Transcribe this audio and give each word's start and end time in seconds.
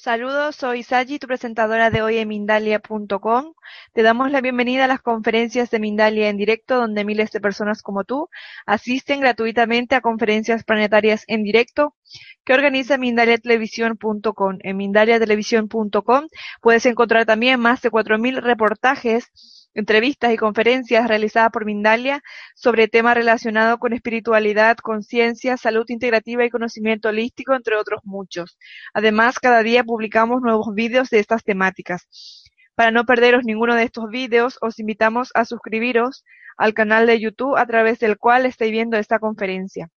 Saludos, 0.00 0.54
soy 0.54 0.84
Saji, 0.84 1.18
tu 1.18 1.26
presentadora 1.26 1.90
de 1.90 2.02
hoy 2.02 2.18
en 2.18 2.28
Mindalia.com. 2.28 3.54
Te 3.92 4.02
damos 4.02 4.30
la 4.30 4.40
bienvenida 4.40 4.84
a 4.84 4.86
las 4.86 5.02
conferencias 5.02 5.70
de 5.70 5.80
Mindalia 5.80 6.28
en 6.28 6.36
directo, 6.36 6.76
donde 6.76 7.04
miles 7.04 7.32
de 7.32 7.40
personas 7.40 7.82
como 7.82 8.04
tú 8.04 8.30
asisten 8.64 9.18
gratuitamente 9.20 9.96
a 9.96 10.00
conferencias 10.00 10.62
planetarias 10.62 11.24
en 11.26 11.42
directo 11.42 11.96
que 12.44 12.54
organiza 12.54 12.96
MindaliaTelevisión.com. 12.96 14.58
En 14.60 14.76
MindaliaTelevisión.com 14.76 16.28
puedes 16.60 16.86
encontrar 16.86 17.26
también 17.26 17.58
más 17.58 17.82
de 17.82 17.90
4.000 17.90 18.40
reportajes 18.40 19.32
entrevistas 19.78 20.32
y 20.32 20.36
conferencias 20.36 21.06
realizadas 21.06 21.50
por 21.52 21.64
Mindalia 21.64 22.20
sobre 22.56 22.88
temas 22.88 23.14
relacionados 23.14 23.78
con 23.78 23.92
espiritualidad, 23.92 24.76
conciencia, 24.78 25.56
salud 25.56 25.84
integrativa 25.88 26.44
y 26.44 26.50
conocimiento 26.50 27.10
holístico, 27.10 27.54
entre 27.54 27.76
otros 27.76 28.00
muchos. 28.04 28.58
Además, 28.92 29.38
cada 29.38 29.62
día 29.62 29.84
publicamos 29.84 30.42
nuevos 30.42 30.74
vídeos 30.74 31.10
de 31.10 31.20
estas 31.20 31.44
temáticas. 31.44 32.08
Para 32.74 32.90
no 32.90 33.04
perderos 33.04 33.44
ninguno 33.44 33.76
de 33.76 33.84
estos 33.84 34.08
vídeos, 34.10 34.58
os 34.60 34.80
invitamos 34.80 35.30
a 35.34 35.44
suscribiros 35.44 36.24
al 36.56 36.74
canal 36.74 37.06
de 37.06 37.20
YouTube 37.20 37.56
a 37.56 37.64
través 37.64 38.00
del 38.00 38.18
cual 38.18 38.46
estáis 38.46 38.72
viendo 38.72 38.96
esta 38.96 39.20
conferencia. 39.20 39.90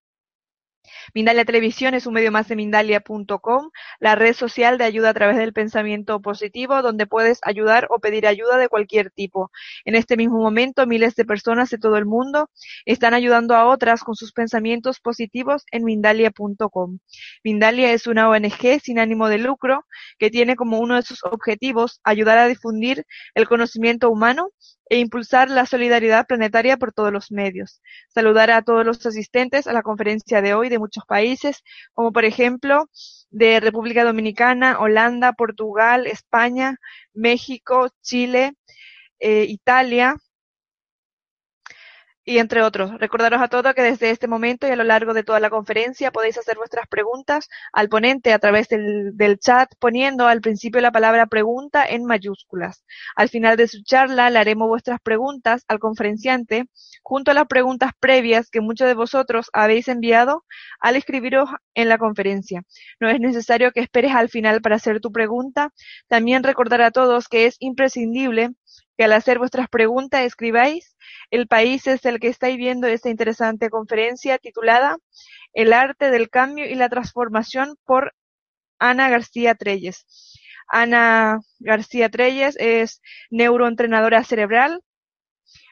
Mindalia 1.13 1.45
Televisión 1.45 1.93
es 1.93 2.05
un 2.05 2.13
medio 2.13 2.31
más 2.31 2.47
de 2.47 2.55
Mindalia.com, 2.55 3.69
la 3.99 4.15
red 4.15 4.33
social 4.33 4.77
de 4.77 4.85
ayuda 4.85 5.09
a 5.09 5.13
través 5.13 5.37
del 5.37 5.53
pensamiento 5.53 6.21
positivo, 6.21 6.81
donde 6.81 7.07
puedes 7.07 7.39
ayudar 7.43 7.87
o 7.89 7.99
pedir 7.99 8.27
ayuda 8.27 8.57
de 8.57 8.69
cualquier 8.69 9.11
tipo. 9.11 9.51
En 9.85 9.95
este 9.95 10.17
mismo 10.17 10.37
momento, 10.37 10.85
miles 10.87 11.15
de 11.15 11.25
personas 11.25 11.69
de 11.69 11.77
todo 11.77 11.97
el 11.97 12.05
mundo 12.05 12.49
están 12.85 13.13
ayudando 13.13 13.55
a 13.55 13.65
otras 13.65 14.03
con 14.03 14.15
sus 14.15 14.31
pensamientos 14.33 14.99
positivos 14.99 15.63
en 15.71 15.83
Mindalia.com. 15.83 16.99
Mindalia 17.43 17.91
es 17.93 18.07
una 18.07 18.29
ONG 18.29 18.79
sin 18.83 18.99
ánimo 18.99 19.27
de 19.27 19.37
lucro 19.37 19.85
que 20.17 20.29
tiene 20.29 20.55
como 20.55 20.79
uno 20.79 20.95
de 20.95 21.03
sus 21.03 21.23
objetivos 21.23 21.99
ayudar 22.03 22.37
a 22.37 22.47
difundir 22.47 23.05
el 23.35 23.47
conocimiento 23.47 24.09
humano 24.09 24.49
e 24.91 24.99
impulsar 24.99 25.49
la 25.49 25.65
solidaridad 25.65 26.27
planetaria 26.27 26.75
por 26.75 26.91
todos 26.91 27.13
los 27.13 27.31
medios. 27.31 27.81
Saludar 28.09 28.51
a 28.51 28.61
todos 28.61 28.85
los 28.85 29.05
asistentes 29.05 29.65
a 29.65 29.71
la 29.71 29.83
conferencia 29.83 30.41
de 30.41 30.53
hoy 30.53 30.67
de 30.71 30.79
muchos 30.79 31.05
países, 31.05 31.63
como 31.93 32.11
por 32.11 32.25
ejemplo 32.25 32.89
de 33.29 33.59
República 33.59 34.03
Dominicana, 34.03 34.79
Holanda, 34.79 35.33
Portugal, 35.33 36.07
España, 36.07 36.77
México, 37.13 37.89
Chile, 38.01 38.53
eh, 39.19 39.45
Italia, 39.47 40.15
y 42.31 42.39
entre 42.39 42.63
otros. 42.63 42.97
Recordaros 42.97 43.41
a 43.41 43.49
todos 43.49 43.73
que 43.73 43.81
desde 43.81 44.09
este 44.09 44.27
momento 44.27 44.65
y 44.65 44.71
a 44.71 44.77
lo 44.77 44.85
largo 44.85 45.13
de 45.13 45.23
toda 45.23 45.41
la 45.41 45.49
conferencia 45.49 46.11
podéis 46.11 46.37
hacer 46.37 46.55
vuestras 46.55 46.87
preguntas 46.87 47.49
al 47.73 47.89
ponente 47.89 48.31
a 48.31 48.39
través 48.39 48.69
del, 48.69 49.37
chat 49.39 49.69
poniendo 49.79 50.27
al 50.27 50.39
principio 50.39 50.79
la 50.79 50.91
palabra 50.91 51.27
pregunta 51.27 51.83
en 51.85 52.05
mayúsculas. 52.05 52.85
Al 53.17 53.27
final 53.27 53.57
de 53.57 53.67
su 53.67 53.83
charla 53.83 54.29
le 54.29 54.39
haremos 54.39 54.69
vuestras 54.69 55.01
preguntas 55.01 55.65
al 55.67 55.79
conferenciante 55.79 56.69
junto 57.03 57.31
a 57.31 57.33
las 57.33 57.47
preguntas 57.47 57.91
previas 57.99 58.49
que 58.49 58.61
muchos 58.61 58.87
de 58.87 58.93
vosotros 58.93 59.49
habéis 59.51 59.89
enviado 59.89 60.45
al 60.79 60.95
escribiros 60.95 61.49
en 61.73 61.89
la 61.89 61.97
conferencia. 61.97 62.63
No 63.01 63.09
es 63.09 63.19
necesario 63.19 63.71
que 63.71 63.81
esperes 63.81 64.13
al 64.15 64.29
final 64.29 64.61
para 64.61 64.77
hacer 64.77 65.01
tu 65.01 65.11
pregunta. 65.11 65.73
También 66.07 66.43
recordar 66.43 66.81
a 66.81 66.91
todos 66.91 67.27
que 67.27 67.45
es 67.45 67.57
imprescindible 67.59 68.51
que 68.97 69.03
al 69.03 69.13
hacer 69.13 69.39
vuestras 69.39 69.67
preguntas 69.69 70.23
escribáis 70.23 70.95
el 71.29 71.47
país 71.47 71.87
es 71.87 72.05
el 72.05 72.19
que 72.19 72.27
estáis 72.27 72.57
viendo 72.57 72.87
esta 72.87 73.09
interesante 73.09 73.69
conferencia 73.69 74.37
titulada 74.37 74.97
El 75.53 75.73
arte 75.73 76.11
del 76.11 76.29
cambio 76.29 76.65
y 76.65 76.75
la 76.75 76.89
transformación 76.89 77.77
por 77.85 78.13
Ana 78.79 79.09
García 79.09 79.55
Treyes. 79.55 80.05
Ana 80.67 81.39
García 81.59 82.09
Treyes 82.09 82.55
es 82.59 83.01
neuroentrenadora 83.29 84.23
cerebral, 84.23 84.81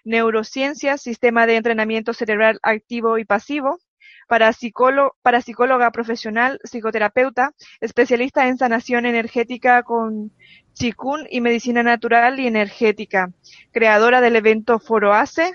neurociencia, 0.04 0.98
sistema 0.98 1.46
de 1.46 1.56
entrenamiento 1.56 2.14
cerebral 2.14 2.60
activo 2.64 3.18
y 3.18 3.26
pasivo, 3.26 3.80
parapsicóloga 4.28 5.92
profesional, 5.92 6.60
psicoterapeuta, 6.64 7.52
especialista 7.82 8.48
en 8.48 8.58
sanación 8.58 9.06
energética 9.06 9.84
con 9.84 10.32
Chikun 10.80 11.28
y 11.30 11.42
medicina 11.42 11.84
natural 11.84 12.40
y 12.40 12.48
energética, 12.48 13.34
creadora 13.74 14.22
del 14.22 14.38
evento 14.38 14.80
Foro 14.80 15.14
ACE, 15.14 15.52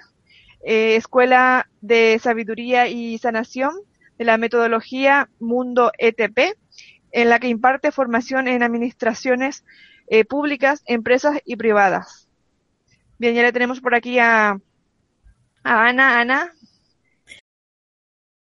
eh, 0.62 0.96
Escuela 0.96 1.70
de 1.80 2.18
Sabiduría 2.22 2.88
y 2.88 3.16
Sanación 3.16 3.72
de 4.18 4.26
la 4.26 4.36
metodología 4.36 5.30
Mundo 5.40 5.92
ETP, 5.96 6.58
en 7.10 7.30
la 7.30 7.38
que 7.38 7.48
imparte 7.48 7.90
formación 7.90 8.48
en 8.48 8.62
administraciones 8.62 9.64
eh, 10.08 10.26
públicas, 10.26 10.82
empresas 10.84 11.40
y 11.46 11.56
privadas. 11.56 12.28
Bien, 13.16 13.34
ya 13.34 13.42
le 13.42 13.52
tenemos 13.52 13.80
por 13.80 13.94
aquí 13.94 14.18
a, 14.18 14.58
a 15.62 15.86
Ana. 15.86 16.20
Ana, 16.20 16.52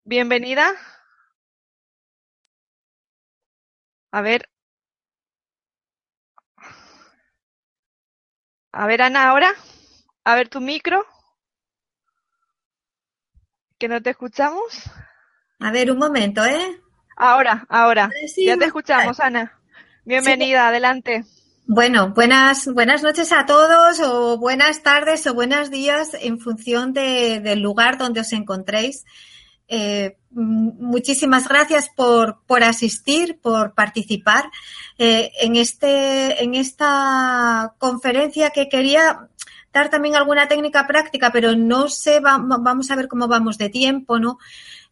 bienvenida. 0.05 0.73
A 4.11 4.21
ver. 4.21 4.52
A 8.73 8.87
ver, 8.87 9.03
Ana, 9.03 9.29
ahora. 9.29 9.55
A 10.25 10.35
ver 10.35 10.49
tu 10.49 10.61
micro. 10.61 11.05
Que 13.79 13.87
no 13.87 14.01
te 14.01 14.11
escuchamos. 14.11 14.63
A 15.61 15.71
ver, 15.71 15.91
un 15.91 15.99
momento, 15.99 16.45
¿eh? 16.45 16.81
Ahora, 17.17 17.67
ahora. 17.69 18.11
Sí, 18.35 18.47
ya 18.47 18.57
te 18.57 18.65
escuchamos, 18.65 19.21
Ana. 19.21 19.61
Bienvenida, 20.05 20.61
sí. 20.63 20.67
adelante. 20.69 21.25
Bueno, 21.67 22.13
buenas, 22.15 22.67
buenas 22.73 23.03
noches 23.03 23.31
a 23.33 23.45
todos, 23.45 24.01
o 24.01 24.39
buenas 24.39 24.83
tardes, 24.83 25.27
o 25.27 25.35
buenos 25.35 25.71
días, 25.71 26.15
en 26.15 26.41
función 26.41 26.93
de, 26.93 27.41
del 27.41 27.61
lugar 27.61 27.99
donde 27.99 28.21
os 28.21 28.33
encontréis. 28.33 29.05
Eh, 29.69 30.17
muchísimas 30.35 31.49
gracias 31.49 31.89
por, 31.95 32.41
por, 32.47 32.63
asistir, 32.63 33.39
por 33.41 33.75
participar 33.75 34.51
eh, 34.99 35.31
en, 35.41 35.57
este, 35.57 36.43
en 36.43 36.55
esta 36.55 37.75
conferencia 37.79 38.51
que 38.51 38.69
quería 38.69 39.29
dar 39.73 39.89
también 39.89 40.17
alguna 40.17 40.49
técnica 40.49 40.87
práctica, 40.87 41.31
pero 41.33 41.57
no 41.57 41.89
sé, 41.89 42.21
va, 42.21 42.39
vamos 42.39 42.91
a 42.91 42.97
ver 42.97 43.09
cómo 43.09 43.27
vamos 43.29 43.59
de 43.59 43.71
tiempo, 43.71 44.19
¿no? 44.19 44.39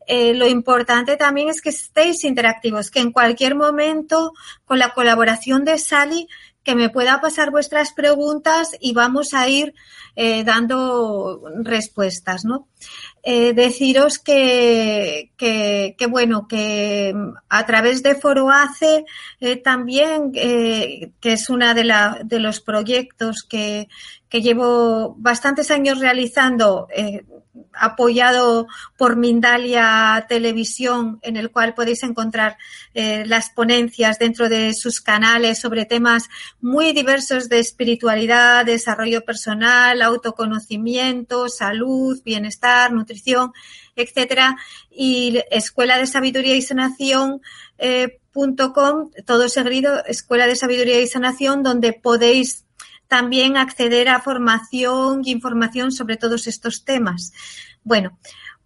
Eh, 0.06 0.34
lo 0.34 0.47
importante 0.49 1.17
también 1.17 1.49
es 1.49 1.61
que 1.61 1.69
estéis 1.69 2.25
interactivos, 2.25 2.91
que 2.91 3.01
en 3.01 3.12
cualquier 3.12 3.55
momento, 3.55 4.33
con 4.65 4.78
la 4.78 4.93
colaboración 4.95 5.65
de 5.65 5.78
Sally, 5.78 6.27
que 6.62 6.75
me 6.75 6.91
pueda 6.91 7.21
pasar 7.21 7.51
vuestras 7.51 7.93
preguntas 7.93 8.77
y 8.81 8.93
vamos 8.93 9.34
a 9.34 9.49
ir 9.49 9.75
eh, 10.17 10.45
dando 10.45 11.43
respuestas, 11.62 12.45
¿no? 12.45 12.69
Eh, 13.22 13.53
deciros 13.53 14.19
que, 14.19 15.31
que, 15.37 15.95
que, 15.99 16.07
bueno, 16.07 16.49
que 16.49 17.15
a 17.51 17.67
través 17.67 18.03
de 18.03 18.15
Foro 18.15 18.51
ACE 18.51 19.05
eh, 19.41 19.57
también, 19.57 20.33
eh, 20.34 21.11
que 21.21 21.33
es 21.34 21.51
una 21.51 21.75
de, 21.75 21.84
la, 21.84 22.21
de 22.25 22.41
los 22.41 22.61
proyectos 22.61 23.45
que, 23.47 23.89
que 24.30 24.41
llevo 24.41 25.16
bastantes 25.18 25.71
años 25.71 25.98
realizando, 25.98 26.86
eh, 26.94 27.24
apoyado 27.72 28.68
por 28.97 29.16
Mindalia 29.16 30.24
Televisión, 30.28 31.18
en 31.22 31.36
el 31.36 31.50
cual 31.50 31.74
podéis 31.74 32.04
encontrar 32.04 32.56
eh, 32.94 33.24
las 33.27 33.50
ponencias 33.50 34.18
dentro 34.18 34.48
de 34.48 34.72
sus 34.72 35.00
canales 35.00 35.59
sobre 35.59 35.84
temas 35.84 36.28
muy 36.60 36.92
diversos 36.92 37.48
de 37.48 37.59
espiritualidad, 37.59 38.65
desarrollo 38.65 39.24
personal, 39.24 40.00
autoconocimiento, 40.00 41.48
salud, 41.48 42.22
bienestar, 42.24 42.92
nutrición, 42.92 43.53
etcétera. 43.97 44.56
Y 44.91 45.41
Escuela 45.50 45.98
de 45.98 46.06
Sabiduría 46.06 46.54
y 46.54 46.62
Sanación. 46.62 47.42
Eh, 47.78 48.16
.com, 48.33 49.10
todo 49.26 49.48
seguido, 49.48 50.04
Escuela 50.06 50.47
de 50.47 50.54
Sabiduría 50.54 51.00
y 51.00 51.09
Sanación, 51.09 51.65
donde 51.65 51.92
podéis 51.92 52.65
también 53.10 53.57
acceder 53.57 54.09
a 54.09 54.21
formación 54.21 55.22
y 55.24 55.33
información 55.33 55.91
sobre 55.91 56.16
todos 56.16 56.47
estos 56.47 56.84
temas. 56.84 57.33
Bueno, 57.83 58.16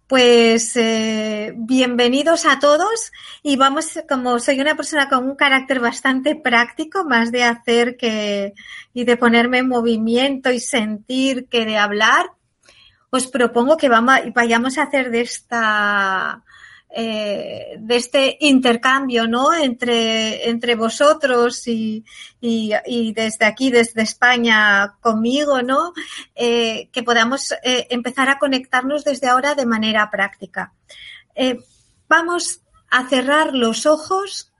pues 0.05 0.77
eh, 0.77 1.51
bienvenidos 1.57 2.45
a 2.45 2.59
todos 2.59 3.11
y 3.41 3.55
vamos, 3.55 3.99
como 4.07 4.37
soy 4.37 4.61
una 4.61 4.75
persona 4.75 5.09
con 5.09 5.27
un 5.27 5.35
carácter 5.35 5.79
bastante 5.79 6.35
práctico, 6.35 7.05
más 7.05 7.31
de 7.31 7.43
hacer 7.43 7.97
que 7.97 8.53
y 8.93 9.03
de 9.03 9.17
ponerme 9.17 9.57
en 9.57 9.67
movimiento 9.67 10.51
y 10.51 10.59
sentir 10.59 11.47
que 11.49 11.65
de 11.65 11.77
hablar, 11.77 12.27
os 13.09 13.25
propongo 13.25 13.77
que 13.77 13.89
vamos, 13.89 14.19
vayamos 14.35 14.77
a 14.77 14.83
hacer 14.83 15.09
de 15.09 15.21
esta 15.21 16.43
eh, 16.97 17.75
de 17.77 17.95
este 17.97 18.37
intercambio 18.39 19.27
¿no? 19.27 19.53
entre, 19.53 20.49
entre 20.49 20.75
vosotros 20.75 21.67
y, 21.67 22.05
y, 22.39 23.13
desde 23.13 23.43
aquí, 23.45 23.69
desde 23.69 24.01
España, 24.01 24.95
conmigo, 25.01 25.61
¿no? 25.61 25.91
Eh, 26.33 26.87
que 26.93 27.03
podamos 27.03 27.51
eh, 27.63 27.87
empezar 27.89 28.29
a 28.29 28.39
conectarnos 28.39 29.03
desde 29.03 29.27
ahora 29.27 29.55
de 29.55 29.65
manera 29.65 30.09
práctica. 30.09 30.71
vamos 32.07 32.61
a 32.89 33.09
cerrar 33.09 33.53
los 33.53 33.85
ojos 33.85 34.53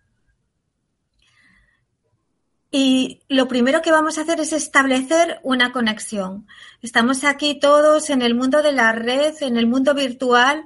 Y 2.70 3.22
lo 3.30 3.48
primero 3.48 3.82
que 3.82 3.94
vamos 3.94 4.18
a 4.18 4.24
hacer 4.24 4.42
es 4.42 4.52
establecer 4.52 5.40
una 5.44 5.72
conexión. 5.72 6.46
Estamos 6.82 7.24
aquí 7.24 7.58
todos 7.58 8.10
en 8.10 8.22
el 8.22 8.36
mundo 8.36 8.62
de 8.62 8.74
la 8.74 8.92
red, 8.92 9.34
en 9.40 9.56
el 9.56 9.68
mundo 9.68 9.94
virtual, 9.94 10.66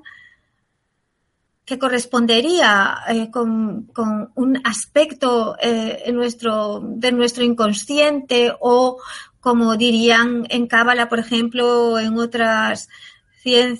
que 1.69 1.77
correspondería 1.77 2.97
eh, 3.07 3.29
con, 3.29 3.91
un 4.33 4.61
aspecto 4.63 5.55
eh, 5.61 6.03
de 6.03 7.11
nuestro 7.11 7.43
inconsciente 7.43 8.51
o, 8.59 8.97
como 9.39 9.77
dirían 9.77 10.47
en 10.49 10.65
Cábala, 10.65 11.07
por 11.07 11.19
ejemplo, 11.19 11.99
en 11.99 12.17
otras 12.17 12.89
en, 13.45 13.79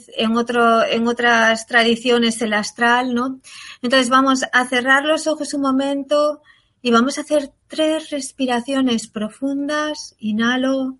en 0.91 1.07
otras 1.07 1.65
tradiciones 1.65 2.41
el 2.43 2.53
astral, 2.53 3.15
¿no? 3.15 3.39
Entonces 3.81 4.09
vamos 4.09 4.45
a 4.51 4.65
cerrar 4.67 5.03
los 5.05 5.25
ojos 5.25 5.55
un 5.55 5.61
momento 5.61 6.43
y 6.83 6.91
vamos 6.91 7.17
a 7.17 7.21
hacer 7.21 7.51
tres 7.67 8.11
respiraciones 8.11 9.07
profundas. 9.07 10.15
Inhalo. 10.19 10.97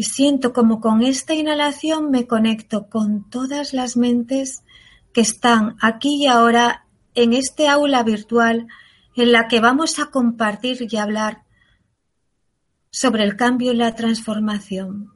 Y 0.00 0.04
siento 0.04 0.54
como 0.54 0.80
con 0.80 1.02
esta 1.02 1.34
inhalación 1.34 2.10
me 2.10 2.26
conecto 2.26 2.88
con 2.88 3.28
todas 3.28 3.74
las 3.74 3.98
mentes 3.98 4.64
que 5.12 5.20
están 5.20 5.76
aquí 5.78 6.22
y 6.22 6.26
ahora 6.26 6.86
en 7.14 7.34
este 7.34 7.68
aula 7.68 8.02
virtual 8.02 8.66
en 9.14 9.30
la 9.30 9.46
que 9.46 9.60
vamos 9.60 9.98
a 9.98 10.06
compartir 10.06 10.88
y 10.90 10.96
hablar 10.96 11.42
sobre 12.90 13.24
el 13.24 13.36
cambio 13.36 13.72
y 13.72 13.76
la 13.76 13.94
transformación. 13.94 15.12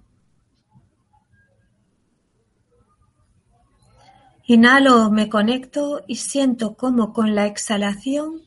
Inhalo, 4.45 5.11
me 5.11 5.31
conecto 5.31 6.05
y 6.07 6.17
siento 6.17 6.77
cómo 6.77 7.15
con 7.15 7.35
la 7.35 7.47
exhalación 7.47 8.43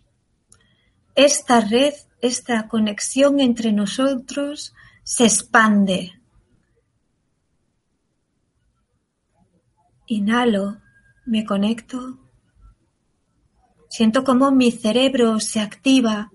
esta 1.15 1.61
red, 1.61 1.95
esta 2.21 2.67
conexión 2.67 3.39
entre 3.39 3.71
nosotros 3.71 4.75
se 5.03 5.23
expande. 5.23 6.13
Inhalo, 10.07 10.77
me 11.25 11.45
conecto. 11.45 12.17
Siento 13.89 14.23
cómo 14.23 14.51
mi 14.51 14.71
cerebro 14.71 15.41
se 15.41 15.59
activa 15.59 16.31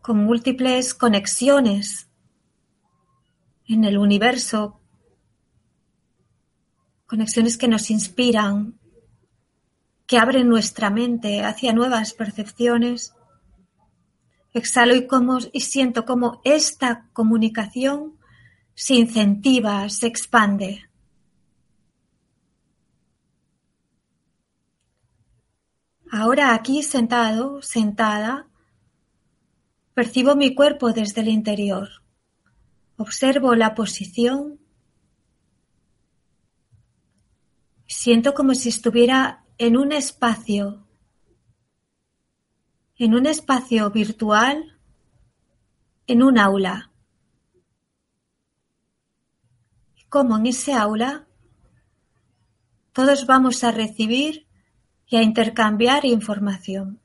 con 0.00 0.18
múltiples 0.18 0.94
conexiones 0.94 2.08
en 3.66 3.82
el 3.82 3.98
universo 3.98 4.80
conexiones 7.06 7.58
que 7.58 7.66
nos 7.66 7.90
inspiran, 7.90 8.78
que 10.06 10.18
abren 10.18 10.48
nuestra 10.48 10.90
mente 10.90 11.42
hacia 11.42 11.72
nuevas 11.72 12.12
percepciones. 12.12 13.16
Exhalo 14.54 14.94
y, 14.94 15.08
como, 15.08 15.38
y 15.52 15.62
siento 15.62 16.04
cómo 16.04 16.40
esta 16.44 17.08
comunicación 17.12 18.19
se 18.80 18.94
incentiva, 18.94 19.90
se 19.90 20.06
expande. 20.06 20.88
Ahora 26.10 26.54
aquí 26.54 26.82
sentado, 26.82 27.60
sentada, 27.60 28.48
percibo 29.92 30.34
mi 30.34 30.54
cuerpo 30.54 30.92
desde 30.94 31.20
el 31.20 31.28
interior. 31.28 31.90
Observo 32.96 33.54
la 33.54 33.74
posición 33.74 34.58
Siento 37.86 38.32
como 38.32 38.54
si 38.54 38.70
estuviera 38.70 39.44
en 39.58 39.76
un 39.76 39.92
espacio, 39.92 40.86
en 42.96 43.14
un 43.14 43.26
espacio 43.26 43.90
virtual, 43.90 44.78
en 46.06 46.22
un 46.22 46.38
aula. 46.38 46.89
Como 50.10 50.36
en 50.36 50.46
ese 50.46 50.74
aula 50.74 51.24
todos 52.92 53.26
vamos 53.26 53.62
a 53.62 53.70
recibir 53.70 54.48
y 55.06 55.16
a 55.16 55.22
intercambiar 55.22 56.04
información. 56.04 57.00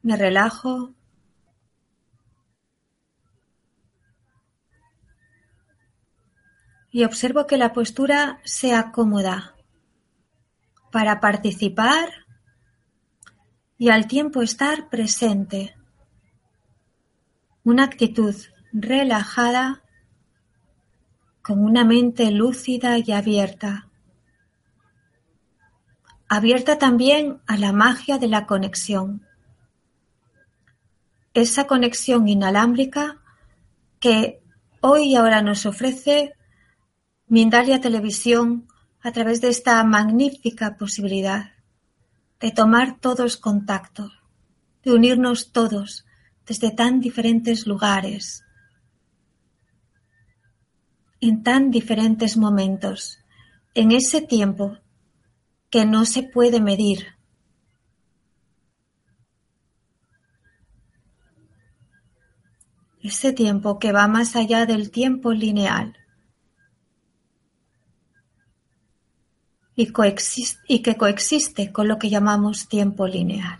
Me 0.00 0.16
relajo 0.16 0.94
y 6.90 7.04
observo 7.04 7.46
que 7.46 7.58
la 7.58 7.74
postura 7.74 8.40
sea 8.42 8.90
cómoda 8.90 9.54
para 10.90 11.20
participar 11.20 12.21
y 13.82 13.88
al 13.88 14.06
tiempo 14.06 14.42
estar 14.42 14.88
presente. 14.90 15.74
Una 17.64 17.82
actitud 17.82 18.36
relajada 18.72 19.82
con 21.42 21.64
una 21.64 21.82
mente 21.82 22.30
lúcida 22.30 22.96
y 22.98 23.10
abierta. 23.10 23.88
Abierta 26.28 26.78
también 26.78 27.40
a 27.48 27.56
la 27.56 27.72
magia 27.72 28.18
de 28.18 28.28
la 28.28 28.46
conexión. 28.46 29.26
Esa 31.34 31.66
conexión 31.66 32.28
inalámbrica 32.28 33.20
que 33.98 34.44
hoy 34.80 35.06
y 35.06 35.16
ahora 35.16 35.42
nos 35.42 35.66
ofrece 35.66 36.34
Mindalia 37.26 37.80
Televisión 37.80 38.68
a 39.00 39.10
través 39.10 39.40
de 39.40 39.48
esta 39.48 39.82
magnífica 39.82 40.76
posibilidad 40.76 41.51
de 42.42 42.50
tomar 42.50 42.98
todos 42.98 43.36
contacto, 43.36 44.10
de 44.82 44.92
unirnos 44.92 45.52
todos 45.52 46.04
desde 46.44 46.72
tan 46.72 46.98
diferentes 46.98 47.68
lugares, 47.68 48.42
en 51.20 51.44
tan 51.44 51.70
diferentes 51.70 52.36
momentos, 52.36 53.20
en 53.74 53.92
ese 53.92 54.20
tiempo 54.20 54.76
que 55.70 55.86
no 55.86 56.04
se 56.04 56.24
puede 56.24 56.60
medir. 56.60 57.14
Ese 63.00 63.32
tiempo 63.32 63.78
que 63.78 63.92
va 63.92 64.08
más 64.08 64.34
allá 64.34 64.66
del 64.66 64.90
tiempo 64.90 65.32
lineal. 65.32 66.01
Y, 69.74 70.82
que 70.82 70.96
coexiste 70.96 71.72
con 71.72 71.88
lo 71.88 71.98
que 71.98 72.10
llamamos 72.10 72.68
tiempo 72.68 73.06
lineal. 73.06 73.58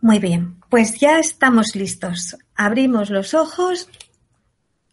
Muy 0.00 0.18
bien, 0.18 0.60
pues 0.68 0.98
ya 0.98 1.18
estamos 1.18 1.74
listos. 1.76 2.36
Abrimos 2.54 3.10
los 3.10 3.34
ojos. 3.34 3.88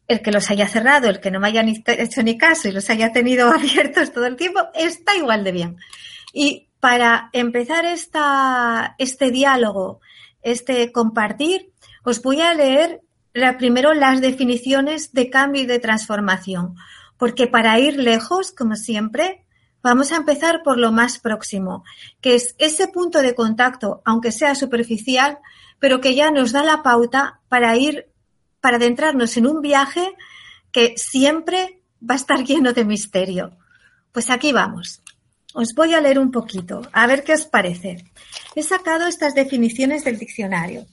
El 0.08 0.22
que 0.22 0.32
los 0.32 0.50
haya 0.50 0.68
cerrado, 0.68 1.08
el 1.08 1.20
que 1.20 1.30
no 1.30 1.40
me 1.40 1.48
haya 1.48 1.64
hecho 1.64 2.24
ni 2.24 2.38
caso 2.38 2.68
y 2.68 2.72
los 2.72 2.90
haya 2.90 3.12
tenido 3.12 3.50
abiertos 3.54 4.12
todo 4.12 4.26
el 4.26 4.36
tiempo, 4.36 4.62
está 4.74 5.16
igual 5.16 5.44
de 5.44 5.52
bien. 5.52 5.78
Y 6.34 6.70
para 6.80 7.30
empezar 7.34 7.86
esta, 7.86 8.96
este 8.98 9.32
diálogo, 9.32 10.00
este 10.42 10.92
compartir, 10.92 11.74
os 12.04 12.22
voy 12.22 12.42
a 12.42 12.54
leer 12.54 13.02
primero 13.58 13.94
las 13.94 14.22
definiciones 14.22 15.14
de 15.14 15.30
cambio 15.30 15.64
y 15.64 15.66
de 15.66 15.80
transformación, 15.80 16.76
porque 17.18 17.48
para 17.48 17.80
ir 17.80 17.98
lejos, 17.98 18.52
como 18.52 18.76
siempre, 18.76 19.46
vamos 19.82 20.12
a 20.12 20.18
empezar 20.18 20.62
por 20.64 20.78
lo 20.78 20.92
más 20.92 21.20
próximo, 21.20 21.84
que 22.22 22.36
es 22.36 22.56
ese 22.58 22.88
punto 22.88 23.22
de 23.22 23.36
contacto, 23.36 24.02
aunque 24.06 24.32
sea 24.32 24.56
superficial, 24.56 25.40
pero 25.80 26.02
que 26.02 26.16
ya 26.16 26.32
nos 26.32 26.52
da 26.52 26.64
la 26.64 26.84
pauta 26.84 27.40
para 27.50 27.76
ir, 27.78 28.08
para 28.62 28.78
adentrarnos 28.78 29.38
en 29.38 29.48
un 29.48 29.62
viaje 29.62 30.16
que 30.72 30.94
siempre 30.98 31.82
va 32.08 32.16
a 32.16 32.18
estar 32.18 32.44
lleno 32.46 32.74
de 32.74 32.86
misterio. 32.86 33.58
Pues 34.12 34.30
aquí 34.30 34.52
vamos. 34.52 35.02
Os 35.54 35.74
voy 35.74 35.94
a 35.94 36.02
leer 36.02 36.20
un 36.20 36.32
poquito, 36.32 36.82
a 36.94 37.08
ver 37.08 37.24
qué 37.24 37.34
os 37.34 37.46
parece. 37.46 38.06
He 38.56 38.62
sacado 38.62 39.08
estas 39.08 39.34
definiciones 39.34 40.04
del 40.04 40.20
diccionario. 40.20 40.86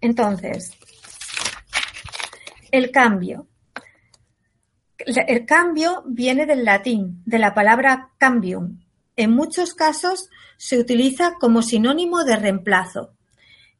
Entonces, 0.00 0.72
el 2.76 2.90
cambio. 2.90 3.46
El 4.98 5.46
cambio 5.46 6.02
viene 6.06 6.44
del 6.44 6.64
latín, 6.64 7.22
de 7.24 7.38
la 7.38 7.54
palabra 7.54 8.10
cambium. 8.18 8.80
En 9.16 9.30
muchos 9.30 9.72
casos 9.72 10.28
se 10.58 10.78
utiliza 10.78 11.34
como 11.40 11.62
sinónimo 11.62 12.24
de 12.24 12.36
reemplazo. 12.36 13.14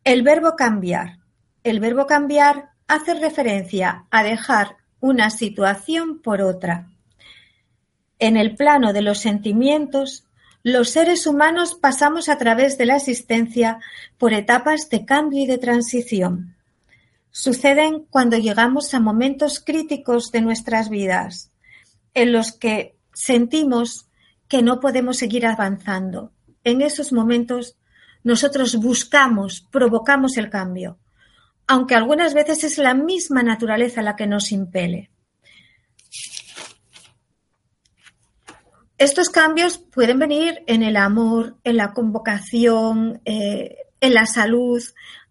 El 0.03 0.23
verbo 0.23 0.57
cambiar. 0.57 1.19
El 1.63 1.79
verbo 1.81 2.07
cambiar 2.07 2.71
hace 2.89 3.13
referencia 3.15 4.07
a 4.11 4.23
dejar 4.23 4.77
una 5.01 5.29
situación 5.29 6.21
por 6.23 6.41
otra. 6.41 6.89
En 8.19 8.39
el 8.39 8.57
plano 8.57 8.95
de 8.95 9.03
los 9.03 9.19
sentimientos, 9.19 10.25
los 10.63 10.89
seres 10.89 11.27
humanos 11.27 11.75
pasamos 11.75 12.31
a 12.31 12.39
través 12.39 12.79
de 12.79 12.87
la 12.87 12.97
existencia 12.97 13.79
por 14.17 14.33
etapas 14.33 14.89
de 14.89 15.05
cambio 15.05 15.43
y 15.43 15.47
de 15.47 15.59
transición. 15.59 16.56
Suceden 17.39 18.07
cuando 18.09 18.39
llegamos 18.39 18.95
a 18.95 18.99
momentos 18.99 19.61
críticos 19.61 20.33
de 20.33 20.41
nuestras 20.41 20.89
vidas, 20.89 21.53
en 22.15 22.33
los 22.33 22.53
que 22.53 22.97
sentimos 23.13 24.09
que 24.49 24.63
no 24.63 24.81
podemos 24.81 25.19
seguir 25.19 25.45
avanzando. 25.45 26.33
En 26.65 26.81
esos 26.81 27.13
momentos 27.13 27.77
nosotros 28.25 28.77
buscamos, 28.77 29.69
provocamos 29.71 30.39
el 30.39 30.49
cambio, 30.49 30.99
aunque 31.67 31.95
algunas 31.95 32.33
veces 32.33 32.65
es 32.65 32.79
la 32.79 32.95
misma 32.95 33.43
naturaleza 33.43 34.01
la 34.01 34.17
que 34.17 34.27
nos 34.27 34.51
impele. 34.51 35.11
Estos 38.97 39.29
cambios 39.29 39.77
pueden 39.77 40.19
venir 40.19 40.63
en 40.67 40.83
el 40.83 40.97
amor, 40.97 41.59
en 41.65 41.77
la 41.77 41.93
convocación, 41.93 43.21
eh, 43.27 43.77
en 44.01 44.15
la 44.15 44.25
salud, 44.25 44.83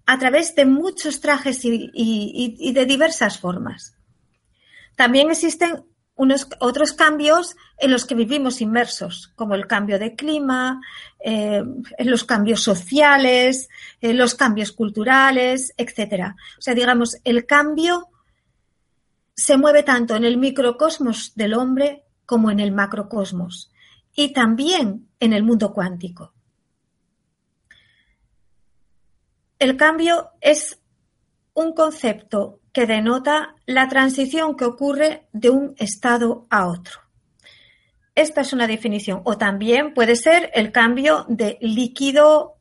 a 0.06 0.20
través 0.20 0.56
de 0.56 0.66
muchos 0.66 1.20
trajes 1.20 1.62
y, 1.64 2.72
de 2.74 2.86
diversas 2.86 3.40
formas. 3.40 3.96
También 4.96 5.32
existen 5.32 5.84
unos 6.18 6.48
otros 6.60 6.94
cambios 6.94 7.58
en 7.78 7.92
los 7.92 8.06
que 8.06 8.16
vivimos 8.16 8.62
inmersos, 8.62 9.34
como 9.36 9.56
el 9.56 9.68
cambio 9.68 10.00
de 10.00 10.16
clima, 10.16 10.80
eh, 11.20 11.62
los 12.00 12.24
cambios 12.24 12.62
sociales, 12.62 13.68
los 14.02 14.36
cambios 14.36 14.72
culturales, 14.72 15.74
etcétera. 15.76 16.36
O 16.58 16.62
sea, 16.62 16.74
digamos, 16.74 17.18
el 17.26 17.46
cambio 17.46 18.10
se 19.36 19.58
mueve 19.58 19.84
tanto 19.84 20.16
en 20.16 20.24
el 20.24 20.38
microcosmos 20.38 21.34
del 21.36 21.54
hombre 21.54 22.06
como 22.26 22.50
en 22.50 22.62
el 22.62 22.72
macrocosmos 22.72 23.72
y 24.16 24.32
también 24.32 25.10
en 25.20 25.34
el 25.34 25.44
mundo 25.44 25.74
cuántico. 25.74 26.35
El 29.58 29.78
cambio 29.78 30.32
es 30.42 30.82
un 31.54 31.74
concepto 31.74 32.60
que 32.74 32.86
denota 32.86 33.56
la 33.66 33.88
transición 33.88 34.58
que 34.58 34.66
ocurre 34.66 35.28
de 35.32 35.50
un 35.50 35.76
estado 35.78 36.46
a 36.50 36.68
otro. 36.68 37.00
Esta 38.16 38.42
es 38.42 38.52
una 38.52 38.68
definición. 38.68 39.22
O 39.24 39.38
también 39.38 39.94
puede 39.94 40.18
ser 40.18 40.52
el 40.54 40.72
cambio 40.74 41.26
de 41.30 41.58
líquido 41.62 42.58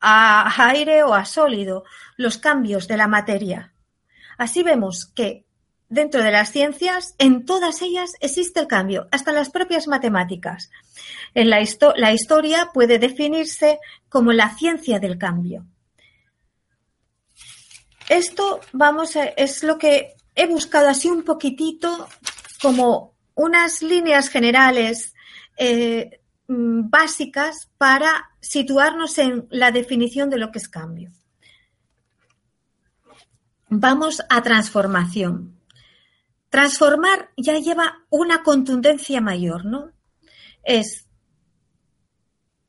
a 0.00 0.68
aire 0.68 1.04
o 1.04 1.14
a 1.14 1.24
sólido, 1.24 1.84
los 2.16 2.38
cambios 2.38 2.88
de 2.88 2.96
la 2.96 3.06
materia. 3.06 3.74
Así 4.38 4.62
vemos 4.62 5.06
que 5.14 5.44
dentro 5.88 6.22
de 6.22 6.32
las 6.32 6.50
ciencias, 6.50 7.14
en 7.18 7.44
todas 7.44 7.82
ellas 7.82 8.12
existe 8.20 8.60
el 8.60 8.66
cambio, 8.66 9.08
hasta 9.12 9.32
las 9.32 9.50
propias 9.50 9.86
matemáticas. 9.86 10.70
En 11.34 11.50
la, 11.50 11.62
la 11.96 12.12
historia 12.12 12.70
puede 12.72 12.98
definirse 12.98 13.78
como 14.08 14.32
la 14.32 14.50
ciencia 14.56 14.98
del 14.98 15.18
cambio. 15.18 15.66
Esto, 18.10 18.58
vamos, 18.72 19.14
es 19.14 19.62
lo 19.62 19.78
que 19.78 20.16
he 20.34 20.48
buscado 20.48 20.88
así 20.88 21.08
un 21.08 21.22
poquitito 21.22 22.08
como 22.60 23.14
unas 23.36 23.82
líneas 23.82 24.30
generales 24.30 25.14
eh, 25.56 26.20
mm, 26.48 26.90
básicas 26.90 27.70
para 27.78 28.32
situarnos 28.40 29.16
en 29.18 29.46
la 29.50 29.70
definición 29.70 30.28
de 30.28 30.38
lo 30.38 30.50
que 30.50 30.58
es 30.58 30.68
cambio. 30.68 31.12
Vamos 33.68 34.20
a 34.28 34.42
transformación. 34.42 35.60
Transformar 36.48 37.30
ya 37.36 37.60
lleva 37.60 38.06
una 38.10 38.42
contundencia 38.42 39.20
mayor, 39.20 39.64
¿no? 39.64 39.92
Es 40.64 41.06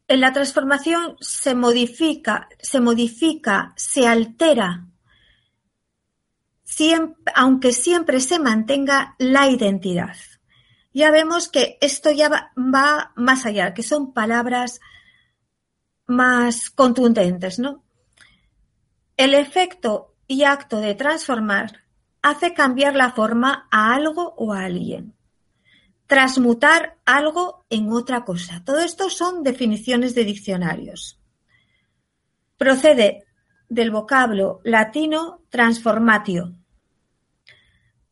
en 0.07 0.21
la 0.21 0.33
transformación 0.33 1.15
se 1.19 1.55
modifica, 1.55 2.47
se 2.59 2.79
modifica, 2.79 3.73
se 3.75 4.05
altera, 4.05 4.90
aunque 7.35 7.73
siempre 7.73 8.19
se 8.19 8.39
mantenga 8.39 9.15
la 9.17 9.49
identidad. 9.49 10.15
Ya 10.93 11.11
vemos 11.11 11.47
que 11.47 11.77
esto 11.81 12.11
ya 12.11 12.29
va, 12.29 12.51
va 12.57 13.11
más 13.15 13.45
allá, 13.45 13.73
que 13.73 13.83
son 13.83 14.13
palabras 14.13 14.79
más 16.05 16.69
contundentes, 16.69 17.59
¿no? 17.59 17.83
El 19.15 19.33
efecto 19.33 20.15
y 20.27 20.43
acto 20.43 20.79
de 20.79 20.95
transformar 20.95 21.83
hace 22.21 22.53
cambiar 22.53 22.95
la 22.95 23.11
forma 23.11 23.67
a 23.71 23.93
algo 23.93 24.33
o 24.37 24.53
a 24.53 24.65
alguien. 24.65 25.15
Transmutar 26.07 26.97
algo 27.05 27.65
en 27.69 27.91
otra 27.91 28.25
cosa. 28.25 28.63
Todo 28.65 28.79
esto 28.79 29.09
son 29.09 29.43
definiciones 29.43 30.13
de 30.13 30.25
diccionarios. 30.25 31.19
Procede 32.57 33.25
del 33.69 33.91
vocablo 33.91 34.59
latino 34.63 35.41
transformatio. 35.49 36.53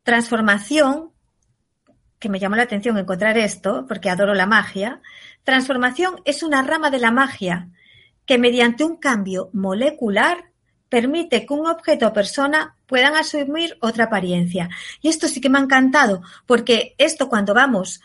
Transformación, 0.09 1.11
que 2.17 2.29
me 2.29 2.39
llamó 2.39 2.55
la 2.55 2.63
atención 2.63 2.97
encontrar 2.97 3.37
esto, 3.37 3.85
porque 3.87 4.09
adoro 4.09 4.33
la 4.33 4.47
magia. 4.47 5.03
Transformación 5.43 6.19
es 6.25 6.41
una 6.41 6.63
rama 6.63 6.89
de 6.89 6.97
la 6.97 7.11
magia 7.11 7.69
que 8.25 8.39
mediante 8.39 8.83
un 8.83 8.97
cambio 8.97 9.51
molecular 9.53 10.45
permite 10.89 11.45
que 11.45 11.53
un 11.53 11.67
objeto 11.67 12.07
o 12.07 12.11
persona 12.11 12.75
puedan 12.87 13.15
asumir 13.15 13.77
otra 13.81 14.05
apariencia. 14.05 14.69
Y 14.99 15.09
esto 15.09 15.27
sí 15.27 15.41
que 15.41 15.49
me 15.49 15.59
ha 15.59 15.61
encantado, 15.61 16.23
porque 16.47 16.95
esto 16.97 17.29
cuando 17.29 17.53
vamos 17.53 18.01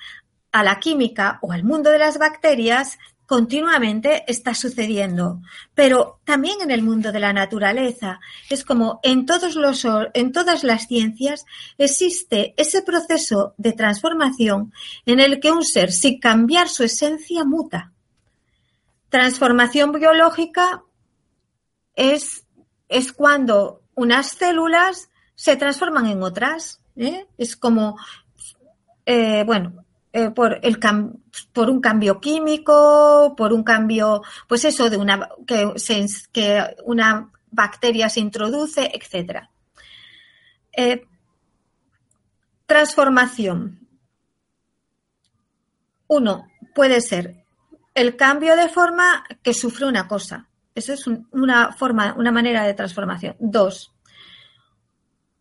a 0.52 0.62
la 0.62 0.80
química 0.80 1.38
o 1.40 1.52
al 1.52 1.64
mundo 1.64 1.88
de 1.88 2.00
las 2.00 2.18
bacterias, 2.18 2.98
continuamente 3.26 4.24
está 4.26 4.54
sucediendo. 4.54 5.40
Pero 5.74 6.20
también 6.24 6.60
en 6.62 6.70
el 6.70 6.82
mundo 6.82 7.12
de 7.12 7.20
la 7.20 7.32
naturaleza, 7.32 8.20
es 8.50 8.64
como 8.64 9.00
en, 9.02 9.26
todos 9.26 9.54
los, 9.54 9.86
en 10.14 10.32
todas 10.32 10.64
las 10.64 10.86
ciencias 10.86 11.44
existe 11.78 12.54
ese 12.56 12.82
proceso 12.82 13.54
de 13.56 13.72
transformación 13.72 14.72
en 15.06 15.20
el 15.20 15.40
que 15.40 15.52
un 15.52 15.64
ser, 15.64 15.92
sin 15.92 16.20
cambiar 16.20 16.68
su 16.68 16.84
esencia, 16.84 17.44
muta. 17.44 17.92
Transformación 19.08 19.92
biológica 19.92 20.82
es 21.94 22.44
es 22.88 23.12
cuando 23.12 23.82
unas 23.94 24.28
células 24.28 25.10
se 25.34 25.56
transforman 25.56 26.06
en 26.06 26.22
otras. 26.22 26.80
¿eh? 26.96 27.26
Es 27.38 27.56
como, 27.56 27.96
eh, 29.06 29.42
bueno, 29.44 29.83
eh, 30.16 30.30
por, 30.30 30.60
un 31.68 31.80
cambio 31.80 32.20
químico, 32.20 33.34
por 33.36 33.52
un 33.52 33.64
cambio, 33.64 34.22
pues 34.46 34.64
eso, 34.64 34.88
de 34.88 34.96
una, 34.96 35.28
que, 35.44 36.76
una 36.84 37.32
bacteria 37.50 38.08
se 38.08 38.20
introduce, 38.20 38.92
etc. 38.94 39.48
transformación. 42.64 43.88
Uno, 46.06 46.46
puede 46.76 47.00
ser 47.00 47.44
el 47.92 48.14
cambio 48.14 48.54
de 48.54 48.68
forma 48.68 49.24
que 49.42 49.52
sufre 49.52 49.86
una 49.86 50.06
cosa. 50.06 50.48
Eso 50.76 50.92
es 50.92 51.08
una 51.08 51.72
forma, 51.72 52.14
una 52.16 52.30
manera 52.30 52.62
de 52.62 52.74
transformación. 52.74 53.34
Dos, 53.40 53.93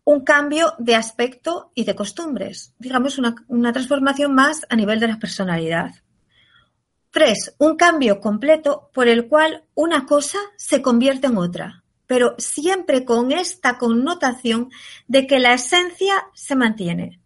un 0.04 0.22
cambio 0.22 0.74
de 0.78 0.94
aspecto 0.94 1.72
y 1.74 1.84
de 1.84 1.94
costumbres. 1.94 2.74
Digamos, 2.78 3.18
una, 3.18 3.34
una 3.48 3.72
transformación 3.72 4.34
más 4.34 4.66
a 4.68 4.76
nivel 4.76 5.00
de 5.00 5.08
la 5.08 5.18
personalidad. 5.18 5.94
Tres, 7.10 7.54
un 7.58 7.76
cambio 7.76 8.20
completo 8.20 8.90
por 8.92 9.08
el 9.08 9.28
cual 9.28 9.64
una 9.74 10.04
cosa 10.04 10.38
se 10.56 10.82
convierte 10.82 11.28
en 11.28 11.38
otra, 11.38 11.84
pero 12.06 12.34
siempre 12.38 13.04
con 13.04 13.32
esta 13.32 13.78
connotación 13.78 14.70
de 15.06 15.26
que 15.26 15.38
la 15.38 15.54
esencia 15.54 16.26
se 16.34 16.56
mantiene. 16.56 17.20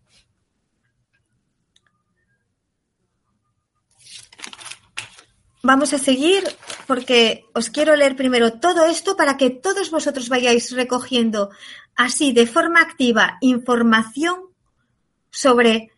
Vamos 5.68 5.92
a 5.92 5.98
seguir 5.98 6.44
porque 6.86 7.44
os 7.52 7.68
quiero 7.68 7.94
leer 7.94 8.16
primero 8.16 8.54
todo 8.54 8.86
esto 8.86 9.18
para 9.18 9.36
que 9.36 9.50
todos 9.50 9.90
vosotros 9.90 10.30
vayáis 10.30 10.72
recogiendo 10.72 11.50
así 11.94 12.32
de 12.32 12.46
forma 12.46 12.80
activa 12.80 13.36
información 13.42 14.36
sobre 15.30 15.90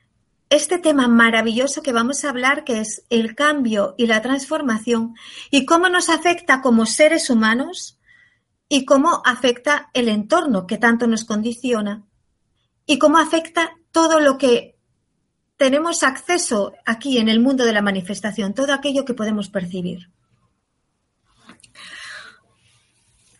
este 0.48 0.78
tema 0.80 1.06
maravilloso 1.06 1.82
que 1.82 1.92
vamos 1.92 2.24
a 2.24 2.30
hablar, 2.30 2.64
que 2.64 2.80
es 2.80 3.04
el 3.10 3.36
cambio 3.36 3.94
y 3.96 4.08
la 4.08 4.20
transformación, 4.20 5.14
y 5.52 5.64
cómo 5.66 5.88
nos 5.88 6.08
afecta 6.08 6.62
como 6.62 6.84
seres 6.84 7.30
humanos 7.30 7.96
y 8.68 8.84
cómo 8.84 9.22
afecta 9.24 9.88
el 9.94 10.08
entorno 10.08 10.66
que 10.66 10.78
tanto 10.78 11.06
nos 11.06 11.24
condiciona 11.24 12.08
y 12.86 12.98
cómo 12.98 13.18
afecta 13.18 13.78
todo 13.92 14.18
lo 14.18 14.36
que 14.36 14.79
tenemos 15.60 16.02
acceso 16.04 16.72
aquí 16.86 17.18
en 17.18 17.28
el 17.28 17.38
mundo 17.38 17.66
de 17.66 17.74
la 17.74 17.82
manifestación, 17.82 18.54
todo 18.54 18.72
aquello 18.72 19.04
que 19.04 19.12
podemos 19.12 19.50
percibir. 19.50 20.08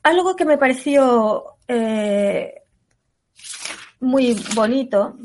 Algo 0.02 0.36
que 0.36 0.44
me 0.44 0.58
pareció 0.58 1.56
eh, 1.66 2.60
muy 4.00 4.34
bonito 4.54 5.16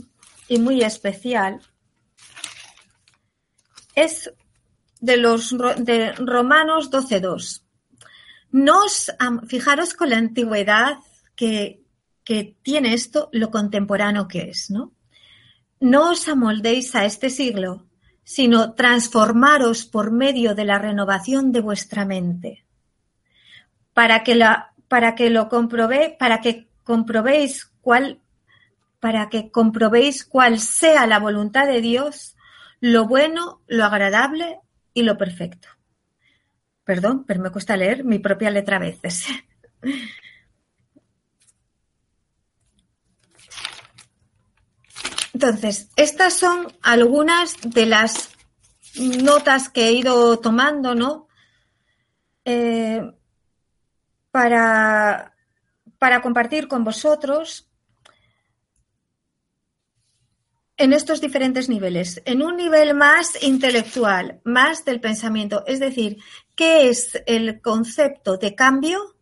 y 0.48 0.58
muy 0.58 0.84
especial 0.84 1.60
es 3.94 4.32
de 5.02 5.18
los 5.18 5.54
de 5.76 6.14
Romanos 6.14 6.90
12.2. 6.92 7.62
Nos, 8.52 9.12
fijaros 9.50 9.96
con 9.96 10.12
la 10.12 10.18
antigüedad 10.18 11.00
que, 11.36 11.84
que 12.24 12.56
tiene 12.64 12.94
esto, 12.94 13.28
lo 13.34 13.52
contemporáneo 13.52 14.30
que 14.30 14.44
es, 14.44 14.70
¿no? 14.70 14.95
No 15.80 16.12
os 16.12 16.28
amoldéis 16.28 16.96
a 16.96 17.06
este 17.06 17.30
siglo, 17.30 17.86
sino 18.24 18.74
transformaros 18.74 19.86
por 19.86 20.12
medio 20.12 20.56
de 20.56 20.66
la 20.66 20.80
renovación 20.80 21.52
de 21.52 21.62
vuestra 21.62 22.06
mente, 22.06 22.66
para 23.94 24.24
que, 24.24 24.36
la, 24.36 24.74
para 24.88 25.16
que 25.16 25.30
lo 25.30 25.48
comprobé, 25.48 26.16
para 26.18 26.42
que 26.42 26.68
comprobéis 26.84 27.72
cuál, 27.82 28.20
para 29.00 29.30
que 29.30 29.52
comprobéis 29.52 30.26
cuál 30.26 30.60
sea 30.60 31.06
la 31.08 31.20
voluntad 31.20 31.68
de 31.68 31.82
Dios, 31.82 32.36
lo 32.80 33.06
bueno, 33.06 33.62
lo 33.68 33.86
agradable 33.86 34.60
y 34.94 35.04
lo 35.04 35.18
perfecto. 35.18 35.68
Perdón, 36.84 37.26
pero 37.26 37.42
me 37.42 37.52
cuesta 37.52 37.78
leer 37.78 38.04
mi 38.04 38.20
propia 38.20 38.50
letra 38.50 38.78
a 38.78 38.80
veces. 38.80 39.28
Entonces, 45.36 45.90
estas 45.98 46.34
son 46.34 46.72
algunas 46.82 47.58
de 47.62 47.86
las 47.86 48.30
notas 48.98 49.68
que 49.68 49.90
he 49.90 49.92
ido 49.92 50.40
tomando, 50.40 50.96
¿no? 50.96 51.28
Eh, 52.46 53.02
para, 54.32 55.36
para 56.00 56.22
compartir 56.22 56.70
con 56.70 56.86
vosotros 56.86 57.70
en 60.78 60.94
estos 60.94 61.20
diferentes 61.20 61.68
niveles. 61.68 62.22
En 62.24 62.42
un 62.42 62.56
nivel 62.56 62.94
más 62.94 63.44
intelectual, 63.44 64.40
más 64.46 64.86
del 64.86 65.02
pensamiento, 65.02 65.66
es 65.68 65.82
decir, 65.82 66.16
¿qué 66.56 66.88
es 66.88 67.22
el 67.26 67.60
concepto 67.60 68.38
de 68.38 68.56
cambio? 68.56 69.15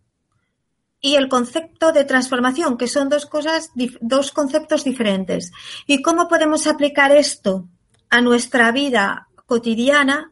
Y 1.05 1.17
el 1.17 1.27
concepto 1.27 1.91
de 1.91 2.05
transformación, 2.05 2.77
que 2.77 2.87
son 2.87 3.09
dos 3.09 3.25
cosas, 3.25 3.71
dos 3.99 4.31
conceptos 4.31 4.85
diferentes. 4.85 5.51
¿Y 5.85 6.01
cómo 6.01 6.29
podemos 6.29 6.65
aplicar 6.65 7.11
esto 7.11 7.67
a 8.09 8.21
nuestra 8.21 8.71
vida 8.71 9.27
cotidiana 9.45 10.31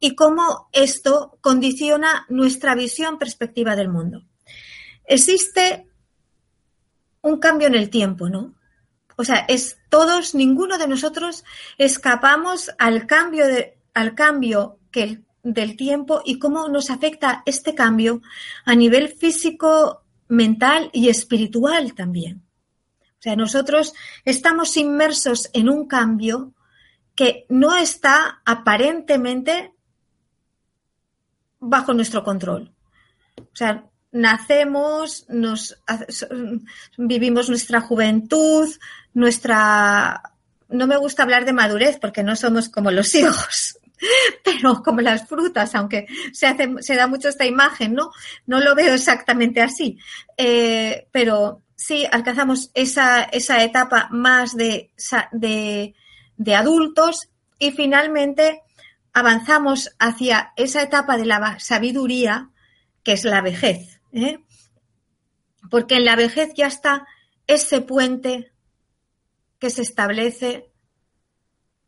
y 0.00 0.16
cómo 0.16 0.68
esto 0.72 1.38
condiciona 1.40 2.26
nuestra 2.28 2.74
visión 2.74 3.18
perspectiva 3.18 3.76
del 3.76 3.88
mundo? 3.88 4.24
Existe 5.04 5.86
un 7.22 7.38
cambio 7.38 7.68
en 7.68 7.76
el 7.76 7.88
tiempo, 7.88 8.28
¿no? 8.28 8.56
O 9.14 9.22
sea, 9.22 9.46
es 9.46 9.78
todos, 9.90 10.34
ninguno 10.34 10.76
de 10.76 10.88
nosotros 10.88 11.44
escapamos 11.78 12.68
al 12.78 13.06
cambio 13.06 13.46
de, 13.46 13.78
al 13.94 14.16
cambio 14.16 14.80
que 14.90 15.04
el 15.04 15.23
del 15.44 15.76
tiempo 15.76 16.22
y 16.24 16.38
cómo 16.38 16.68
nos 16.68 16.90
afecta 16.90 17.42
este 17.46 17.74
cambio 17.74 18.22
a 18.64 18.74
nivel 18.74 19.08
físico, 19.08 20.02
mental 20.26 20.90
y 20.92 21.08
espiritual 21.08 21.94
también. 21.94 22.42
O 23.02 23.22
sea, 23.24 23.36
nosotros 23.36 23.94
estamos 24.24 24.76
inmersos 24.76 25.48
en 25.52 25.68
un 25.68 25.86
cambio 25.86 26.52
que 27.14 27.46
no 27.48 27.76
está 27.76 28.42
aparentemente 28.44 29.72
bajo 31.60 31.94
nuestro 31.94 32.24
control. 32.24 32.72
O 33.38 33.56
sea, 33.56 33.86
nacemos, 34.12 35.26
vivimos 36.96 37.48
nuestra 37.48 37.80
juventud, 37.80 38.68
nuestra 39.12 40.34
no 40.68 40.86
me 40.86 40.96
gusta 40.96 41.22
hablar 41.22 41.44
de 41.44 41.52
madurez 41.52 41.98
porque 42.00 42.22
no 42.22 42.34
somos 42.36 42.68
como 42.68 42.90
los 42.90 43.14
hijos. 43.14 43.78
pero 44.44 44.82
como 44.82 45.00
las 45.00 45.26
frutas, 45.26 45.74
aunque 45.74 46.06
se, 46.32 46.96
da 46.96 47.06
mucho 47.06 47.28
esta 47.28 47.46
imagen, 47.46 47.94
¿no? 47.94 48.10
No 48.46 48.60
lo 48.60 48.74
veo 48.74 48.94
exactamente 48.94 49.60
así, 49.60 49.98
eh, 50.36 51.08
pero 51.12 51.62
sí 51.76 52.06
alcanzamos 52.10 52.70
esa, 52.74 53.28
etapa 53.32 54.08
más 54.10 54.56
de 54.56 54.92
adultos 56.54 57.28
y 57.58 57.72
finalmente 57.72 58.62
avanzamos 59.14 59.94
hacia 59.98 60.52
esa 60.56 60.82
etapa 60.82 61.16
de 61.16 61.24
la 61.24 61.58
sabiduría 61.60 62.50
que 63.02 63.12
es 63.12 63.24
la 63.24 63.40
vejez. 63.40 64.00
¿eh? 64.12 64.40
Porque 65.70 65.96
en 65.96 66.04
la 66.04 66.16
vejez 66.16 66.52
ya 66.54 66.66
está 66.66 67.06
ese 67.46 67.80
puente 67.80 68.52
que 69.58 69.70
se 69.70 69.82
establece 69.82 70.70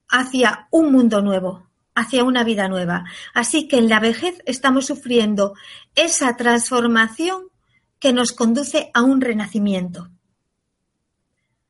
hacia 0.09 0.69
un 0.71 0.93
mundo 0.93 1.21
nuevo, 1.21 1.66
hacia 1.97 2.23
una 2.23 2.45
vida 2.45 2.69
nueva. 2.69 3.05
Así 3.35 3.67
que 3.67 3.79
en 3.79 3.89
la 3.89 3.99
vejez 3.99 4.41
estamos 4.45 4.87
sufriendo 4.87 5.55
esa 5.97 6.37
transformación 6.37 7.49
que 7.99 8.13
nos 8.13 8.33
conduce 8.33 8.91
a 8.95 9.03
un 9.03 9.21
renacimiento. 9.21 10.11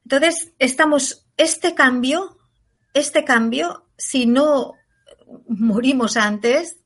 Entonces, 0.04 0.52
estamos, 0.58 1.26
este 1.36 1.74
cambio, 1.74 2.36
este 2.92 3.24
cambio, 3.24 3.86
si 3.96 4.26
no 4.26 4.74
morimos 5.48 6.16
antes 6.16 6.80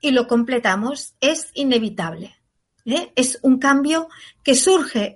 y 0.00 0.10
lo 0.10 0.26
completamos, 0.26 1.14
es 1.20 1.50
inevitable. 1.54 2.36
¿eh? 2.86 3.12
Es 3.14 3.38
un 3.42 3.58
cambio 3.58 4.08
que 4.42 4.54
surge 4.54 5.14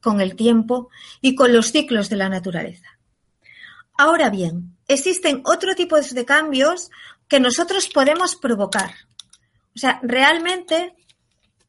con 0.00 0.20
el 0.20 0.36
tiempo 0.36 0.90
y 1.22 1.34
con 1.34 1.52
los 1.52 1.72
ciclos 1.72 2.10
de 2.10 2.16
la 2.16 2.28
naturaleza. 2.28 2.98
Ahora 3.94 4.30
bien, 4.30 4.76
existen 4.88 5.42
otro 5.44 5.74
tipo 5.74 6.00
de 6.00 6.24
cambios 6.24 6.90
que 7.32 7.40
nosotros 7.40 7.88
podemos 7.88 8.36
provocar. 8.36 8.90
O 9.74 9.78
sea, 9.78 10.00
realmente 10.02 10.94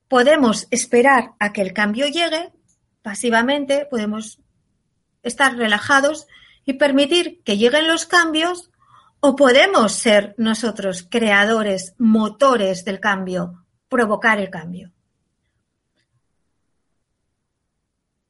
podemos 0.10 0.68
esperar 0.72 1.36
a 1.40 1.54
que 1.54 1.62
el 1.62 1.72
cambio 1.72 2.06
llegue 2.08 2.52
pasivamente, 3.02 3.88
podemos 3.90 4.42
estar 5.22 5.56
relajados 5.56 6.28
y 6.66 6.74
permitir 6.74 7.42
que 7.46 7.56
lleguen 7.56 7.88
los 7.88 8.06
cambios 8.06 8.72
o 9.22 9.38
podemos 9.38 9.94
ser 9.94 10.36
nosotros 10.38 11.08
creadores, 11.10 11.96
motores 11.98 12.84
del 12.84 13.00
cambio, 13.00 13.64
provocar 13.88 14.40
el 14.40 14.50
cambio. 14.50 14.92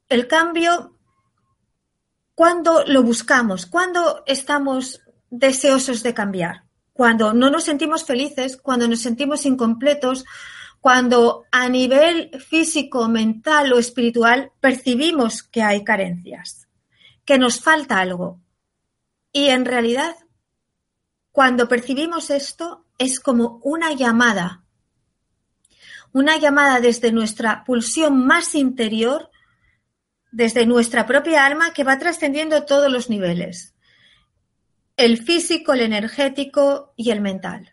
El 0.07 0.27
cambio, 0.27 0.99
¿cuándo 2.35 2.83
lo 2.85 3.01
buscamos? 3.01 3.65
¿Cuándo 3.65 4.21
estamos 4.27 5.01
deseosos 5.31 6.03
de 6.03 6.13
cambiar? 6.13 6.72
Cuando 6.93 7.33
no 7.33 7.49
nos 7.49 7.63
sentimos 7.63 8.05
felices, 8.05 8.55
cuando 8.55 8.87
nos 8.87 9.01
sentimos 9.01 9.45
incompletos, 9.45 10.25
cuando 10.79 11.45
a 11.51 11.67
nivel 11.69 12.39
físico, 12.39 13.07
mental 13.09 13.73
o 13.73 13.79
espiritual 13.79 14.51
percibimos 14.59 15.41
que 15.41 15.63
hay 15.63 15.83
carencias, 15.83 16.67
que 17.25 17.39
nos 17.39 17.59
falta 17.59 17.99
algo. 17.99 18.39
Y 19.31 19.47
en 19.47 19.65
realidad, 19.65 20.15
cuando 21.31 21.67
percibimos 21.67 22.29
esto, 22.29 22.85
es 22.99 23.19
como 23.19 23.59
una 23.63 23.93
llamada, 23.93 24.63
una 26.11 26.37
llamada 26.37 26.79
desde 26.79 27.11
nuestra 27.11 27.63
pulsión 27.63 28.27
más 28.27 28.53
interior, 28.53 29.31
desde 30.31 30.67
nuestra 30.67 31.07
propia 31.07 31.45
alma, 31.45 31.73
que 31.73 31.83
va 31.83 31.97
trascendiendo 31.97 32.65
todos 32.65 32.91
los 32.91 33.09
niveles 33.09 33.72
el 34.97 35.21
físico, 35.23 35.73
el 35.73 35.81
energético 35.81 36.93
y 36.95 37.11
el 37.11 37.21
mental. 37.21 37.71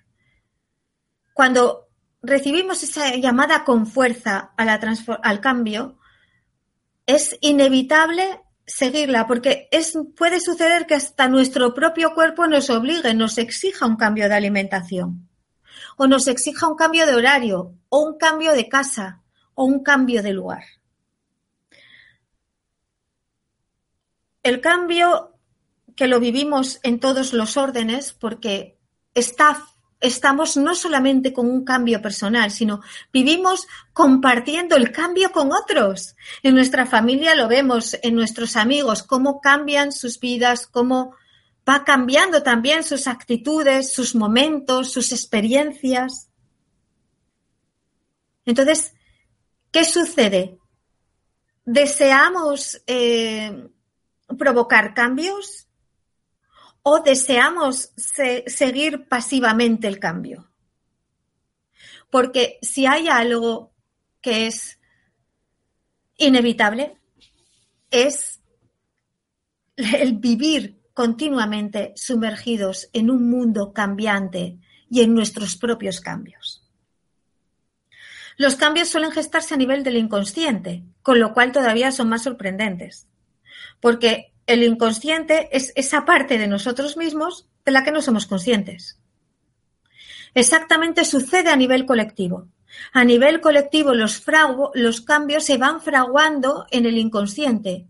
Cuando 1.35 1.89
recibimos 2.23 2.83
esa 2.83 3.17
llamada 3.17 3.65
con 3.65 3.87
fuerza 3.87 4.53
al 4.57 5.41
cambio, 5.41 5.99
es 7.07 7.37
inevitable 7.41 8.41
seguirla, 8.67 9.27
porque 9.27 9.69
es, 9.71 9.99
puede 10.17 10.41
suceder 10.41 10.87
que 10.87 10.95
hasta 10.95 11.29
nuestro 11.29 11.75
propio 11.75 12.15
cuerpo 12.15 12.47
nos 12.47 12.71
obligue, 12.71 13.15
nos 13.15 13.37
exija 13.39 13.87
un 13.87 13.97
cambio 13.97 14.29
de 14.29 14.35
alimentación, 14.35 15.29
o 15.97 16.07
nos 16.07 16.29
exija 16.29 16.69
un 16.69 16.77
cambio 16.77 17.07
de 17.07 17.15
horario, 17.15 17.75
o 17.89 18.01
un 18.01 18.17
cambio 18.17 18.53
de 18.53 18.69
casa, 18.69 19.23
o 19.55 19.65
un 19.65 19.83
cambio 19.83 20.23
de 20.23 20.33
lugar. 20.33 20.63
El 24.43 24.61
cambio 24.61 25.30
que 26.01 26.07
lo 26.07 26.19
vivimos 26.19 26.81
en 26.83 26.99
todos 26.99 27.35
los 27.35 27.59
órdenes 27.59 28.15
porque 28.15 28.79
está, 29.13 29.67
estamos 30.01 30.57
no 30.57 30.75
solamente 30.75 31.35
con 31.35 31.47
un 31.47 31.63
cambio 31.63 32.01
personal, 32.01 32.51
sino 32.51 32.81
vivimos 33.13 33.69
compartiendo 33.93 34.77
el 34.77 34.93
cambio 34.93 35.31
con 35.31 35.53
otros. 35.53 36.17
En 36.43 36.55
nuestra 36.55 36.87
familia 36.87 37.35
lo 37.35 37.49
vemos, 37.49 37.99
en 38.03 38.15
nuestros 38.15 38.57
amigos, 38.57 39.03
cómo 39.03 39.43
cambian 39.43 39.93
sus 39.93 40.19
vidas, 40.19 40.67
cómo 40.67 41.17
va 41.69 41.85
cambiando 41.85 42.43
también 42.43 42.83
sus 42.83 43.07
actitudes, 43.07 43.93
sus 43.93 44.15
momentos, 44.15 44.91
sus 44.91 45.13
experiencias. 45.13 46.31
Entonces, 48.47 48.95
¿qué 49.71 49.85
sucede? 49.85 50.57
¿Deseamos 51.67 52.81
eh, 52.87 53.69
provocar 54.39 54.95
cambios? 54.95 55.67
O 56.83 57.01
deseamos 57.01 57.93
seguir 58.47 59.09
pasivamente 59.09 59.87
el 59.89 59.99
cambio. 59.99 60.51
Porque 62.11 62.59
si 62.63 62.87
hay 62.87 63.09
algo 63.09 63.73
que 64.21 64.47
es 64.47 64.81
inevitable, 66.17 66.99
es 67.91 68.41
el 69.77 70.15
vivir 70.15 70.81
continuamente 70.93 71.93
sumergidos 71.97 72.91
en 72.93 73.11
un 73.11 73.31
mundo 73.31 73.73
cambiante 73.73 74.59
y 74.91 75.01
en 75.03 75.15
nuestros 75.15 75.57
propios 75.57 76.01
cambios. 76.01 76.69
Los 78.37 78.57
cambios 78.57 78.89
suelen 78.89 79.13
gestarse 79.13 79.55
a 79.55 79.59
nivel 79.59 79.85
del 79.85 79.97
inconsciente, 79.97 80.83
con 81.03 81.21
lo 81.21 81.33
cual 81.33 81.53
todavía 81.53 81.93
son 81.93 82.09
más 82.09 82.23
sorprendentes, 82.23 83.07
porque 83.81 84.33
el 84.53 84.65
inconsciente 84.65 85.49
es 85.53 85.73
esa 85.77 86.05
parte 86.05 86.37
de 86.37 86.49
nosotros 86.49 86.97
mismos 86.97 87.47
de 87.65 87.73
la 87.73 87.85
que 87.85 87.93
no 87.93 88.03
somos 88.03 88.27
conscientes. 88.27 88.99
Exactamente 90.35 91.05
sucede 91.05 91.51
a 91.51 91.57
nivel 91.57 91.87
colectivo. 91.87 92.49
A 92.93 93.05
nivel 93.05 93.41
colectivo 93.41 93.95
los, 93.95 94.21
cambios 95.03 95.45
se 95.45 95.57
van 95.57 95.81
fraguando 95.81 96.67
en 96.71 96.87
el 96.87 96.99
inconsciente. 96.99 97.87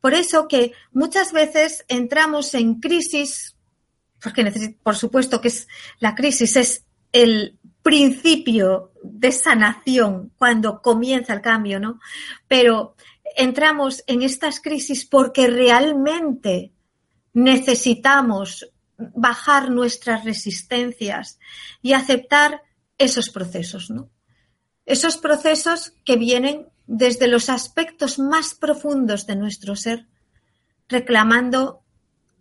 Por 0.00 0.14
eso 0.14 0.48
que 0.48 0.72
muchas 0.92 1.32
veces 1.32 1.84
entramos 1.88 2.54
en 2.54 2.80
crisis, 2.80 3.56
porque 4.22 4.74
por 4.82 4.96
supuesto 4.96 5.40
que 5.40 5.48
es, 5.48 5.68
la 5.98 6.14
crisis 6.14 6.56
es 6.56 6.84
el 7.12 7.58
principio 7.82 8.92
de 9.02 9.32
sanación 9.32 10.32
cuando 10.36 10.82
comienza 10.82 11.32
el 11.32 11.40
cambio, 11.40 11.80
¿no? 11.80 12.00
Pero 12.48 12.96
entramos 13.36 14.02
en 14.06 14.22
estas 14.22 14.60
crisis 14.60 15.04
porque 15.04 15.46
realmente 15.46 16.72
necesitamos 17.32 18.70
bajar 18.96 19.70
nuestras 19.70 20.24
resistencias 20.24 21.38
y 21.82 21.92
aceptar 21.92 22.62
esos 22.98 23.30
procesos, 23.30 23.90
¿no? 23.90 24.10
Esos 24.84 25.16
procesos 25.16 25.94
que 26.04 26.16
vienen 26.16 26.66
desde 26.86 27.28
los 27.28 27.48
aspectos 27.48 28.18
más 28.18 28.54
profundos 28.54 29.26
de 29.26 29.36
nuestro 29.36 29.76
ser, 29.76 30.08
reclamando 30.88 31.82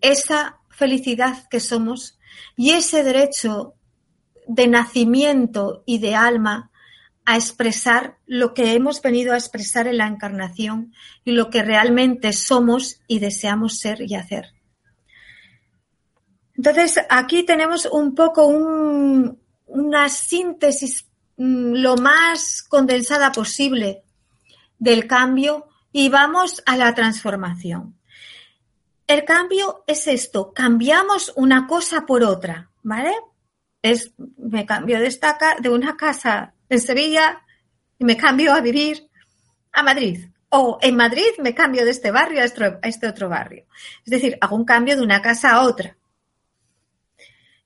esa 0.02 0.60
felicidad 0.70 1.48
que 1.50 1.60
somos 1.60 2.18
y 2.58 2.72
ese 2.72 3.04
derecho 3.04 3.76
de 4.48 4.68
nacimiento 4.68 5.84
y 5.86 6.00
de 6.00 6.16
alma 6.16 6.72
a 7.30 7.36
expresar 7.36 8.18
lo 8.26 8.56
que 8.56 8.74
hemos 8.74 9.04
venido 9.04 9.34
a 9.34 9.38
expresar 9.38 9.86
en 9.86 9.98
la 9.98 10.08
encarnación 10.08 10.96
y 11.24 11.34
lo 11.34 11.52
que 11.52 11.62
realmente 11.62 12.34
somos 12.34 13.02
y 13.06 13.20
deseamos 13.20 13.78
ser 13.78 14.02
y 14.02 14.16
hacer. 14.16 14.56
Entonces, 16.56 17.00
aquí 17.08 17.44
tenemos 17.44 17.86
un 17.86 18.16
poco 18.16 18.48
una 18.48 20.10
síntesis 20.10 21.06
mm, 21.38 21.74
lo 21.76 21.98
más 21.98 22.64
condensada 22.64 23.32
posible 23.32 24.02
del 24.80 25.06
cambio 25.06 25.68
y 25.92 26.10
vamos 26.10 26.64
a 26.66 26.78
la 26.78 26.96
transformación. 26.96 27.96
El 29.06 29.24
cambio 29.24 29.84
es 29.86 30.08
esto, 30.08 30.52
cambiamos 30.52 31.32
una 31.36 31.68
cosa 31.68 32.08
por 32.08 32.24
otra, 32.24 32.72
¿vale? 32.82 33.14
Es, 33.84 34.14
me 34.36 34.66
cambio 34.66 35.00
de, 35.00 35.06
esta, 35.06 35.38
de 35.62 35.70
una 35.70 35.96
casa 35.96 36.56
en 36.70 36.80
Sevilla 36.80 37.42
y 37.98 38.06
me 38.06 38.16
cambio 38.16 38.54
a 38.54 38.62
vivir 38.62 39.10
a 39.72 39.84
Madrid. 39.84 40.26
O 40.50 40.80
en 40.82 40.96
Madrid 40.96 41.30
me 41.40 41.54
cambio 41.54 41.86
de 41.86 41.92
este 41.92 42.12
barrio 42.12 42.42
a 42.42 42.88
este 42.88 43.08
otro 43.08 43.30
barrio. 43.30 43.66
Es 44.06 44.12
decir, 44.12 44.38
hago 44.42 44.56
un 44.56 44.66
cambio 44.66 44.96
de 44.96 45.04
una 45.04 45.22
casa 45.22 45.52
a 45.52 45.62
otra. 45.62 45.96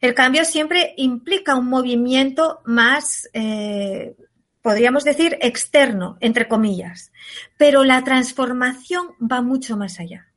El 0.02 0.14
cambio 0.14 0.44
siempre 0.44 0.94
implica 0.98 1.56
un 1.56 1.68
movimiento 1.68 2.62
más, 2.66 3.30
eh, 3.32 4.18
podríamos 4.62 5.06
decir, 5.06 5.38
externo, 5.40 6.18
entre 6.20 6.50
comillas. 6.50 7.14
Pero 7.58 7.86
la 7.86 8.04
transformación 8.04 9.12
va 9.20 9.42
mucho 9.42 9.78
más 9.78 10.02
allá. 10.02 10.28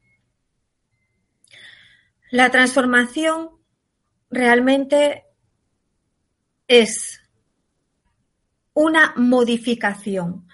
La 2.30 2.50
transformación 2.50 3.50
realmente 4.30 5.24
es 6.68 7.20
una 8.76 9.14
modificación. 9.16 10.46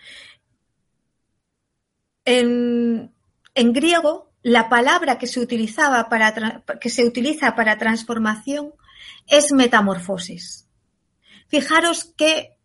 En, 2.25 3.13
griego, 3.55 4.33
la 4.45 4.69
palabra 4.69 5.19
que 5.19 5.27
se, 5.27 5.41
utilizaba 5.41 6.09
para, 6.09 6.63
que 6.81 6.89
se 6.89 7.05
utiliza 7.05 7.57
para 7.57 7.79
transformación 7.79 8.75
es 9.27 9.51
metamorfosis. 9.53 10.69
Fijaros 11.49 12.15
qué 12.17 12.57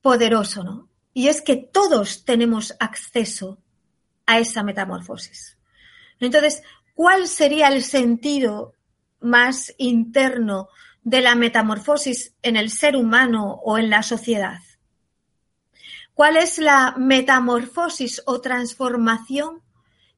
poderoso, 0.00 0.64
¿no? 0.64 0.88
Y 1.12 1.28
es 1.28 1.42
que 1.42 1.56
todos 1.56 2.24
tenemos 2.24 2.74
acceso 2.80 3.58
a 4.24 4.38
esa 4.38 4.62
metamorfosis. 4.62 5.58
Entonces, 6.18 6.62
¿cuál 6.94 7.28
sería 7.28 7.68
el 7.68 7.82
sentido 7.82 8.72
más 9.20 9.74
interno 9.76 10.70
de 11.02 11.20
la 11.20 11.34
metamorfosis 11.34 12.34
en 12.42 12.56
el 12.56 12.70
ser 12.70 12.96
humano 12.96 13.60
o 13.64 13.78
en 13.78 13.90
la 13.90 14.02
sociedad? 14.02 14.58
¿Cuál 16.14 16.36
es 16.36 16.58
la 16.58 16.94
metamorfosis 16.98 18.22
o 18.26 18.42
transformación 18.42 19.62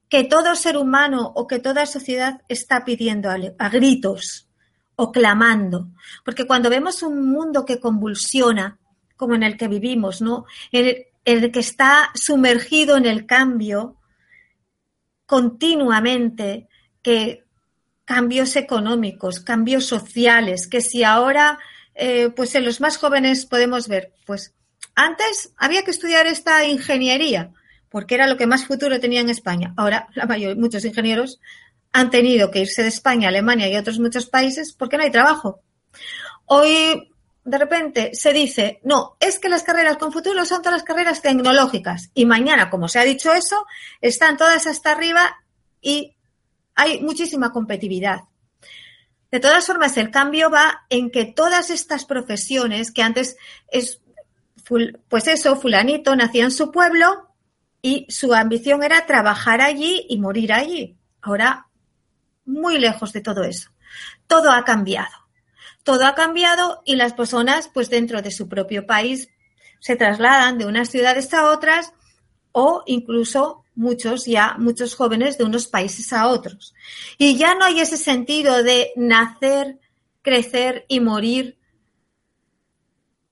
que 0.08 0.24
todo 0.24 0.56
ser 0.56 0.76
humano 0.76 1.32
o 1.36 1.46
que 1.46 1.60
toda 1.60 1.86
sociedad 1.86 2.42
está 2.48 2.84
pidiendo 2.84 3.30
a, 3.30 3.68
gritos 3.68 4.48
o 4.96 5.12
clamando? 5.12 5.90
Porque 6.24 6.44
cuando 6.44 6.70
vemos 6.70 7.04
un 7.04 7.30
mundo 7.30 7.64
que 7.64 7.78
convulsiona, 7.78 8.80
como 9.16 9.36
en 9.36 9.44
el 9.44 9.56
que 9.56 9.68
vivimos, 9.68 10.20
¿no? 10.20 10.44
En 10.72 11.04
el 11.24 11.52
que 11.52 11.60
está 11.60 12.10
sumergido 12.14 12.96
en 12.96 13.06
el 13.06 13.24
cambio 13.24 13.98
continuamente, 15.24 16.68
que 17.00 17.41
cambios 18.14 18.56
económicos, 18.56 19.40
cambios 19.40 19.86
sociales, 19.86 20.66
que 20.66 20.82
si 20.82 21.02
ahora, 21.02 21.58
eh, 21.94 22.28
pues 22.36 22.54
en 22.54 22.66
los 22.66 22.78
más 22.78 22.98
jóvenes 22.98 23.46
podemos 23.46 23.88
ver, 23.88 24.12
pues 24.26 24.52
antes 24.94 25.54
había 25.56 25.82
que 25.82 25.92
estudiar 25.92 26.26
esta 26.26 26.66
ingeniería, 26.66 27.52
porque 27.88 28.14
era 28.14 28.26
lo 28.26 28.36
que 28.36 28.46
más 28.46 28.66
futuro 28.66 29.00
tenía 29.00 29.22
en 29.22 29.30
España. 29.30 29.72
Ahora, 29.78 30.08
la 30.12 30.26
mayoría, 30.26 30.60
muchos 30.60 30.84
ingenieros 30.84 31.40
han 31.90 32.10
tenido 32.10 32.50
que 32.50 32.60
irse 32.60 32.82
de 32.82 32.88
España, 32.88 33.28
Alemania 33.28 33.66
y 33.70 33.76
otros 33.76 33.98
muchos 33.98 34.26
países 34.26 34.74
porque 34.74 34.98
no 34.98 35.04
hay 35.04 35.10
trabajo. 35.10 35.60
Hoy, 36.44 37.10
de 37.44 37.58
repente, 37.58 38.10
se 38.12 38.34
dice, 38.34 38.80
no, 38.84 39.16
es 39.20 39.38
que 39.38 39.48
las 39.48 39.62
carreras 39.62 39.96
con 39.96 40.12
futuro 40.12 40.44
son 40.44 40.60
todas 40.60 40.80
las 40.80 40.84
carreras 40.84 41.22
tecnológicas. 41.22 42.10
Y 42.12 42.26
mañana, 42.26 42.68
como 42.68 42.88
se 42.88 42.98
ha 42.98 43.04
dicho 43.04 43.32
eso, 43.32 43.64
están 44.02 44.36
todas 44.36 44.66
hasta 44.66 44.92
arriba 44.92 45.34
y 45.80 46.14
hay 46.74 47.00
muchísima 47.00 47.52
competitividad. 47.52 48.22
De 49.30 49.40
todas 49.40 49.66
formas, 49.66 49.96
el 49.96 50.10
cambio 50.10 50.50
va 50.50 50.84
en 50.90 51.10
que 51.10 51.24
todas 51.24 51.70
estas 51.70 52.04
profesiones 52.04 52.92
que 52.92 53.02
antes 53.02 53.36
es, 53.68 54.02
pues 55.08 55.26
eso, 55.26 55.56
fulanito 55.56 56.14
nacía 56.14 56.44
en 56.44 56.50
su 56.50 56.70
pueblo 56.70 57.28
y 57.80 58.06
su 58.10 58.34
ambición 58.34 58.82
era 58.82 59.06
trabajar 59.06 59.60
allí 59.60 60.06
y 60.08 60.18
morir 60.18 60.52
allí. 60.52 60.98
Ahora, 61.22 61.68
muy 62.44 62.78
lejos 62.78 63.12
de 63.12 63.22
todo 63.22 63.42
eso. 63.44 63.70
Todo 64.26 64.52
ha 64.52 64.64
cambiado. 64.64 65.10
Todo 65.82 66.06
ha 66.06 66.14
cambiado 66.14 66.82
y 66.84 66.96
las 66.96 67.14
personas, 67.14 67.68
pues 67.72 67.90
dentro 67.90 68.22
de 68.22 68.30
su 68.30 68.48
propio 68.48 68.86
país, 68.86 69.30
se 69.80 69.96
trasladan 69.96 70.58
de 70.58 70.66
unas 70.66 70.90
ciudades 70.90 71.32
a 71.34 71.50
otras 71.50 71.92
o 72.52 72.82
incluso 72.86 73.61
muchos 73.74 74.26
ya, 74.26 74.56
muchos 74.58 74.94
jóvenes 74.94 75.38
de 75.38 75.44
unos 75.44 75.66
países 75.66 76.12
a 76.12 76.28
otros. 76.28 76.74
Y 77.18 77.36
ya 77.36 77.54
no 77.54 77.64
hay 77.64 77.80
ese 77.80 77.96
sentido 77.96 78.62
de 78.62 78.92
nacer, 78.96 79.78
crecer 80.22 80.84
y 80.88 81.00
morir 81.00 81.58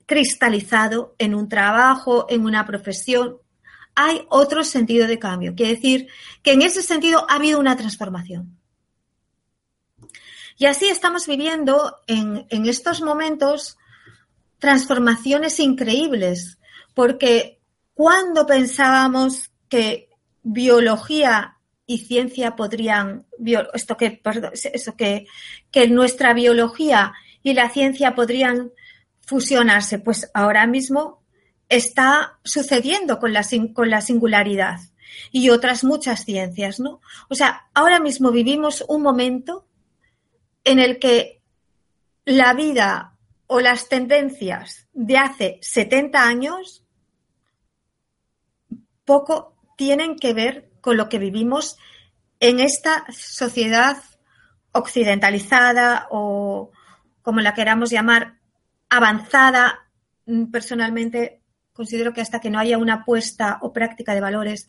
cristalizado 0.07 1.15
en 1.19 1.35
un 1.35 1.49
trabajo, 1.49 2.27
en 2.29 2.45
una 2.45 2.67
profesión. 2.67 3.39
Hay 3.95 4.27
otro 4.29 4.65
sentido 4.65 5.07
de 5.07 5.19
cambio. 5.19 5.55
Quiere 5.55 5.77
decir 5.77 6.09
que 6.43 6.53
en 6.53 6.63
ese 6.63 6.83
sentido 6.83 7.27
ha 7.29 7.37
habido 7.37 7.61
una 7.61 7.77
transformación. 7.77 8.59
Y 10.57 10.67
así 10.67 10.89
estamos 10.89 11.27
viviendo 11.27 11.99
en, 12.07 12.47
en 12.51 12.67
estos 12.67 13.01
momentos 13.01 13.79
transformaciones 14.59 15.59
increíbles, 15.59 16.59
porque 16.93 17.61
cuando 17.95 18.47
pensábamos 18.47 19.51
que 19.69 20.10
biología 20.43 21.57
y 21.87 21.99
ciencia 21.99 22.57
podrían, 22.57 23.27
esto 23.75 23.97
que, 23.97 24.23
eso 24.73 24.97
que, 24.97 25.27
que 25.71 25.89
nuestra 25.89 26.35
biología 26.35 27.15
y 27.43 27.55
la 27.55 27.69
ciencia 27.71 28.15
podrían 28.15 28.71
fusionarse, 29.21 29.99
pues 29.99 30.31
ahora 30.35 30.67
mismo 30.67 31.23
está 31.69 32.39
sucediendo 32.45 33.19
con 33.19 33.33
la, 33.33 33.47
con 33.73 33.91
la 33.91 34.01
singularidad 34.01 34.81
y 35.31 35.51
otras 35.51 35.85
muchas 35.85 36.25
ciencias, 36.25 36.81
¿no? 36.81 37.01
O 37.29 37.35
sea, 37.35 37.69
ahora 37.75 38.01
mismo 38.01 38.31
vivimos 38.31 38.85
un 38.89 39.03
momento 39.03 39.67
en 40.65 40.79
el 40.79 40.99
que 40.99 41.41
la 42.25 42.55
vida 42.55 43.17
o 43.47 43.61
las 43.61 43.89
tendencias 43.89 44.87
de 44.93 45.17
hace 45.17 45.59
70 45.63 46.23
años 46.23 46.85
poco 49.05 49.57
tienen 49.81 50.17
que 50.17 50.35
ver 50.35 50.69
con 50.83 50.99
lo 50.99 51.09
que 51.09 51.19
vivimos 51.19 51.79
en 52.39 52.61
esta 52.61 53.07
sociedad 53.09 53.97
occidentalizada 54.73 56.07
o 56.11 56.71
como 57.23 57.41
la 57.41 57.55
queramos 57.55 57.89
llamar, 57.89 58.35
avanzada. 58.91 59.89
Personalmente 60.53 61.41
considero 61.73 62.13
que 62.13 62.21
hasta 62.21 62.41
que 62.41 62.51
no 62.51 62.59
haya 62.59 62.77
una 62.77 62.97
apuesta 62.97 63.59
o 63.63 63.73
práctica 63.73 64.13
de 64.13 64.21
valores, 64.21 64.69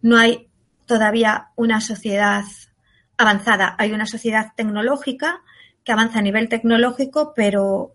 no 0.00 0.16
hay 0.16 0.48
todavía 0.86 1.48
una 1.56 1.82
sociedad 1.82 2.44
avanzada. 3.18 3.76
Hay 3.78 3.92
una 3.92 4.06
sociedad 4.06 4.52
tecnológica 4.56 5.42
que 5.84 5.92
avanza 5.92 6.20
a 6.20 6.22
nivel 6.22 6.48
tecnológico, 6.48 7.34
pero, 7.36 7.92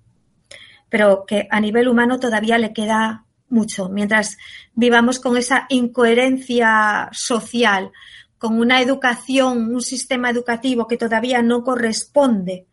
pero 0.90 1.26
que 1.26 1.48
a 1.50 1.60
nivel 1.60 1.88
humano 1.88 2.20
todavía 2.20 2.60
le 2.60 2.72
queda 2.72 3.26
mucho. 3.52 3.90
Mientras 3.90 4.38
vivamos 4.74 5.20
con 5.20 5.38
esa 5.38 5.66
incoherencia 5.70 7.10
social, 7.12 7.92
con 8.38 8.60
una 8.60 8.82
educación, 8.82 9.74
un 9.74 9.82
sistema 9.82 10.30
educativo 10.30 10.88
que 10.88 10.98
todavía 10.98 11.42
no 11.42 11.64
corresponde 11.64 12.68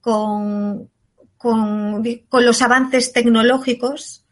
con, 0.00 0.90
con, 1.36 2.02
con 2.28 2.44
los 2.44 2.62
avances 2.62 3.12
tecnológicos, 3.12 4.24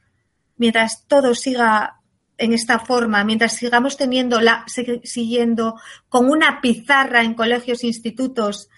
mientras 0.57 1.07
todo 1.07 1.35
siga 1.35 2.01
en 2.37 2.53
esta 2.55 2.79
forma, 2.79 3.23
mientras 3.23 3.53
sigamos 3.53 3.97
teniendo 3.97 4.41
la, 4.41 4.65
siguiendo 5.05 5.77
con 6.09 6.31
una 6.31 6.61
pizarra 6.61 7.23
en 7.23 7.35
colegios 7.35 7.85
institutos, 7.85 8.69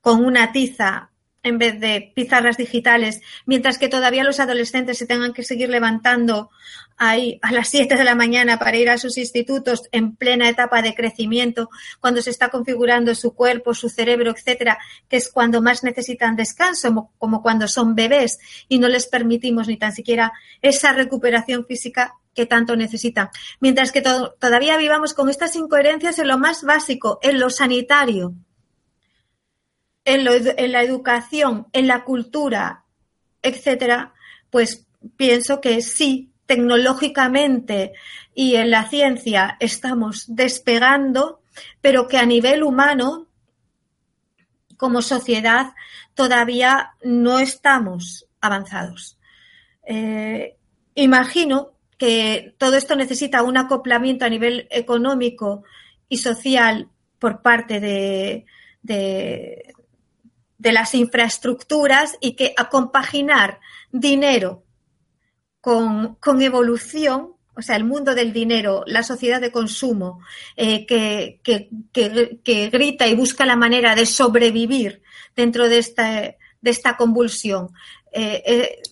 con 0.00 0.24
una 0.24 0.52
tiza 0.52 1.10
en 1.46 1.58
vez 1.58 1.78
de 1.78 2.12
pizarras 2.14 2.56
digitales, 2.56 3.22
mientras 3.46 3.78
que 3.78 3.88
todavía 3.88 4.24
los 4.24 4.40
adolescentes 4.40 4.98
se 4.98 5.06
tengan 5.06 5.32
que 5.32 5.44
seguir 5.44 5.68
levantando 5.68 6.50
ahí 6.96 7.38
a 7.40 7.52
las 7.52 7.68
7 7.76 7.96
de 7.96 8.04
la 8.04 8.16
mañana 8.16 8.58
para 8.58 8.76
ir 8.76 8.90
a 8.90 8.98
sus 8.98 9.16
institutos 9.16 9.82
en 9.92 10.16
plena 10.16 10.48
etapa 10.48 10.82
de 10.82 10.94
crecimiento, 10.94 11.70
cuando 12.00 12.20
se 12.20 12.30
está 12.30 12.48
configurando 12.48 13.14
su 13.14 13.32
cuerpo, 13.34 13.74
su 13.74 13.88
cerebro, 13.88 14.32
etcétera, 14.32 14.78
que 15.08 15.18
es 15.18 15.30
cuando 15.30 15.62
más 15.62 15.84
necesitan 15.84 16.34
descanso, 16.34 17.10
como 17.16 17.42
cuando 17.42 17.68
son 17.68 17.94
bebés 17.94 18.38
y 18.68 18.80
no 18.80 18.88
les 18.88 19.06
permitimos 19.06 19.68
ni 19.68 19.76
tan 19.76 19.92
siquiera 19.92 20.32
esa 20.62 20.92
recuperación 20.92 21.64
física 21.64 22.14
que 22.34 22.46
tanto 22.46 22.76
necesitan. 22.76 23.30
Mientras 23.60 23.92
que 23.92 24.02
todavía 24.02 24.76
vivamos 24.76 25.14
con 25.14 25.30
estas 25.30 25.54
incoherencias 25.54 26.18
en 26.18 26.28
lo 26.28 26.38
más 26.38 26.64
básico, 26.64 27.20
en 27.22 27.38
lo 27.38 27.50
sanitario, 27.50 28.34
en, 30.06 30.72
la 30.72 30.82
educación, 30.82 31.66
en 31.72 31.88
la 31.88 32.04
cultura, 32.04 32.84
etcétera, 33.42 34.14
pues 34.50 34.86
pienso 35.16 35.60
que 35.60 35.82
sí, 35.82 36.30
tecnológicamente 36.46 37.92
y 38.32 38.54
en 38.54 38.70
la 38.70 38.88
ciencia 38.88 39.56
estamos 39.58 40.24
despegando, 40.28 41.40
pero 41.80 42.06
que 42.06 42.18
a 42.18 42.24
nivel 42.24 42.62
humano, 42.62 43.26
como 44.76 45.02
sociedad, 45.02 45.74
todavía 46.14 46.92
no 47.02 47.40
estamos 47.40 48.26
avanzados. 48.40 49.18
Eh, 49.84 50.56
imagino 50.94 51.72
que 51.98 52.54
todo 52.58 52.76
esto 52.76 52.94
necesita 52.94 53.42
un 53.42 53.56
acoplamiento 53.56 54.24
a 54.24 54.28
nivel 54.28 54.68
económico 54.70 55.64
y 56.08 56.18
social 56.18 56.90
por 57.18 57.42
parte 57.42 57.80
de, 57.80 58.46
de 58.82 59.74
las 60.58 60.94
infraestructuras 60.94 62.16
y 62.20 62.36
que 62.36 62.54
a 62.56 62.68
compaginar 62.68 63.60
dinero 63.92 64.64
con, 65.60 66.16
evolución, 66.42 67.32
o 67.56 67.62
sea, 67.62 67.74
el 67.74 67.84
mundo 67.84 68.14
del 68.14 68.32
dinero, 68.32 68.84
la 68.86 69.02
sociedad 69.02 69.40
de 69.40 69.50
consumo, 69.50 70.20
eh, 70.56 70.86
que, 70.86 71.40
que, 71.42 72.70
grita 72.70 73.08
y 73.08 73.16
busca 73.16 73.44
la 73.44 73.56
manera 73.56 73.94
de 73.96 74.06
sobrevivir 74.06 75.02
dentro 75.34 75.68
de 75.68 75.78
esta, 75.78 76.36
de 76.60 76.70
esta 76.70 76.96
convulsión, 76.96 77.70
eh, 78.12 78.42
eh, 78.46 78.82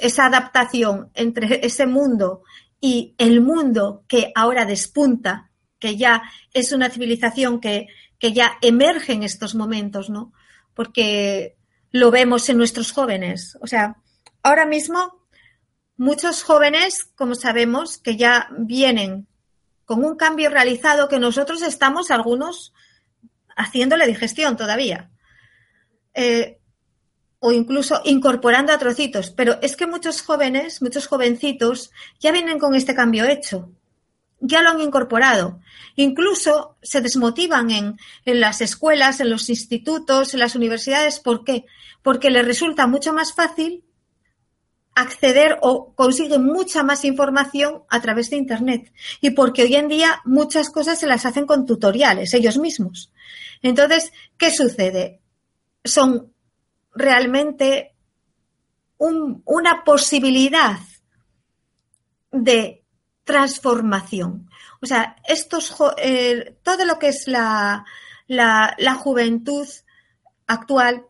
esa 0.00 0.26
adaptación 0.26 1.10
entre 1.14 1.64
ese 1.64 1.86
mundo 1.86 2.42
y 2.80 3.14
el 3.18 3.40
mundo 3.40 4.04
que 4.08 4.32
ahora 4.34 4.64
despunta, 4.64 5.50
que 5.78 5.96
ya 5.96 6.22
es 6.52 6.72
una 6.72 6.90
civilización 6.90 7.60
que, 7.60 7.86
que 8.18 8.32
ya 8.32 8.58
emerge 8.60 9.12
en 9.12 9.22
estos 9.22 9.54
momentos, 9.54 10.10
¿no? 10.10 10.32
Porque 10.78 11.56
lo 11.90 12.12
vemos 12.12 12.48
en 12.48 12.56
nuestros 12.56 12.92
jóvenes. 12.92 13.58
O 13.60 13.66
sea, 13.66 13.96
ahora 14.44 14.64
mismo 14.64 15.26
muchos 15.96 16.44
jóvenes, 16.44 17.02
como 17.16 17.34
sabemos, 17.34 17.98
que 17.98 18.16
ya 18.16 18.48
vienen 18.56 19.26
con 19.84 20.04
un 20.04 20.14
cambio 20.14 20.50
realizado 20.50 21.08
que 21.08 21.18
nosotros 21.18 21.62
estamos 21.62 22.12
algunos 22.12 22.72
haciendo 23.56 23.96
la 23.96 24.06
digestión 24.06 24.56
todavía. 24.56 25.10
Eh, 26.14 26.60
o 27.40 27.50
incluso 27.50 28.00
incorporando 28.04 28.72
a 28.72 28.78
trocitos. 28.78 29.32
Pero 29.32 29.58
es 29.62 29.74
que 29.74 29.88
muchos 29.88 30.22
jóvenes, 30.22 30.80
muchos 30.80 31.08
jovencitos, 31.08 31.90
ya 32.20 32.30
vienen 32.30 32.60
con 32.60 32.76
este 32.76 32.94
cambio 32.94 33.24
hecho 33.24 33.72
ya 34.40 34.62
lo 34.62 34.70
han 34.70 34.80
incorporado. 34.80 35.60
Incluso 35.96 36.76
se 36.82 37.00
desmotivan 37.00 37.70
en, 37.70 37.96
las 38.24 38.60
escuelas, 38.60 39.20
en 39.20 39.30
los 39.30 39.48
institutos, 39.48 40.34
en 40.34 40.40
las 40.40 40.54
universidades. 40.54 41.20
¿Por 41.20 41.44
qué? 41.44 41.64
Porque 42.02 42.30
les 42.30 42.44
resulta 42.44 42.86
mucho 42.86 43.12
más 43.12 43.34
fácil 43.34 43.84
acceder 44.94 45.58
o 45.62 45.94
consiguen 45.94 46.44
mucha 46.44 46.82
más 46.82 47.04
información 47.04 47.82
a 47.88 48.00
través 48.00 48.30
de 48.30 48.36
Internet. 48.36 48.92
Y 49.20 49.30
porque 49.30 49.62
hoy 49.62 49.74
en 49.74 49.88
día 49.88 50.20
muchas 50.24 50.70
cosas 50.70 50.98
se 50.98 51.06
las 51.06 51.26
hacen 51.26 51.46
con 51.46 51.66
tutoriales 51.66 52.34
ellos 52.34 52.58
mismos. 52.58 53.12
Entonces, 53.62 54.12
¿qué 54.36 54.50
sucede? 54.50 55.20
Son 55.84 56.32
realmente 56.94 57.94
una 58.98 59.84
posibilidad 59.84 60.78
de 62.32 62.77
transformación. 63.28 64.48
O 64.80 64.86
sea, 64.86 65.16
estos, 65.28 65.76
eh, 65.98 66.56
todo 66.62 66.86
lo 66.86 66.98
que 66.98 67.08
es 67.08 67.28
la, 67.28 67.84
la, 68.26 68.94
juventud 68.94 69.68
actual, 70.46 71.04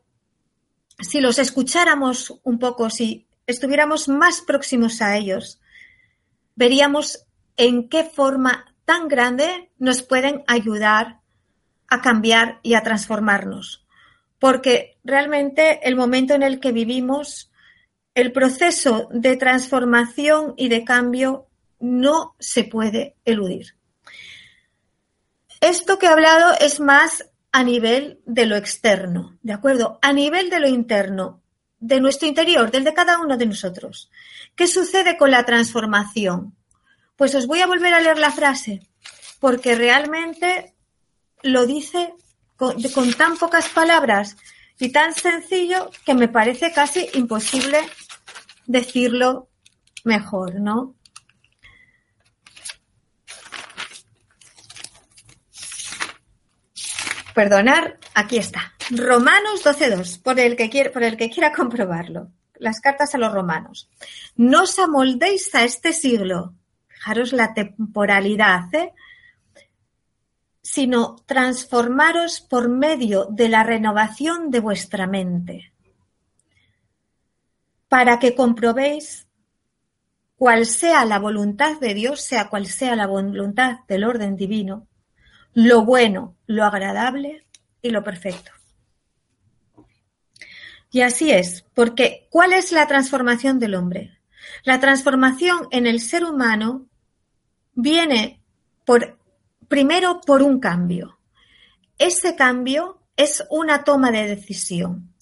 si 0.98 1.20
los 1.20 1.38
escucháramos 1.38 2.40
un 2.42 2.58
poco, 2.58 2.90
si 2.90 3.28
estuviéramos 3.46 4.08
más 4.08 4.40
próximos 4.40 5.00
a 5.00 5.16
ellos, 5.16 5.60
veríamos 6.56 7.24
en 7.56 7.88
qué 7.88 8.02
forma 8.02 8.74
tan 8.84 9.06
grande 9.06 9.70
nos 9.78 10.02
pueden 10.02 10.42
ayudar 10.48 11.20
a 11.86 12.00
cambiar 12.00 12.58
y 12.64 12.74
a 12.74 12.82
transformarnos. 12.82 13.86
Porque 14.40 14.98
realmente 15.04 15.86
el 15.88 15.94
momento 15.94 16.34
en 16.34 16.42
el 16.42 16.58
que 16.58 16.72
vivimos, 16.72 17.52
el 18.14 18.32
proceso 18.32 19.08
de 19.12 19.36
transformación 19.36 20.54
y 20.56 20.68
de 20.68 20.84
cambio 20.84 21.47
no 21.80 22.34
se 22.38 22.64
puede 22.64 23.16
eludir. 23.24 23.76
Esto 25.60 25.98
que 25.98 26.06
he 26.06 26.10
hablado 26.10 26.54
es 26.60 26.80
más 26.80 27.26
a 27.52 27.64
nivel 27.64 28.20
de 28.26 28.46
lo 28.46 28.56
externo, 28.56 29.38
¿de 29.42 29.52
acuerdo? 29.52 29.98
A 30.02 30.12
nivel 30.12 30.50
de 30.50 30.60
lo 30.60 30.68
interno, 30.68 31.42
de 31.80 32.00
nuestro 32.00 32.28
interior, 32.28 32.70
del 32.70 32.84
de 32.84 32.94
cada 32.94 33.20
uno 33.20 33.36
de 33.36 33.46
nosotros. 33.46 34.10
¿Qué 34.54 34.66
sucede 34.66 35.16
con 35.16 35.30
la 35.30 35.44
transformación? 35.44 36.56
Pues 37.16 37.34
os 37.34 37.46
voy 37.46 37.60
a 37.60 37.66
volver 37.66 37.94
a 37.94 38.00
leer 38.00 38.18
la 38.18 38.30
frase, 38.30 38.82
porque 39.40 39.74
realmente 39.74 40.74
lo 41.42 41.66
dice 41.66 42.14
con, 42.56 42.80
con 42.94 43.12
tan 43.14 43.36
pocas 43.36 43.68
palabras 43.68 44.36
y 44.78 44.90
tan 44.90 45.14
sencillo 45.14 45.90
que 46.04 46.14
me 46.14 46.28
parece 46.28 46.72
casi 46.72 47.08
imposible 47.14 47.78
decirlo 48.66 49.48
mejor, 50.04 50.60
¿no? 50.60 50.94
Perdonar, 57.38 58.00
aquí 58.16 58.36
está. 58.36 58.72
Romanos 58.90 59.64
12.2, 59.64 60.20
por 60.22 60.40
el 60.40 60.56
que 60.56 60.68
quiera, 60.68 60.90
por 60.90 61.04
el 61.04 61.16
que 61.16 61.30
quiera 61.30 61.52
comprobarlo. 61.52 62.32
Las 62.56 62.80
cartas 62.80 63.14
a 63.14 63.18
los 63.18 63.32
romanos. 63.32 63.88
No 64.34 64.64
os 64.64 64.76
amoldéis 64.80 65.54
a 65.54 65.62
este 65.62 65.92
siglo. 65.92 66.54
Fijaros 66.88 67.32
la 67.32 67.54
temporalidad, 67.54 68.74
¿eh? 68.74 68.92
sino 70.60 71.14
transformaros 71.26 72.40
por 72.40 72.68
medio 72.68 73.26
de 73.26 73.48
la 73.48 73.62
renovación 73.62 74.50
de 74.50 74.58
vuestra 74.58 75.06
mente, 75.06 75.72
para 77.86 78.18
que 78.18 78.34
comprobéis 78.34 79.28
cuál 80.34 80.66
sea 80.66 81.04
la 81.04 81.20
voluntad 81.20 81.78
de 81.78 81.94
Dios, 81.94 82.20
sea 82.20 82.48
cual 82.48 82.66
sea 82.66 82.96
la 82.96 83.06
voluntad 83.06 83.78
del 83.86 84.02
orden 84.02 84.34
divino, 84.34 84.87
lo 85.58 85.84
bueno, 85.84 86.36
lo 86.46 86.64
agradable 86.64 87.44
y 87.82 87.90
lo 87.90 88.04
perfecto. 88.04 88.52
Y 90.92 91.00
así 91.00 91.32
es, 91.32 91.66
porque 91.74 92.28
¿cuál 92.30 92.52
es 92.52 92.70
la 92.70 92.86
transformación 92.86 93.58
del 93.58 93.74
hombre? 93.74 94.20
La 94.62 94.78
transformación 94.78 95.66
en 95.72 95.88
el 95.88 96.00
ser 96.00 96.24
humano 96.24 96.86
viene 97.74 98.40
por, 98.84 99.18
primero 99.66 100.20
por 100.20 100.42
un 100.42 100.60
cambio. 100.60 101.18
Ese 101.98 102.36
cambio 102.36 103.02
es 103.16 103.44
una 103.50 103.82
toma 103.82 104.12
de 104.12 104.28
decisión. 104.28 105.12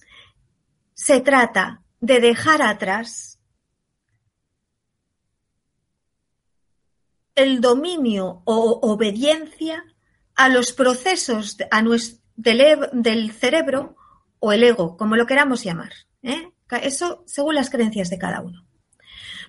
Se 0.92 1.22
trata 1.22 1.82
de 2.00 2.20
dejar 2.20 2.60
atrás 2.60 3.40
el 7.34 7.62
dominio 7.62 8.42
o 8.44 8.80
obediencia 8.82 9.95
a 10.36 10.48
los 10.48 10.72
procesos 10.72 11.56
a 11.70 11.82
del, 12.36 12.88
del, 12.92 13.32
cerebro 13.32 13.96
o 14.38 14.52
el 14.52 14.62
ego, 14.62 14.96
como 14.96 15.16
lo 15.16 15.26
queramos 15.26 15.64
llamar. 15.64 15.92
¿eh? 16.22 16.50
Eso 16.82 17.24
según 17.26 17.54
las 17.54 17.70
creencias 17.70 18.10
de 18.10 18.18
cada 18.18 18.42
uno. 18.42 18.64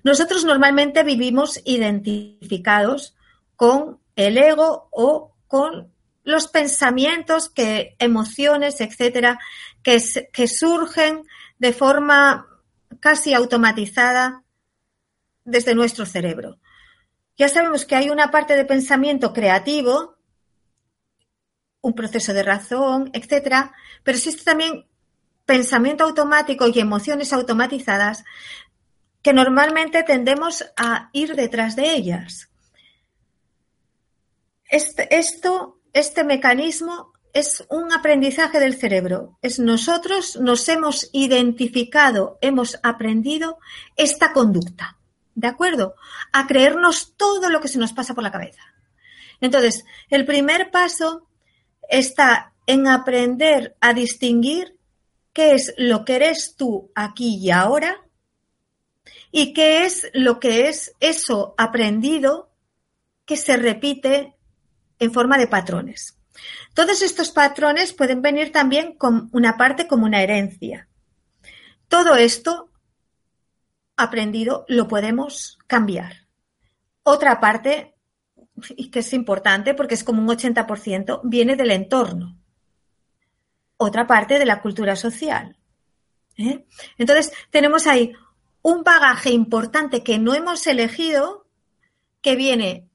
Nosotros 0.04 0.46
normalmente 0.46 1.04
vivimos 1.04 1.62
identificados 1.66 3.16
con 3.56 4.00
el 4.16 4.38
ego 4.38 4.88
o 4.92 5.36
con 5.48 5.92
los 6.24 6.48
pensamientos, 6.48 7.50
que, 7.50 7.96
emociones, 8.00 8.82
etcétera, 8.82 9.40
que, 9.82 10.02
que 10.32 10.48
surgen 10.48 11.24
de 11.58 11.74
forma 11.74 12.48
casi 13.00 13.34
automatizada 13.34 14.44
desde 15.46 15.76
nuestro 15.76 16.06
cerebro. 16.06 16.60
Ya 17.38 17.50
sabemos 17.50 17.86
que 17.86 17.96
hay 17.96 18.10
una 18.10 18.32
parte 18.32 18.56
de 18.56 18.66
pensamiento 18.66 19.32
creativo, 19.32 20.17
un 21.82 21.94
proceso 21.94 22.34
de 22.34 22.44
razón, 22.44 23.10
etcétera, 23.14 23.74
pero 24.04 24.18
existe 24.18 24.44
también 24.44 24.86
pensamiento 25.46 26.04
automático 26.04 26.68
y 26.68 26.80
emociones 26.80 27.32
automatizadas 27.34 28.24
que 29.22 29.34
normalmente 29.34 30.04
tendemos 30.04 30.66
a 30.78 31.10
ir 31.14 31.36
detrás 31.36 31.76
de 31.76 31.94
ellas. 31.96 32.50
Este, 34.70 35.16
esto, 35.16 35.80
este 35.94 36.24
mecanismo 36.24 37.14
es 37.34 37.66
un 37.70 37.92
aprendizaje 37.94 38.60
del 38.60 38.76
cerebro. 38.76 39.38
Es 39.42 39.60
nosotros 39.60 40.38
nos 40.38 40.68
hemos 40.70 41.10
identificado, 41.14 42.38
hemos 42.42 42.80
aprendido 42.84 43.60
esta 43.96 44.34
conducta. 44.34 44.98
¿De 45.36 45.48
acuerdo? 45.48 45.96
A 46.34 46.48
creernos 46.48 47.14
todo 47.16 47.50
lo 47.50 47.62
que 47.62 47.68
se 47.68 47.78
nos 47.78 47.94
pasa 47.94 48.16
por 48.16 48.24
la 48.24 48.32
cabeza. 48.32 48.62
Entonces, 49.40 49.86
el 50.10 50.26
primer 50.26 50.72
paso 50.72 51.27
está 51.90 52.54
en 52.66 52.88
aprender 52.88 53.76
a 53.80 53.94
distinguir 53.94 54.78
qué 55.34 55.54
es 55.54 55.74
lo 55.78 56.06
que 56.06 56.16
eres 56.16 56.56
tú 56.56 56.92
aquí 56.96 57.38
y 57.38 57.52
ahora 57.52 58.04
y 59.32 59.54
qué 59.54 59.86
es 59.86 60.10
lo 60.14 60.40
que 60.40 60.68
es 60.68 60.94
eso 61.00 61.54
aprendido 61.58 62.52
que 63.26 63.38
se 63.38 63.58
repite 63.58 64.36
en 65.00 65.14
forma 65.14 65.38
de 65.38 65.48
patrones. 65.48 66.18
Todos 66.74 67.02
estos 67.02 67.32
patrones 67.32 67.94
pueden 67.94 68.22
venir 68.22 68.52
también 68.52 68.94
con 68.94 69.30
una 69.32 69.58
parte 69.58 69.88
como 69.88 70.06
una 70.06 70.22
herencia. 70.22 70.88
Todo 71.88 72.16
esto 72.16 72.70
aprendido 73.96 74.66
lo 74.68 74.88
podemos 74.88 75.58
cambiar. 75.68 76.28
Otra 77.04 77.40
parte, 77.40 77.96
y 78.70 78.90
que 78.90 79.00
es 79.00 79.14
importante 79.14 79.74
porque 79.74 79.96
es 79.96 80.04
como 80.04 80.22
un 80.22 80.28
80%, 80.28 81.22
viene 81.24 81.56
del 81.56 81.72
entorno. 81.72 82.38
Otra 83.78 84.08
parte 84.08 84.40
de 84.40 84.46
la 84.46 84.62
cultura 84.62 84.96
social. 84.96 85.56
¿eh? 86.38 86.66
Entonces, 86.98 87.32
tenemos 87.52 87.88
ahí 87.88 88.14
un 88.62 88.84
bagaje 88.84 89.32
importante 89.32 90.04
que 90.04 90.18
no 90.18 90.34
hemos 90.34 90.66
elegido, 90.68 91.46
que 92.22 92.36
viene 92.36 92.88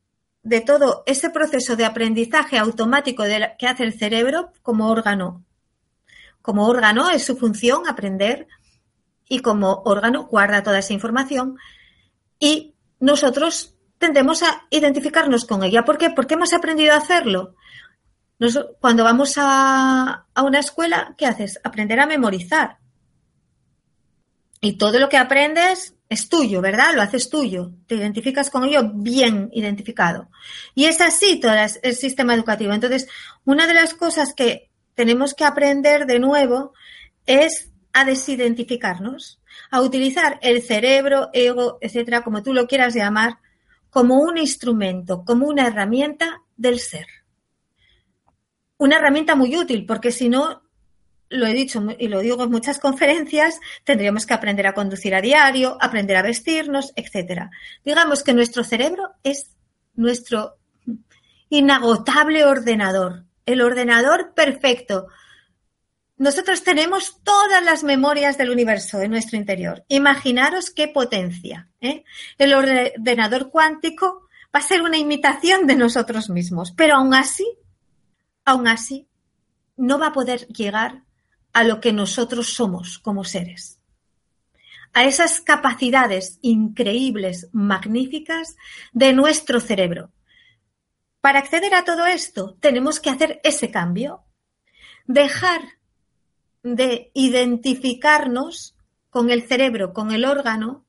de 0.43 0.61
todo 0.61 1.05
ese 1.07 1.31
proceso 1.31 1.77
de 1.77 1.85
aprendizaje 1.85 2.59
automático 2.59 3.23
que 3.59 3.67
hace 3.67 3.85
el 3.85 3.97
cerebro 3.97 4.53
como 4.63 4.91
órgano. 4.91 5.45
Como 6.43 6.67
órgano 6.67 7.09
es 7.11 7.25
su 7.25 7.37
función 7.37 7.89
aprender 7.89 8.49
y 9.29 9.39
como 9.39 9.83
órgano 9.85 10.27
guarda 10.27 10.65
toda 10.65 10.81
esa 10.81 10.93
información 10.93 11.57
y 12.41 12.75
nosotros 12.99 13.72
tendemos 14.03 14.43
a 14.43 14.67
identificarnos 14.69 15.47
con 15.47 15.63
ella. 15.63 15.85
¿Por 15.85 15.97
qué? 15.97 16.11
Porque 16.11 16.35
hemos 16.35 16.53
aprendido 16.53 16.93
a 16.93 16.97
hacerlo. 16.97 17.55
cuando 18.81 19.05
vamos 19.05 19.35
a, 19.37 20.27
a 20.35 20.43
una 20.43 20.59
escuela, 20.59 21.15
¿qué 21.17 21.27
haces? 21.27 21.61
Aprender 21.63 22.01
a 22.01 22.07
memorizar. 22.07 22.79
Y 24.61 24.77
todo 24.77 24.99
lo 24.99 25.09
que 25.09 25.19
aprendes 25.19 25.95
es 26.09 26.29
tuyo, 26.29 26.61
¿verdad? 26.61 26.95
Lo 26.95 27.03
haces 27.03 27.31
tuyo, 27.31 27.73
te 27.87 27.95
identificas 27.95 28.51
con 28.51 28.65
ello 28.65 28.91
bien 28.93 29.49
identificado. 29.53 30.29
Y 30.75 30.87
es 30.87 31.01
así 31.01 31.41
todo 31.41 31.55
el 31.83 31.95
sistema 31.95 32.35
educativo. 32.35 32.73
Entonces, 32.73 33.09
una 33.45 33.67
de 33.67 33.75
las 33.75 33.95
cosas 33.95 34.35
que 34.35 34.71
tenemos 34.95 35.35
que 35.35 35.45
aprender 35.45 36.07
de 36.07 36.19
nuevo 36.19 36.75
es 37.27 37.71
a 37.93 38.05
desidentificarnos, 38.05 39.41
a 39.71 39.81
utilizar 39.81 40.39
el 40.43 40.63
cerebro, 40.63 41.31
ego, 41.33 41.79
etcétera, 41.81 42.23
como 42.23 42.43
tú 42.43 42.53
lo 42.53 42.67
quieras 42.67 42.95
llamar, 42.95 43.39
como 43.93 44.21
un 44.21 44.39
instrumento, 44.39 45.23
como 45.23 45.47
una 45.47 45.67
herramienta 45.67 46.41
del 46.57 46.81
ser. 46.81 47.07
Una 48.79 48.97
herramienta 48.97 49.35
muy 49.35 49.55
útil, 49.55 49.85
porque 49.85 50.11
si 50.11 50.31
no, 50.31 50.63
lo 51.29 51.47
he 51.47 51.53
dicho 51.53 51.85
y 51.99 52.09
lo 52.09 52.21
digo 52.21 52.43
en 52.43 52.51
muchas 52.51 52.79
conferencias, 52.79 53.61
tendríamos 53.85 54.25
que 54.25 54.33
aprender 54.33 54.67
a 54.67 54.73
conducir 54.73 55.15
a 55.15 55.21
diario, 55.21 55.77
aprender 55.79 56.17
a 56.17 56.23
vestirnos, 56.23 56.95
etcétera. 56.97 57.51
Digamos 57.85 58.23
que 58.23 58.33
nuestro 58.33 58.65
cerebro 58.65 59.11
es 59.25 59.51
nuestro 59.95 60.57
inagotable 61.51 62.47
ordenador, 62.47 63.25
el 63.45 63.61
ordenador 63.61 64.33
perfecto. 64.33 65.09
Nosotros 66.23 66.63
tenemos 66.63 67.19
todas 67.25 67.65
las 67.65 67.83
memorias 67.83 68.39
del 68.39 68.51
universo 68.51 69.01
en 69.01 69.11
nuestro 69.11 69.37
interior. 69.37 69.85
Imaginaros 69.89 70.71
qué 70.71 70.87
potencia. 70.87 71.69
¿eh? 71.81 72.05
El 72.39 72.55
ordenador 72.55 73.51
cuántico 73.51 74.29
va 74.55 74.61
a 74.61 74.63
ser 74.63 74.83
una 74.83 74.99
imitación 74.99 75.67
de 75.67 75.75
nosotros 75.75 76.31
mismos, 76.31 76.71
pero 76.77 76.95
aún 76.95 77.13
así, 77.13 77.45
aún 78.45 78.69
así, 78.69 79.09
no 79.77 79.99
va 79.99 80.07
a 80.07 80.13
poder 80.13 80.47
llegar 80.47 81.03
a 81.53 81.65
lo 81.65 81.81
que 81.81 81.93
nosotros 81.93 82.55
somos 82.55 83.01
como 83.01 83.25
seres, 83.25 83.81
a 84.93 85.03
esas 85.03 85.41
capacidades 85.41 86.39
increíbles, 86.41 87.49
magníficas 87.51 88.55
de 88.93 89.13
nuestro 89.13 89.59
cerebro. 89.59 90.13
Para 91.21 91.41
acceder 91.41 91.75
a 91.75 91.83
todo 91.85 92.07
esto 92.07 92.57
tenemos 92.61 93.01
que 93.01 93.11
hacer 93.11 93.41
ese 93.43 93.73
cambio, 93.73 94.23
dejar 95.09 95.82
de 96.63 97.11
identificarnos 97.15 98.77
con 99.11 99.31
el 99.31 99.47
cerebro, 99.47 99.93
con 99.93 100.13
el 100.13 100.25
órgano, 100.25 100.85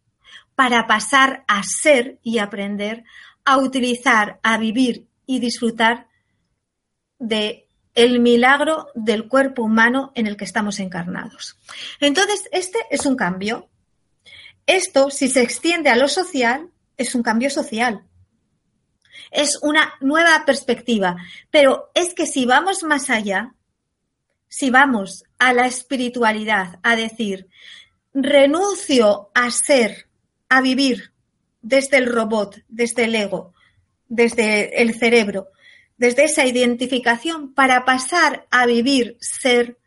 para 0.56 0.88
pasar 0.88 1.44
a 1.48 1.64
ser 1.64 2.20
y 2.22 2.38
aprender 2.38 3.04
a 3.46 3.58
utilizar, 3.58 4.40
a 4.44 4.58
vivir 4.58 5.08
y 5.26 5.40
disfrutar 5.40 6.08
de 7.20 7.68
el 7.96 8.20
milagro 8.20 8.88
del 8.96 9.28
cuerpo 9.28 9.64
humano 9.64 10.12
en 10.16 10.28
el 10.28 10.36
que 10.36 10.46
estamos 10.46 10.80
encarnados. 10.80 11.58
Entonces, 12.00 12.50
este 12.52 12.80
es 12.90 13.06
un 13.06 13.16
cambio. 13.16 13.70
Esto, 14.66 15.10
si 15.10 15.28
se 15.28 15.42
extiende 15.42 15.90
a 15.90 15.96
lo 15.96 16.08
social, 16.08 16.70
es 16.98 17.14
un 17.14 17.24
cambio 17.24 17.50
social. 17.50 18.04
Es 19.30 19.60
una 19.62 19.94
nueva 20.00 20.44
perspectiva. 20.46 21.18
Pero 21.52 21.92
es 21.94 22.14
que 22.14 22.26
si 22.26 22.46
vamos 22.46 22.84
más 22.84 23.10
allá, 23.10 23.54
si 24.56 24.70
vamos 24.70 25.24
a 25.40 25.52
la 25.52 25.66
espiritualidad, 25.66 26.78
a 26.84 26.96
decir, 26.96 27.48
renuncio 28.14 29.32
a 29.34 29.50
ser, 29.50 30.08
a 30.48 30.62
vivir 30.62 31.12
desde 31.64 31.98
el 31.98 32.06
robot, 32.06 32.62
desde 32.68 33.06
el 33.06 33.16
ego, 33.16 33.56
desde 34.08 34.80
el 34.80 34.94
cerebro, 34.94 35.48
desde 35.98 36.26
esa 36.26 36.46
identificación 36.46 37.56
para 37.56 37.84
pasar 37.84 38.46
a 38.52 38.68
vivir, 38.68 39.18
ser 39.20 39.80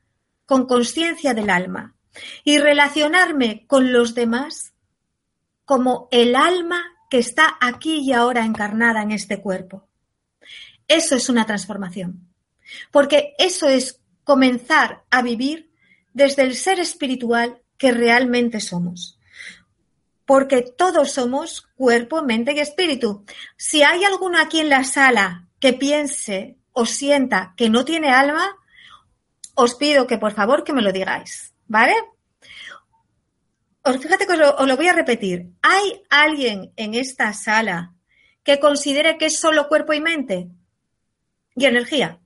con 0.47 0.67
conciencia 0.67 1.33
del 1.33 1.49
alma 1.49 1.95
y 2.43 2.59
relacionarme 2.59 3.67
con 3.69 3.93
los 3.93 4.17
demás 4.17 4.75
como 5.65 6.09
el 6.11 6.35
alma 6.35 6.83
que 7.09 7.19
está 7.19 7.57
aquí 7.61 8.01
y 8.01 8.13
ahora 8.13 8.45
encarnada 8.45 9.03
en 9.03 9.13
este 9.13 9.41
cuerpo. 9.41 9.87
Eso 10.89 11.15
es 11.15 11.29
una 11.29 11.47
transformación, 11.47 12.27
porque 12.91 13.35
eso 13.39 13.69
es 13.69 14.01
comenzar 14.27 15.05
a 15.09 15.23
vivir 15.23 15.71
desde 16.13 16.43
el 16.43 16.57
ser 16.57 16.81
espiritual 16.81 17.63
que 17.79 17.93
realmente 17.93 18.61
somos. 18.61 19.21
Porque 20.25 20.63
todos 20.63 21.13
somos 21.13 21.69
cuerpo, 21.77 22.23
mente 22.23 22.53
y 22.53 22.59
espíritu. 22.59 23.25
Si 23.57 23.85
hay 23.85 24.03
alguno 24.03 24.41
aquí 24.41 24.59
en 24.59 24.69
la 24.69 24.83
sala 24.83 25.47
que 25.61 25.73
piense 25.73 26.57
o 26.73 26.87
sienta 26.87 27.55
que 27.57 27.71
no 27.71 27.85
tiene 27.85 28.11
alma, 28.11 28.57
os 29.55 29.77
pido 29.77 30.09
que 30.09 30.19
por 30.19 30.33
favor 30.33 30.65
que 30.65 30.73
me 30.73 30.83
lo 30.83 30.91
digáis, 30.91 31.55
¿vale? 31.69 31.95
fíjate 33.85 34.27
que 34.27 34.33
os 34.33 34.39
lo, 34.41 34.57
os 34.57 34.67
lo 34.67 34.77
voy 34.77 34.89
a 34.89 34.93
repetir. 34.93 35.53
¿Hay 35.63 36.03
alguien 36.11 36.73
en 36.75 36.95
esta 36.95 37.33
sala 37.33 37.95
que 38.43 38.59
considere 38.59 39.19
que 39.19 39.27
es 39.27 39.39
solo 39.39 39.69
cuerpo 39.69 39.93
y 39.93 40.01
mente 40.01 40.49
y 41.55 41.65
energía? 41.65 42.19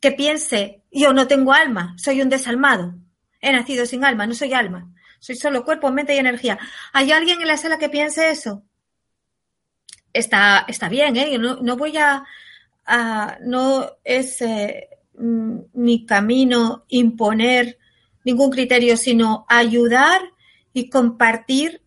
Que 0.00 0.12
piense, 0.12 0.79
yo 0.90 1.12
no 1.12 1.26
tengo 1.26 1.52
alma, 1.52 1.94
soy 1.98 2.20
un 2.20 2.28
desalmado, 2.28 2.94
he 3.40 3.52
nacido 3.52 3.86
sin 3.86 4.04
alma, 4.04 4.26
no 4.26 4.34
soy 4.34 4.52
alma, 4.52 4.92
soy 5.18 5.36
solo 5.36 5.64
cuerpo, 5.64 5.90
mente 5.90 6.14
y 6.14 6.18
energía. 6.18 6.58
¿Hay 6.92 7.12
alguien 7.12 7.40
en 7.40 7.48
la 7.48 7.56
sala 7.56 7.78
que 7.78 7.88
piense 7.88 8.30
eso? 8.30 8.64
Está, 10.12 10.64
está 10.66 10.88
bien, 10.88 11.16
¿eh? 11.16 11.38
No, 11.38 11.76
voy 11.76 11.96
a, 11.96 12.24
a 12.84 13.38
no 13.42 13.98
es 14.02 14.42
eh, 14.42 14.88
mm, 15.14 15.58
mi 15.74 16.04
camino 16.04 16.84
imponer 16.88 17.78
ningún 18.24 18.50
criterio, 18.50 18.96
sino 18.96 19.46
ayudar 19.48 20.20
y 20.72 20.88
compartir 20.88 21.82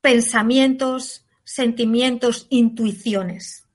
pensamientos, 0.00 1.26
sentimientos, 1.44 2.46
intuiciones. 2.50 3.66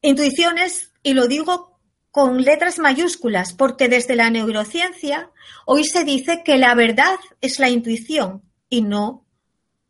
Intuiciones, 0.00 0.92
y 1.02 1.14
lo 1.14 1.26
digo 1.26 1.73
con 2.14 2.42
letras 2.42 2.78
mayúsculas, 2.78 3.54
porque 3.54 3.88
desde 3.88 4.14
la 4.14 4.30
neurociencia 4.30 5.32
hoy 5.66 5.82
se 5.82 6.04
dice 6.04 6.42
que 6.44 6.58
la 6.58 6.72
verdad 6.76 7.16
es 7.40 7.58
la 7.58 7.68
intuición 7.68 8.40
y 8.68 8.82
no 8.82 9.26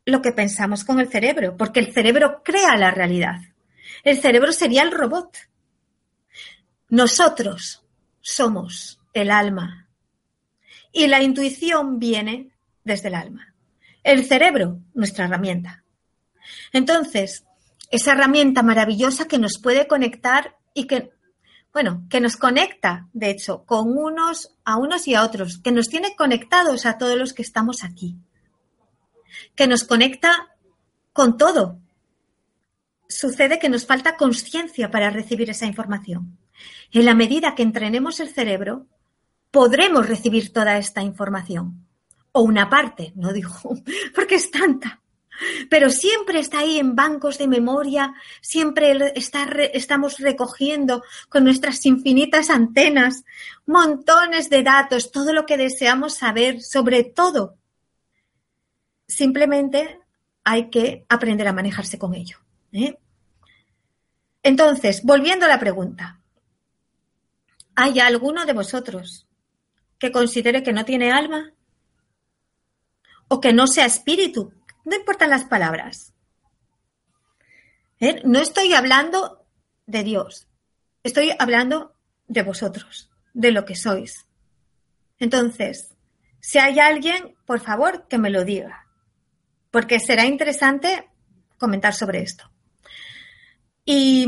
lo 0.06 0.22
que 0.22 0.32
pensamos 0.32 0.84
con 0.84 1.00
el 1.00 1.10
cerebro, 1.10 1.54
porque 1.58 1.80
el 1.80 1.92
cerebro 1.92 2.40
crea 2.42 2.78
la 2.78 2.90
realidad. 2.90 3.42
El 4.04 4.22
cerebro 4.22 4.52
sería 4.52 4.84
el 4.84 4.92
robot. 4.92 5.36
Nosotros 6.88 7.84
somos 8.22 9.02
el 9.12 9.30
alma. 9.30 9.90
Y 10.92 11.08
la 11.08 11.22
intuición 11.22 11.98
viene 11.98 12.52
desde 12.84 13.08
el 13.08 13.16
alma. 13.16 13.54
El 14.02 14.24
cerebro, 14.24 14.78
nuestra 14.94 15.26
herramienta. 15.26 15.84
Entonces, 16.72 17.44
esa 17.90 18.12
herramienta 18.12 18.62
maravillosa 18.62 19.28
que 19.28 19.38
nos 19.38 19.58
puede 19.58 19.86
conectar 19.86 20.56
y 20.72 20.86
que, 20.86 21.13
bueno, 21.74 22.06
que 22.08 22.20
nos 22.20 22.36
conecta, 22.36 23.08
de 23.12 23.30
hecho, 23.30 23.64
con 23.64 23.98
unos 23.98 24.54
a 24.64 24.76
unos 24.76 25.08
y 25.08 25.16
a 25.16 25.24
otros, 25.24 25.58
que 25.58 25.72
nos 25.72 25.88
tiene 25.88 26.14
conectados 26.14 26.86
a 26.86 26.98
todos 26.98 27.18
los 27.18 27.32
que 27.32 27.42
estamos 27.42 27.82
aquí, 27.82 28.16
que 29.56 29.66
nos 29.66 29.82
conecta 29.82 30.56
con 31.12 31.36
todo. 31.36 31.80
Sucede 33.08 33.58
que 33.58 33.68
nos 33.68 33.86
falta 33.86 34.16
conciencia 34.16 34.92
para 34.92 35.10
recibir 35.10 35.50
esa 35.50 35.66
información. 35.66 36.38
En 36.92 37.04
la 37.04 37.14
medida 37.14 37.56
que 37.56 37.64
entrenemos 37.64 38.20
el 38.20 38.28
cerebro, 38.28 38.86
podremos 39.50 40.08
recibir 40.08 40.52
toda 40.52 40.78
esta 40.78 41.02
información. 41.02 41.88
O 42.30 42.42
una 42.42 42.70
parte, 42.70 43.12
no 43.16 43.32
digo, 43.32 43.50
porque 44.14 44.36
es 44.36 44.48
tanta. 44.48 45.00
Pero 45.68 45.90
siempre 45.90 46.38
está 46.38 46.60
ahí 46.60 46.78
en 46.78 46.94
bancos 46.94 47.38
de 47.38 47.48
memoria, 47.48 48.14
siempre 48.40 49.12
está, 49.14 49.44
estamos 49.72 50.18
recogiendo 50.18 51.02
con 51.28 51.44
nuestras 51.44 51.84
infinitas 51.86 52.50
antenas 52.50 53.24
montones 53.66 54.48
de 54.50 54.62
datos, 54.62 55.10
todo 55.10 55.32
lo 55.32 55.46
que 55.46 55.56
deseamos 55.56 56.14
saber, 56.14 56.62
sobre 56.62 57.04
todo. 57.04 57.56
Simplemente 59.08 60.00
hay 60.44 60.70
que 60.70 61.04
aprender 61.08 61.48
a 61.48 61.52
manejarse 61.52 61.98
con 61.98 62.14
ello. 62.14 62.38
¿eh? 62.72 62.96
Entonces, 64.42 65.02
volviendo 65.02 65.46
a 65.46 65.48
la 65.48 65.58
pregunta, 65.58 66.20
¿hay 67.74 67.98
alguno 67.98 68.46
de 68.46 68.52
vosotros 68.52 69.26
que 69.98 70.12
considere 70.12 70.62
que 70.62 70.72
no 70.72 70.84
tiene 70.84 71.12
alma 71.12 71.52
o 73.28 73.40
que 73.40 73.52
no 73.52 73.66
sea 73.66 73.86
espíritu. 73.86 74.52
No 74.84 74.96
importan 74.96 75.30
las 75.30 75.44
palabras. 75.44 76.12
¿Eh? 78.00 78.20
No 78.24 78.38
estoy 78.38 78.72
hablando 78.74 79.46
de 79.86 80.02
Dios, 80.02 80.48
estoy 81.02 81.32
hablando 81.38 81.94
de 82.26 82.42
vosotros, 82.42 83.10
de 83.32 83.52
lo 83.52 83.64
que 83.64 83.76
sois. 83.76 84.26
Entonces, 85.18 85.94
si 86.40 86.58
hay 86.58 86.80
alguien, 86.80 87.34
por 87.46 87.60
favor, 87.60 88.06
que 88.08 88.18
me 88.18 88.30
lo 88.30 88.44
diga, 88.44 88.86
porque 89.70 90.00
será 90.00 90.24
interesante 90.26 91.08
comentar 91.56 91.94
sobre 91.94 92.20
esto. 92.20 92.50
¿Y 93.84 94.26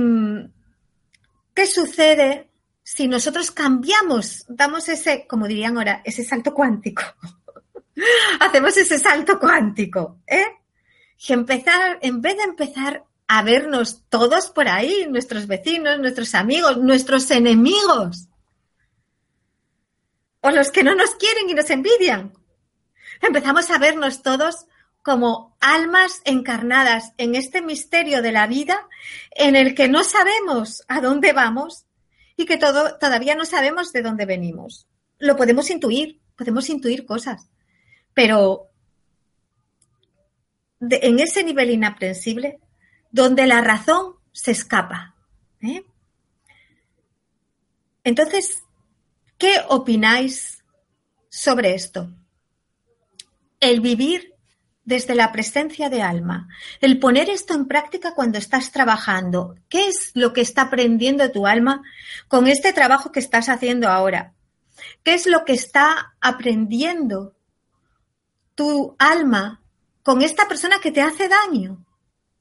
qué 1.54 1.66
sucede 1.66 2.50
si 2.82 3.08
nosotros 3.08 3.50
cambiamos, 3.50 4.44
damos 4.48 4.88
ese, 4.88 5.26
como 5.26 5.48
dirían 5.48 5.76
ahora, 5.76 6.02
ese 6.04 6.22
salto 6.22 6.54
cuántico, 6.54 7.02
hacemos 8.40 8.76
ese 8.76 8.98
salto 8.98 9.38
cuántico, 9.38 10.18
¿eh? 10.26 10.46
Y 11.18 11.32
empezar, 11.32 11.98
en 12.02 12.20
vez 12.20 12.36
de 12.36 12.42
empezar 12.42 13.04
a 13.28 13.42
vernos 13.42 14.04
todos 14.08 14.50
por 14.50 14.68
ahí, 14.68 15.06
nuestros 15.08 15.46
vecinos, 15.46 15.98
nuestros 15.98 16.34
amigos, 16.34 16.76
nuestros 16.78 17.30
enemigos, 17.30 18.28
o 20.40 20.50
los 20.50 20.70
que 20.70 20.84
no 20.84 20.94
nos 20.94 21.14
quieren 21.16 21.50
y 21.50 21.54
nos 21.54 21.70
envidian, 21.70 22.32
empezamos 23.20 23.70
a 23.70 23.78
vernos 23.78 24.22
todos 24.22 24.66
como 25.02 25.56
almas 25.60 26.20
encarnadas 26.24 27.12
en 27.16 27.34
este 27.34 27.62
misterio 27.62 28.22
de 28.22 28.32
la 28.32 28.46
vida 28.46 28.88
en 29.30 29.56
el 29.56 29.74
que 29.74 29.88
no 29.88 30.04
sabemos 30.04 30.84
a 30.88 31.00
dónde 31.00 31.32
vamos 31.32 31.86
y 32.36 32.44
que 32.44 32.58
todo, 32.58 32.98
todavía 32.98 33.34
no 33.34 33.44
sabemos 33.44 33.92
de 33.92 34.02
dónde 34.02 34.26
venimos. 34.26 34.86
Lo 35.18 35.36
podemos 35.36 35.70
intuir, 35.70 36.20
podemos 36.36 36.68
intuir 36.68 37.06
cosas, 37.06 37.48
pero 38.16 38.70
en 40.80 41.20
ese 41.20 41.44
nivel 41.44 41.68
inaprensible, 41.68 42.58
donde 43.10 43.46
la 43.46 43.60
razón 43.60 44.14
se 44.32 44.52
escapa. 44.52 45.14
¿eh? 45.60 45.84
Entonces, 48.04 48.62
¿qué 49.36 49.56
opináis 49.68 50.64
sobre 51.28 51.74
esto? 51.74 52.10
El 53.60 53.82
vivir 53.82 54.32
desde 54.82 55.14
la 55.14 55.30
presencia 55.30 55.90
de 55.90 56.00
alma, 56.00 56.48
el 56.80 56.98
poner 56.98 57.28
esto 57.28 57.52
en 57.52 57.66
práctica 57.66 58.14
cuando 58.14 58.38
estás 58.38 58.72
trabajando. 58.72 59.56
¿Qué 59.68 59.88
es 59.88 60.12
lo 60.14 60.32
que 60.32 60.40
está 60.40 60.62
aprendiendo 60.62 61.30
tu 61.32 61.46
alma 61.46 61.82
con 62.28 62.48
este 62.48 62.72
trabajo 62.72 63.12
que 63.12 63.20
estás 63.20 63.50
haciendo 63.50 63.90
ahora? 63.90 64.32
¿Qué 65.02 65.12
es 65.12 65.26
lo 65.26 65.44
que 65.44 65.52
está 65.52 66.14
aprendiendo 66.22 67.35
tu 68.56 68.96
alma 68.98 69.62
con 70.02 70.22
esta 70.22 70.48
persona 70.48 70.80
que 70.80 70.90
te 70.90 71.02
hace 71.02 71.28
daño? 71.28 71.84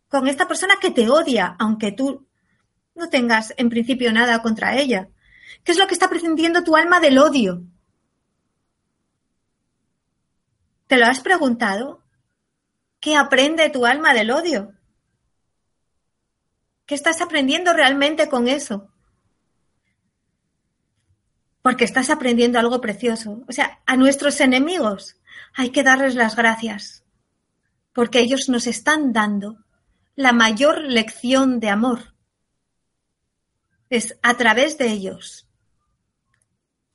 Con 0.07 0.28
esta 0.28 0.47
persona 0.47 0.76
que 0.82 0.89
te 0.89 1.09
odia, 1.09 1.55
aunque 1.59 1.91
tú 1.91 2.26
no 2.95 3.09
tengas 3.09 3.53
en 3.57 3.70
principio 3.70 4.11
nada 4.11 4.41
contra 4.41 4.78
ella. 4.78 5.09
¿Qué 5.63 5.74
es 5.74 5.78
lo 5.78 5.86
que 5.86 5.93
está 5.93 6.07
aprendiendo 6.07 6.63
tu 6.63 6.76
alma 6.76 6.99
del 6.99 7.20
odio? 7.20 7.61
¿Te 10.88 10.97
lo 10.97 11.05
has 11.05 11.20
preguntado? 11.20 12.01
¿Qué 12.99 13.16
aprende 13.16 13.70
tu 13.70 13.86
alma 13.86 14.13
del 14.13 14.32
odio? 14.32 14.74
¿Qué 16.86 16.95
estás 16.95 17.22
aprendiendo 17.22 17.74
realmente 17.74 18.30
con 18.30 18.47
eso? 18.47 18.88
Porque 21.61 21.84
estás 21.84 22.09
aprendiendo 22.09 22.59
algo 22.59 22.80
precioso. 22.80 23.43
O 23.47 23.51
sea, 23.51 23.82
a 23.86 23.97
nuestros 23.97 24.39
enemigos 24.39 25.18
hay 25.56 25.70
que 25.70 25.84
darles 25.84 26.16
las 26.16 26.36
gracias, 26.36 27.03
porque 27.93 28.20
ellos 28.20 28.49
nos 28.49 28.68
están 28.68 29.14
dando 29.14 29.64
la 30.16 30.34
mayor 30.34 30.82
lección 30.82 31.60
de 31.60 31.70
amor. 31.70 32.14
Es 33.89 34.18
a 34.22 34.36
través 34.36 34.78
de 34.78 34.89
ellos. 34.89 35.47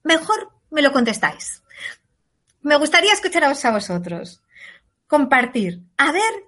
Mejor 0.03 0.53
me 0.71 0.83
lo 0.83 0.93
contestáis. 0.93 1.63
Me 2.61 2.77
gustaría 2.77 3.13
escucharos 3.13 3.65
a 3.65 3.73
vosotros 3.73 4.43
compartir. 5.07 5.83
A 5.97 6.13
ver 6.13 6.45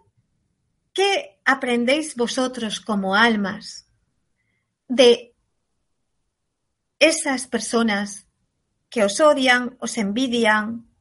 qué 0.92 1.40
aprendéis 1.44 2.14
vosotros 2.14 2.80
como 2.80 3.16
almas 3.16 3.88
de 4.86 5.34
esas 6.98 7.46
personas 7.46 8.26
que 8.90 9.02
os 9.02 9.18
odian, 9.18 9.76
os 9.80 9.96
envidian, 9.96 10.91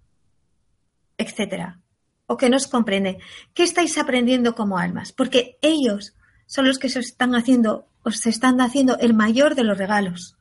etcétera, 1.21 1.79
o 2.25 2.37
que 2.37 2.49
no 2.49 2.57
os 2.57 2.67
comprenden. 2.67 3.17
¿Qué 3.53 3.63
estáis 3.63 3.97
aprendiendo 3.97 4.55
como 4.55 4.77
almas? 4.77 5.11
Porque 5.11 5.57
ellos 5.61 6.15
son 6.45 6.67
los 6.67 6.79
que 6.79 6.89
se 6.89 6.99
están 6.99 7.35
haciendo, 7.35 7.87
os 8.03 8.25
están 8.25 8.59
haciendo 8.61 8.97
el 8.99 9.13
mayor 9.13 9.55
de 9.55 9.63
los 9.63 9.77
regalos. 9.77 10.35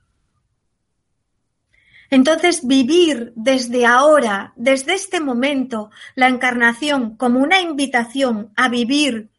Entonces, 2.10 2.66
vivir 2.66 3.32
desde 3.36 3.86
ahora, 3.86 4.52
desde 4.56 4.94
este 4.94 5.20
momento, 5.20 5.90
la 6.16 6.28
encarnación 6.28 7.16
como 7.16 7.38
una 7.38 7.60
invitación 7.60 8.52
a 8.56 8.68
vivir 8.68 9.30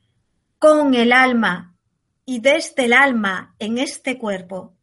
con 0.57 0.93
el 0.93 1.11
alma 1.11 1.75
y 2.25 2.39
desde 2.39 2.85
el 2.85 2.93
alma 2.93 3.55
en 3.59 3.77
este 3.77 4.17
cuerpo, 4.17 4.73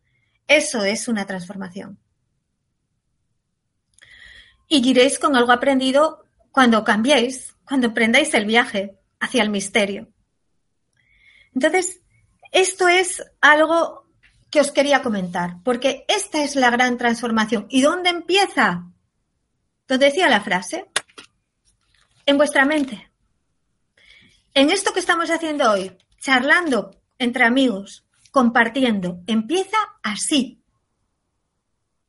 eso 0.46 0.84
es 0.84 1.08
una 1.08 1.24
transformación. 1.24 1.98
y 4.68 4.86
iréis 4.88 5.18
con 5.18 5.34
algo 5.34 5.52
aprendido 5.52 6.24
cuando 6.58 6.82
cambiéis, 6.82 7.54
cuando 7.64 7.86
emprendáis 7.86 8.34
el 8.34 8.44
viaje 8.44 8.98
hacia 9.20 9.44
el 9.44 9.48
misterio. 9.48 10.08
Entonces, 11.54 12.00
esto 12.50 12.88
es 12.88 13.22
algo 13.40 14.08
que 14.50 14.60
os 14.60 14.72
quería 14.72 15.00
comentar, 15.00 15.62
porque 15.62 16.04
esta 16.08 16.42
es 16.42 16.56
la 16.56 16.70
gran 16.70 16.98
transformación. 16.98 17.66
¿Y 17.70 17.82
dónde 17.82 18.10
empieza? 18.10 18.88
Donde 19.86 20.06
decía 20.06 20.28
la 20.28 20.40
frase, 20.40 20.90
en 22.26 22.36
vuestra 22.36 22.64
mente. 22.64 23.08
En 24.52 24.70
esto 24.70 24.92
que 24.92 24.98
estamos 24.98 25.30
haciendo 25.30 25.70
hoy, 25.70 25.96
charlando 26.18 26.90
entre 27.20 27.44
amigos, 27.44 28.04
compartiendo, 28.32 29.20
empieza 29.28 29.76
así, 30.02 30.60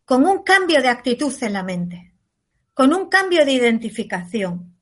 con 0.05 0.25
un 0.25 0.41
cambio 0.41 0.81
de 0.81 0.89
actitud 0.89 1.35
en 1.39 1.53
la 1.53 1.61
mente, 1.61 2.08
con 2.79 2.93
un 2.93 3.09
cambio 3.09 3.43
de 3.43 3.51
identificación, 3.51 4.73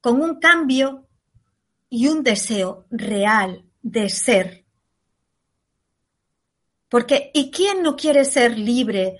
con 0.00 0.22
un 0.22 0.38
cambio 0.38 1.08
y 1.90 2.06
un 2.06 2.22
deseo 2.22 2.86
real 2.88 3.64
de 3.82 4.08
ser. 4.10 4.64
Porque, 6.88 7.32
¿y 7.34 7.50
quién 7.50 7.82
no 7.82 7.96
quiere 7.96 8.24
ser 8.24 8.56
libre? 8.56 9.18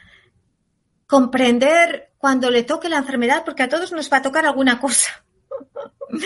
Comprender 1.09 2.13
cuando 2.17 2.49
le 2.49 2.63
toque 2.63 2.89
la 2.89 2.99
enfermedad, 2.99 3.45
porque 3.45 3.65
a 3.65 3.69
todos 3.69 3.91
nos 3.91 4.09
va 4.13 4.19
a 4.19 4.23
tocar 4.23 4.47
alguna 4.47 4.79
cosa. 4.79 5.25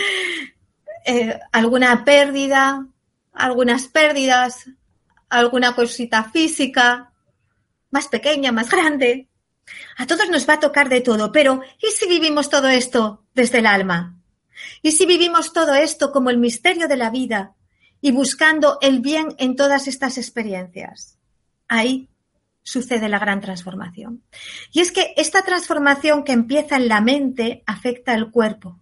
Eh, 1.03 1.39
alguna 1.51 2.05
pérdida, 2.05 2.85
algunas 3.33 3.87
pérdidas, 3.87 4.69
alguna 5.29 5.73
cosita 5.73 6.25
física, 6.25 7.11
más 7.89 8.07
pequeña, 8.07 8.51
más 8.51 8.69
grande. 8.69 9.30
A 9.97 10.07
todos 10.07 10.29
nos 10.29 10.47
va 10.47 10.55
a 10.55 10.59
tocar 10.59 10.89
de 10.89 11.01
todo, 11.01 11.31
pero 11.31 11.61
¿y 11.81 11.91
si 11.91 12.07
vivimos 12.07 12.49
todo 12.49 12.69
esto 12.69 13.25
desde 13.33 13.59
el 13.59 13.65
alma? 13.65 14.17
¿Y 14.81 14.91
si 14.91 15.05
vivimos 15.05 15.53
todo 15.53 15.73
esto 15.75 16.11
como 16.11 16.29
el 16.29 16.37
misterio 16.37 16.87
de 16.87 16.97
la 16.97 17.09
vida 17.09 17.55
y 18.01 18.11
buscando 18.11 18.77
el 18.81 18.99
bien 18.99 19.35
en 19.37 19.55
todas 19.55 19.87
estas 19.87 20.17
experiencias? 20.17 21.17
Ahí 21.67 22.09
sucede 22.63 23.09
la 23.09 23.19
gran 23.19 23.41
transformación. 23.41 24.23
Y 24.71 24.81
es 24.81 24.91
que 24.91 25.13
esta 25.17 25.41
transformación 25.41 26.23
que 26.23 26.31
empieza 26.31 26.75
en 26.75 26.87
la 26.87 27.01
mente 27.01 27.63
afecta 27.65 28.13
al 28.13 28.31
cuerpo. 28.31 28.81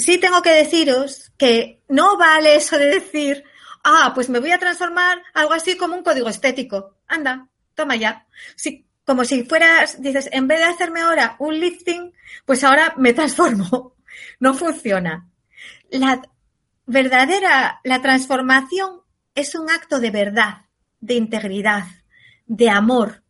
sí 0.00 0.18
tengo 0.18 0.42
que 0.42 0.50
deciros 0.50 1.30
que 1.36 1.82
no 1.88 2.16
vale 2.16 2.56
eso 2.56 2.78
de 2.78 2.86
decir, 2.86 3.44
ah, 3.84 4.12
pues 4.14 4.28
me 4.28 4.40
voy 4.40 4.52
a 4.52 4.58
transformar 4.58 5.22
algo 5.34 5.52
así 5.52 5.76
como 5.76 5.96
un 5.96 6.02
código 6.02 6.28
estético. 6.28 6.96
Anda, 7.06 7.48
toma 7.74 7.96
ya. 7.96 8.26
Sí, 8.56 8.86
como 9.04 9.24
si 9.24 9.44
fueras, 9.44 10.00
dices, 10.00 10.28
en 10.32 10.46
vez 10.46 10.58
de 10.60 10.66
hacerme 10.66 11.00
ahora 11.00 11.36
un 11.38 11.58
lifting, 11.58 12.12
pues 12.44 12.62
ahora 12.64 12.94
me 12.96 13.12
transformo. 13.12 13.96
No 14.40 14.54
funciona. 14.54 15.28
La 15.90 16.20
verdadera, 16.84 17.80
la 17.84 18.02
transformación 18.02 19.02
es 19.34 19.54
un 19.54 19.70
acto 19.70 20.00
de 20.00 20.10
verdad, 20.10 20.66
de 21.00 21.14
integridad, 21.14 21.84
de 22.46 22.68
amor, 22.68 23.22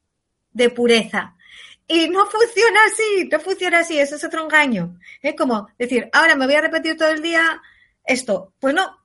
de 0.53 0.71
pureza. 0.71 1.37
Y 1.87 2.09
no 2.09 2.25
funciona 2.27 2.79
así, 2.87 3.29
no 3.31 3.41
funciona 3.41 3.81
así, 3.81 3.99
eso 3.99 4.17
es 4.17 4.25
otro 4.25 4.45
engaño. 4.45 4.99
Es 5.21 5.35
como 5.35 5.69
decir, 5.79 6.09
ahora 6.13 6.35
me 6.35 6.47
voy 6.47 6.55
a 6.55 6.63
repetir 6.63 6.97
todo 6.97 7.09
el 7.09 7.21
día 7.21 7.61
esto. 8.05 8.55
Pues 8.59 8.75
no, 8.75 9.00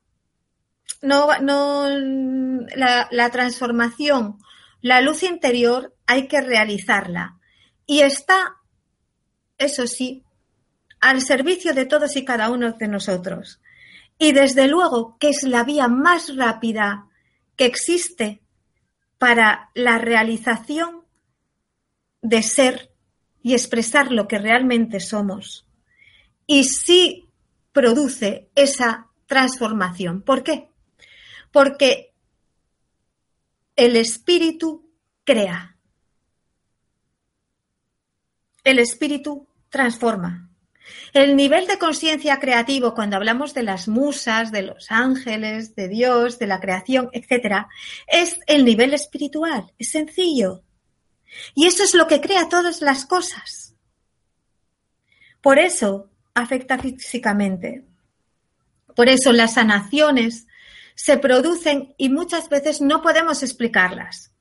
no, 1.06 1.28
no, 1.40 1.88
la, 1.88 3.08
la 3.10 3.30
transformación, 3.30 4.38
la 4.80 5.00
luz 5.00 5.22
interior 5.22 5.94
hay 6.06 6.28
que 6.28 6.40
realizarla. 6.40 7.38
Y 7.86 8.00
está, 8.00 8.56
eso 9.58 9.86
sí, 9.86 10.24
al 11.00 11.20
servicio 11.20 11.72
de 11.74 11.86
todos 11.86 12.16
y 12.16 12.24
cada 12.24 12.50
uno 12.50 12.72
de 12.72 12.88
nosotros. 12.88 13.60
Y 14.18 14.32
desde 14.32 14.66
luego 14.66 15.16
que 15.18 15.30
es 15.30 15.42
la 15.42 15.64
vía 15.64 15.88
más 15.88 16.34
rápida 16.36 17.06
que 17.56 17.66
existe 17.66 18.42
para 19.18 19.70
la 19.74 19.98
realización 19.98 21.04
de 22.22 22.42
ser 22.42 22.92
y 23.42 23.54
expresar 23.54 24.10
lo 24.10 24.26
que 24.26 24.38
realmente 24.38 25.00
somos. 25.00 25.66
Y 26.46 26.64
sí 26.64 27.28
produce 27.72 28.50
esa 28.54 29.08
transformación. 29.26 30.22
¿Por 30.22 30.42
qué? 30.42 30.70
Porque 31.50 32.14
el 33.76 33.96
espíritu 33.96 34.90
crea. 35.24 35.76
El 38.64 38.78
espíritu 38.78 39.46
transforma. 39.68 40.50
El 41.12 41.36
nivel 41.36 41.66
de 41.66 41.78
conciencia 41.78 42.38
creativo, 42.38 42.94
cuando 42.94 43.16
hablamos 43.16 43.54
de 43.54 43.62
las 43.62 43.88
musas, 43.88 44.52
de 44.52 44.62
los 44.62 44.90
ángeles, 44.90 45.74
de 45.74 45.88
Dios, 45.88 46.38
de 46.38 46.46
la 46.46 46.60
creación, 46.60 47.10
etc., 47.12 47.66
es 48.06 48.38
el 48.46 48.64
nivel 48.64 48.94
espiritual. 48.94 49.72
Es 49.78 49.90
sencillo. 49.90 50.62
Y 51.54 51.66
eso 51.66 51.82
es 51.82 51.94
lo 51.94 52.06
que 52.06 52.20
crea 52.20 52.48
todas 52.48 52.80
las 52.80 53.04
cosas. 53.04 53.74
Por 55.40 55.58
eso 55.58 56.10
afecta 56.34 56.78
físicamente. 56.78 57.84
Por 58.94 59.08
eso 59.08 59.32
las 59.32 59.54
sanaciones 59.54 60.45
se 60.96 61.18
producen 61.18 61.94
y 61.96 62.08
muchas 62.08 62.48
veces 62.48 62.80
no 62.80 63.02
podemos 63.02 63.44
explicarlas. 63.44 64.32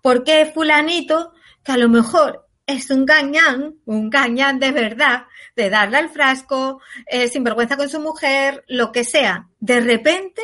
¿Por 0.00 0.22
qué 0.22 0.46
fulanito, 0.46 1.32
que 1.64 1.72
a 1.72 1.76
lo 1.76 1.88
mejor 1.88 2.46
es 2.66 2.90
un 2.90 3.04
gañán, 3.04 3.78
un 3.86 4.10
gañán 4.10 4.60
de 4.60 4.70
verdad, 4.70 5.24
de 5.56 5.70
darle 5.70 5.96
al 5.96 6.10
frasco, 6.10 6.80
eh, 7.06 7.28
sin 7.28 7.42
vergüenza 7.42 7.76
con 7.76 7.88
su 7.88 8.00
mujer, 8.00 8.64
lo 8.68 8.92
que 8.92 9.02
sea, 9.02 9.48
de 9.58 9.80
repente 9.80 10.42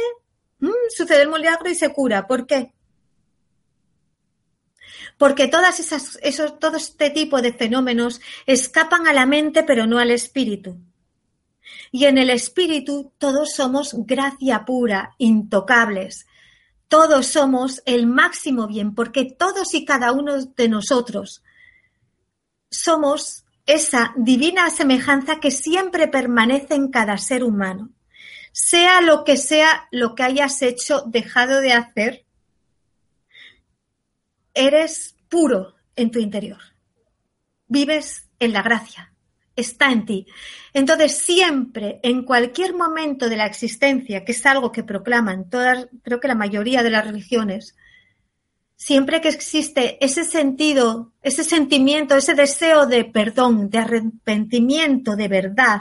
mm, 0.59 0.71
sucede 0.89 1.23
el 1.23 1.29
milagro 1.31 1.71
y 1.71 1.75
se 1.75 1.93
cura? 1.93 2.27
¿Por 2.27 2.47
qué? 2.47 2.73
porque 5.21 5.49
todas 5.49 5.81
esas, 5.81 6.19
esos, 6.23 6.59
todo 6.59 6.79
este 6.79 7.11
tipo 7.11 7.43
de 7.43 7.53
fenómenos 7.53 8.23
escapan 8.47 9.07
a 9.07 9.13
la 9.13 9.27
mente 9.27 9.63
pero 9.63 9.87
no 9.87 9.99
al 9.99 10.11
espíritu. 10.11 10.79
Y 11.91 12.05
en 12.05 12.19
el 12.19 12.31
espíritu 12.31 13.13
todos 13.19 13.53
somos 13.55 13.95
gracia 14.07 14.65
pura, 14.65 15.15
intocables. 15.19 16.27
Todos 16.89 17.27
somos 17.27 17.83
el 17.87 18.07
máximo 18.07 18.67
bien, 18.67 18.95
porque 18.95 19.25
todos 19.25 19.75
y 19.75 19.85
cada 19.85 20.13
uno 20.13 20.45
de 20.45 20.69
nosotros 20.69 21.43
somos 22.71 23.45
esa 23.67 24.13
divina 24.17 24.71
semejanza 24.71 25.41
que 25.41 25.51
siempre 25.51 26.09
permanece 26.09 26.75
en 26.75 26.91
cada 26.91 27.19
ser 27.19 27.45
humano. 27.45 27.91
Sea 28.53 29.01
lo 29.01 29.23
que 29.23 29.37
sea 29.37 29.89
lo 29.93 30.15
que 30.15 30.25
hayas 30.25 30.63
hecho, 30.63 31.03
dejado 31.07 31.61
de 31.61 31.73
hacer, 31.73 32.27
eres 34.55 35.15
puro 35.29 35.75
en 35.95 36.11
tu 36.11 36.19
interior. 36.19 36.61
Vives 37.69 38.29
en 38.41 38.53
la 38.53 38.63
gracia, 38.63 39.15
está 39.57 39.93
en 39.93 40.05
ti. 40.05 40.27
Entonces, 40.73 41.19
siempre, 41.19 42.01
en 42.03 42.25
cualquier 42.25 42.75
momento 42.75 43.29
de 43.29 43.37
la 43.37 43.47
existencia, 43.47 44.25
que 44.25 44.33
es 44.33 44.47
algo 44.47 44.73
que 44.73 44.85
proclaman 44.85 45.49
todas, 45.51 45.89
creo 46.03 46.21
que 46.21 46.29
la 46.29 46.35
mayoría 46.35 46.83
de 46.83 46.91
las 46.91 47.05
religiones, 47.05 47.77
siempre 48.77 49.21
que 49.21 49.29
existe 49.29 50.05
ese 50.05 50.25
sentido, 50.25 51.13
ese 51.23 51.45
sentimiento, 51.45 52.15
ese 52.17 52.35
deseo 52.35 52.87
de 52.87 53.05
perdón, 53.05 53.69
de 53.69 53.79
arrepentimiento, 53.79 55.17
de 55.17 55.29
verdad, 55.29 55.81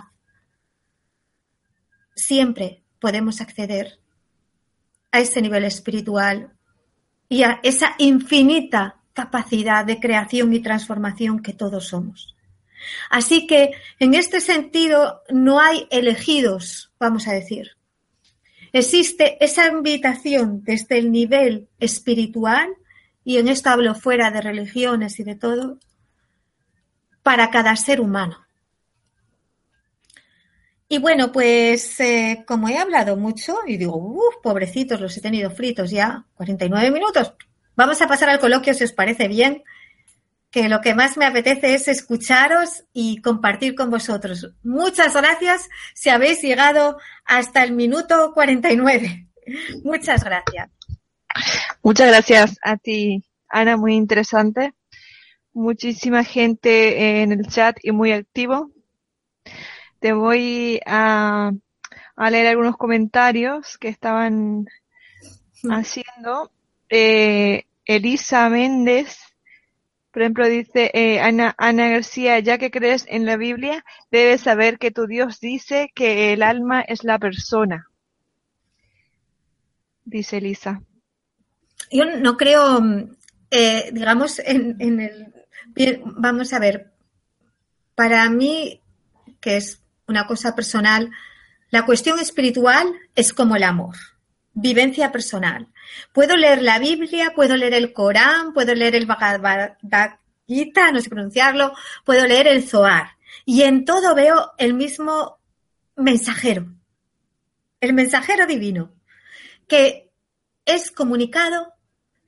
siempre 2.15 2.83
podemos 2.99 3.39
acceder 3.41 3.99
a 5.11 5.19
ese 5.19 5.41
nivel 5.41 5.63
espiritual 5.63 6.53
y 7.29 7.43
a 7.43 7.59
esa 7.63 7.95
infinita 7.97 8.97
capacidad 9.13 9.85
de 9.85 9.99
creación 9.99 10.53
y 10.53 10.59
transformación 10.59 11.41
que 11.41 11.53
todos 11.53 11.87
somos. 11.87 12.35
Así 13.09 13.47
que 13.47 13.71
en 13.99 14.13
este 14.13 14.41
sentido 14.41 15.21
no 15.29 15.59
hay 15.59 15.87
elegidos, 15.91 16.91
vamos 16.99 17.27
a 17.27 17.33
decir. 17.33 17.71
Existe 18.71 19.43
esa 19.43 19.67
invitación 19.67 20.63
desde 20.63 20.99
el 20.99 21.11
nivel 21.11 21.67
espiritual, 21.79 22.69
y 23.23 23.37
en 23.37 23.47
esto 23.47 23.69
hablo 23.69 23.95
fuera 23.95 24.31
de 24.31 24.41
religiones 24.41 25.19
y 25.19 25.23
de 25.23 25.35
todo, 25.35 25.79
para 27.23 27.49
cada 27.49 27.75
ser 27.75 28.01
humano. 28.01 28.45
Y 30.91 30.97
bueno, 30.97 31.31
pues 31.31 31.99
eh, 31.99 32.43
como 32.47 32.67
he 32.67 32.77
hablado 32.77 33.15
mucho 33.15 33.59
y 33.67 33.77
digo, 33.77 33.95
uff, 33.95 34.37
pobrecitos, 34.41 34.99
los 34.99 35.15
he 35.15 35.21
tenido 35.21 35.51
fritos 35.51 35.91
ya, 35.91 36.25
49 36.33 36.89
minutos. 36.89 37.33
Vamos 37.75 38.01
a 38.01 38.07
pasar 38.07 38.29
al 38.29 38.39
coloquio 38.39 38.73
si 38.73 38.83
os 38.83 38.91
parece 38.91 39.27
bien, 39.27 39.63
que 40.51 40.67
lo 40.67 40.81
que 40.81 40.95
más 40.95 41.17
me 41.17 41.25
apetece 41.25 41.73
es 41.73 41.87
escucharos 41.87 42.83
y 42.91 43.21
compartir 43.21 43.75
con 43.75 43.91
vosotros. 43.91 44.51
Muchas 44.63 45.13
gracias 45.15 45.69
si 45.93 46.09
habéis 46.09 46.41
llegado 46.41 46.97
hasta 47.25 47.63
el 47.63 47.73
minuto 47.73 48.31
49. 48.33 49.27
Muchas 49.83 50.23
gracias. 50.23 50.69
Muchas 51.83 52.07
gracias 52.07 52.57
a 52.63 52.77
ti, 52.77 53.23
Ana, 53.47 53.77
muy 53.77 53.95
interesante. 53.95 54.73
muchísima 55.53 56.23
gente 56.23 57.21
en 57.21 57.31
el 57.31 57.47
chat 57.47 57.77
y 57.83 57.91
muy 57.91 58.11
activo. 58.11 58.71
Te 59.99 60.13
voy 60.13 60.79
a, 60.85 61.51
leer 62.17 62.47
algunos 62.47 62.77
comentarios 62.77 63.77
que 63.77 63.89
estaban 63.89 64.65
haciendo. 65.69 66.51
Eh, 66.89 67.65
Elisa 67.85 68.49
Méndez, 68.49 69.17
por 70.11 70.21
ejemplo, 70.21 70.47
dice 70.47 70.91
eh, 70.93 71.19
Ana, 71.19 71.53
Ana 71.57 71.89
García, 71.89 72.39
ya 72.39 72.57
que 72.57 72.71
crees 72.71 73.05
en 73.07 73.25
la 73.25 73.37
Biblia, 73.37 73.85
debes 74.11 74.41
saber 74.41 74.79
que 74.79 74.91
tu 74.91 75.05
Dios 75.05 75.39
dice 75.39 75.91
que 75.93 76.33
el 76.33 76.41
alma 76.41 76.81
es 76.81 77.03
la 77.03 77.19
persona. 77.19 77.87
Dice 80.05 80.37
Elisa. 80.37 80.81
Yo 81.91 82.05
no 82.05 82.37
creo, 82.37 82.81
eh, 83.51 83.89
digamos, 83.93 84.39
en, 84.39 84.75
en 84.79 84.99
el... 84.99 85.33
Vamos 86.03 86.53
a 86.53 86.59
ver, 86.59 86.91
para 87.95 88.27
mí, 88.29 88.81
que 89.39 89.57
es 89.57 89.81
una 90.07 90.25
cosa 90.25 90.55
personal, 90.55 91.11
la 91.69 91.85
cuestión 91.85 92.19
espiritual 92.19 92.87
es 93.15 93.31
como 93.31 93.55
el 93.55 93.63
amor, 93.63 93.95
vivencia 94.53 95.11
personal. 95.11 95.67
Puedo 96.13 96.35
leer 96.35 96.61
la 96.61 96.79
Biblia, 96.79 97.33
puedo 97.35 97.55
leer 97.55 97.73
el 97.73 97.93
Corán, 97.93 98.53
puedo 98.53 98.73
leer 98.73 98.95
el 98.95 99.05
Bhagavad 99.05 99.73
Gita, 100.47 100.91
no 100.91 100.99
sé 100.99 101.09
pronunciarlo, 101.09 101.73
puedo 102.03 102.25
leer 102.25 102.47
el 102.47 102.67
Zohar. 102.67 103.17
Y 103.45 103.63
en 103.63 103.85
todo 103.85 104.15
veo 104.15 104.51
el 104.57 104.73
mismo 104.73 105.39
mensajero, 105.95 106.67
el 107.81 107.93
mensajero 107.93 108.47
divino, 108.47 108.93
que 109.67 110.11
es 110.65 110.91
comunicado, 110.91 111.73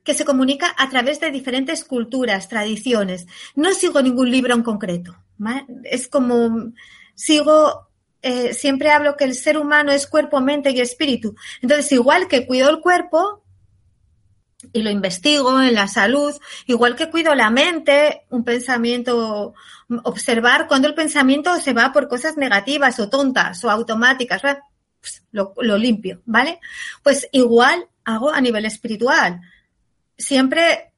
que 0.03 0.13
se 0.13 0.25
comunica 0.25 0.73
a 0.77 0.89
través 0.89 1.19
de 1.19 1.31
diferentes 1.31 1.83
culturas, 1.83 2.49
tradiciones. 2.49 3.27
No 3.55 3.73
sigo 3.73 4.01
ningún 4.01 4.31
libro 4.31 4.53
en 4.53 4.63
concreto. 4.63 5.15
Es 5.83 6.07
como 6.07 6.73
sigo, 7.15 7.89
eh, 8.21 8.53
siempre 8.53 8.91
hablo 8.91 9.15
que 9.15 9.25
el 9.25 9.35
ser 9.35 9.57
humano 9.57 9.91
es 9.91 10.07
cuerpo, 10.07 10.41
mente 10.41 10.71
y 10.71 10.81
espíritu. 10.81 11.35
Entonces, 11.61 11.91
igual 11.91 12.27
que 12.27 12.47
cuido 12.47 12.69
el 12.69 12.79
cuerpo 12.79 13.43
y 14.73 14.81
lo 14.81 14.89
investigo 14.89 15.61
en 15.61 15.73
la 15.73 15.87
salud, 15.87 16.33
igual 16.67 16.95
que 16.95 17.09
cuido 17.09 17.33
la 17.35 17.49
mente, 17.49 18.23
un 18.29 18.43
pensamiento, 18.43 19.53
observar 20.03 20.67
cuando 20.67 20.87
el 20.87 20.93
pensamiento 20.93 21.59
se 21.59 21.73
va 21.73 21.91
por 21.91 22.07
cosas 22.07 22.37
negativas 22.37 22.99
o 22.99 23.09
tontas 23.09 23.63
o 23.63 23.69
automáticas, 23.69 24.41
pues 24.41 25.23
lo, 25.31 25.53
limpio, 25.77 26.21
¿vale? 26.25 26.59
Pues 27.03 27.27
igual 27.31 27.87
hago 28.05 28.31
a 28.31 28.41
nivel 28.41 28.65
espiritual. 28.65 29.41
Siempre 30.17 30.93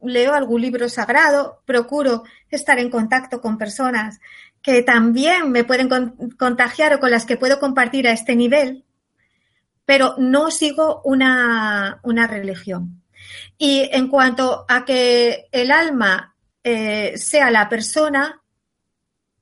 leo 0.00 0.34
algún 0.34 0.60
libro 0.60 0.88
sagrado, 0.88 1.62
procuro 1.64 2.24
estar 2.50 2.78
en 2.78 2.90
contacto 2.90 3.40
con 3.40 3.58
personas 3.58 4.20
que 4.62 4.82
también 4.82 5.50
me 5.50 5.64
pueden 5.64 5.88
contagiar 6.38 6.94
o 6.94 7.00
con 7.00 7.10
las 7.10 7.26
que 7.26 7.36
puedo 7.36 7.58
compartir 7.58 8.08
a 8.08 8.12
este 8.12 8.36
nivel, 8.36 8.84
pero 9.84 10.14
no 10.18 10.50
sigo 10.50 11.02
una, 11.04 12.00
religión. 12.28 13.02
Y 13.58 13.88
en 13.92 14.08
cuanto 14.08 14.64
a 14.68 14.84
que 14.84 15.48
el 15.52 15.70
alma 15.70 16.34
eh, 16.62 17.16
sea 17.16 17.50
la 17.50 17.68
persona, 17.68 18.42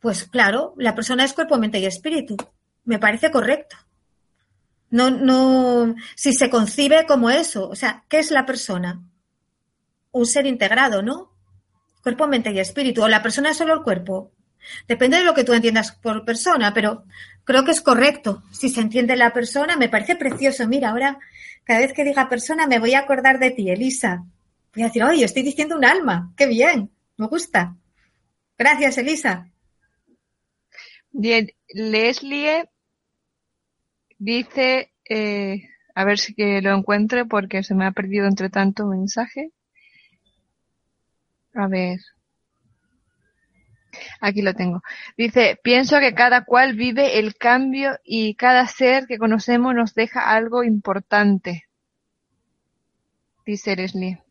pues 0.01 0.24
claro, 0.24 0.74
la 0.76 0.95
persona 0.95 1.24
es 1.24 1.32
cuerpo, 1.32 1.59
mente 1.59 1.78
y 1.78 1.86
espíritu. 1.86 2.36
Me 2.84 2.99
parece 2.99 3.30
correcto. 3.30 3.76
No, 4.90 5.11
no, 5.11 5.95
si 6.16 6.34
se 6.34 6.51
concibe 6.51 7.07
como 7.07 7.30
eso, 7.30 7.68
o 7.68 7.74
sea, 7.74 8.05
¿qué 8.09 8.18
es 8.18 8.30
la 8.30 8.45
persona? 8.45 9.01
Un 10.11 10.26
ser 10.26 10.47
integrado, 10.47 11.03
¿no? 11.03 11.32
Cuerpo, 12.03 12.26
mente 12.26 12.53
y 12.53 12.59
espíritu. 12.59 13.03
O 13.03 13.09
la 13.09 13.22
persona 13.22 13.51
es 13.51 13.57
solo 13.57 13.74
el 13.74 13.82
cuerpo. 13.82 14.32
Depende 14.86 15.18
de 15.18 15.24
lo 15.24 15.34
que 15.34 15.44
tú 15.44 15.52
entiendas 15.52 15.92
por 15.92 16.24
persona, 16.24 16.72
pero 16.72 17.04
creo 17.44 17.64
que 17.64 17.72
es 17.72 17.80
correcto. 17.80 18.42
Si 18.52 18.68
se 18.68 18.80
entiende 18.80 19.16
la 19.16 19.32
persona, 19.32 19.76
me 19.76 19.88
parece 19.88 20.16
precioso. 20.16 20.66
Mira, 20.68 20.90
ahora 20.90 21.18
cada 21.64 21.80
vez 21.80 21.92
que 21.92 22.04
diga 22.04 22.28
persona 22.28 22.66
me 22.66 22.78
voy 22.78 22.94
a 22.94 23.00
acordar 23.00 23.38
de 23.38 23.50
ti, 23.50 23.70
Elisa. 23.70 24.24
Voy 24.74 24.84
a 24.84 24.86
decir, 24.86 25.04
oye, 25.04 25.24
estoy 25.24 25.42
diciendo 25.42 25.76
un 25.76 25.84
alma. 25.84 26.32
Qué 26.36 26.46
bien, 26.46 26.90
me 27.16 27.26
gusta. 27.26 27.76
Gracias, 28.56 28.98
Elisa. 28.98 29.50
Bien, 31.10 31.50
Leslie 31.68 32.68
dice, 34.18 34.92
eh, 35.08 35.68
a 35.94 36.04
ver 36.04 36.18
si 36.18 36.34
que 36.34 36.62
lo 36.62 36.74
encuentre 36.74 37.26
porque 37.26 37.62
se 37.62 37.74
me 37.74 37.86
ha 37.86 37.92
perdido 37.92 38.26
entre 38.26 38.48
tanto 38.48 38.86
mensaje. 38.86 39.52
A 41.54 41.66
ver. 41.66 42.00
Aquí 44.20 44.43
lo 44.43 44.55
tengo. 44.55 44.82
Dice, 45.16 45.59
pienso 45.62 45.99
que 46.01 46.14
cada 46.14 46.45
cual 46.45 46.74
vive 46.74 47.18
el 47.18 47.36
cambio 47.36 47.99
y 48.05 48.34
cada 48.34 48.66
ser 48.66 49.07
que 49.07 49.18
conocemos 49.18 49.74
nos 49.74 49.95
deja 49.95 50.30
algo 50.30 50.64
importante. 50.64 51.66
Dice 53.45 53.76
Leslie. 53.76 54.22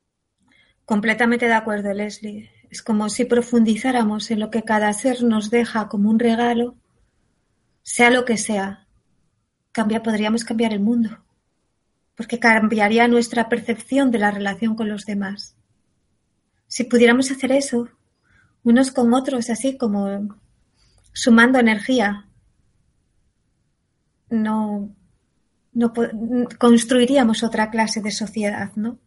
Completamente 0.86 1.48
de 1.48 1.54
acuerdo, 1.54 1.94
Leslie. 1.94 2.50
Es 2.70 2.82
como 2.82 3.10
si 3.10 3.26
profundizáramos 3.26 4.32
en 4.32 4.40
lo 4.40 4.50
que 4.50 4.64
cada 4.64 4.92
ser 4.94 5.24
nos 5.24 5.50
deja 5.50 5.90
como 5.90 6.10
un 6.10 6.20
regalo, 6.20 6.76
sea 7.84 8.10
lo 8.10 8.24
que 8.24 8.38
sea. 8.38 8.88
Cambia, 9.74 10.02
podríamos 10.02 10.46
cambiar 10.46 10.74
el 10.74 10.80
mundo, 10.80 11.24
porque 12.16 12.40
cambiaría 12.40 13.08
nuestra 13.08 13.50
percepción 13.50 14.12
de 14.12 14.20
la 14.20 14.32
relación 14.32 14.76
con 14.76 14.90
los 14.90 15.06
demás. 15.06 15.56
Si 16.68 16.86
pudiéramos 16.86 17.30
hacer 17.32 17.52
eso, 17.52 17.90
unos 18.64 18.92
con 18.92 19.14
otros, 19.14 19.50
así 19.50 19.78
como 19.78 20.38
sumando 21.14 21.60
energía. 21.60 22.28
No, 24.30 24.96
no 25.74 25.94
construiríamos 26.58 27.44
otra 27.44 27.70
clase 27.70 28.02
de 28.02 28.12
sociedad, 28.12 28.72
¿no? 28.76 29.00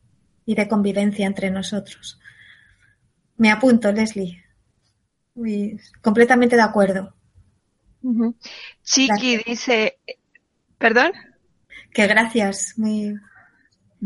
Y 0.44 0.54
de 0.54 0.68
convivencia 0.68 1.26
entre 1.26 1.50
nosotros. 1.50 2.20
Me 3.36 3.50
apunto, 3.50 3.90
Leslie. 3.90 4.42
completamente 6.02 6.56
de 6.56 6.62
acuerdo. 6.62 7.14
Chiqui 8.82 9.38
dice, 9.38 9.98
¿perdón? 10.78 11.12
Que 11.92 12.06
gracias, 12.06 12.74
muy, 12.76 13.18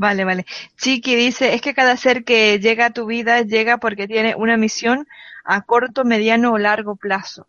Vale, 0.01 0.24
vale. 0.24 0.46
Chiqui 0.76 1.16
dice, 1.16 1.55
es 1.55 1.61
que 1.61 1.74
cada 1.74 1.96
ser 1.96 2.22
que 2.22 2.61
llega 2.61 2.86
a 2.86 2.92
tu 2.92 3.07
vida 3.07 3.42
llega 3.42 3.78
porque 3.78 4.07
tiene 4.07 4.36
una 4.36 4.57
misión 4.57 5.09
a 5.51 5.62
corto, 5.62 6.05
mediano 6.05 6.53
o 6.53 6.59
largo 6.59 6.94
plazo. 6.96 7.46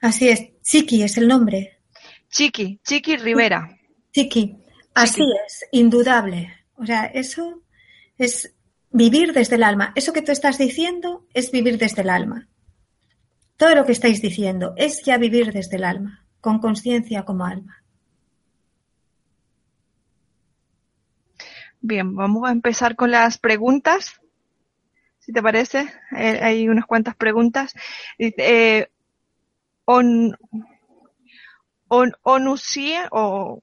Así 0.00 0.30
es, 0.30 0.40
Chiqui 0.62 1.02
es 1.02 1.18
el 1.18 1.28
nombre. 1.28 1.80
Chiqui, 2.30 2.80
Chiqui 2.82 3.16
Rivera. 3.18 3.76
Chiqui, 4.10 4.56
así 4.94 5.22
es, 5.44 5.66
indudable. 5.70 6.54
O 6.76 6.86
sea, 6.86 7.04
eso 7.04 7.62
es 8.16 8.54
vivir 8.90 9.34
desde 9.34 9.56
el 9.56 9.64
alma. 9.64 9.92
Eso 9.94 10.14
que 10.14 10.22
tú 10.22 10.32
estás 10.32 10.56
diciendo 10.56 11.26
es 11.34 11.50
vivir 11.50 11.76
desde 11.76 12.00
el 12.00 12.08
alma. 12.08 12.48
Todo 13.58 13.74
lo 13.74 13.84
que 13.84 13.92
estáis 13.92 14.22
diciendo 14.22 14.72
es 14.78 15.02
ya 15.04 15.18
vivir 15.18 15.52
desde 15.52 15.76
el 15.76 15.84
alma, 15.84 16.24
con 16.40 16.58
conciencia 16.58 17.26
como 17.26 17.44
alma. 17.44 17.84
Bien, 21.82 22.14
vamos 22.14 22.48
a 22.48 22.52
empezar 22.52 22.96
con 22.96 23.10
las 23.10 23.36
preguntas. 23.36 24.22
Si 25.28 25.32
te 25.34 25.42
parece, 25.42 25.92
eh, 26.16 26.40
hay 26.42 26.70
unas 26.70 26.86
cuantas 26.86 27.14
preguntas. 27.14 27.74
Eh, 28.16 28.88
on, 29.84 30.34
o 31.88 32.06
Onucie 32.30 32.98
o, 33.10 33.62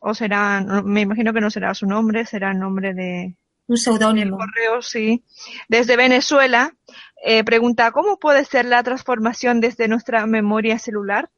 o, 0.00 0.14
será, 0.14 0.62
me 0.82 1.02
imagino 1.02 1.34
que 1.34 1.42
no 1.42 1.50
será 1.50 1.74
su 1.74 1.84
nombre, 1.84 2.24
será 2.24 2.52
el 2.52 2.58
nombre 2.58 2.94
de 2.94 3.36
un 3.66 3.76
seudónimo. 3.76 4.38
Correo, 4.38 4.80
sí. 4.80 5.22
Desde 5.68 5.98
Venezuela, 5.98 6.74
eh, 7.22 7.44
pregunta, 7.44 7.92
¿cómo 7.92 8.18
puede 8.18 8.46
ser 8.46 8.64
la 8.64 8.82
transformación 8.82 9.60
desde 9.60 9.88
nuestra 9.88 10.24
memoria 10.24 10.78
celular? 10.78 11.28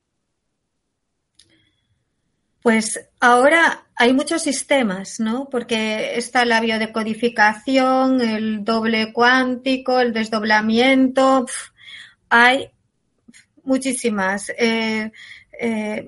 Pues 2.62 3.08
ahora 3.18 3.86
hay 3.96 4.14
muchos 4.14 4.42
sistemas, 4.42 5.18
¿no? 5.18 5.48
Porque 5.50 6.16
está 6.16 6.44
la 6.44 6.60
biodecodificación, 6.60 8.20
el 8.20 8.64
doble 8.64 9.12
cuántico, 9.12 9.98
el 9.98 10.12
desdoblamiento, 10.12 11.46
hay 12.28 12.70
muchísimas. 13.64 14.50
Eh, 14.56 15.10
eh, 15.60 16.06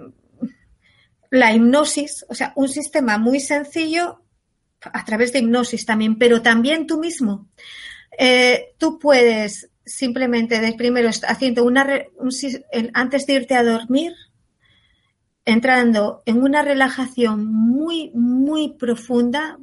la 1.30 1.52
hipnosis, 1.52 2.24
o 2.28 2.34
sea, 2.34 2.52
un 2.54 2.68
sistema 2.68 3.18
muy 3.18 3.40
sencillo 3.40 4.22
a 4.80 5.04
través 5.04 5.32
de 5.32 5.40
hipnosis 5.40 5.84
también, 5.84 6.18
pero 6.18 6.40
también 6.40 6.86
tú 6.86 6.98
mismo. 6.98 7.48
Eh, 8.16 8.74
tú 8.78 8.98
puedes 8.98 9.70
simplemente, 9.84 10.74
primero, 10.78 11.10
haciendo 11.26 11.64
una, 11.64 11.86
antes 12.92 13.26
de 13.26 13.32
irte 13.32 13.54
a 13.54 13.64
dormir, 13.64 14.14
entrando 15.44 16.22
en 16.26 16.42
una 16.42 16.62
relajación 16.62 17.46
muy, 17.46 18.10
muy 18.14 18.72
profunda, 18.72 19.58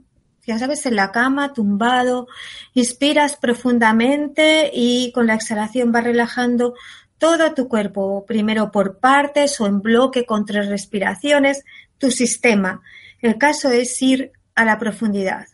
ya 0.45 0.57
sabes, 0.57 0.85
en 0.85 0.95
la 0.95 1.11
cama, 1.11 1.53
tumbado, 1.53 2.27
inspiras 2.73 3.35
profundamente 3.35 4.71
y 4.73 5.11
con 5.11 5.27
la 5.27 5.35
exhalación 5.35 5.91
vas 5.91 6.03
relajando 6.03 6.73
todo 7.17 7.53
tu 7.53 7.67
cuerpo, 7.67 8.25
primero 8.25 8.71
por 8.71 8.97
partes 8.97 9.59
o 9.61 9.67
en 9.67 9.81
bloque 9.81 10.25
con 10.25 10.45
tres 10.45 10.67
respiraciones, 10.67 11.63
tu 11.99 12.09
sistema. 12.09 12.81
El 13.19 13.37
caso 13.37 13.69
es 13.69 14.01
ir 14.01 14.31
a 14.55 14.65
la 14.65 14.79
profundidad. 14.79 15.47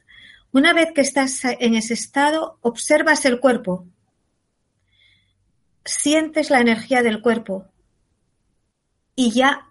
Una 0.54 0.74
vez 0.74 0.94
que 0.94 1.02
estás 1.02 1.44
en 1.44 1.76
ese 1.76 1.94
estado, 1.94 2.58
observas 2.62 3.26
el 3.26 3.42
cuerpo, 3.42 3.86
sientes 5.84 6.50
la 6.50 6.62
energía 6.62 7.04
del 7.04 7.22
cuerpo 7.22 7.66
y 9.16 9.32
ya 9.32 9.67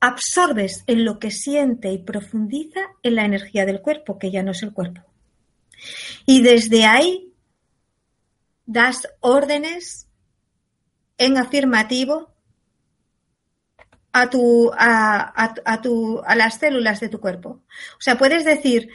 absorbes 0.00 0.84
en 0.86 1.04
lo 1.04 1.18
que 1.18 1.30
siente 1.30 1.90
y 1.90 1.98
profundiza 1.98 2.80
en 3.02 3.14
la 3.14 3.24
energía 3.24 3.64
del 3.64 3.80
cuerpo, 3.80 4.18
que 4.18 4.30
ya 4.30 4.42
no 4.42 4.52
es 4.52 4.62
el 4.62 4.72
cuerpo. 4.72 5.02
Y 6.26 6.42
desde 6.42 6.84
ahí 6.84 7.32
das 8.66 9.08
órdenes 9.20 10.08
en 11.18 11.38
afirmativo 11.38 12.34
a, 14.12 14.30
tu, 14.30 14.70
a, 14.74 15.80
tu, 15.82 16.20
a 16.24 16.34
las 16.36 16.58
células 16.58 17.00
de 17.00 17.08
tu 17.08 17.20
cuerpo. 17.20 17.62
O 17.98 18.00
sea, 18.00 18.16
puedes 18.16 18.44
decir, 18.44 18.88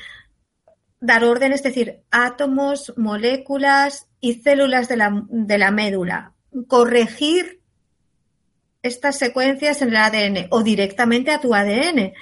dar 0.99 1.23
órdenes, 1.23 1.57
es 1.57 1.63
decir, 1.63 2.01
átomos, 2.09 2.93
moléculas 2.97 4.07
y 4.19 4.41
células 4.41 4.87
de 4.87 4.97
la, 4.97 5.23
de 5.29 5.57
la 5.57 5.71
médula. 5.71 6.33
Corregir 6.67 7.60
estas 8.81 9.17
secuencias 9.17 9.81
en 9.81 9.89
el 9.89 9.95
ADN 9.95 10.47
o 10.49 10.63
directamente 10.63 11.31
a 11.31 11.39
tu 11.39 11.53
ADN. 11.53 12.13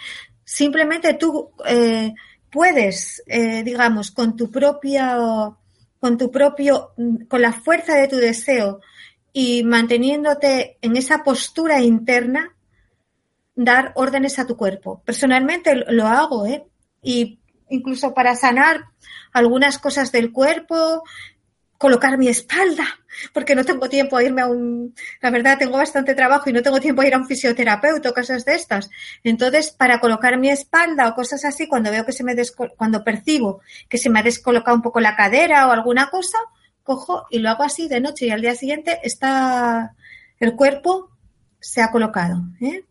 Simplemente 0.44 1.14
tú 1.14 1.52
eh, 1.66 2.14
puedes, 2.50 3.24
eh, 3.28 3.64
digamos, 3.64 4.12
con 4.12 4.36
tu 4.36 4.52
propia, 4.52 5.18
con 6.00 6.18
tu 6.18 6.32
propio, 6.32 6.94
con 7.28 7.42
la 7.42 7.54
fuerza 7.54 7.96
de 7.96 8.08
tu 8.08 8.18
deseo 8.18 8.82
y 9.32 9.64
manteniéndote 9.64 10.78
en 10.82 10.98
esa 10.98 11.24
postura 11.24 11.82
interna, 11.82 12.56
dar 13.56 13.92
órdenes 13.96 14.40
a 14.40 14.48
tu 14.48 14.58
cuerpo. 14.58 15.02
Personalmente 15.06 15.76
lo 15.90 16.08
hago, 16.08 16.46
¿eh? 16.46 16.66
Y 17.02 17.40
incluso 17.70 18.14
para 18.14 18.36
sanar 18.36 18.86
algunas 19.32 19.78
cosas 19.78 20.12
del 20.12 20.32
cuerpo, 20.32 21.04
colocar 21.80 22.18
mi 22.18 22.28
espalda, 22.28 22.86
porque 23.34 23.56
no 23.56 23.64
tengo 23.64 23.88
tiempo 23.88 24.18
a 24.18 24.24
irme 24.24 24.42
a 24.42 24.48
un, 24.48 24.94
la 25.22 25.32
verdad 25.32 25.58
tengo 25.58 25.78
bastante 25.78 26.14
trabajo 26.14 26.50
y 26.50 26.54
no 26.54 26.62
tengo 26.62 26.82
tiempo 26.82 27.02
a 27.02 27.08
ir 27.08 27.16
a 27.16 27.18
un 27.18 27.26
fisioterapeuta 27.26 28.10
o 28.10 28.14
cosas 28.14 28.44
de 28.44 28.56
estas. 28.56 28.90
Entonces, 29.24 29.72
para 29.72 30.02
colocar 30.02 30.38
mi 30.38 30.50
espalda 30.50 31.08
o 31.08 31.16
cosas 31.16 31.46
así, 31.46 31.70
cuando 31.70 31.90
veo 31.90 32.06
que 32.06 32.12
se 32.12 32.26
me 32.26 32.36
cuando 32.78 33.04
percibo 33.06 33.62
que 33.88 33.98
se 33.98 34.10
me 34.10 34.20
ha 34.20 34.24
descolocado 34.24 34.76
un 34.76 34.84
poco 34.84 35.00
la 35.00 35.16
cadera 35.16 35.68
o 35.68 35.72
alguna 35.72 36.10
cosa, 36.10 36.38
cojo 36.84 37.26
y 37.30 37.40
lo 37.40 37.50
hago 37.50 37.64
así 37.64 37.88
de 37.88 38.02
noche 38.02 38.26
y 38.26 38.32
al 38.32 38.42
día 38.42 38.56
siguiente 38.56 39.00
está 39.04 39.96
el 40.38 40.58
cuerpo 40.58 41.12
se 41.62 41.82
ha 41.82 41.92
colocado. 41.92 42.42
¿eh? 42.60 42.84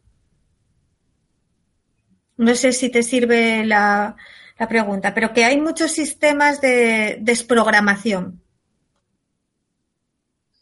No 2.38 2.54
sé 2.54 2.72
si 2.72 2.88
te 2.88 3.02
sirve 3.02 3.66
la, 3.66 4.16
la 4.58 4.66
pregunta, 4.66 5.12
pero 5.12 5.34
que 5.34 5.44
hay 5.44 5.60
muchos 5.60 5.92
sistemas 5.92 6.62
de 6.62 7.18
desprogramación 7.20 8.47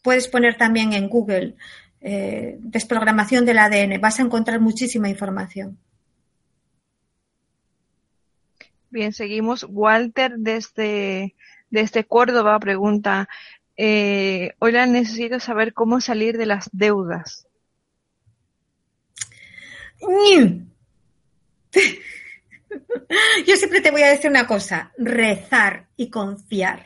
puedes 0.07 0.29
poner 0.29 0.55
también 0.55 0.93
en 0.93 1.09
Google 1.09 1.57
eh, 1.99 2.55
desprogramación 2.61 3.45
del 3.45 3.59
ADN, 3.59 3.99
vas 3.99 4.19
a 4.19 4.21
encontrar 4.21 4.61
muchísima 4.61 5.09
información. 5.09 5.77
Bien, 8.89 9.11
seguimos. 9.11 9.65
Walter 9.67 10.35
desde, 10.37 11.35
desde 11.69 12.05
Córdoba 12.05 12.57
pregunta, 12.57 13.27
eh, 13.75 14.53
hola, 14.59 14.85
necesito 14.85 15.41
saber 15.41 15.73
cómo 15.73 15.99
salir 15.99 16.37
de 16.37 16.45
las 16.45 16.69
deudas. 16.71 17.45
Yo 23.45 23.57
siempre 23.57 23.81
te 23.81 23.91
voy 23.91 24.03
a 24.03 24.11
decir 24.11 24.31
una 24.31 24.47
cosa, 24.47 24.93
rezar 24.97 25.89
y 25.97 26.09
confiar. 26.09 26.85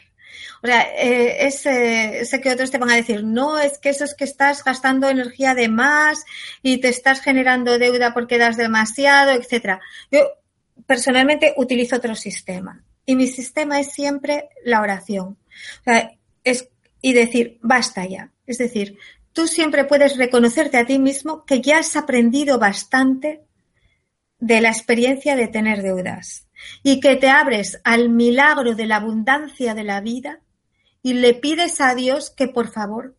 O 0.64 0.68
sea, 0.68 0.88
eh, 0.98 1.52
sé 1.52 2.42
que 2.42 2.52
otros 2.52 2.72
te 2.72 2.78
van 2.78 2.92
a 2.92 2.96
decir, 2.96 3.24
no, 3.24 3.60
es 3.60 3.78
que 3.78 3.90
eso 3.90 4.04
es 4.04 4.14
que 4.14 4.24
estás 4.24 4.64
gastando 4.64 5.10
energía 5.10 5.56
de 5.56 5.70
más 5.70 6.24
y 6.62 6.80
te 6.80 6.90
estás 6.90 7.22
generando 7.22 7.78
deuda 7.78 8.14
porque 8.14 8.38
das 8.38 8.58
demasiado, 8.58 9.32
etcétera. 9.32 9.80
Yo 10.12 10.20
personalmente 10.86 11.54
utilizo 11.58 11.96
otro 11.96 12.16
sistema 12.16 12.84
y 13.06 13.16
mi 13.16 13.28
sistema 13.28 13.80
es 13.80 13.92
siempre 13.92 14.50
la 14.64 14.82
oración. 14.82 15.38
Y 17.04 17.14
decir, 17.14 17.58
basta 17.62 18.06
ya. 18.06 18.32
Es 18.46 18.60
decir, 18.60 18.98
tú 19.34 19.48
siempre 19.48 19.86
puedes 19.86 20.18
reconocerte 20.18 20.78
a 20.78 20.86
ti 20.86 21.00
mismo 21.00 21.46
que 21.46 21.62
ya 21.62 21.80
has 21.80 21.96
aprendido 21.96 22.60
bastante 22.60 23.42
de 24.40 24.62
la 24.62 24.70
experiencia 24.70 25.36
de 25.36 25.48
tener 25.48 25.82
deudas 25.82 26.48
y 26.84 27.00
que 27.00 27.16
te 27.16 27.30
abres 27.30 27.80
al 27.84 28.10
milagro 28.10 28.76
de 28.76 28.86
la 28.86 28.98
abundancia 28.98 29.74
de 29.74 29.84
la 29.84 30.02
vida 30.02 30.40
y 31.02 31.14
le 31.14 31.34
pides 31.34 31.82
a 31.82 31.96
Dios 31.96 32.30
que 32.30 32.48
por 32.48 32.72
favor 32.72 33.16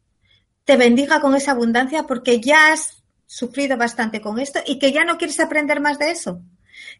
te 0.65 0.77
bendiga 0.77 1.21
con 1.21 1.35
esa 1.35 1.53
abundancia 1.53 2.05
porque 2.05 2.41
ya 2.41 2.73
has 2.73 3.03
sufrido 3.27 3.77
bastante 3.77 4.21
con 4.21 4.39
esto 4.39 4.61
y 4.67 4.79
que 4.79 4.93
ya 4.93 5.05
no 5.05 5.19
quieres 5.19 5.41
aprender 5.41 5.81
más 5.81 5.99
de 5.99 6.11
eso, 6.11 6.43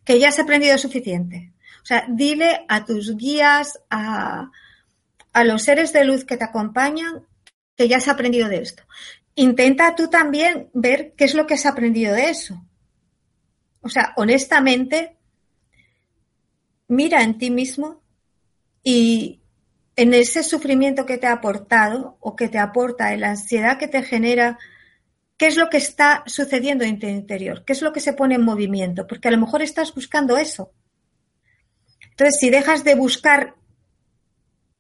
que 0.05 0.19
ya 0.19 0.29
has 0.29 0.39
aprendido 0.39 0.79
suficiente. 0.79 1.53
O 1.83 1.87
sea, 1.87 2.07
dile 2.09 2.65
a 2.69 2.85
tus 2.85 3.17
guías, 3.17 3.81
a, 3.91 4.51
a 5.33 5.45
los 5.45 5.63
seres 5.63 5.93
de 5.93 6.05
luz 6.05 6.25
que 6.25 6.37
te 6.37 6.45
acompañan, 6.45 7.27
que 7.77 7.89
ya 7.89 7.99
has 7.99 8.09
aprendido 8.09 8.49
de 8.49 8.59
esto. 8.59 8.83
Intenta 9.35 9.95
tú 9.95 10.09
también 10.09 10.71
ver 10.75 11.15
qué 11.17 11.25
es 11.25 11.35
lo 11.35 11.47
que 11.47 11.55
has 11.55 11.67
aprendido 11.67 12.15
de 12.15 12.31
eso. 12.31 12.63
O 13.81 13.89
sea, 13.89 14.13
honestamente, 14.17 15.17
mira 16.93 17.23
en 17.23 17.39
ti 17.39 17.51
mismo 17.51 18.03
y, 18.83 19.43
en 19.97 20.15
ese 20.15 20.43
sufrimiento 20.43 21.05
que 21.05 21.19
te 21.19 21.27
ha 21.27 21.33
aportado 21.33 22.17
o 22.21 22.35
que 22.35 22.49
te 22.49 22.59
aporta, 22.59 23.13
en 23.13 23.21
la 23.21 23.31
ansiedad 23.31 23.79
que 23.79 23.89
te 23.89 24.03
genera, 24.03 24.59
¿qué 25.37 25.47
es 25.47 25.57
lo 25.57 25.69
que 25.69 25.77
está 25.77 26.23
sucediendo 26.27 26.85
en 26.85 26.99
tu 26.99 27.07
interior? 27.07 27.65
¿Qué 27.65 27.73
es 27.73 27.83
lo 27.83 27.93
que 27.93 28.01
se 28.01 28.15
pone 28.15 28.37
en 28.37 28.45
movimiento? 28.45 29.07
Porque 29.07 29.29
a 29.29 29.31
lo 29.31 29.39
mejor 29.39 29.63
estás 29.63 29.95
buscando 29.95 30.39
eso. 30.39 30.73
Entonces, 32.11 32.37
si 32.41 32.51
dejas 32.51 32.85
de 32.85 32.95
buscar 32.95 33.55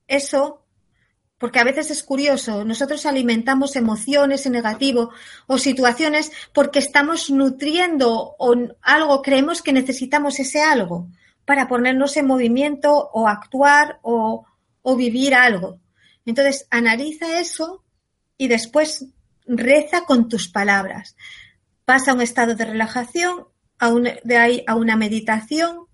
eso, 0.07 0.65
porque 1.39 1.59
a 1.59 1.65
veces 1.65 1.91
es 1.91 2.03
curioso, 2.03 2.65
nosotros 2.65 3.05
alimentamos 3.05 3.77
emociones 3.77 4.47
en 4.47 4.53
negativo 4.53 5.11
o 5.47 5.59
situaciones 5.59 6.31
porque 6.55 6.79
estamos 6.79 7.31
nutriendo 7.31 8.37
o 8.39 8.55
algo, 8.81 9.23
creemos 9.23 9.61
que 9.61 9.73
necesitamos 9.73 10.39
ese 10.39 10.63
algo 10.63 11.09
para 11.45 11.68
ponernos 11.68 12.16
en 12.16 12.26
movimiento 12.26 13.11
o 13.12 13.28
actuar 13.28 13.99
o, 14.03 14.45
o 14.82 14.97
vivir 14.97 15.34
algo. 15.34 15.80
Entonces, 16.24 16.66
analiza 16.70 17.40
eso 17.40 17.84
y 18.36 18.49
después 18.49 19.07
reza 19.47 20.05
con 20.05 20.28
tus 20.28 20.49
palabras. 20.49 21.16
Pasa 21.84 22.12
a 22.12 22.14
un 22.14 22.20
estado 22.20 22.55
de 22.55 22.64
relajación, 22.64 23.47
de 24.24 24.36
ahí 24.36 24.64
a 24.66 24.76
una 24.76 24.97
meditación 24.97 25.86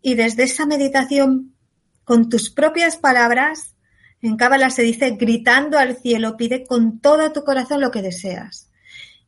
y 0.00 0.14
desde 0.14 0.44
esa 0.44 0.66
meditación, 0.66 1.54
con 2.04 2.28
tus 2.28 2.50
propias 2.50 2.96
palabras, 2.96 3.74
en 4.20 4.36
Cábala 4.36 4.70
se 4.70 4.82
dice 4.82 5.12
gritando 5.12 5.78
al 5.78 5.96
cielo, 5.96 6.36
pide 6.36 6.64
con 6.64 7.00
todo 7.00 7.32
tu 7.32 7.44
corazón 7.44 7.80
lo 7.80 7.90
que 7.90 8.02
deseas. 8.02 8.70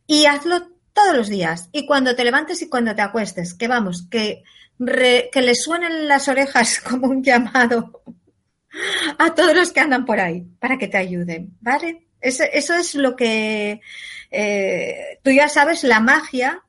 Y 0.07 0.27
hazlo 0.27 0.69
todos 0.93 1.17
los 1.17 1.29
días. 1.29 1.69
Y 1.73 1.87
cuando 1.87 2.15
te 2.15 2.25
levantes 2.25 2.63
y 2.63 2.69
cuando 2.69 2.95
te 2.95 3.03
acuestes, 3.03 3.55
que 3.55 3.69
vamos, 3.69 4.07
que, 4.09 4.43
que 4.79 5.43
le 5.43 5.55
suenen 5.55 6.09
las 6.09 6.29
orejas 6.29 6.81
como 6.89 7.09
un 7.09 7.23
llamado 7.23 8.03
a 9.19 9.35
todos 9.35 9.55
los 9.55 9.73
que 9.73 9.81
andan 9.81 10.05
por 10.05 10.21
ahí 10.21 10.43
para 10.59 10.79
que 10.79 10.89
te 10.89 10.99
ayuden, 10.99 11.57
¿vale? 11.61 12.07
Eso, 12.21 12.45
es 12.75 12.95
lo 12.95 13.17
que 13.17 13.81
eh, 14.31 15.19
tú 15.23 15.31
ya 15.31 15.49
sabes, 15.49 15.85
la 15.85 16.01
magia. 16.01 16.63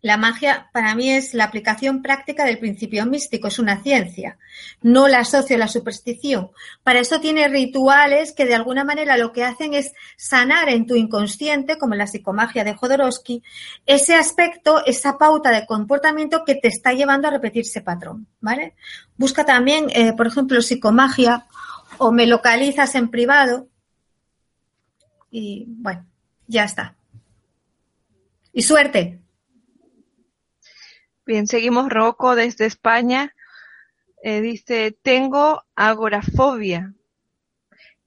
La 0.00 0.16
magia 0.16 0.70
para 0.72 0.94
mí 0.94 1.10
es 1.10 1.34
la 1.34 1.44
aplicación 1.44 2.02
práctica 2.02 2.44
del 2.44 2.58
principio 2.58 3.04
místico, 3.04 3.48
es 3.48 3.58
una 3.58 3.82
ciencia. 3.82 4.38
No 4.80 5.08
la 5.08 5.20
asocio 5.20 5.56
a 5.56 5.58
la 5.58 5.66
superstición. 5.66 6.50
Para 6.84 7.00
eso 7.00 7.20
tiene 7.20 7.48
rituales 7.48 8.32
que 8.32 8.46
de 8.46 8.54
alguna 8.54 8.84
manera 8.84 9.16
lo 9.16 9.32
que 9.32 9.44
hacen 9.44 9.74
es 9.74 9.92
sanar 10.16 10.68
en 10.68 10.86
tu 10.86 10.94
inconsciente, 10.94 11.78
como 11.78 11.96
la 11.96 12.06
psicomagia 12.06 12.62
de 12.62 12.74
Jodorowsky, 12.74 13.42
ese 13.86 14.14
aspecto, 14.14 14.84
esa 14.86 15.18
pauta 15.18 15.50
de 15.50 15.66
comportamiento 15.66 16.44
que 16.44 16.54
te 16.54 16.68
está 16.68 16.92
llevando 16.92 17.26
a 17.26 17.32
repetir 17.32 17.62
ese 17.62 17.80
patrón, 17.80 18.28
¿vale? 18.40 18.74
Busca 19.16 19.44
también, 19.44 19.88
eh, 19.90 20.12
por 20.12 20.28
ejemplo, 20.28 20.62
psicomagia 20.62 21.46
o 21.98 22.12
me 22.12 22.26
localizas 22.26 22.94
en 22.94 23.08
privado 23.08 23.66
y 25.30 25.64
bueno, 25.66 26.06
ya 26.46 26.64
está. 26.64 26.94
Y 28.52 28.62
suerte. 28.62 29.20
Bien, 31.28 31.46
seguimos 31.46 31.90
Rocco 31.90 32.34
desde 32.34 32.64
España. 32.64 33.34
Eh, 34.22 34.40
dice, 34.40 34.96
tengo 35.02 35.62
agorafobia. 35.76 36.94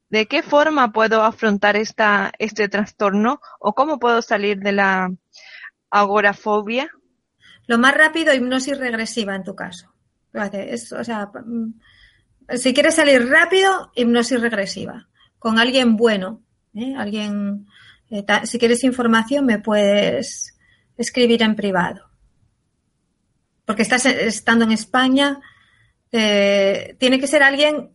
¿De 0.09 0.26
qué 0.26 0.41
forma 0.41 0.91
puedo 0.91 1.22
afrontar 1.22 1.76
esta, 1.76 2.32
este 2.39 2.67
trastorno 2.67 3.39
o 3.59 3.76
cómo 3.76 3.99
puedo 3.99 4.24
salir 4.24 4.57
de 4.61 4.72
la 4.72 5.13
agorafobia? 5.91 6.89
Lo 7.67 7.78
más 7.78 7.93
rápido, 7.93 8.34
hipnosis 8.34 8.80
regresiva 8.80 9.36
en 9.36 9.43
tu 9.43 9.55
caso. 9.55 9.93
o 10.34 11.03
sea, 11.03 11.28
mm, 11.45 11.80
si 12.57 12.74
quieres 12.74 12.95
salir 12.95 13.30
rápido, 13.30 13.91
hipnosis 13.93 14.41
regresiva. 14.41 15.09
Con 15.38 15.59
alguien 15.59 15.95
bueno, 15.95 16.41
¿eh? 16.74 16.95
alguien, 16.97 17.67
eh, 18.09 18.26
si 18.45 18.57
quieres 18.57 18.84
información 18.84 19.45
me 19.45 19.59
puedes 19.59 20.57
escribir 20.97 21.43
en 21.43 21.55
privado. 21.55 22.11
Porque 23.72 23.84
estás 23.84 24.05
estando 24.05 24.65
en 24.65 24.74
España, 24.74 25.39
eh, 26.11 26.97
tiene 26.99 27.22
que 27.22 27.28
ser 27.28 27.41
alguien 27.41 27.91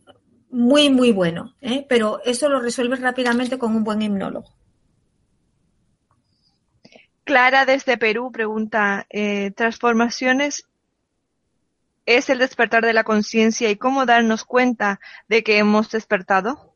muy, 0.49 0.89
muy 0.89 1.11
bueno, 1.11 1.53
pero 1.87 2.19
eso 2.25 2.49
lo 2.49 2.59
resuelves 2.59 2.99
rápidamente 2.99 3.59
con 3.59 3.75
un 3.75 3.83
buen 3.83 4.01
hipnólogo. 4.01 4.55
Clara 7.23 7.67
desde 7.67 7.95
Perú 7.99 8.31
pregunta, 8.31 9.05
¿transformaciones 9.55 10.65
es 12.07 12.31
el 12.31 12.39
despertar 12.39 12.83
de 12.83 12.93
la 12.93 13.03
conciencia 13.03 13.69
y 13.69 13.75
cómo 13.75 14.07
darnos 14.07 14.45
cuenta 14.45 14.99
de 15.27 15.43
que 15.43 15.59
hemos 15.59 15.91
despertado? 15.91 16.73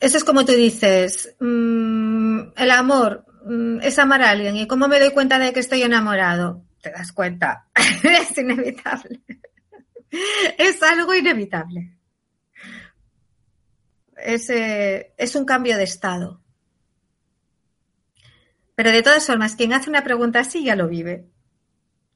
Eso 0.00 0.18
es 0.18 0.24
como 0.24 0.44
tú 0.44 0.52
dices, 0.52 1.34
mm, 1.40 2.40
el 2.56 2.70
amor 2.72 3.24
es 3.82 3.98
amar 3.98 4.22
a 4.22 4.30
alguien. 4.30 4.56
¿Y 4.56 4.66
cómo 4.66 4.88
me 4.88 5.00
doy 5.00 5.10
cuenta 5.12 5.38
de 5.38 5.52
que 5.52 5.60
estoy 5.60 5.82
enamorado? 5.82 6.64
Te 6.82 6.90
das 6.90 7.12
cuenta. 7.12 7.68
es 7.74 8.36
inevitable. 8.36 9.20
es 10.58 10.82
algo 10.82 11.14
inevitable. 11.14 11.96
Es, 14.16 14.50
eh, 14.50 15.12
es 15.16 15.34
un 15.36 15.44
cambio 15.44 15.76
de 15.76 15.84
estado. 15.84 16.40
Pero 18.74 18.92
de 18.92 19.02
todas 19.02 19.26
formas, 19.26 19.56
quien 19.56 19.72
hace 19.72 19.90
una 19.90 20.04
pregunta 20.04 20.40
así 20.40 20.64
ya 20.64 20.76
lo 20.76 20.88
vive. 20.88 21.26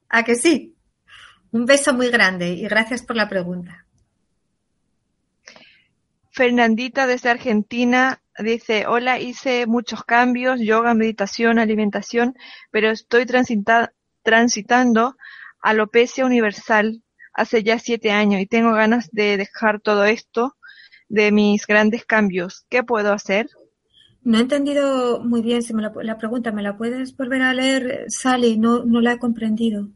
¿A 0.08 0.24
que 0.24 0.34
sí? 0.34 0.76
Un 1.50 1.66
beso 1.66 1.92
muy 1.92 2.08
grande 2.08 2.50
y 2.50 2.62
gracias 2.62 3.02
por 3.02 3.16
la 3.16 3.28
pregunta. 3.28 3.86
Fernandita 6.30 7.06
desde 7.06 7.30
Argentina 7.30 8.21
dice, 8.38 8.86
hola, 8.86 9.18
hice 9.18 9.66
muchos 9.66 10.04
cambios, 10.04 10.60
yoga, 10.60 10.94
meditación, 10.94 11.58
alimentación, 11.58 12.34
pero 12.70 12.90
estoy 12.90 13.26
transitando 14.22 15.16
alopecia 15.60 16.26
universal 16.26 17.02
hace 17.32 17.62
ya 17.62 17.78
siete 17.78 18.10
años 18.10 18.40
y 18.40 18.46
tengo 18.46 18.72
ganas 18.72 19.08
de 19.10 19.36
dejar 19.36 19.80
todo 19.80 20.04
esto 20.04 20.56
de 21.08 21.32
mis 21.32 21.66
grandes 21.66 22.04
cambios. 22.04 22.66
¿Qué 22.68 22.82
puedo 22.82 23.12
hacer? 23.12 23.48
No 24.22 24.38
he 24.38 24.42
entendido 24.42 25.20
muy 25.20 25.42
bien 25.42 25.62
si 25.62 25.74
me 25.74 25.82
la, 25.82 26.18
pregunta, 26.18 26.52
¿me 26.52 26.62
la 26.62 26.76
puedes 26.76 27.16
volver 27.16 27.42
a 27.42 27.54
leer, 27.54 28.04
Sally? 28.08 28.56
No, 28.56 28.84
no 28.84 29.00
la 29.00 29.14
he 29.14 29.18
comprendido. 29.18 29.88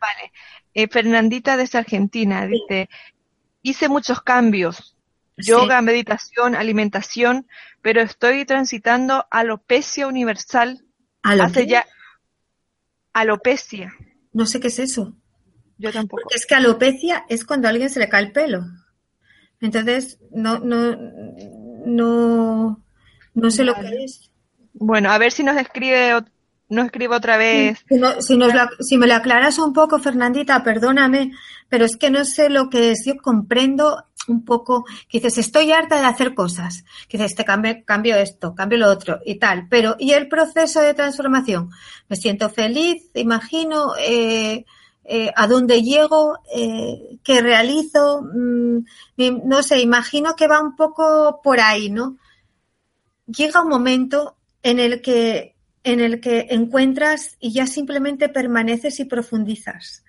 Vale. 0.00 0.32
Eh, 0.72 0.88
Fernandita 0.88 1.56
desde 1.56 1.78
Argentina 1.78 2.46
dice, 2.46 2.88
hice 3.62 3.88
muchos 3.88 4.22
cambios, 4.22 4.93
yoga, 5.36 5.80
meditación, 5.82 6.54
alimentación, 6.54 7.46
pero 7.82 8.00
estoy 8.00 8.44
transitando 8.44 9.26
alopecia 9.30 10.06
universal. 10.06 10.84
Hace 11.22 11.66
ya 11.66 11.86
alopecia. 13.12 13.94
No 14.32 14.46
sé 14.46 14.60
qué 14.60 14.68
es 14.68 14.78
eso. 14.78 15.16
Yo 15.78 15.92
tampoco. 15.92 16.22
es 16.34 16.46
que 16.46 16.54
alopecia 16.54 17.24
es 17.28 17.44
cuando 17.44 17.66
a 17.66 17.70
alguien 17.70 17.90
se 17.90 18.00
le 18.00 18.08
cae 18.08 18.22
el 18.22 18.32
pelo. 18.32 18.64
Entonces, 19.60 20.18
no, 20.30 20.58
no, 20.58 20.96
no, 21.86 22.84
no 23.32 23.50
sé 23.50 23.64
lo 23.64 23.74
que 23.74 24.04
es. 24.04 24.30
Bueno, 24.74 25.10
a 25.10 25.18
ver 25.18 25.32
si 25.32 25.42
nos 25.42 25.56
escribe, 25.56 26.22
nos 26.68 26.86
escribe 26.86 27.16
otra 27.16 27.36
vez. 27.36 27.84
Si, 27.88 27.98
si, 28.80 28.96
me 28.96 29.06
lo 29.06 29.14
aclaras 29.14 29.58
un 29.58 29.72
poco, 29.72 29.98
Fernandita, 29.98 30.62
perdóname, 30.62 31.32
pero 31.68 31.84
es 31.84 31.96
que 31.96 32.10
no 32.10 32.24
sé 32.24 32.50
lo 32.50 32.68
que 32.68 32.90
es. 32.90 33.04
Yo 33.06 33.16
comprendo 33.16 34.04
un 34.28 34.44
poco 34.44 34.84
que 35.08 35.18
dices, 35.18 35.38
estoy 35.38 35.72
harta 35.72 36.00
de 36.00 36.06
hacer 36.06 36.34
cosas. 36.34 36.84
Que 37.08 37.18
dices, 37.18 37.32
este 37.32 37.44
cambio, 37.44 37.76
cambio 37.84 38.16
esto, 38.16 38.54
cambio 38.54 38.78
lo 38.78 38.90
otro 38.90 39.20
y 39.24 39.36
tal. 39.36 39.68
Pero, 39.68 39.96
¿y 39.98 40.12
el 40.12 40.28
proceso 40.28 40.80
de 40.80 40.94
transformación? 40.94 41.70
Me 42.08 42.16
siento 42.16 42.48
feliz, 42.50 43.10
imagino, 43.14 43.94
eh, 43.98 44.64
eh, 45.04 45.32
a 45.36 45.46
dónde 45.46 45.82
llego, 45.82 46.38
eh, 46.54 47.18
qué 47.22 47.42
realizo, 47.42 48.22
mm, 48.22 48.78
no 49.44 49.62
sé, 49.62 49.80
imagino 49.80 50.34
que 50.34 50.48
va 50.48 50.60
un 50.60 50.76
poco 50.76 51.40
por 51.42 51.60
ahí, 51.60 51.90
¿no? 51.90 52.16
llega 53.26 53.62
un 53.62 53.68
momento 53.68 54.36
en 54.62 54.78
el 54.78 55.00
que 55.00 55.53
en 55.84 56.00
el 56.00 56.20
que 56.20 56.48
encuentras 56.50 57.36
y 57.38 57.52
ya 57.52 57.66
simplemente 57.66 58.28
permaneces 58.28 58.98
y 59.00 59.04
profundizas. 59.04 60.02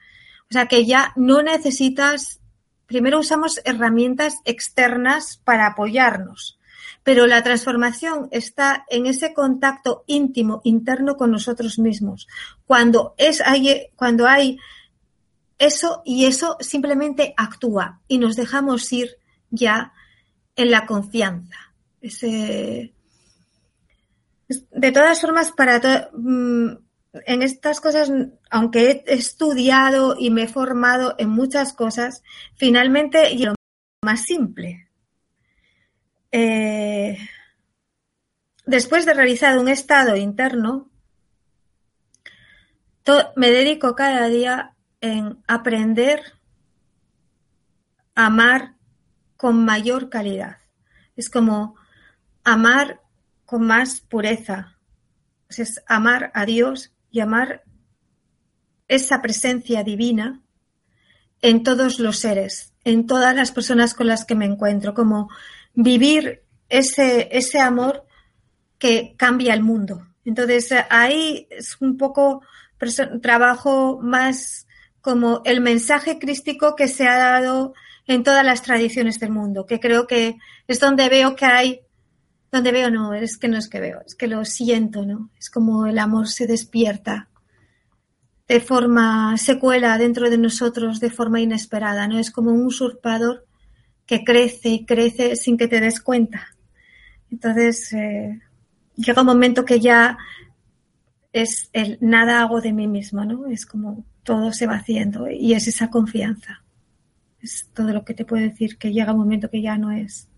O 0.50 0.54
sea 0.54 0.68
que 0.68 0.86
ya 0.86 1.12
no 1.16 1.44
necesitas, 1.44 2.40
primero 2.86 3.20
usamos 3.20 3.62
herramientas 3.66 4.36
externas 4.46 5.38
para 5.44 5.68
apoyarnos, 5.68 6.60
pero 7.04 7.28
la 7.28 7.44
transformación 7.44 8.30
está 8.32 8.86
en 8.90 9.06
ese 9.06 9.34
contacto 9.34 10.04
íntimo, 10.08 10.62
interno 10.64 11.18
con 11.18 11.32
nosotros 11.32 11.78
mismos. 11.78 12.28
Cuando, 12.66 13.14
es, 13.18 13.42
hay, 13.42 13.88
cuando 13.96 14.28
hay 14.28 14.58
eso 15.60 16.02
y 16.06 16.26
eso 16.26 16.58
simplemente 16.62 17.34
actúa 17.38 18.02
y 18.08 18.18
nos 18.18 18.36
dejamos 18.36 18.92
ir 18.94 19.18
ya 19.50 19.94
en 20.56 20.72
la 20.72 20.86
confianza. 20.86 21.58
Ese, 22.02 22.95
de 24.48 24.92
todas 24.92 25.22
formas, 25.22 25.52
para 25.52 26.10
mm, 26.14 26.78
en 27.26 27.42
estas 27.42 27.82
cosas, 27.82 28.12
aunque 28.50 29.04
he 29.06 29.14
estudiado 29.14 30.16
y 30.20 30.30
me 30.30 30.44
he 30.44 30.48
formado 30.48 31.16
en 31.18 31.30
muchas 31.30 31.74
cosas, 31.74 32.24
finalmente 32.56 33.36
lo 33.38 33.56
más 34.04 34.24
simple. 34.24 34.90
Eh, 36.32 37.18
después 38.66 39.06
de 39.06 39.14
realizar 39.14 39.58
un 39.58 39.70
estado 39.70 40.16
interno, 40.16 40.90
me 43.36 43.52
dedico 43.52 43.96
cada 43.96 44.28
día 44.28 44.76
en 45.00 45.38
aprender 45.48 46.22
a 48.16 48.28
amar 48.28 48.76
con 49.38 49.64
mayor 49.64 50.10
calidad. 50.10 50.58
Es 51.16 51.30
como 51.30 51.76
amar 52.44 53.02
con 53.46 53.66
más 53.66 54.02
pureza. 54.02 54.78
Es 55.50 55.84
amar 55.88 56.32
a 56.34 56.46
Dios 56.46 56.94
y 57.12 57.20
amar 57.20 57.64
esa 58.88 59.22
presencia 59.22 59.84
divina 59.84 60.42
en 61.42 61.64
todos 61.64 62.00
los 62.00 62.20
seres, 62.20 62.74
en 62.84 63.08
todas 63.08 63.36
las 63.36 63.52
personas 63.52 63.94
con 63.94 64.08
las 64.08 64.26
que 64.26 64.36
me 64.36 64.46
encuentro, 64.46 64.94
como 64.94 65.30
vivir 65.74 66.44
ese, 66.70 67.30
ese 67.32 67.60
amor 67.60 68.06
que 68.78 69.16
cambia 69.18 69.54
el 69.54 69.64
mundo. 69.64 70.08
Entonces 70.24 70.74
ahí 70.90 71.48
es 71.52 71.78
un 71.80 71.98
poco 71.98 72.42
trabajo 73.22 74.00
más 74.02 74.68
como 75.02 75.42
el 75.46 75.62
mensaje 75.62 76.18
crístico 76.18 76.76
que 76.76 76.88
se 76.88 77.08
ha 77.08 77.18
dado 77.18 77.74
en 78.08 78.24
todas 78.24 78.44
las 78.44 78.62
tradiciones 78.62 79.20
del 79.20 79.32
mundo, 79.32 79.66
que 79.66 79.80
creo 79.80 80.08
que 80.08 80.38
es 80.68 80.80
donde 80.80 81.10
veo 81.10 81.36
que 81.36 81.46
hay 81.46 81.82
donde 82.56 82.72
veo 82.72 82.90
no, 82.90 83.14
es 83.14 83.38
que 83.38 83.48
no 83.48 83.58
es 83.58 83.68
que 83.68 83.80
veo, 83.80 84.02
es 84.06 84.16
que 84.16 84.28
lo 84.28 84.44
siento, 84.46 85.06
¿no? 85.06 85.30
Es 85.38 85.50
como 85.50 85.86
el 85.86 86.00
amor 86.00 86.28
se 86.28 86.48
despierta 86.48 87.30
de 88.48 88.60
forma, 88.60 89.38
se 89.38 89.60
cuela 89.60 89.98
dentro 89.98 90.30
de 90.30 90.38
nosotros 90.38 91.00
de 91.00 91.10
forma 91.10 91.42
inesperada, 91.42 92.08
¿no? 92.08 92.20
Es 92.20 92.32
como 92.32 92.52
un 92.52 92.66
usurpador 92.66 93.46
que 94.06 94.24
crece 94.24 94.70
y 94.70 94.86
crece 94.86 95.36
sin 95.36 95.58
que 95.58 95.68
te 95.68 95.80
des 95.80 96.00
cuenta. 96.00 96.56
Entonces, 97.32 97.92
eh, 97.94 98.40
llega 98.96 99.22
un 99.22 99.28
momento 99.28 99.66
que 99.66 99.80
ya 99.80 100.18
es 101.34 101.70
el 101.74 101.98
nada 102.02 102.42
hago 102.42 102.62
de 102.62 102.72
mí 102.72 102.88
mismo, 102.88 103.26
¿no? 103.26 103.48
Es 103.48 103.66
como 103.66 104.06
todo 104.24 104.54
se 104.54 104.68
va 104.68 104.76
haciendo 104.76 105.30
y 105.30 105.54
es 105.54 105.68
esa 105.68 105.90
confianza. 105.90 106.64
Es 107.42 107.70
todo 107.74 107.94
lo 107.94 108.06
que 108.06 108.14
te 108.14 108.26
puedo 108.26 108.44
decir, 108.44 108.78
que 108.78 108.94
llega 108.94 109.14
un 109.14 109.20
momento 109.20 109.50
que 109.50 109.62
ya 109.62 109.78
no 109.78 109.92
es 109.92 110.30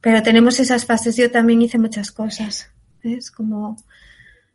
pero 0.00 0.22
tenemos 0.22 0.60
esas 0.60 0.86
fases. 0.86 1.16
Yo 1.16 1.30
también 1.30 1.62
hice 1.62 1.78
muchas 1.78 2.12
cosas. 2.12 2.70
Es 3.02 3.30
como 3.30 3.76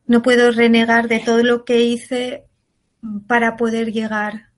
no 0.05 0.21
puedo 0.21 0.51
renegar 0.51 1.07
de 1.07 1.19
todo 1.19 1.43
lo 1.43 1.65
que 1.65 1.81
hice 1.81 2.45
para 3.27 3.57
poder 3.57 3.91
llegar 3.91 4.49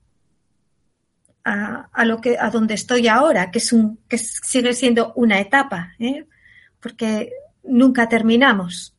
a, 1.43 2.05
lo 2.05 2.21
que 2.21 2.38
a 2.39 2.49
donde 2.49 2.73
estoy 2.73 3.07
ahora, 3.07 3.51
que 3.51 3.59
es 3.59 3.71
un 3.71 3.99
que 4.07 4.17
sigue 4.17 4.73
siendo 4.73 5.13
una 5.13 5.39
etapa, 5.39 5.93
¿eh? 5.99 6.25
porque 6.79 7.31
nunca 7.63 8.09
terminamos. 8.09 8.95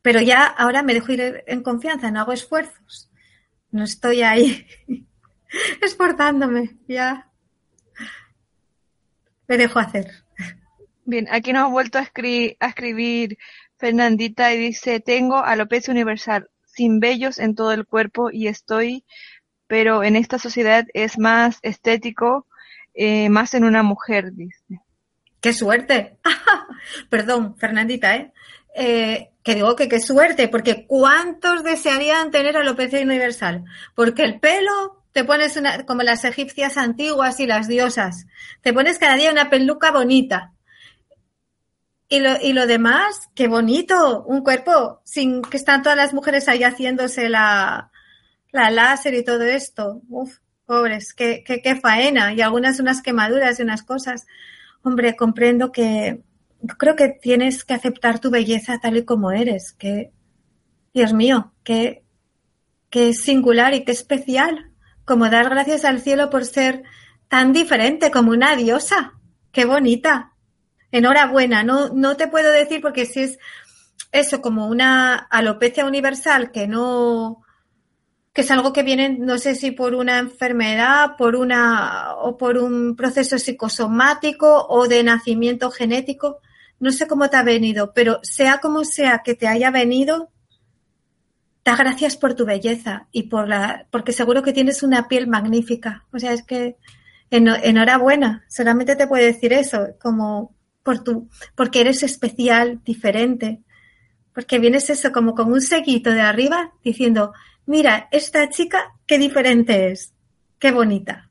pero 0.00 0.20
ya 0.20 0.46
ahora 0.46 0.82
me 0.82 0.94
dejo 0.94 1.12
ir 1.12 1.44
en 1.46 1.62
confianza, 1.62 2.10
no 2.10 2.20
hago 2.20 2.32
esfuerzos. 2.32 3.10
No 3.70 3.84
estoy 3.84 4.22
ahí 4.22 4.66
esforzándome, 5.80 6.76
ya 6.88 7.30
me 9.48 9.56
dejo 9.56 9.78
hacer. 9.78 10.21
Bien, 11.04 11.26
aquí 11.30 11.52
nos 11.52 11.64
ha 11.64 11.68
vuelto 11.68 11.98
a, 11.98 12.02
escribir 12.02 13.38
Fernandita 13.76 14.54
y 14.54 14.58
dice, 14.58 15.00
tengo 15.00 15.38
alopecia 15.38 15.92
universal, 15.92 16.48
sin 16.64 17.00
vellos 17.00 17.38
en 17.38 17.54
todo 17.54 17.72
el 17.72 17.86
cuerpo 17.86 18.30
y 18.30 18.46
estoy, 18.46 19.04
pero 19.66 20.04
en 20.04 20.16
esta 20.16 20.38
sociedad 20.38 20.86
es 20.94 21.18
más 21.18 21.58
estético, 21.62 22.46
eh, 22.94 23.28
más 23.28 23.54
en 23.54 23.64
una 23.64 23.82
mujer, 23.82 24.32
dice. 24.32 24.80
¡Qué 25.40 25.52
suerte! 25.52 26.18
Perdón, 27.10 27.56
Fernandita, 27.56 28.14
¿eh? 28.14 28.32
¿eh? 28.76 29.30
Que 29.42 29.56
digo 29.56 29.74
que 29.74 29.88
qué 29.88 29.98
suerte, 29.98 30.46
porque 30.46 30.86
¿cuántos 30.86 31.64
desearían 31.64 32.30
tener 32.30 32.56
alopecia 32.56 33.00
universal? 33.00 33.64
Porque 33.96 34.22
el 34.22 34.38
pelo 34.38 35.02
te 35.10 35.24
pones 35.24 35.56
una, 35.56 35.84
como 35.84 36.02
las 36.02 36.24
egipcias 36.24 36.76
antiguas 36.76 37.40
y 37.40 37.46
las 37.46 37.66
diosas, 37.66 38.26
te 38.60 38.72
pones 38.72 39.00
cada 39.00 39.16
día 39.16 39.32
una 39.32 39.50
peluca 39.50 39.90
bonita. 39.90 40.52
Y 42.12 42.20
lo, 42.20 42.36
y 42.42 42.52
lo 42.52 42.66
demás, 42.66 43.30
qué 43.34 43.48
bonito, 43.48 44.22
un 44.24 44.42
cuerpo 44.42 45.00
sin 45.02 45.40
que 45.40 45.56
están 45.56 45.82
todas 45.82 45.96
las 45.96 46.12
mujeres 46.12 46.46
ahí 46.46 46.62
haciéndose 46.62 47.30
la, 47.30 47.90
la 48.50 48.70
láser 48.70 49.14
y 49.14 49.24
todo 49.24 49.44
esto. 49.44 50.02
Uf, 50.10 50.36
pobres, 50.66 51.14
qué, 51.14 51.42
qué, 51.42 51.62
qué 51.62 51.76
faena. 51.76 52.34
Y 52.34 52.42
algunas 52.42 52.80
unas 52.80 53.00
quemaduras 53.00 53.58
y 53.58 53.62
unas 53.62 53.82
cosas 53.82 54.26
hombre, 54.82 55.16
comprendo 55.16 55.72
que 55.72 56.22
creo 56.78 56.96
que 56.96 57.08
tienes 57.08 57.64
que 57.64 57.74
aceptar 57.74 58.18
tu 58.18 58.30
belleza 58.30 58.78
tal 58.78 58.98
y 58.98 59.04
como 59.04 59.30
eres, 59.30 59.72
que, 59.72 60.12
Dios 60.92 61.12
mío, 61.12 61.54
que 61.64 62.04
es 62.90 63.22
singular 63.22 63.72
y 63.72 63.84
que 63.84 63.92
especial, 63.92 64.70
como 65.04 65.30
dar 65.30 65.48
gracias 65.48 65.86
al 65.86 66.00
cielo 66.00 66.30
por 66.30 66.44
ser 66.44 66.82
tan 67.28 67.52
diferente 67.52 68.10
como 68.10 68.32
una 68.32 68.54
diosa. 68.54 69.14
Qué 69.50 69.64
bonita. 69.64 70.31
Enhorabuena. 70.92 71.64
No, 71.64 71.88
no 71.88 72.16
te 72.16 72.28
puedo 72.28 72.52
decir 72.52 72.80
porque 72.80 73.06
si 73.06 73.20
es 73.20 73.38
eso 74.12 74.42
como 74.42 74.68
una 74.68 75.16
alopecia 75.16 75.86
universal 75.86 76.52
que 76.52 76.68
no, 76.68 77.42
que 78.32 78.42
es 78.42 78.50
algo 78.50 78.72
que 78.72 78.82
viene, 78.82 79.16
no 79.18 79.38
sé 79.38 79.54
si 79.54 79.72
por 79.72 79.94
una 79.94 80.18
enfermedad, 80.18 81.16
por 81.16 81.34
una 81.34 82.14
o 82.16 82.36
por 82.36 82.58
un 82.58 82.94
proceso 82.94 83.38
psicosomático 83.38 84.66
o 84.68 84.86
de 84.86 85.02
nacimiento 85.02 85.70
genético. 85.70 86.40
No 86.78 86.92
sé 86.92 87.06
cómo 87.06 87.30
te 87.30 87.36
ha 87.36 87.42
venido, 87.42 87.92
pero 87.94 88.20
sea 88.22 88.58
como 88.58 88.84
sea 88.84 89.22
que 89.24 89.34
te 89.34 89.48
haya 89.48 89.70
venido, 89.70 90.30
da 91.64 91.76
gracias 91.76 92.16
por 92.16 92.34
tu 92.34 92.44
belleza 92.44 93.06
y 93.12 93.24
por 93.24 93.48
la, 93.48 93.86
porque 93.90 94.12
seguro 94.12 94.42
que 94.42 94.52
tienes 94.52 94.82
una 94.82 95.08
piel 95.08 95.26
magnífica. 95.26 96.06
O 96.12 96.18
sea, 96.18 96.32
es 96.32 96.42
que 96.42 96.76
enhorabuena. 97.30 98.44
Solamente 98.48 98.96
te 98.96 99.06
puedo 99.06 99.24
decir 99.24 99.52
eso, 99.52 99.88
como 100.00 100.54
por 100.82 101.02
tu, 101.04 101.28
porque 101.54 101.80
eres 101.80 102.02
especial, 102.02 102.80
diferente. 102.84 103.60
Porque 104.34 104.58
vienes 104.58 104.88
eso 104.90 105.12
como 105.12 105.34
con 105.34 105.52
un 105.52 105.60
seguito 105.60 106.10
de 106.10 106.22
arriba 106.22 106.72
diciendo, 106.82 107.32
mira, 107.66 108.08
esta 108.12 108.48
chica, 108.48 108.92
qué 109.06 109.18
diferente 109.18 109.90
es, 109.90 110.14
qué 110.58 110.70
bonita. 110.70 111.30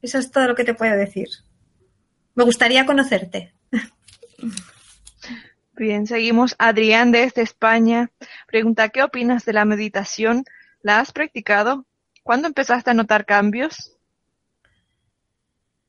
Eso 0.00 0.18
es 0.18 0.30
todo 0.30 0.48
lo 0.48 0.54
que 0.54 0.64
te 0.64 0.74
puedo 0.74 0.96
decir. 0.96 1.28
Me 2.34 2.44
gustaría 2.44 2.86
conocerte. 2.86 3.52
Bien, 5.76 6.06
seguimos. 6.06 6.56
Adrián 6.58 7.12
desde 7.12 7.42
España 7.42 8.10
pregunta, 8.46 8.88
¿qué 8.88 9.02
opinas 9.02 9.44
de 9.44 9.52
la 9.52 9.64
meditación? 9.64 10.44
¿La 10.82 11.00
has 11.00 11.12
practicado? 11.12 11.86
¿Cuándo 12.22 12.48
empezaste 12.48 12.90
a 12.90 12.94
notar 12.94 13.26
cambios? 13.26 13.96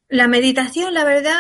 La 0.08 0.28
meditación, 0.28 0.94
la 0.94 1.04
verdad, 1.04 1.40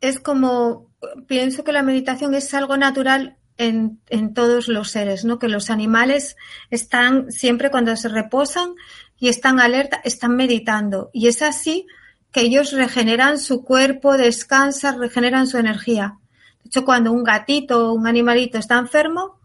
es 0.00 0.20
como, 0.20 0.87
pienso 1.26 1.64
que 1.64 1.72
la 1.72 1.82
meditación 1.82 2.34
es 2.34 2.52
algo 2.54 2.76
natural 2.76 3.36
en, 3.56 4.00
en, 4.08 4.34
todos 4.34 4.68
los 4.68 4.90
seres, 4.90 5.24
¿no? 5.24 5.38
Que 5.38 5.48
los 5.48 5.70
animales 5.70 6.36
están 6.70 7.30
siempre 7.32 7.70
cuando 7.70 7.94
se 7.96 8.08
reposan 8.08 8.74
y 9.18 9.28
están 9.28 9.60
alerta, 9.60 10.00
están 10.04 10.36
meditando. 10.36 11.10
Y 11.12 11.26
es 11.26 11.42
así 11.42 11.86
que 12.30 12.42
ellos 12.42 12.72
regeneran 12.72 13.38
su 13.38 13.64
cuerpo, 13.64 14.16
descansan, 14.16 15.00
regeneran 15.00 15.46
su 15.46 15.58
energía. 15.58 16.18
De 16.62 16.68
hecho, 16.68 16.84
cuando 16.84 17.12
un 17.12 17.24
gatito 17.24 17.88
o 17.88 17.94
un 17.94 18.06
animalito 18.06 18.58
está 18.58 18.78
enfermo, 18.78 19.38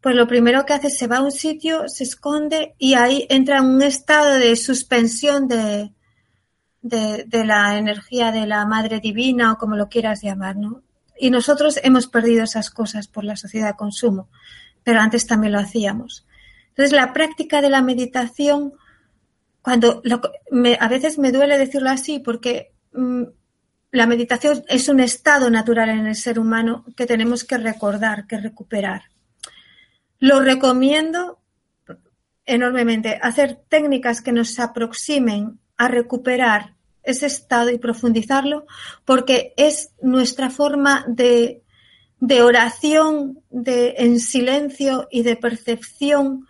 pues 0.00 0.14
lo 0.14 0.26
primero 0.26 0.64
que 0.64 0.72
hace 0.72 0.86
es 0.86 0.98
se 0.98 1.06
va 1.06 1.18
a 1.18 1.22
un 1.22 1.32
sitio, 1.32 1.88
se 1.88 2.04
esconde 2.04 2.74
y 2.78 2.94
ahí 2.94 3.26
entra 3.28 3.58
en 3.58 3.66
un 3.66 3.82
estado 3.82 4.34
de 4.34 4.56
suspensión 4.56 5.48
de, 5.48 5.92
de, 6.80 7.24
de 7.26 7.44
la 7.44 7.76
energía 7.76 8.32
de 8.32 8.46
la 8.46 8.64
madre 8.64 9.00
divina 9.00 9.52
o 9.52 9.58
como 9.58 9.76
lo 9.76 9.88
quieras 9.88 10.22
llamar, 10.22 10.56
¿no? 10.56 10.82
Y 11.20 11.30
nosotros 11.30 11.78
hemos 11.82 12.06
perdido 12.06 12.44
esas 12.44 12.70
cosas 12.70 13.06
por 13.06 13.24
la 13.24 13.36
sociedad 13.36 13.68
de 13.68 13.76
consumo, 13.76 14.30
pero 14.82 15.00
antes 15.00 15.26
también 15.26 15.52
lo 15.52 15.58
hacíamos. 15.58 16.26
Entonces, 16.70 16.92
la 16.92 17.12
práctica 17.12 17.60
de 17.60 17.68
la 17.68 17.82
meditación, 17.82 18.72
cuando 19.60 20.02
a 20.80 20.88
veces 20.88 21.18
me 21.18 21.30
duele 21.30 21.58
decirlo 21.58 21.90
así, 21.90 22.20
porque 22.20 22.72
mm, 22.92 23.24
la 23.92 24.06
meditación 24.06 24.64
es 24.68 24.88
un 24.88 25.00
estado 25.00 25.50
natural 25.50 25.90
en 25.90 26.06
el 26.06 26.16
ser 26.16 26.38
humano 26.38 26.86
que 26.96 27.06
tenemos 27.06 27.44
que 27.44 27.58
recordar, 27.58 28.26
que 28.26 28.38
recuperar. 28.38 29.02
Lo 30.20 30.40
recomiendo 30.40 31.38
enormemente, 32.46 33.18
hacer 33.22 33.60
técnicas 33.68 34.22
que 34.22 34.32
nos 34.32 34.58
aproximen 34.58 35.60
a 35.76 35.88
recuperar 35.88 36.74
ese 37.10 37.26
estado 37.26 37.70
y 37.70 37.78
profundizarlo, 37.78 38.66
porque 39.04 39.54
es 39.56 39.90
nuestra 40.00 40.50
forma 40.50 41.04
de, 41.08 41.62
de 42.20 42.42
oración 42.42 43.42
de, 43.50 43.94
en 43.98 44.20
silencio 44.20 45.08
y 45.10 45.22
de 45.22 45.36
percepción 45.36 46.46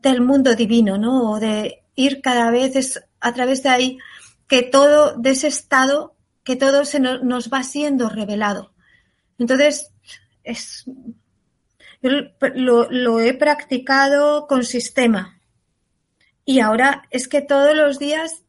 del 0.00 0.20
mundo 0.20 0.54
divino, 0.54 0.98
¿no? 0.98 1.32
O 1.32 1.40
de 1.40 1.82
ir 1.94 2.20
cada 2.20 2.50
vez 2.50 3.02
a 3.20 3.32
través 3.32 3.62
de 3.62 3.68
ahí 3.68 3.98
que 4.46 4.62
todo, 4.62 5.16
de 5.16 5.30
ese 5.30 5.48
estado, 5.48 6.14
que 6.44 6.56
todo 6.56 6.84
se 6.84 7.00
nos 7.00 7.50
va 7.50 7.62
siendo 7.62 8.08
revelado. 8.08 8.72
Entonces, 9.38 9.90
es, 10.42 10.84
yo 12.02 12.10
lo 12.90 13.20
he 13.20 13.34
practicado 13.34 14.46
con 14.46 14.64
sistema. 14.64 15.40
Y 16.44 16.60
ahora 16.60 17.06
es 17.10 17.28
que 17.28 17.40
todos 17.40 17.74
los 17.74 17.98
días 17.98 18.43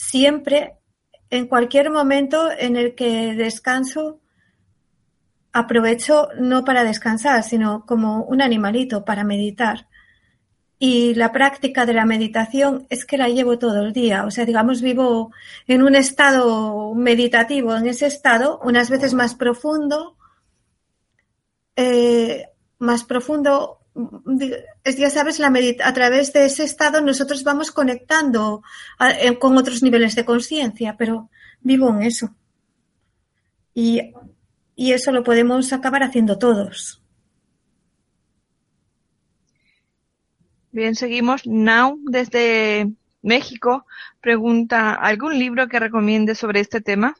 siempre, 0.00 0.76
en 1.28 1.46
cualquier 1.46 1.90
momento 1.90 2.50
en 2.50 2.76
el 2.76 2.94
que 2.94 3.34
descanso, 3.34 4.20
aprovecho 5.52 6.28
no 6.38 6.64
para 6.64 6.84
descansar, 6.84 7.42
sino 7.42 7.84
como 7.84 8.24
un 8.24 8.40
animalito 8.40 9.04
para 9.04 9.24
meditar. 9.24 9.88
Y 10.78 11.14
la 11.14 11.32
práctica 11.32 11.84
de 11.84 11.92
la 11.92 12.06
meditación 12.06 12.86
es 12.88 13.04
que 13.04 13.18
la 13.18 13.28
llevo 13.28 13.58
todo 13.58 13.82
el 13.82 13.92
día. 13.92 14.24
O 14.24 14.30
sea, 14.30 14.46
digamos, 14.46 14.80
vivo 14.80 15.32
en 15.66 15.82
un 15.82 15.94
estado 15.94 16.94
meditativo, 16.94 17.76
en 17.76 17.86
ese 17.86 18.06
estado, 18.06 18.58
unas 18.64 18.88
veces 18.88 19.12
más 19.12 19.34
profundo, 19.34 20.16
eh, 21.76 22.46
más 22.78 23.04
profundo 23.04 23.79
ya 23.94 25.10
sabes, 25.10 25.38
la 25.38 25.52
a 25.84 25.92
través 25.92 26.32
de 26.32 26.44
ese 26.46 26.64
estado 26.64 27.00
nosotros 27.00 27.44
vamos 27.44 27.70
conectando 27.70 28.62
con 29.38 29.56
otros 29.56 29.82
niveles 29.82 30.14
de 30.14 30.24
conciencia, 30.24 30.96
pero 30.96 31.30
vivo 31.60 31.88
en 31.90 32.02
eso. 32.02 32.34
Y, 33.74 34.12
y 34.76 34.92
eso 34.92 35.12
lo 35.12 35.22
podemos 35.22 35.72
acabar 35.72 36.02
haciendo 36.02 36.38
todos. 36.38 37.02
Bien, 40.72 40.94
seguimos. 40.94 41.46
Now, 41.46 41.98
desde 42.04 42.92
México, 43.22 43.86
pregunta, 44.20 44.94
¿algún 44.94 45.38
libro 45.38 45.68
que 45.68 45.80
recomiende 45.80 46.34
sobre 46.34 46.60
este 46.60 46.80
tema? 46.80 47.16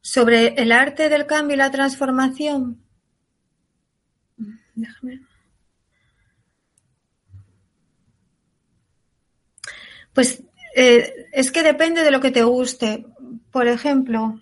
Sobre 0.00 0.48
el 0.60 0.72
arte 0.72 1.08
del 1.08 1.26
cambio 1.26 1.54
y 1.54 1.58
la 1.58 1.70
transformación. 1.70 2.82
Déjame. 4.74 5.20
Pues 10.14 10.42
eh, 10.74 11.28
es 11.32 11.50
que 11.50 11.62
depende 11.62 12.02
de 12.02 12.10
lo 12.10 12.20
que 12.20 12.30
te 12.30 12.42
guste. 12.42 13.06
Por 13.50 13.68
ejemplo, 13.68 14.40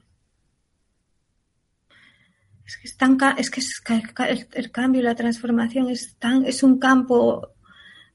es 2.64 2.76
que, 3.50 3.60
es, 3.60 3.80
que 3.80 4.02
el, 4.28 4.48
el, 4.52 4.70
cambio 4.70 5.02
la 5.02 5.14
transformación 5.14 5.90
es, 5.90 6.16
tan, 6.18 6.44
es 6.46 6.62
un 6.62 6.78
campo 6.78 7.52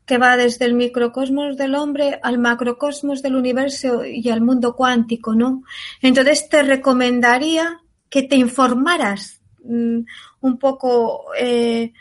que 0.06 0.18
va 0.18 0.38
desde 0.38 0.66
el 0.66 0.74
microcosmos 0.74 1.58
del 1.58 1.76
hombre 1.76 2.20
al 2.24 2.40
macrocosmos 2.40 3.22
del 3.22 3.36
universo 3.36 4.06
y 4.06 4.30
al 4.30 4.42
mundo 4.42 4.74
cuántico, 4.76 5.36
¿no? 5.36 5.64
Entonces 6.02 6.48
te 6.48 6.64
recomendaría 6.64 7.82
que 8.10 8.24
te 8.24 8.38
informaras 8.38 9.42
mmm, 9.64 10.00
un 10.40 10.58
poco 10.58 11.26
eh, 11.38 11.92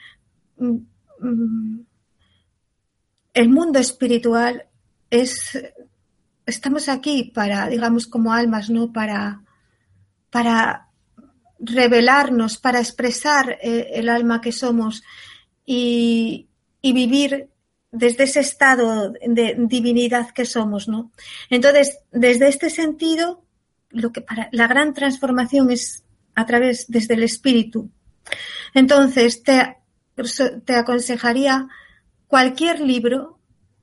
mm, 0.59 1.81
el 3.35 3.49
mundo 3.49 3.79
espiritual 3.81 4.67
es, 5.11 5.59
estamos 6.45 6.89
aquí 6.89 7.31
para, 7.35 7.69
digamos, 7.69 8.07
como 8.07 8.33
almas, 8.33 8.71
¿no? 8.71 8.93
Para, 8.93 9.43
para 10.31 10.89
revelarnos, 11.59 12.59
para 12.59 12.81
expresar 12.81 13.59
eh, 13.63 13.89
el 13.95 14.09
alma 14.09 14.41
que 14.41 14.53
somos 14.53 15.03
y, 15.65 16.49
y 16.83 16.93
vivir 16.93 17.49
desde 17.91 18.25
ese 18.25 18.41
estado 18.41 19.13
de 19.27 19.57
divinidad 19.59 20.31
que 20.31 20.45
somos, 20.45 20.89
¿no? 20.89 21.13
Entonces, 21.49 21.99
desde 22.13 22.49
este 22.49 22.69
sentido, 22.69 23.45
lo 23.91 24.13
que 24.13 24.21
para 24.21 24.49
la 24.53 24.67
gran 24.67 24.93
transformación 24.93 25.71
es 25.71 26.05
a 26.35 26.45
través 26.45 26.87
desde 26.89 27.15
el 27.15 27.23
espíritu. 27.23 27.91
Entonces, 28.75 29.43
te, 29.43 29.79
te 30.65 30.75
aconsejaría 30.75 31.69
cualquier 32.27 32.81
libro 32.81 33.36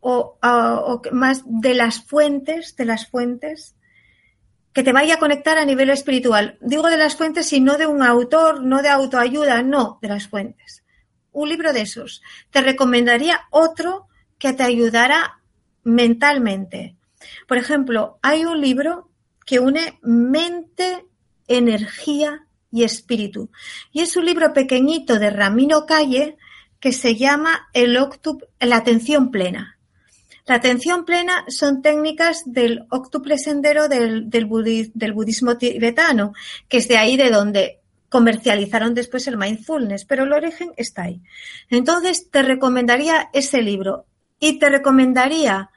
o, 0.03 1.01
más 1.11 1.43
de 1.45 1.73
las 1.73 2.03
fuentes, 2.03 2.75
de 2.75 2.85
las 2.85 3.07
fuentes, 3.07 3.75
que 4.73 4.83
te 4.83 4.91
vaya 4.91 5.15
a 5.15 5.19
conectar 5.19 5.57
a 5.57 5.65
nivel 5.65 5.89
espiritual. 5.89 6.57
Digo 6.61 6.89
de 6.89 6.97
las 6.97 7.15
fuentes 7.15 7.51
y 7.53 7.61
no 7.61 7.77
de 7.77 7.87
un 7.87 8.03
autor, 8.03 8.63
no 8.63 8.81
de 8.81 8.89
autoayuda, 8.89 9.61
no, 9.61 9.99
de 10.01 10.09
las 10.09 10.27
fuentes 10.27 10.83
un 11.33 11.49
libro 11.49 11.73
de 11.73 11.81
esos. 11.81 12.21
Te 12.51 12.61
recomendaría 12.61 13.41
otro 13.49 14.07
que 14.37 14.53
te 14.53 14.63
ayudara 14.63 15.41
mentalmente. 15.83 16.95
Por 17.47 17.57
ejemplo, 17.57 18.19
hay 18.21 18.45
un 18.45 18.61
libro 18.61 19.09
que 19.45 19.59
une 19.59 19.99
mente, 20.01 21.05
energía 21.47 22.47
y 22.71 22.83
espíritu. 22.83 23.51
Y 23.91 24.01
es 24.01 24.15
un 24.15 24.25
libro 24.25 24.53
pequeñito 24.53 25.19
de 25.19 25.29
Ramiro 25.29 25.85
Calle 25.85 26.37
que 26.79 26.93
se 26.93 27.15
llama 27.15 27.67
el 27.73 27.97
octup 27.97 28.43
la 28.59 28.77
atención 28.77 29.31
plena. 29.31 29.79
La 30.45 30.55
atención 30.55 31.05
plena 31.05 31.45
son 31.47 31.81
técnicas 31.81 32.43
del 32.45 32.85
octuple 32.89 33.37
sendero 33.37 33.87
del, 33.87 34.45
budismo 34.45 35.57
tibetano, 35.57 36.33
que 36.67 36.77
es 36.77 36.87
de 36.89 36.97
ahí 36.97 37.15
de 37.15 37.29
donde 37.29 37.79
comercializaron 38.09 38.93
después 38.93 39.27
el 39.27 39.37
mindfulness, 39.37 40.05
pero 40.05 40.23
el 40.23 40.33
origen 40.33 40.71
está 40.75 41.03
ahí. 41.03 41.21
Entonces, 41.69 42.29
te 42.29 42.43
recomendaría 42.43 43.29
ese 43.33 43.61
libro 43.61 44.05
y 44.37 44.59
te 44.59 44.69
recomendaría 44.69 45.71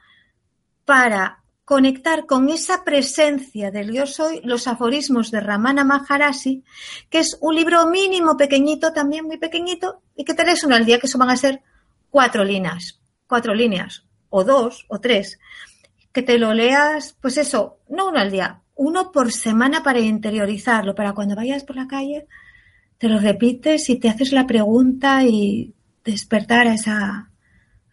para 0.83 1.43
conectar 1.63 2.25
con 2.25 2.47
esa 2.49 2.83
presencia 2.83 3.71
del 3.71 3.91
yo 3.91 4.05
soy 4.05 4.41
los 4.43 4.67
aforismos 4.67 5.31
de 5.31 5.41
Ramana 5.41 5.83
Maharashi, 5.83 6.63
que 7.09 7.19
es 7.19 7.37
un 7.41 7.55
libro 7.55 7.87
mínimo, 7.87 8.37
pequeñito, 8.37 8.93
también 8.93 9.25
muy 9.25 9.37
pequeñito, 9.37 10.01
y 10.15 10.23
que 10.23 10.33
te 10.33 10.45
lees 10.45 10.63
uno 10.63 10.75
al 10.75 10.85
día, 10.85 10.99
que 10.99 11.07
eso 11.07 11.17
van 11.17 11.29
a 11.29 11.37
ser 11.37 11.61
cuatro 12.09 12.43
líneas, 12.43 13.01
cuatro 13.27 13.53
líneas, 13.53 14.06
o 14.29 14.43
dos, 14.43 14.85
o 14.87 14.99
tres, 14.99 15.39
que 16.11 16.23
te 16.23 16.37
lo 16.37 16.53
leas, 16.53 17.15
pues 17.21 17.37
eso, 17.37 17.79
no 17.89 18.09
uno 18.09 18.19
al 18.19 18.31
día, 18.31 18.61
uno 18.75 19.11
por 19.11 19.31
semana 19.31 19.83
para 19.83 19.99
interiorizarlo, 19.99 20.95
para 20.95 21.13
cuando 21.13 21.35
vayas 21.35 21.63
por 21.63 21.75
la 21.75 21.87
calle, 21.87 22.27
te 22.97 23.09
lo 23.09 23.19
repites 23.19 23.89
y 23.89 23.99
te 23.99 24.09
haces 24.09 24.31
la 24.31 24.47
pregunta 24.47 25.23
y 25.23 25.73
despertar 26.03 26.67
a 26.67 26.73
esa, 26.73 27.31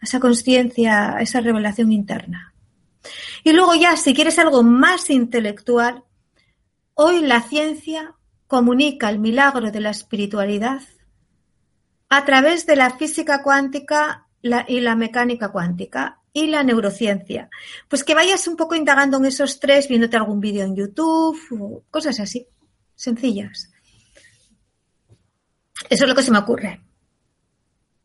esa 0.01 0.19
conciencia, 0.19 1.17
a 1.17 1.21
esa 1.21 1.41
revelación 1.41 1.91
interna. 1.91 2.53
Y 3.43 3.53
luego 3.53 3.75
ya, 3.75 3.95
si 3.97 4.13
quieres 4.13 4.39
algo 4.39 4.63
más 4.63 5.09
intelectual, 5.09 6.03
hoy 6.95 7.21
la 7.21 7.41
ciencia 7.41 8.15
comunica 8.47 9.09
el 9.09 9.19
milagro 9.19 9.71
de 9.71 9.81
la 9.81 9.91
espiritualidad 9.91 10.81
a 12.09 12.25
través 12.25 12.65
de 12.65 12.75
la 12.75 12.91
física 12.91 13.43
cuántica 13.43 14.27
y 14.67 14.79
la 14.81 14.95
mecánica 14.95 15.49
cuántica 15.49 16.21
y 16.35 16.47
la 16.47 16.63
neurociencia. 16.63 17.49
Pues 17.87 18.03
que 18.03 18.13
vayas 18.13 18.45
un 18.49 18.57
poco 18.57 18.75
indagando 18.75 19.17
en 19.17 19.25
esos 19.25 19.57
tres, 19.57 19.87
viéndote 19.87 20.17
algún 20.17 20.41
vídeo 20.41 20.65
en 20.65 20.75
YouTube, 20.75 21.39
o 21.51 21.83
cosas 21.89 22.19
así, 22.19 22.45
sencillas. 22.93 23.71
Eso 25.89 26.03
es 26.03 26.09
lo 26.09 26.13
que 26.13 26.23
se 26.23 26.31
me 26.31 26.39
ocurre. 26.39 26.81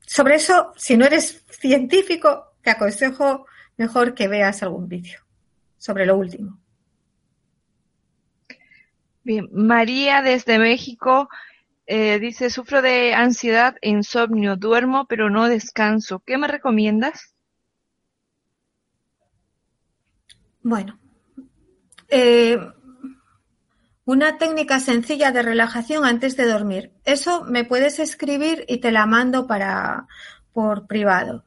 Sobre 0.07 0.37
eso, 0.37 0.73
si 0.77 0.97
no 0.97 1.07
eres 1.07 1.45
científico, 1.51 2.55
te 2.63 2.71
aconsejo 2.71 3.47
mejor 3.77 4.15
que 4.15 4.29
veas 4.29 4.63
algún 4.63 4.89
vídeo 4.89 5.19
sobre 5.77 6.07
lo 6.07 6.17
último. 6.17 6.61
Bien, 9.25 9.49
María 9.53 10.23
desde 10.23 10.61
México 10.61 11.29
eh, 11.87 12.21
dice, 12.21 12.49
sufro 12.49 12.81
de 12.81 13.13
ansiedad 13.13 13.75
insomnio, 13.83 14.55
duermo 14.55 15.07
pero 15.09 15.31
no 15.31 15.49
descanso. 15.49 16.23
¿Qué 16.25 16.39
me 16.39 16.47
recomiendas? 16.47 17.30
Bueno, 20.63 20.99
eh, 22.09 22.59
una 24.05 24.39
técnica 24.39 24.81
sencilla 24.81 25.31
de 25.31 25.43
relajación 25.43 26.05
antes 26.05 26.37
de 26.37 26.47
dormir. 26.47 26.93
Eso 27.05 27.45
me 27.45 27.65
puedes 27.65 27.99
escribir 27.99 28.65
y 28.69 28.79
te 28.79 28.91
la 28.91 29.07
mando 29.07 29.47
para 29.47 30.07
por 30.53 30.87
privado. 30.87 31.45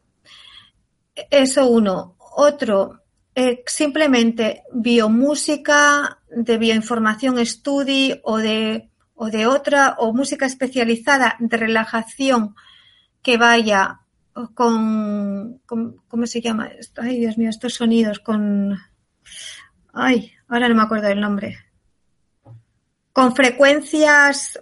Eso 1.29 1.67
uno. 1.67 2.15
Otro, 2.35 3.01
eh, 3.35 3.63
simplemente 3.67 4.63
biomúsica, 4.71 6.19
de 6.29 6.57
bioinformación 6.57 7.37
estudi 7.37 8.19
o 8.23 8.37
de, 8.37 8.89
o 9.13 9.29
de 9.29 9.45
otra, 9.45 9.95
o 9.99 10.13
música 10.13 10.45
especializada 10.45 11.35
de 11.39 11.57
relajación 11.57 12.55
que 13.21 13.37
vaya 13.37 13.99
con, 14.55 15.59
con 15.65 15.97
¿cómo 16.07 16.25
se 16.25 16.41
llama? 16.41 16.71
Ay, 16.97 17.19
Dios 17.19 17.37
mío, 17.37 17.49
estos 17.49 17.75
sonidos 17.75 18.19
con 18.19 18.79
Ay, 19.93 20.33
ahora 20.47 20.67
no 20.67 20.75
me 20.75 20.81
acuerdo 20.81 21.07
del 21.07 21.21
nombre. 21.21 21.57
Con 23.13 23.35
frecuencias 23.35 24.59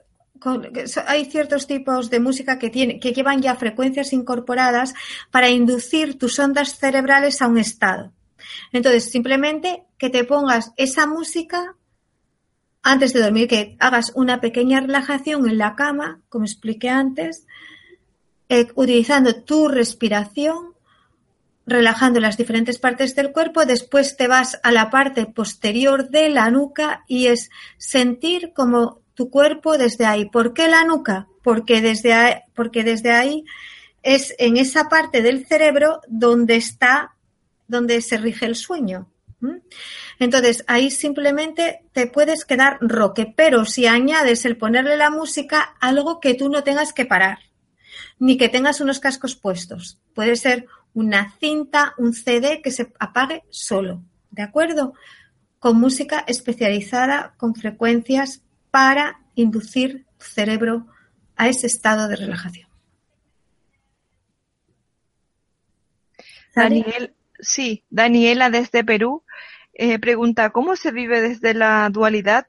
hay 1.08 1.26
ciertos 1.26 1.68
tipos 1.68 2.10
de 2.10 2.20
música 2.20 2.60
que, 2.60 2.70
tiene, 2.70 3.00
que 3.00 3.14
llevan 3.14 3.42
ya 3.42 3.56
frecuencias 3.56 4.12
incorporadas 4.12 4.94
para 5.30 5.50
inducir 5.50 6.18
tus 6.18 6.38
ondas 6.40 6.78
cerebrales 6.78 7.42
a 7.42 7.48
un 7.48 7.58
estado. 7.58 8.12
Entonces, 8.72 9.10
simplemente 9.12 9.84
que 9.98 10.10
te 10.10 10.24
pongas 10.24 10.72
esa 10.78 11.06
música 11.06 11.76
antes 12.84 13.14
de 13.14 13.22
dormir, 13.22 13.48
que 13.48 13.78
hagas 13.80 14.12
una 14.16 14.42
pequeña 14.42 14.80
relajación 14.80 15.48
en 15.48 15.60
la 15.60 15.76
cama, 15.76 16.22
como 16.30 16.46
expliqué 16.46 16.90
antes, 16.90 17.46
eh, 18.50 18.68
utilizando 18.76 19.44
tu 19.44 19.68
respiración 19.68 20.71
relajando 21.72 22.20
las 22.20 22.38
diferentes 22.38 22.78
partes 22.78 23.16
del 23.16 23.32
cuerpo, 23.32 23.66
después 23.66 24.18
te 24.18 24.28
vas 24.28 24.60
a 24.64 24.72
la 24.72 24.90
parte 24.90 25.26
posterior 25.26 26.10
de 26.10 26.30
la 26.30 26.52
nuca 26.52 27.04
y 27.08 27.28
es 27.28 27.50
sentir 27.78 28.54
como 28.54 29.02
tu 29.14 29.30
cuerpo 29.30 29.78
desde 29.78 30.06
ahí. 30.06 30.26
¿Por 30.26 30.54
qué 30.54 30.68
la 30.68 30.84
nuca? 30.84 31.28
Porque 31.44 31.82
desde 31.82 32.14
ahí, 33.12 33.46
es 34.04 34.34
en 34.40 34.58
esa 34.58 34.90
parte 34.90 35.22
del 35.22 35.46
cerebro 35.46 36.02
donde 36.08 36.56
está, 36.56 37.16
donde 37.68 38.02
se 38.02 38.18
rige 38.18 38.46
el 38.46 38.56
sueño. 38.56 39.08
Entonces, 40.20 40.64
ahí 40.68 40.92
simplemente 40.92 41.82
te 41.94 42.06
puedes 42.06 42.46
quedar 42.46 42.78
roque, 42.80 43.34
pero 43.36 43.66
si 43.66 43.88
añades 43.88 44.46
el 44.46 44.58
ponerle 44.58 44.98
la 44.98 45.10
música, 45.10 45.76
algo 45.80 46.20
que 46.20 46.36
tú 46.36 46.50
no 46.50 46.64
tengas 46.64 46.94
que 46.94 47.06
parar, 47.06 47.40
ni 48.20 48.38
que 48.38 48.50
tengas 48.50 48.82
unos 48.82 49.00
cascos 49.00 49.36
puestos. 49.36 50.00
Puede 50.14 50.36
ser 50.36 50.68
una 50.94 51.36
cinta, 51.40 51.94
un 51.98 52.14
CD 52.14 52.62
que 52.62 52.72
se 52.72 52.92
apague 53.00 53.44
solo, 53.50 54.04
¿de 54.30 54.44
acuerdo? 54.44 54.94
Con 55.60 55.80
música 55.80 56.24
especializada, 56.28 57.34
con 57.38 57.56
frecuencias 57.56 58.42
para 58.72 59.22
inducir 59.36 60.06
tu 60.18 60.26
cerebro 60.26 60.88
a 61.36 61.50
ese 61.50 61.68
estado 61.68 62.08
de 62.08 62.16
relajación. 62.16 62.70
Daniel, 66.54 67.16
sí, 67.40 67.86
Daniela 67.90 68.50
desde 68.50 68.84
Perú 68.84 69.24
eh, 69.74 70.00
pregunta, 70.00 70.50
¿cómo 70.52 70.76
se 70.76 70.92
vive 70.92 71.22
desde 71.22 71.54
la 71.54 71.90
dualidad 71.90 72.48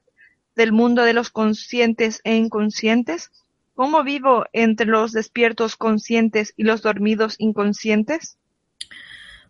del 0.55 0.71
mundo 0.71 1.03
de 1.03 1.13
los 1.13 1.29
conscientes 1.29 2.21
e 2.23 2.35
inconscientes? 2.35 3.31
¿Cómo 3.75 4.03
vivo 4.03 4.45
entre 4.53 4.85
los 4.85 5.11
despiertos 5.11 5.75
conscientes 5.75 6.53
y 6.55 6.63
los 6.63 6.81
dormidos 6.81 7.35
inconscientes? 7.39 8.37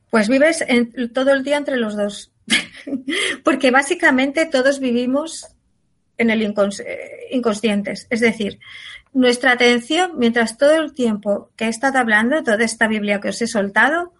Pues 0.09 0.29
vives 0.29 0.63
todo 1.13 1.33
el 1.33 1.43
día 1.43 1.57
entre 1.57 1.77
los 1.77 1.97
dos. 1.97 2.31
Porque 3.43 3.71
básicamente 3.71 4.45
todos 4.45 4.79
vivimos 4.79 5.47
en 6.17 6.29
el 6.29 6.41
eh, 6.41 7.27
inconscientes. 7.31 8.07
Es 8.09 8.19
decir, 8.19 8.59
nuestra 9.13 9.51
atención, 9.51 10.13
mientras 10.17 10.57
todo 10.57 10.75
el 10.75 10.93
tiempo 10.93 11.49
que 11.55 11.65
he 11.65 11.69
estado 11.69 11.99
hablando, 11.99 12.43
toda 12.43 12.63
esta 12.63 12.87
Biblia 12.87 13.19
que 13.19 13.29
os 13.29 13.41
he 13.41 13.47
soltado, 13.47 14.13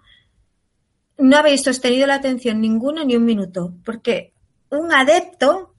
no 1.18 1.38
habéis 1.38 1.64
sostenido 1.64 2.08
la 2.08 2.16
atención 2.16 2.60
ninguno 2.60 3.04
ni 3.06 3.16
un 3.16 3.26
minuto. 3.26 3.74
Porque 3.86 4.34
un 4.70 4.92
adepto 4.92 5.74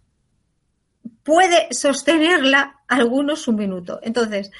puede 1.22 1.68
sostenerla 1.72 2.80
algunos 2.94 3.48
un 3.48 3.56
minuto. 3.56 4.00
Entonces, 4.02 4.50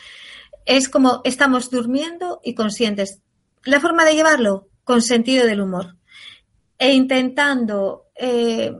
es 0.67 0.89
como 0.89 1.21
estamos 1.25 1.71
durmiendo 1.71 2.41
y 2.43 2.55
conscientes. 2.55 3.21
La 3.65 3.81
forma 3.81 4.05
de 4.05 4.15
llevarlo, 4.15 4.69
con 4.85 5.03
sentido 5.03 5.47
del 5.47 5.61
humor. 5.61 5.97
E 6.79 6.93
intentando 6.93 8.07
eh, 8.17 8.75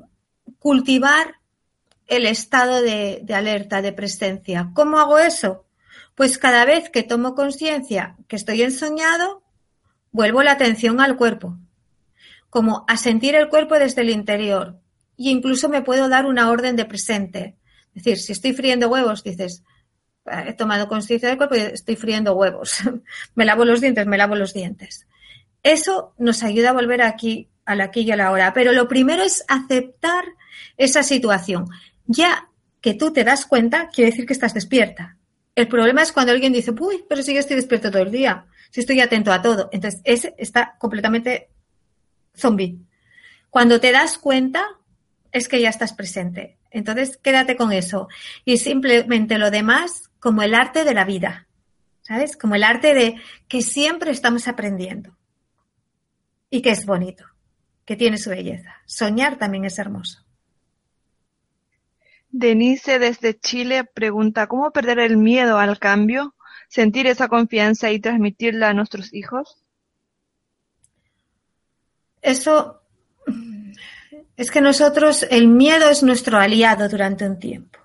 cultivar 0.59 1.37
el 2.07 2.27
estado 2.27 2.83
de, 2.83 3.21
de 3.23 3.35
alerta, 3.35 3.83
de 3.83 3.93
presencia. 3.93 4.71
¿Cómo 4.75 4.99
hago 4.99 5.19
eso? 5.19 5.65
Pues 6.15 6.39
cada 6.39 6.65
vez 6.65 6.91
que 6.91 7.03
tomo 7.03 7.35
conciencia 7.35 8.17
que 8.29 8.37
estoy 8.37 8.63
ensoñado, 8.63 9.43
vuelvo 10.13 10.43
la 10.43 10.53
atención 10.53 11.01
al 11.01 11.17
cuerpo, 11.17 11.59
como 12.51 12.85
a 12.87 12.97
sentir 12.97 13.35
el 13.35 13.49
cuerpo 13.49 13.75
desde 13.79 14.03
el 14.03 14.11
interior. 14.11 14.79
Y 15.17 15.31
incluso 15.31 15.69
me 15.69 15.83
puedo 15.83 16.09
dar 16.09 16.27
una 16.27 16.51
orden 16.51 16.77
de 16.77 16.85
presente. 16.85 17.57
Es 17.95 18.05
decir, 18.05 18.19
si 18.19 18.33
estoy 18.33 18.53
friendo 18.53 18.89
huevos, 18.89 19.23
dices, 19.23 19.63
he 20.27 20.53
tomado 20.55 20.89
conciencia 20.89 21.29
del 21.29 21.39
cuerpo 21.39 21.55
y 21.57 21.61
estoy 21.61 21.97
friendo 21.97 22.35
huevos. 22.35 22.79
me 23.35 23.45
lavo 23.45 23.65
los 23.65 23.81
dientes, 23.81 24.07
me 24.07 24.19
lavo 24.19 24.35
los 24.35 24.55
dientes. 24.55 25.07
Eso 25.63 26.15
nos 26.19 26.43
ayuda 26.43 26.71
a 26.71 26.75
volver 26.75 27.03
aquí, 27.03 27.49
al 27.65 27.81
aquí 27.81 28.01
y 28.01 28.11
a 28.11 28.17
la 28.17 28.31
hora. 28.31 28.53
Pero 28.53 28.73
lo 28.73 28.89
primero 28.89 29.23
es 29.23 29.45
aceptar 29.49 30.25
esa 30.77 31.03
situación. 31.03 31.69
Ya 32.07 32.49
que 32.81 32.95
tú 32.95 33.13
te 33.13 33.25
das 33.25 33.47
cuenta, 33.47 33.89
quiere 33.89 34.11
decir 34.11 34.27
que 34.27 34.35
estás 34.35 34.55
despierta. 34.55 35.17
El 35.55 35.69
problema 35.69 36.03
es 36.03 36.13
cuando 36.13 36.33
alguien 36.33 36.53
dice, 36.53 36.73
uy, 36.79 37.05
pero 37.09 37.23
si 37.23 37.33
yo 37.33 37.41
estoy 37.41 37.57
despierto 37.57 37.91
todo 37.91 38.03
el 38.03 38.11
día, 38.11 38.47
si 38.71 38.81
estoy 38.81 39.01
atento 39.01 39.33
a 39.33 39.41
todo. 39.41 39.69
Entonces, 39.73 40.01
ese 40.05 40.35
está 40.37 40.77
completamente 40.79 41.49
zombie. 42.35 42.79
Cuando 43.51 43.81
te 43.81 43.93
das 43.93 44.19
cuenta, 44.19 44.67
es 45.31 45.49
que 45.49 45.61
ya 45.61 45.71
estás 45.71 45.93
presente. 45.93 46.59
Entonces, 46.75 47.17
quédate 47.17 47.57
con 47.57 47.73
eso. 47.73 48.09
Y 48.45 48.59
simplemente 48.59 49.39
lo 49.39 49.53
demás 49.53 50.11
como 50.19 50.43
el 50.43 50.57
arte 50.57 50.85
de 50.85 50.93
la 50.93 51.05
vida, 51.05 51.47
¿sabes? 52.03 52.37
Como 52.37 52.57
el 52.57 52.65
arte 52.65 52.95
de 52.95 53.15
que 53.47 53.63
siempre 53.63 54.11
estamos 54.11 54.49
aprendiendo 54.49 55.17
y 56.51 56.63
que 56.63 56.71
es 56.71 56.85
bonito, 56.85 57.25
que 57.85 57.95
tiene 57.95 58.19
su 58.19 58.29
belleza. 58.31 58.75
Soñar 58.87 59.39
también 59.39 59.65
es 59.65 59.79
hermoso. 59.79 60.25
Denise 62.31 62.99
desde 62.99 63.39
Chile 63.39 63.85
pregunta, 63.85 64.49
¿cómo 64.49 64.73
perder 64.73 64.99
el 64.99 65.17
miedo 65.17 65.59
al 65.59 65.79
cambio, 65.79 66.35
sentir 66.67 67.07
esa 67.07 67.29
confianza 67.29 67.93
y 67.93 68.01
transmitirla 68.01 68.71
a 68.71 68.75
nuestros 68.75 69.15
hijos? 69.15 69.63
Eso 72.21 72.84
es 74.37 74.51
que 74.51 74.61
nosotros, 74.61 75.27
el 75.31 75.49
miedo 75.49 75.89
es 75.91 76.03
nuestro 76.03 76.39
aliado 76.39 76.89
durante 76.89 77.27
un 77.27 77.39
tiempo. 77.39 77.79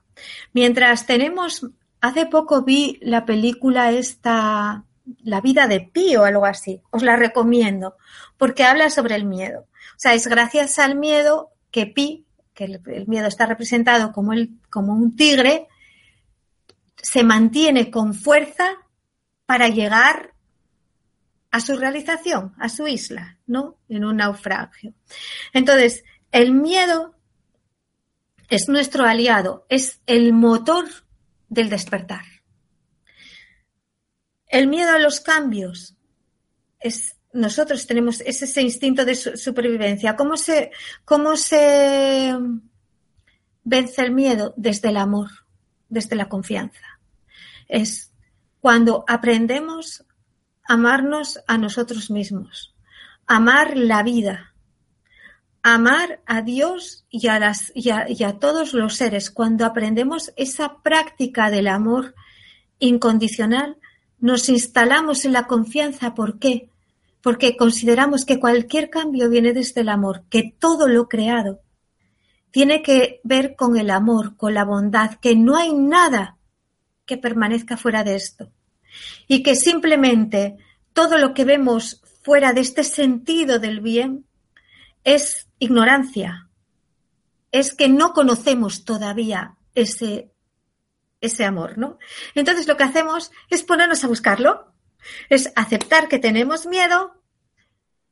Mientras 0.54 1.06
tenemos 1.06 1.66
Hace 2.02 2.26
poco 2.28 2.64
vi 2.64 2.98
la 3.02 3.26
película 3.26 3.92
esta, 3.92 4.86
La 5.24 5.42
vida 5.42 5.68
de 5.68 5.82
Pi 5.82 6.16
o 6.16 6.24
algo 6.24 6.46
así. 6.46 6.82
Os 6.92 7.04
la 7.04 7.16
recomiendo 7.16 7.98
porque 8.38 8.64
habla 8.64 8.90
sobre 8.90 9.16
el 9.16 9.26
miedo. 9.26 9.62
O 9.62 9.98
sea, 9.98 10.14
es 10.14 10.28
gracias 10.28 10.80
al 10.80 10.96
miedo 10.96 11.50
que 11.72 11.88
Pi, 11.88 12.26
que 12.54 12.66
el, 12.66 13.08
miedo 13.08 13.28
está 13.28 13.46
representado 13.46 14.14
como, 14.14 14.32
el, 14.32 14.52
como 14.70 14.94
un 14.94 15.16
tigre, 15.16 15.68
se 16.96 17.24
mantiene 17.24 17.92
con 17.92 18.14
fuerza 18.14 18.78
para 19.46 19.68
llegar 19.68 20.34
a 21.52 21.60
su 21.60 21.76
realización, 21.76 22.54
a 22.60 22.70
su 22.70 22.88
isla, 22.88 23.40
¿no? 23.46 23.78
En 23.90 24.06
un 24.06 24.18
naufragio. 24.18 24.94
Entonces, 25.52 26.04
el 26.32 26.54
miedo 26.54 27.16
es 28.50 28.68
nuestro 28.68 29.06
aliado, 29.06 29.66
es 29.70 30.02
el 30.06 30.34
motor 30.34 30.86
del 31.50 31.70
despertar. 31.70 32.26
El 34.48 34.68
miedo 34.68 34.92
a 34.94 35.00
los 35.00 35.20
cambios 35.20 35.96
es 36.80 37.20
nosotros 37.32 37.86
tenemos 37.86 38.22
ese 38.22 38.62
instinto 38.62 39.06
de 39.06 39.16
supervivencia. 39.16 40.16
¿Cómo 40.16 40.36
se, 40.36 40.72
¿Cómo 41.06 41.36
se 41.36 42.36
vence 43.64 44.02
el 44.02 44.12
miedo? 44.12 44.54
Desde 44.58 44.90
el 44.90 44.98
amor, 44.98 45.30
desde 45.90 46.16
la 46.16 46.28
confianza. 46.28 47.00
Es 47.68 48.12
cuando 48.62 49.06
aprendemos 49.08 50.06
a 50.68 50.74
amarnos 50.74 51.40
a 51.48 51.58
nosotros 51.58 52.10
mismos, 52.10 52.76
amar 53.28 53.78
la 53.78 54.02
vida, 54.02 54.56
amar 55.74 56.22
a 56.26 56.42
Dios 56.42 57.06
y 57.10 57.28
a, 57.28 57.40
las, 57.40 57.72
y 57.76 57.90
a, 57.92 58.40
todos 58.40 58.74
los 58.74 58.96
seres. 58.96 59.30
Cuando 59.30 59.66
aprendemos 59.66 60.34
esa 60.36 60.82
práctica 60.82 61.50
del 61.50 61.68
amor 61.68 62.16
incondicional, 62.80 63.78
nos 64.20 64.50
instalamos 64.50 65.26
en 65.26 65.34
la 65.34 65.48
confianza. 65.48 66.16
¿Por 66.16 66.40
qué? 66.40 66.70
Porque 67.22 67.58
consideramos 67.58 68.26
que 68.26 68.40
cualquier 68.40 68.90
cambio 68.90 69.30
viene 69.30 69.54
desde 69.54 69.82
el 69.82 69.90
amor, 69.90 70.24
que 70.30 70.56
todo 70.58 70.88
lo 70.88 71.08
creado 71.08 71.62
tiene 72.52 72.82
que 72.82 73.22
ver 73.24 73.56
con 73.56 73.78
el 73.78 73.90
amor, 73.92 74.36
con 74.36 74.54
la 74.54 74.66
bondad, 74.66 75.16
que 75.16 75.36
no 75.36 75.56
hay 75.56 75.74
nada 75.74 76.38
que 77.06 77.18
permanezca 77.18 77.78
fuera 77.78 78.04
de 78.04 78.16
esto. 78.16 78.52
Y 79.28 79.44
que 79.44 79.56
simplemente 79.56 80.58
todo 80.94 81.18
lo 81.18 81.34
que 81.34 81.46
vemos 81.46 82.02
fuera 82.24 82.54
de 82.54 82.62
este 82.62 82.84
sentido 82.84 83.60
del 83.60 83.82
bien 83.82 84.26
es 85.04 85.49
ignorancia, 85.60 86.50
es 87.52 87.74
que 87.74 87.90
no 87.90 88.14
conocemos 88.14 88.86
todavía 88.86 89.58
ese, 89.76 90.32
ese 91.22 91.46
amor, 91.46 91.78
¿no? 91.78 91.98
Entonces 92.36 92.68
lo 92.68 92.78
que 92.78 92.84
hacemos 92.84 93.32
es 93.50 93.64
ponernos 93.64 94.04
a 94.04 94.08
buscarlo, 94.08 94.74
es 95.30 95.52
aceptar 95.56 96.08
que 96.08 96.20
tenemos 96.20 96.66
miedo 96.66 97.14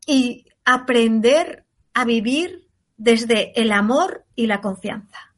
y 0.05 0.45
aprender 0.65 1.65
a 1.93 2.05
vivir 2.05 2.67
desde 2.97 3.59
el 3.59 3.71
amor 3.71 4.25
y 4.35 4.47
la 4.47 4.61
confianza. 4.61 5.33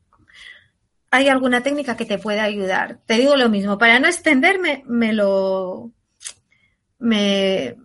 ¿Hay 1.11 1.27
alguna 1.27 1.64
técnica 1.64 1.98
que 1.98 2.06
te 2.06 2.19
pueda 2.19 2.44
ayudar? 2.44 2.99
Te 3.06 3.15
digo 3.15 3.36
lo 3.36 3.49
mismo, 3.49 3.77
para 3.77 3.99
no 3.99 4.07
extenderme, 4.07 4.84
me 4.86 5.11
lo 5.14 5.91
me, 6.99 7.76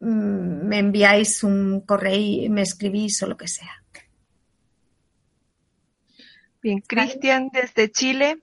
me 0.00 0.78
enviáis 0.78 1.42
un 1.42 1.80
correo, 1.80 2.50
me 2.50 2.62
escribís 2.62 3.22
o 3.22 3.26
lo 3.26 3.36
que 3.36 3.48
sea. 3.48 3.82
Bien, 6.62 6.80
Cristian 6.80 7.50
desde 7.52 7.90
Chile 7.90 8.42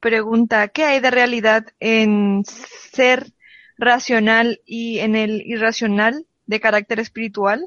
pregunta, 0.00 0.68
¿qué 0.68 0.84
hay 0.84 1.00
de 1.00 1.10
realidad 1.10 1.66
en 1.80 2.44
ser 2.44 3.32
racional 3.76 4.60
y 4.64 5.00
en 5.00 5.16
el 5.16 5.42
irracional 5.42 6.26
de 6.46 6.60
carácter 6.60 7.00
espiritual? 7.00 7.66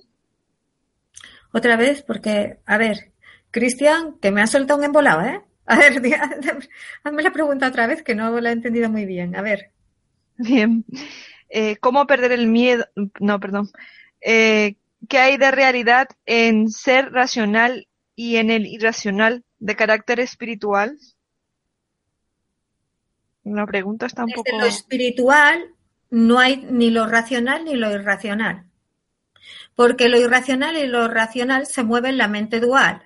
Otra 1.51 1.75
vez, 1.75 2.01
porque, 2.01 2.59
a 2.65 2.77
ver, 2.77 3.11
Cristian, 3.51 4.17
que 4.21 4.31
me 4.31 4.41
ha 4.41 4.47
soltado 4.47 4.79
un 4.79 4.85
embolado, 4.85 5.21
¿eh? 5.25 5.41
A 5.65 5.77
ver, 5.77 6.01
hazme 7.03 7.23
la 7.23 7.31
pregunta 7.31 7.67
otra 7.67 7.87
vez, 7.87 8.03
que 8.03 8.15
no 8.15 8.39
la 8.39 8.49
he 8.49 8.53
entendido 8.53 8.89
muy 8.89 9.05
bien. 9.05 9.35
A 9.35 9.41
ver. 9.41 9.71
Bien. 10.37 10.85
Eh, 11.49 11.77
¿Cómo 11.77 12.05
perder 12.07 12.31
el 12.31 12.47
miedo? 12.47 12.85
No, 13.19 13.39
perdón. 13.39 13.69
Eh, 14.21 14.75
¿Qué 15.07 15.17
hay 15.17 15.37
de 15.37 15.51
realidad 15.51 16.07
en 16.25 16.69
ser 16.69 17.11
racional 17.11 17.87
y 18.15 18.35
en 18.35 18.51
el 18.51 18.67
irracional 18.67 19.43
de 19.59 19.75
carácter 19.75 20.19
espiritual? 20.19 20.97
La 23.43 23.65
pregunta 23.65 24.05
está 24.05 24.25
un 24.25 24.31
Desde 24.31 24.57
lo 24.57 24.65
espiritual 24.65 25.73
no 26.09 26.39
hay 26.39 26.57
ni 26.69 26.89
lo 26.89 27.07
racional 27.07 27.65
ni 27.65 27.75
lo 27.75 27.91
irracional. 27.91 28.65
Porque 29.75 30.09
lo 30.09 30.19
irracional 30.19 30.77
y 30.77 30.85
lo 30.87 31.07
racional 31.07 31.65
se 31.65 31.83
mueven 31.83 32.11
en 32.11 32.17
la 32.17 32.27
mente 32.27 32.59
dual. 32.59 33.01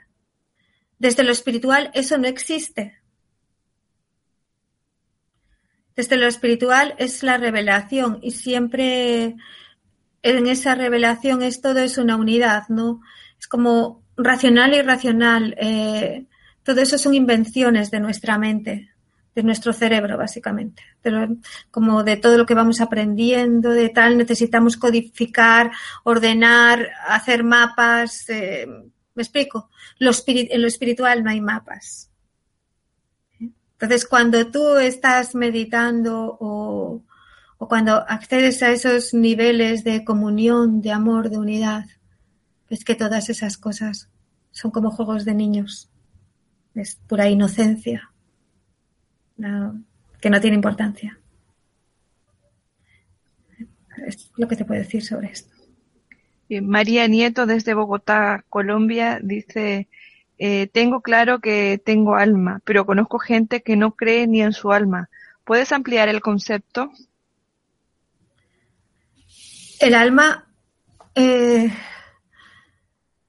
Desde 0.98 1.24
lo 1.24 1.32
espiritual 1.32 1.92
eso 1.94 2.18
no 2.18 2.28
existe. 2.28 3.03
Desde 5.96 6.18
lo 6.18 6.28
espiritual 6.28 6.96
es 6.98 7.22
la 7.24 7.38
revelación 7.38 8.20
y 8.22 8.32
siempre 8.32 9.36
en 10.24 10.48
esa 10.48 10.74
revelación 10.74 11.44
es 11.44 11.62
todo 11.62 11.80
es 11.80 11.98
una 11.98 12.16
unidad, 12.16 12.64
¿no? 12.70 13.02
Es 13.40 13.48
como 13.48 14.02
racional 14.18 14.74
y 14.74 14.78
irracional. 14.78 15.56
Eh, 15.60 16.26
todo 16.64 16.82
eso 16.82 16.98
son 16.98 17.14
invenciones 17.14 17.92
de 17.92 18.00
nuestra 18.00 18.38
mente, 18.38 18.90
de 19.36 19.44
nuestro 19.44 19.74
cerebro, 19.74 20.18
básicamente. 20.18 20.84
como 21.70 22.04
de 22.04 22.18
todo 22.18 22.38
lo 22.38 22.46
que 22.46 22.54
vamos 22.54 22.80
aprendiendo, 22.82 23.70
de 23.72 23.90
tal, 23.90 24.18
necesitamos 24.18 24.78
codificar, 24.78 25.72
ordenar, 26.04 26.90
hacer 27.08 27.44
mapas. 27.44 28.30
Eh, 28.30 28.66
¿Me 29.16 29.22
explico? 29.22 29.70
en 30.00 30.62
lo 30.62 30.68
espiritual 30.68 31.24
no 31.24 31.30
hay 31.30 31.42
mapas. 31.42 32.13
Entonces, 33.84 34.08
cuando 34.08 34.50
tú 34.50 34.78
estás 34.78 35.36
meditando 35.36 36.38
o, 36.40 37.04
cuando 37.58 37.96
accedes 37.96 38.64
a 38.64 38.72
esos 38.72 39.14
niveles 39.14 39.84
de 39.84 40.06
comunión, 40.06 40.82
de 40.82 40.94
amor, 40.94 41.30
de 41.30 41.38
unidad, 41.38 41.84
ves 42.70 42.86
que 42.86 42.96
todas 42.96 43.30
esas 43.30 43.58
cosas 43.58 44.10
son 44.52 44.72
como 44.72 44.90
juegos 44.90 45.26
de 45.26 45.34
niños. 45.34 45.92
Es 46.74 46.96
pura 46.96 47.28
inocencia, 47.28 48.10
que 49.36 50.30
no 50.30 50.40
tiene 50.40 50.56
importancia. 50.56 51.20
es 54.08 54.32
lo 54.38 54.48
que 54.48 54.56
te 54.56 54.64
puedo 54.64 54.80
decir 54.80 55.04
sobre 55.04 55.28
esto. 55.34 55.54
María 56.62 57.06
Nieto 57.10 57.46
desde 57.46 57.74
Bogotá, 57.74 58.46
Colombia, 58.48 59.20
dice, 59.22 59.90
eh, 60.46 60.68
tengo 60.68 61.00
claro 61.00 61.40
que 61.40 61.82
tengo 61.86 62.16
alma, 62.16 62.60
pero 62.66 62.86
conozco 62.86 63.18
gente 63.18 63.64
que 63.64 63.78
no 63.78 63.96
cree 63.96 64.28
ni 64.28 64.42
en 64.42 64.52
su 64.52 64.74
alma. 64.74 65.10
¿Puedes 65.46 65.72
ampliar 65.72 66.10
el 66.10 66.20
concepto? 66.20 66.92
El 69.80 69.96
alma, 69.96 70.46
eh, 71.16 71.72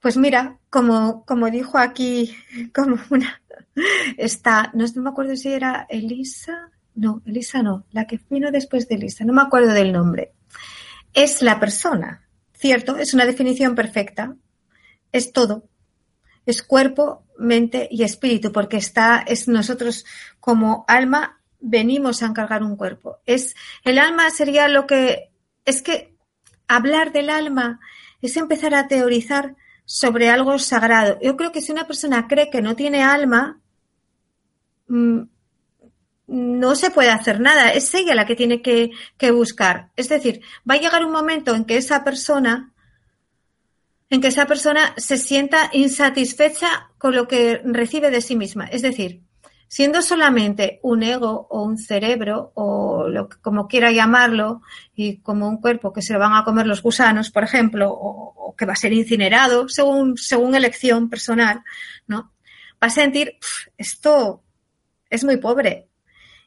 pues 0.01 0.17
mira, 0.17 0.59
como, 0.69 1.25
como 1.25 1.49
dijo 1.51 1.79
aquí, 1.79 2.35
como 2.75 2.99
una, 3.11 3.41
está, 4.17 4.73
no, 4.75 4.85
me 4.97 5.11
acuerdo 5.11 5.37
si 5.37 5.53
era 5.53 5.87
Elisa, 5.89 6.73
no, 6.97 7.23
Elisa 7.27 7.63
no, 7.63 7.87
la 7.93 8.09
que 8.09 8.19
vino 8.29 8.51
después 8.51 8.89
de 8.89 8.97
Elisa, 8.97 9.25
no 9.25 9.33
me 9.33 9.43
acuerdo 9.43 9.73
del 9.73 9.93
nombre. 9.93 10.33
Es 11.13 11.43
la 11.43 11.61
persona, 11.61 12.27
¿cierto? 12.55 12.97
Es 12.97 13.15
una 13.15 13.25
definición 13.25 13.77
perfecta. 13.77 14.35
Es 15.13 15.33
todo. 15.33 15.69
Es 16.47 16.63
cuerpo, 16.63 17.25
mente 17.39 17.89
y 17.91 18.03
espíritu, 18.03 18.53
porque 18.53 18.77
está, 18.77 19.25
es 19.27 19.49
nosotros 19.49 20.05
como 20.41 20.85
alma 20.89 21.41
venimos 21.61 22.23
a 22.23 22.27
encargar 22.27 22.63
un 22.63 22.77
cuerpo. 22.77 23.19
Es, 23.27 23.55
el 23.85 23.99
alma 23.99 24.31
sería 24.31 24.69
lo 24.69 24.87
que, 24.87 25.31
es 25.65 25.83
que 25.83 26.15
hablar 26.69 27.13
del 27.13 27.31
alma 27.31 27.81
es 28.21 28.37
empezar 28.37 28.75
a 28.75 28.89
teorizar 28.89 29.57
sobre 29.85 30.31
algo 30.31 30.59
sagrado. 30.59 31.19
Yo 31.23 31.37
creo 31.37 31.53
que 31.53 31.61
si 31.61 31.73
una 31.73 31.87
persona 31.87 32.27
cree 32.29 32.51
que 32.51 32.63
no 32.63 32.77
tiene 32.77 33.03
alma, 33.03 33.61
mm, 34.89 35.23
no 36.27 36.75
se 36.75 36.91
puede 36.91 37.11
hacer 37.11 37.41
nada. 37.41 37.71
Es 37.71 37.95
ella 37.95 38.15
la 38.15 38.27
que 38.27 38.37
tiene 38.37 38.63
que, 38.63 38.91
que, 39.19 39.31
buscar. 39.31 39.91
Es 39.97 40.09
decir, 40.09 40.41
va 40.69 40.75
a 40.75 40.81
llegar 40.81 41.05
un 41.05 41.13
momento 41.13 41.55
en 41.55 41.65
que 41.65 41.77
esa 41.77 42.03
persona, 42.05 42.73
en 44.15 44.21
que 44.21 44.29
esa 44.29 44.47
persona 44.47 44.95
se 44.97 45.17
sienta 45.17 45.71
insatisfecha 45.73 46.91
con 46.99 47.17
lo 47.17 47.27
que 47.27 47.61
recibe 47.65 48.13
de 48.13 48.21
sí 48.21 48.37
misma. 48.37 48.67
Es 48.67 48.81
decir, 48.81 49.23
siendo 49.67 50.03
solamente 50.03 50.79
un 50.85 51.03
ego 51.03 51.49
o 51.51 51.65
un 51.65 51.79
cerebro 51.79 52.53
o 52.55 53.09
lo 53.09 53.29
como 53.43 53.67
quiera 53.67 53.91
llamarlo 53.91 54.63
y 54.95 55.19
como 55.19 55.49
un 55.49 55.61
cuerpo 55.61 55.93
que 55.93 56.01
se 56.01 56.17
van 56.17 56.33
a 56.33 56.45
comer 56.45 56.69
los 56.69 56.81
gusanos, 56.81 57.33
por 57.33 57.43
ejemplo, 57.43 57.91
o, 57.91 58.55
que 58.57 58.67
va 58.67 58.75
a 58.75 58.77
ser 58.77 58.93
incinerado 58.93 59.69
según, 59.69 60.17
según 60.17 60.55
elección 60.55 61.11
personal, 61.11 61.65
¿no? 62.07 62.33
Va 62.81 62.87
a 62.87 62.91
sentir, 62.91 63.37
esto 63.77 64.45
es 65.11 65.25
muy 65.25 65.39
pobre. 65.39 65.89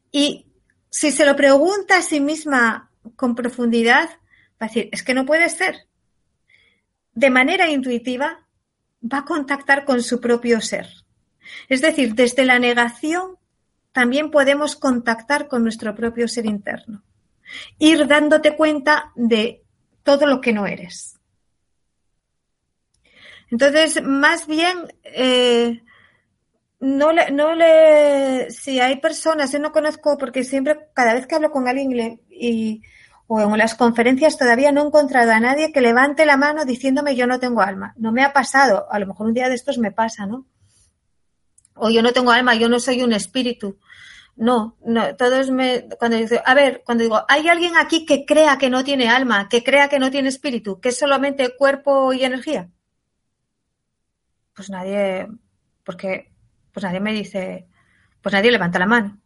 Y 0.10 0.46
si 0.90 1.12
se 1.12 1.26
lo 1.26 1.36
pregunta 1.36 1.98
a 1.98 2.02
sí 2.02 2.22
misma 2.22 2.92
con 3.18 3.36
profundidad, 3.36 4.10
va 4.54 4.68
a 4.68 4.68
decir, 4.68 4.88
es 4.94 5.04
que 5.04 5.14
no 5.14 5.26
puede 5.26 5.50
ser. 5.50 5.87
De 7.18 7.30
manera 7.32 7.66
intuitiva, 7.68 8.46
va 9.02 9.18
a 9.20 9.26
contactar 9.26 9.86
con 9.86 10.04
su 10.04 10.20
propio 10.22 10.62
ser 10.62 10.88
es 11.70 11.82
decir, 11.82 12.16
desde 12.16 12.46
la 12.46 12.60
negación 12.60 13.38
también 13.92 14.32
podemos 14.32 14.76
contactar 14.76 15.48
con 15.48 15.64
nuestro 15.64 15.96
propio 15.96 16.28
ser 16.28 16.46
interno. 16.46 17.04
Ir 17.80 18.08
dándote 18.08 18.56
cuenta 18.56 19.12
de 19.16 19.64
todo 20.04 20.28
lo 20.28 20.40
que 20.42 20.54
no 20.54 20.68
eres. 20.68 21.18
Entonces, 23.50 24.04
más 24.04 24.46
bien, 24.46 24.78
eh, 25.04 25.82
no 26.80 27.12
le, 27.14 27.32
no 27.32 27.56
le, 27.56 28.52
si 28.52 28.80
hay 28.80 29.00
personas, 29.00 29.52
yo 29.52 29.60
no 29.60 29.72
conozco, 29.72 30.18
porque 30.18 30.44
siempre, 30.44 30.78
cada 30.94 31.14
vez 31.14 31.26
que 31.26 31.36
hablo 31.36 31.50
con 31.50 31.68
alguien 31.68 32.22
y, 32.30 32.82
o 33.28 33.42
en 33.42 33.58
las 33.58 33.76
conferencias 33.76 34.38
todavía 34.38 34.72
no 34.72 34.84
he 34.84 34.88
encontrado 34.88 35.32
a 35.32 35.40
nadie 35.40 35.72
que 35.72 35.82
levante 35.82 36.26
la 36.26 36.38
mano 36.38 36.66
diciéndome 36.66 37.16
yo 37.16 37.28
no 37.28 37.40
tengo 37.40 37.62
alma. 37.62 37.94
No 37.98 38.12
me 38.12 38.24
ha 38.24 38.34
pasado, 38.34 38.88
a 38.90 39.00
lo 39.00 39.08
mejor 39.08 39.28
un 39.28 39.34
día 39.34 39.50
de 39.50 39.56
estos 39.56 39.78
me 39.78 39.92
pasa, 39.92 40.26
¿no? 40.26 40.46
o 41.78 41.90
yo 41.90 42.02
no 42.02 42.12
tengo 42.12 42.32
alma, 42.32 42.56
yo 42.56 42.70
no 42.70 42.80
soy 42.80 43.04
un 43.04 43.14
espíritu. 43.14 43.80
No, 44.36 44.78
no, 44.86 45.16
todos 45.16 45.50
me, 45.50 45.88
cuando 45.98 46.18
digo, 46.18 46.42
a 46.46 46.54
ver, 46.54 46.84
cuando 46.86 47.04
digo, 47.04 47.24
¿hay 47.28 47.48
alguien 47.48 47.76
aquí 47.76 48.06
que 48.06 48.26
crea 48.26 48.58
que 48.58 48.70
no 48.70 48.84
tiene 48.84 49.10
alma, 49.10 49.50
que 49.50 49.64
crea 49.64 49.90
que 49.90 50.00
no 50.00 50.12
tiene 50.12 50.30
espíritu, 50.30 50.80
que 50.80 50.90
es 50.90 51.00
solamente 51.00 51.56
cuerpo 51.56 52.14
y 52.14 52.24
energía? 52.24 52.70
Pues 54.54 54.70
nadie, 54.70 55.28
porque, 55.84 56.32
pues 56.72 56.84
nadie 56.84 57.00
me 57.00 57.14
dice, 57.14 57.68
pues 58.22 58.34
nadie 58.34 58.52
levanta 58.52 58.80
la 58.80 58.86
mano. 58.86 59.20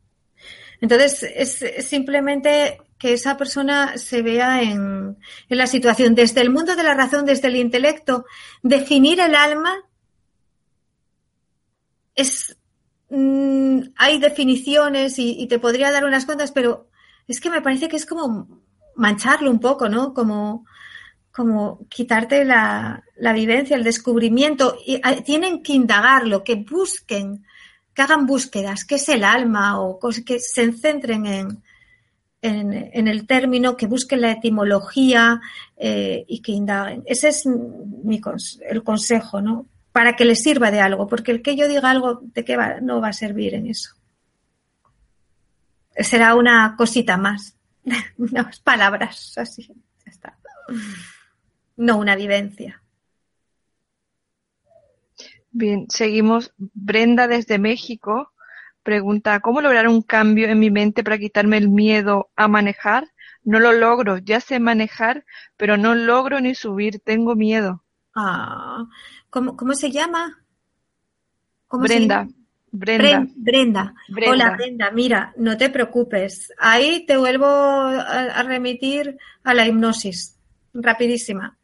Entonces, 0.81 1.23
es 1.23 1.85
simplemente 1.85 2.79
que 3.01 3.13
esa 3.13 3.35
persona 3.35 3.97
se 3.97 4.21
vea 4.21 4.61
en, 4.61 5.17
la 5.49 5.65
situación 5.65 6.13
desde 6.13 6.41
el 6.41 6.51
mundo 6.51 6.75
de 6.75 6.83
la 6.83 6.93
razón, 6.93 7.25
desde 7.25 7.47
el 7.47 7.55
intelecto, 7.55 8.25
definir 8.61 9.19
el 9.19 9.33
alma 9.33 9.73
es 12.13 12.55
mm, 13.09 13.79
hay 13.95 14.19
definiciones 14.19 15.17
y, 15.17 15.47
te 15.47 15.57
podría 15.57 15.91
dar 15.91 16.05
unas 16.05 16.27
cuantas, 16.27 16.51
pero 16.51 16.89
es 17.27 17.41
que 17.41 17.49
me 17.49 17.63
parece 17.63 17.89
que 17.89 17.95
es 17.95 18.05
como 18.05 18.47
mancharlo 18.95 19.49
un 19.49 19.59
poco, 19.59 19.89
¿no? 19.89 20.13
Como, 20.13 20.67
como 21.31 21.87
quitarte 21.89 22.45
la, 22.45 23.03
vivencia, 23.33 23.75
el 23.75 23.83
descubrimiento. 23.83 24.77
Y 24.85 24.99
ah, 25.01 25.15
tienen 25.15 25.63
que 25.63 25.73
indagarlo, 25.73 26.43
que 26.43 26.53
busquen, 26.53 27.47
hagan 28.01 28.25
búsquedas, 28.25 28.85
que 28.85 28.95
es 28.95 29.07
el 29.09 29.23
alma 29.23 29.79
o 29.79 29.99
que 30.25 30.39
se 30.39 30.71
centren 30.73 31.25
en, 31.25 31.63
en, 32.41 33.07
el 33.07 33.27
término, 33.27 33.77
que 33.77 33.87
busquen 33.87 34.21
la 34.21 34.31
etimología 34.31 35.39
eh, 35.77 36.25
y 36.27 36.41
que 36.41 36.51
indaguen. 36.51 37.03
Ese 37.05 37.29
es 37.29 37.45
el 37.45 38.83
consejo, 38.83 39.41
¿no? 39.41 39.67
para 39.91 40.15
que 40.15 40.25
les 40.25 40.41
sirva 40.41 40.71
de 40.71 40.79
algo, 40.79 41.07
porque 41.07 41.31
el 41.31 41.41
que 41.41 41.55
yo 41.55 41.67
diga 41.67 41.89
algo 41.89 42.21
de 42.23 42.45
qué 42.45 42.55
va, 42.55 42.79
no 42.79 43.01
va 43.01 43.09
a 43.09 43.13
servir 43.13 43.55
en 43.55 43.67
eso. 43.67 43.95
Será 45.95 46.35
una 46.35 46.75
cosita 46.77 47.17
más, 47.17 47.57
unas 48.17 48.59
palabras 48.59 49.37
así, 49.37 49.67
ya 49.67 50.11
está. 50.11 50.37
No 51.75 51.97
una 51.97 52.15
vivencia. 52.15 52.80
Bien, 55.51 55.85
seguimos. 55.89 56.53
Brenda 56.57 57.27
desde 57.27 57.59
México 57.59 58.31
pregunta, 58.83 59.39
¿cómo 59.41 59.61
lograr 59.61 59.87
un 59.87 60.01
cambio 60.01 60.47
en 60.47 60.59
mi 60.59 60.71
mente 60.71 61.03
para 61.03 61.17
quitarme 61.17 61.57
el 61.57 61.69
miedo 61.69 62.29
a 62.35 62.47
manejar? 62.47 63.07
No 63.43 63.59
lo 63.59 63.71
logro, 63.71 64.17
ya 64.17 64.39
sé 64.39 64.59
manejar, 64.59 65.25
pero 65.57 65.77
no 65.77 65.95
logro 65.95 66.39
ni 66.39 66.55
subir, 66.55 66.99
tengo 66.99 67.35
miedo. 67.35 67.83
Ah, 68.15 68.85
¿Cómo, 69.29 69.55
cómo 69.55 69.73
se 69.73 69.91
llama? 69.91 70.43
Brenda. 71.71 72.27
Brenda. 72.73 73.25
Brenda. 73.35 73.93
Hola 74.27 74.55
Brenda, 74.55 74.91
mira, 74.91 75.33
no 75.37 75.57
te 75.57 75.69
preocupes. 75.69 76.53
Ahí 76.57 77.05
te 77.05 77.17
vuelvo 77.17 77.45
a, 77.47 78.43
remitir 78.43 79.17
a 79.43 79.53
la 79.53 79.67
hipnosis, 79.67 80.37
rapidísima. 80.73 81.57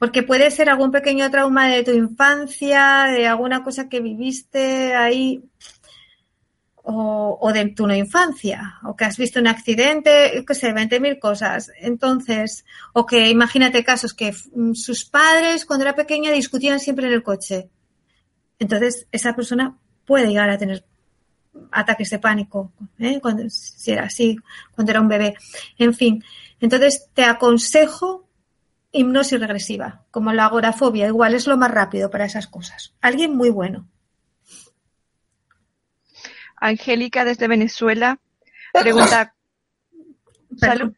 Porque 0.00 0.22
puede 0.22 0.50
ser 0.50 0.70
algún 0.70 0.90
pequeño 0.90 1.30
trauma 1.30 1.68
de 1.68 1.84
tu 1.84 1.90
infancia, 1.90 3.04
de 3.04 3.28
alguna 3.28 3.62
cosa 3.62 3.90
que 3.90 4.00
viviste 4.00 4.94
ahí, 4.94 5.44
o, 6.82 7.50
de 7.52 7.66
tu 7.66 7.86
no 7.86 7.94
infancia, 7.94 8.78
o 8.82 8.96
que 8.96 9.04
has 9.04 9.18
visto 9.18 9.38
un 9.40 9.46
accidente, 9.46 10.42
que 10.46 10.54
sé, 10.54 10.72
20.000 10.72 11.18
cosas. 11.18 11.70
Entonces, 11.78 12.64
o 12.94 13.04
que 13.04 13.28
imagínate 13.28 13.84
casos 13.84 14.14
que 14.14 14.32
sus 14.72 15.04
padres 15.04 15.66
cuando 15.66 15.84
era 15.84 15.94
pequeña 15.94 16.32
discutían 16.32 16.80
siempre 16.80 17.06
en 17.06 17.12
el 17.12 17.22
coche. 17.22 17.68
Entonces, 18.58 19.06
esa 19.12 19.36
persona 19.36 19.76
puede 20.06 20.28
llegar 20.28 20.48
a 20.48 20.56
tener 20.56 20.82
ataques 21.72 22.08
de 22.08 22.18
pánico, 22.18 22.72
¿eh? 22.98 23.20
cuando, 23.20 23.48
si 23.50 23.92
era 23.92 24.04
así, 24.04 24.38
cuando 24.74 24.92
era 24.92 25.02
un 25.02 25.08
bebé. 25.08 25.34
En 25.76 25.92
fin, 25.92 26.24
entonces 26.58 27.08
te 27.12 27.24
aconsejo 27.24 28.19
hipnosis 28.92 29.40
regresiva, 29.40 30.04
como 30.10 30.32
la 30.32 30.46
agorafobia, 30.46 31.06
igual 31.06 31.34
es 31.34 31.46
lo 31.46 31.56
más 31.56 31.70
rápido 31.70 32.10
para 32.10 32.24
esas 32.24 32.46
cosas. 32.46 32.94
Alguien 33.00 33.36
muy 33.36 33.50
bueno. 33.50 33.88
Angélica 36.56 37.24
desde 37.24 37.48
Venezuela 37.48 38.18
pregunta. 38.72 39.34
Salud. 40.56 40.94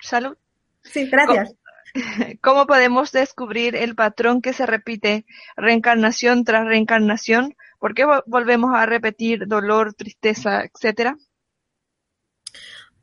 Salud. 0.00 0.36
Sí, 0.82 1.06
gracias. 1.08 1.54
¿Cómo, 2.40 2.66
podemos 2.66 3.12
descubrir 3.12 3.76
el 3.76 3.94
patrón 3.94 4.42
que 4.42 4.52
se 4.52 4.66
repite 4.66 5.26
reencarnación 5.56 6.44
tras 6.44 6.66
reencarnación? 6.66 7.56
¿Por 7.78 7.94
qué 7.94 8.04
volvemos 8.26 8.74
a 8.74 8.86
repetir 8.86 9.46
dolor, 9.46 9.94
tristeza, 9.94 10.64
etcétera? 10.64 11.16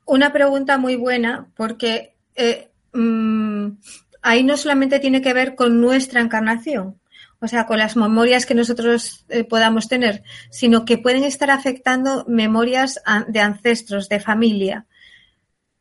Una 0.06 0.32
pregunta 0.32 0.78
muy 0.78 0.96
buena, 0.96 1.50
porque 1.56 2.16
eh, 2.36 2.72
mm, 2.98 3.78
ahí 4.22 4.44
no 4.44 4.57
solamente 4.57 4.99
tiene 4.99 5.22
que 5.22 5.34
ver 5.34 5.56
con 5.56 5.80
nuestra 5.80 6.22
encarnación, 6.22 6.99
o 7.40 7.48
sea, 7.48 7.65
con 7.65 7.78
las 7.78 7.95
memorias 7.95 8.45
que 8.45 8.56
nosotros 8.56 9.26
eh, 9.30 9.44
podamos 9.44 9.88
tener, 9.88 10.24
sino 10.49 10.86
que 10.86 10.98
pueden 10.98 11.24
estar 11.24 11.52
afectando 11.52 12.26
memorias 12.28 12.99
de 13.28 13.40
ancestros, 13.40 14.10
de 14.10 14.19
familia. 14.19 14.86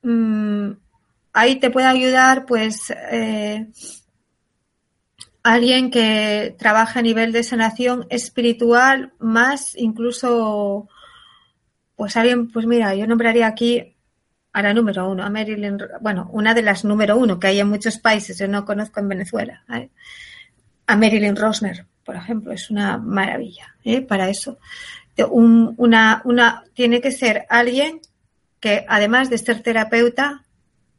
Mm, 0.02 0.72
ahí 1.32 1.56
te 1.56 1.70
puede 1.70 1.86
ayudar, 1.86 2.46
pues, 2.46 2.92
eh, 3.10 3.66
alguien 5.42 5.90
que 5.90 6.54
trabaja 6.58 7.00
a 7.00 7.02
nivel 7.02 7.32
de 7.32 7.42
sanación 7.42 8.06
espiritual, 8.10 9.12
más 9.18 9.76
incluso, 9.76 10.88
pues 11.94 12.16
alguien, 12.16 12.48
pues 12.48 12.66
mira, 12.66 12.94
yo 12.94 13.06
nombraría 13.06 13.46
aquí 13.46 13.95
a 14.56 14.62
la 14.62 14.72
número 14.72 15.06
uno, 15.06 15.22
a 15.22 15.28
Marilyn, 15.28 15.76
bueno, 16.00 16.30
una 16.32 16.54
de 16.54 16.62
las 16.62 16.82
número 16.82 17.18
uno 17.18 17.38
que 17.38 17.48
hay 17.48 17.60
en 17.60 17.68
muchos 17.68 17.98
países, 17.98 18.38
yo 18.38 18.48
no 18.48 18.64
conozco 18.64 19.00
en 19.00 19.08
Venezuela, 19.08 19.62
a 20.86 20.96
Marilyn 20.96 21.36
Rosner, 21.36 21.84
por 22.02 22.16
ejemplo, 22.16 22.52
es 22.52 22.70
una 22.70 22.96
maravilla 22.96 23.74
¿eh? 23.84 24.00
para 24.00 24.30
eso. 24.30 24.56
una, 25.28 26.22
una, 26.24 26.64
tiene 26.72 27.02
que 27.02 27.12
ser 27.12 27.44
alguien 27.50 28.00
que, 28.58 28.86
además 28.88 29.28
de 29.28 29.36
ser 29.36 29.60
terapeuta, 29.60 30.46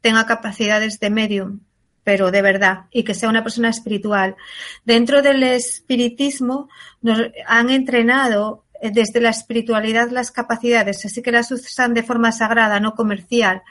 tenga 0.02 0.24
capacidades 0.24 1.00
de 1.00 1.10
medium, 1.10 1.58
pero 2.04 2.30
de 2.30 2.42
verdad, 2.42 2.84
y 2.92 3.02
que 3.02 3.14
sea 3.14 3.28
una 3.28 3.42
persona 3.42 3.70
espiritual. 3.70 4.36
Dentro 4.84 5.20
del 5.20 5.42
espiritismo 5.42 6.68
nos 7.02 7.22
han 7.44 7.70
entrenado 7.70 8.62
eh, 8.62 8.67
desde 8.82 9.20
la 9.20 9.30
espiritualidad 9.30 10.10
las 10.10 10.30
capacidades, 10.30 11.04
así 11.04 11.22
que 11.22 11.32
las 11.32 11.50
usan 11.50 11.94
de 11.94 12.02
forma 12.02 12.32
sagrada, 12.32 12.80
no 12.80 12.94
comercial. 12.94 13.62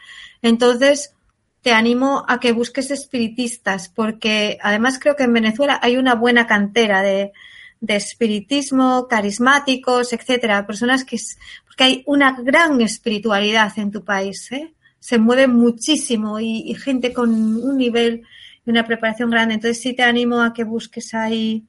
Entonces, 0.42 1.14
te 1.62 1.72
animo 1.72 2.26
a 2.28 2.40
que 2.40 2.52
busques 2.52 2.92
espiritistas, 2.92 3.90
porque 3.90 4.58
además 4.62 5.00
creo 5.00 5.16
que 5.16 5.24
en 5.24 5.34
Venezuela 5.34 5.80
hay 5.82 5.98
una 5.98 6.16
buena 6.16 6.48
cantera 6.48 7.02
de, 7.02 7.32
de 7.80 7.96
espiritismo, 7.96 9.08
carismáticos, 9.08 10.14
etcétera, 10.14 10.66
personas 10.66 11.04
que 11.04 11.18
porque 11.66 11.84
hay 11.84 12.04
una 12.06 12.36
gran 12.42 12.82
espiritualidad 12.82 13.72
en 13.78 13.92
tu 13.92 14.04
país, 14.04 14.52
¿eh? 14.52 14.74
se 15.00 15.20
mueve 15.20 15.48
muchísimo 15.48 16.40
y, 16.40 16.74
gente 16.76 17.14
con 17.14 17.34
un 17.34 17.78
nivel 17.78 18.24
y 18.66 18.70
una 18.70 18.86
preparación 18.86 19.30
grande. 19.30 19.54
Entonces 19.56 19.82
sí 19.82 19.94
te 19.94 20.04
animo 20.04 20.42
a 20.42 20.54
que 20.54 20.64
busques 20.64 21.14
ahí, 21.14 21.66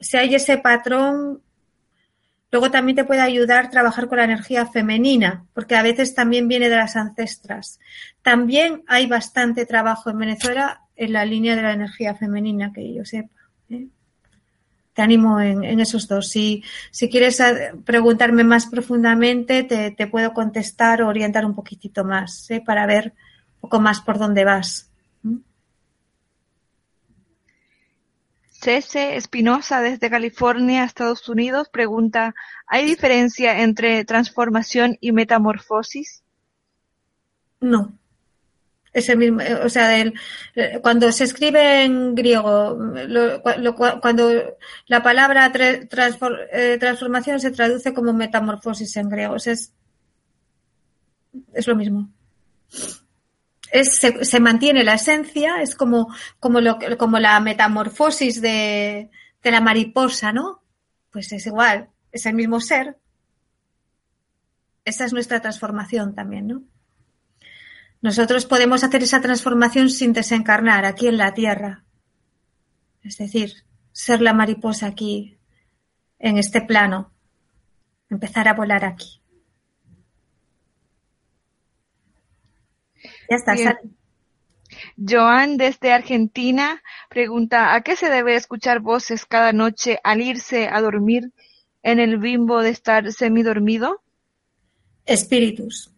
si 0.00 0.16
hay 0.16 0.34
ese 0.34 0.58
patrón, 0.58 1.42
luego 2.50 2.70
también 2.70 2.96
te 2.96 3.04
puede 3.04 3.20
ayudar 3.20 3.66
a 3.66 3.70
trabajar 3.70 4.08
con 4.08 4.18
la 4.18 4.24
energía 4.24 4.66
femenina, 4.66 5.44
porque 5.54 5.76
a 5.76 5.82
veces 5.82 6.14
también 6.14 6.48
viene 6.48 6.68
de 6.68 6.76
las 6.76 6.96
ancestras. 6.96 7.80
También 8.22 8.82
hay 8.86 9.06
bastante 9.06 9.66
trabajo 9.66 10.10
en 10.10 10.18
Venezuela 10.18 10.82
en 10.96 11.12
la 11.12 11.24
línea 11.24 11.56
de 11.56 11.62
la 11.62 11.72
energía 11.72 12.14
femenina, 12.14 12.72
que 12.72 12.94
yo 12.94 13.04
sepa. 13.04 13.30
¿eh? 13.70 13.86
te 14.96 15.02
animo 15.02 15.38
en, 15.38 15.78
esos 15.78 16.08
dos. 16.08 16.30
Si, 16.30 16.64
si 16.90 17.10
quieres 17.10 17.38
eh, 17.40 17.72
preguntarme 17.84 18.44
más 18.44 18.64
profundamente, 18.64 19.62
te, 19.62 20.06
puedo 20.06 20.32
contestar 20.32 21.02
o 21.02 21.08
orientar 21.08 21.44
un 21.44 21.54
poquitito 21.54 22.02
más 22.02 22.50
¿eh? 22.50 22.62
para 22.64 22.86
ver 22.86 23.12
un 23.56 23.60
poco 23.60 23.78
más 23.78 24.00
por 24.00 24.18
dónde 24.18 24.44
vas. 24.44 24.90
Cese 28.66 29.14
Espinosa 29.14 29.80
desde 29.80 30.10
California, 30.10 30.82
Estados 30.82 31.28
Unidos, 31.28 31.68
pregunta, 31.68 32.34
¿hay 32.66 32.84
diferencia 32.84 33.62
entre 33.62 34.04
transformación 34.04 34.98
y 35.00 35.12
metamorfosis? 35.12 36.24
No, 37.60 37.96
ese 38.92 39.14
mismo, 39.14 39.40
eh, 39.40 39.54
o 39.62 39.68
sea, 39.68 39.96
el, 40.00 40.14
cuando 40.82 41.12
se 41.12 41.22
escribe 41.22 41.84
en 41.84 42.16
griego, 42.16 42.76
cuando 44.02 44.32
la 44.88 45.00
palabra 45.00 45.52
eh, 45.54 46.76
transformación 46.80 47.38
se 47.38 47.52
traduce 47.52 47.94
como 47.94 48.12
metamorfosis 48.12 48.96
en 48.96 49.08
griego, 49.08 49.36
es, 49.36 49.72
es 51.54 51.66
lo 51.68 51.76
mismo. 51.76 52.10
Se, 53.84 54.40
mantiene 54.40 54.84
la 54.84 54.94
esencia, 54.94 55.56
es 55.60 55.74
como, 55.74 56.14
como 56.38 56.60
la 56.60 57.40
metamorfosis 57.40 58.40
de, 58.40 59.10
de 59.42 59.50
la 59.50 59.60
mariposa, 59.60 60.32
¿no? 60.32 60.62
Pues 61.10 61.32
es 61.32 61.46
igual, 61.46 61.88
es 62.12 62.26
el 62.26 62.34
mismo 62.34 62.60
ser. 62.60 62.98
Esa 64.84 65.04
es 65.04 65.12
nuestra 65.12 65.40
transformación 65.40 66.14
también, 66.14 66.46
¿no? 66.46 66.62
Nosotros 68.02 68.46
podemos 68.46 68.84
hacer 68.84 69.02
esa 69.02 69.20
transformación 69.20 69.90
sin 69.90 70.12
desencarnar 70.12 70.84
aquí 70.84 71.08
en 71.08 71.16
la 71.16 71.34
Tierra. 71.34 71.84
Es 73.02 73.18
decir, 73.18 73.64
ser 73.92 74.20
la 74.20 74.32
mariposa 74.32 74.86
aquí, 74.86 75.38
en 76.18 76.38
este 76.38 76.60
plano, 76.60 77.12
empezar 78.10 78.48
a 78.48 78.54
volar 78.54 78.84
aquí. 78.84 79.22
Ya 83.30 83.36
está, 83.36 83.78
Joan 84.96 85.56
desde 85.56 85.92
Argentina 85.92 86.82
pregunta, 87.08 87.74
¿a 87.74 87.82
qué 87.82 87.96
se 87.96 88.10
debe 88.10 88.34
escuchar 88.34 88.80
voces 88.80 89.24
cada 89.24 89.52
noche 89.52 90.00
al 90.02 90.20
irse 90.20 90.68
a 90.68 90.80
dormir 90.80 91.32
en 91.82 92.00
el 92.00 92.18
bimbo 92.18 92.60
de 92.62 92.70
estar 92.70 93.12
semidormido? 93.12 94.02
Espíritus 95.04 95.92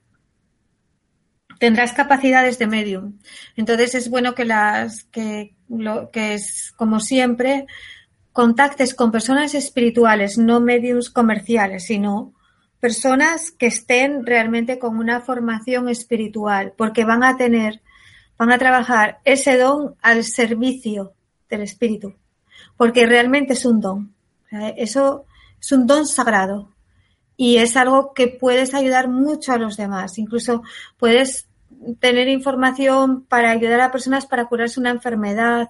tendrás 1.59 1.93
capacidades 1.93 2.59
de 2.59 2.67
medium. 2.67 3.19
Entonces 3.57 3.95
es 3.95 4.09
bueno 4.09 4.35
que 4.35 4.45
las 4.45 5.05
que 5.05 5.55
lo 5.69 6.11
que 6.11 6.35
es 6.35 6.73
como 6.77 7.01
siempre 7.01 7.67
contactes 8.33 8.95
con 8.95 9.11
personas 9.11 9.55
espirituales, 9.55 10.39
no 10.39 10.61
mediums 10.61 11.11
comerciales, 11.11 11.87
sino 11.87 12.35
personas 12.81 13.51
que 13.51 13.67
estén 13.67 14.25
realmente 14.25 14.79
con 14.79 14.99
una 14.99 15.21
formación 15.21 15.89
espiritual, 15.89 16.73
porque 16.77 17.05
van 17.05 17.25
a 17.25 17.37
tener, 17.37 17.81
van 18.37 18.53
a 18.53 18.59
trabajar 18.59 19.19
ese 19.25 19.57
don 19.57 19.97
al 20.03 20.25
servicio 20.25 21.13
del 21.49 21.63
espíritu, 21.63 22.15
porque 22.77 23.07
realmente 23.07 23.55
es 23.55 23.65
un 23.65 23.81
don. 23.81 24.15
Eso 24.77 25.25
es 25.61 25.73
un 25.73 25.87
don 25.87 26.07
sagrado 26.07 26.71
y 27.37 27.59
es 27.59 27.77
algo 27.77 28.13
que 28.15 28.29
puedes 28.29 28.75
ayudar 28.75 29.09
mucho 29.09 29.53
a 29.53 29.59
los 29.59 29.77
demás. 29.77 30.19
Incluso 30.19 30.63
puedes 30.99 31.47
tener 32.01 32.29
información 32.29 33.25
para 33.25 33.51
ayudar 33.51 33.81
a 33.81 33.93
personas 33.93 34.27
para 34.27 34.47
curarse 34.47 34.81
una 34.81 34.91
enfermedad, 34.91 35.69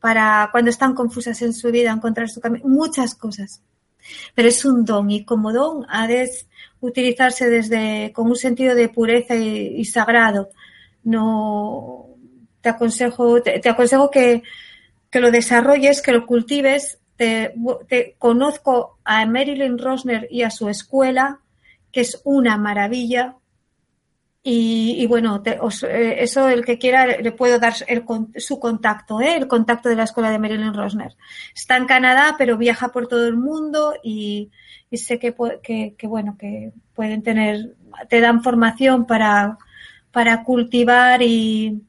para 0.00 0.48
cuando 0.52 0.70
están 0.70 0.94
confusas 0.94 1.40
en 1.42 1.52
su 1.52 1.70
vida, 1.70 1.90
encontrar 1.90 2.28
su 2.28 2.40
camino, 2.40 2.68
muchas 2.68 3.14
cosas. 3.14 3.62
Pero 4.34 4.48
es 4.48 4.64
un 4.64 4.84
don 4.84 5.10
y 5.10 5.24
como 5.24 5.52
don 5.52 5.86
ha 5.88 6.06
de 6.06 6.30
utilizarse 6.80 7.48
desde 7.48 8.12
con 8.12 8.28
un 8.28 8.36
sentido 8.36 8.74
de 8.74 8.88
pureza 8.88 9.34
y, 9.34 9.84
sagrado. 9.84 10.50
No 11.04 12.06
te 12.60 12.68
aconsejo, 12.68 13.40
te, 13.42 13.68
aconsejo 13.68 14.10
que, 14.10 14.42
que, 15.10 15.20
lo 15.20 15.30
desarrolles, 15.30 16.02
que 16.02 16.12
lo 16.12 16.26
cultives. 16.26 16.98
Te, 17.16 17.52
te 17.88 18.14
conozco 18.18 18.98
a 19.04 19.26
Marilyn 19.26 19.78
Rosner 19.78 20.28
y 20.30 20.42
a 20.42 20.50
su 20.50 20.68
escuela, 20.68 21.40
que 21.90 22.02
es 22.02 22.20
una 22.24 22.56
maravilla, 22.56 23.36
y, 24.50 25.06
bueno, 25.06 25.42
eh, 25.44 26.16
eso 26.20 26.48
el 26.48 26.64
que 26.64 26.78
quiera 26.78 27.06
le 27.06 27.32
puedo 27.32 27.58
dar 27.58 27.74
su 28.36 28.58
contacto, 28.58 29.20
¿eh? 29.20 29.36
el 29.36 29.46
contacto 29.46 29.90
de 29.90 29.96
la 29.96 30.04
escuela 30.04 30.30
de 30.30 30.38
Marilyn 30.38 30.72
Rosner. 30.72 31.14
Está 31.54 31.76
en 31.76 31.84
Canadá, 31.84 32.36
pero 32.38 32.56
viaja 32.56 32.88
por 32.88 33.08
todo 33.08 33.28
el 33.28 33.36
mundo 33.36 33.92
y, 34.02 34.50
sé 34.90 35.18
que, 35.18 35.34
que, 35.62 36.06
bueno, 36.06 36.36
que 36.38 36.72
pueden 36.94 37.22
tener, 37.22 37.74
te 38.08 38.22
dan 38.22 38.42
formación 38.42 39.06
para, 39.06 39.58
para 40.12 40.42
cultivar 40.44 41.20
y, 41.20 41.82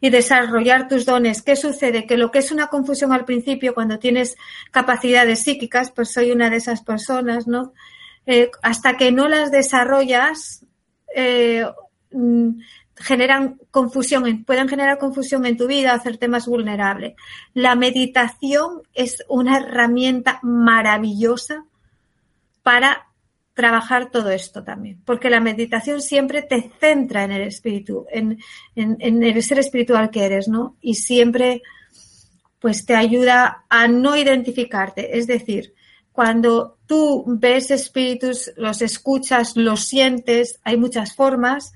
y 0.00 0.10
desarrollar 0.10 0.86
tus 0.86 1.04
dones. 1.04 1.42
¿Qué 1.42 1.56
sucede? 1.56 2.06
Que 2.06 2.16
lo 2.16 2.30
que 2.30 2.38
es 2.38 2.52
una 2.52 2.68
confusión 2.68 3.12
al 3.12 3.24
principio, 3.24 3.74
cuando 3.74 3.98
tienes 3.98 4.36
capacidades 4.70 5.40
psíquicas, 5.40 5.90
pues 5.90 6.12
soy 6.12 6.30
una 6.30 6.48
de 6.48 6.58
esas 6.58 6.82
personas, 6.82 7.48
¿no? 7.48 7.72
Eh, 8.24 8.52
hasta 8.62 8.96
que 8.96 9.10
no 9.10 9.26
las 9.26 9.50
desarrollas, 9.50 10.64
eh, 11.12 11.66
generan 12.96 13.58
confusión, 13.70 14.44
pueden 14.44 14.68
generar 14.68 14.98
confusión 14.98 15.46
en 15.46 15.56
tu 15.56 15.66
vida, 15.66 15.92
hacerte 15.92 16.28
más 16.28 16.46
vulnerable. 16.46 17.16
La 17.54 17.74
meditación 17.74 18.82
es 18.94 19.24
una 19.28 19.58
herramienta 19.58 20.40
maravillosa 20.42 21.64
para 22.62 23.06
trabajar 23.54 24.10
todo 24.10 24.30
esto 24.30 24.62
también, 24.62 25.00
porque 25.04 25.30
la 25.30 25.40
meditación 25.40 26.00
siempre 26.00 26.42
te 26.42 26.70
centra 26.78 27.24
en 27.24 27.32
el 27.32 27.42
espíritu, 27.42 28.06
en, 28.10 28.38
en, 28.76 29.22
el 29.24 29.42
ser 29.42 29.58
espiritual 29.58 30.10
que 30.10 30.24
eres, 30.24 30.46
¿no? 30.46 30.76
Y 30.80 30.94
siempre 30.94 31.62
pues 32.60 32.86
te 32.86 32.94
ayuda 32.94 33.64
a 33.68 33.88
no 33.88 34.16
identificarte, 34.16 35.18
es 35.18 35.26
decir, 35.26 35.74
cuando 36.18 36.78
tú 36.88 37.22
ves 37.28 37.70
espíritus, 37.70 38.50
los 38.56 38.82
escuchas, 38.82 39.56
los 39.56 39.84
sientes, 39.84 40.58
hay 40.64 40.76
muchas 40.76 41.14
formas. 41.14 41.72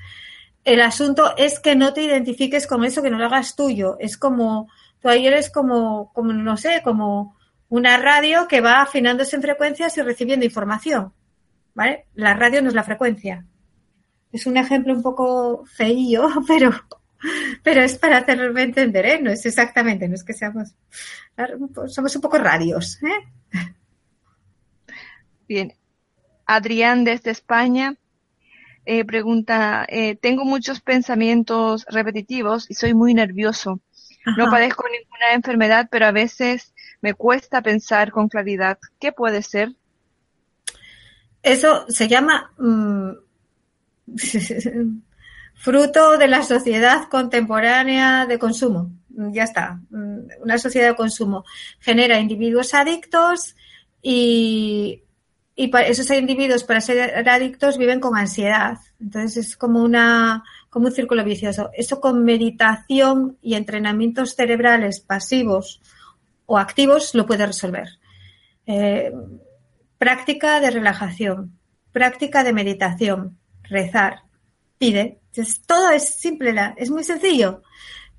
El 0.65 0.83
asunto 0.83 1.37
es 1.37 1.61
que 1.61 1.77
no 1.77 1.93
te 1.93 2.03
identifiques 2.03 2.67
con 2.67 2.83
eso, 2.83 3.03
que 3.03 3.11
no 3.11 3.19
lo 3.19 3.27
hagas 3.27 3.55
tuyo. 3.55 3.97
Es 4.01 4.17
como, 4.17 4.69
tú 5.01 5.09
ahí 5.09 5.29
eres 5.29 5.49
como, 5.49 6.13
como 6.13 6.33
no 6.33 6.57
sé, 6.57 6.81
como 6.83 7.37
una 7.69 7.99
radio 7.99 8.49
que 8.49 8.61
va 8.61 8.83
afinándose 8.83 9.37
en 9.37 9.43
frecuencias 9.43 9.97
y 9.97 10.03
recibiendo 10.03 10.45
información. 10.45 11.13
¿Vale? 11.75 12.07
La 12.15 12.35
radio 12.35 12.63
no 12.63 12.69
es 12.71 12.75
la 12.75 12.83
frecuencia. 12.83 13.47
Es 14.33 14.47
un 14.47 14.57
ejemplo 14.57 14.93
un 14.93 15.05
poco 15.05 15.65
feillo, 15.67 16.27
pero 16.49 16.73
pero 17.63 17.81
es 17.81 17.97
para 17.97 18.19
hacerme 18.19 18.63
entender, 18.63 19.07
¿eh? 19.07 19.21
No 19.23 19.31
es 19.31 19.47
exactamente, 19.47 20.09
no 20.09 20.17
es 20.17 20.25
que 20.25 20.33
seamos, 20.33 20.75
somos 21.87 22.17
un 22.17 22.21
poco 22.21 22.39
radios, 22.39 23.01
¿eh? 23.05 23.42
Bien. 25.53 25.75
Adrián 26.47 27.05
desde 27.05 27.31
España 27.31 27.97
eh, 28.87 29.05
pregunta, 29.05 29.85
eh, 29.87 30.17
tengo 30.17 30.47
muchos 30.47 30.81
pensamientos 30.81 31.85
repetitivos 31.91 32.71
y 32.71 32.75
soy 32.75 32.95
muy 32.95 33.13
nervioso. 33.13 33.79
No 34.39 34.49
padezco 34.51 34.85
ninguna 34.89 35.35
enfermedad, 35.35 35.89
pero 35.91 36.07
a 36.07 36.11
veces 36.11 36.73
me 37.03 37.13
cuesta 37.13 37.61
pensar 37.61 38.13
con 38.13 38.31
claridad. 38.31 38.79
¿Qué 38.99 39.13
puede 39.13 39.43
ser? 39.43 39.75
Eso 41.43 41.85
se 41.89 42.09
llama 42.09 42.51
mm, 42.57 43.11
fruto 45.55 46.17
de 46.17 46.29
la 46.29 46.43
sociedad 46.45 47.11
contemporánea 47.11 48.25
de 48.25 48.39
consumo. 48.39 48.91
Ya 49.11 49.45
está. 49.45 49.83
Mm, 49.91 50.29
una 50.45 50.57
sociedad 50.57 50.89
de 50.89 50.97
consumo 50.97 51.45
genera 51.79 52.19
individuos 52.19 52.73
adictos 52.73 53.55
y, 54.01 55.03
y 55.55 55.71
esos 55.77 56.11
individuos 56.11 56.65
para 56.65 56.81
ser 56.81 57.29
adictos 57.29 57.77
viven 57.77 58.01
con 58.01 58.17
ansiedad. 58.17 58.79
Entonces 59.01 59.49
es 59.49 59.57
como 59.57 59.83
una 59.83 60.45
como 60.71 60.87
un 60.87 60.93
círculo 60.93 61.23
vicioso. 61.25 61.71
Eso 61.75 62.01
con 62.01 62.25
meditación 62.25 63.37
y 63.43 63.55
entrenamientos 63.55 64.35
cerebrales 64.35 65.01
pasivos 65.01 65.83
o 66.47 66.59
activos 66.59 67.15
lo 67.15 67.27
puede 67.27 67.47
resolver. 67.47 67.89
Eh, 68.67 69.13
práctica 69.99 70.61
de 70.61 70.71
relajación, 70.71 71.59
práctica 71.93 72.43
de 72.43 72.55
meditación, 72.55 73.39
rezar, 73.65 74.23
pide. 74.79 75.21
todo 75.67 75.91
es 75.91 76.09
simple, 76.09 76.55
es 76.77 76.91
muy 76.91 77.05
sencillo. 77.05 77.63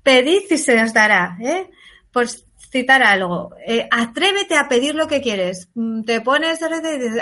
Pedid 0.02 0.42
y 0.50 0.58
se 0.58 0.80
os 0.80 0.94
dará. 0.94 1.36
¿eh? 1.40 1.70
Pues 2.12 2.46
citar 2.74 3.04
algo. 3.04 3.54
Eh, 3.64 3.86
atrévete 3.88 4.56
a 4.56 4.68
pedir 4.68 4.96
lo 4.96 5.06
que 5.06 5.22
quieres. 5.22 5.68
Mm, 5.74 6.02
te 6.02 6.20
pones, 6.20 6.58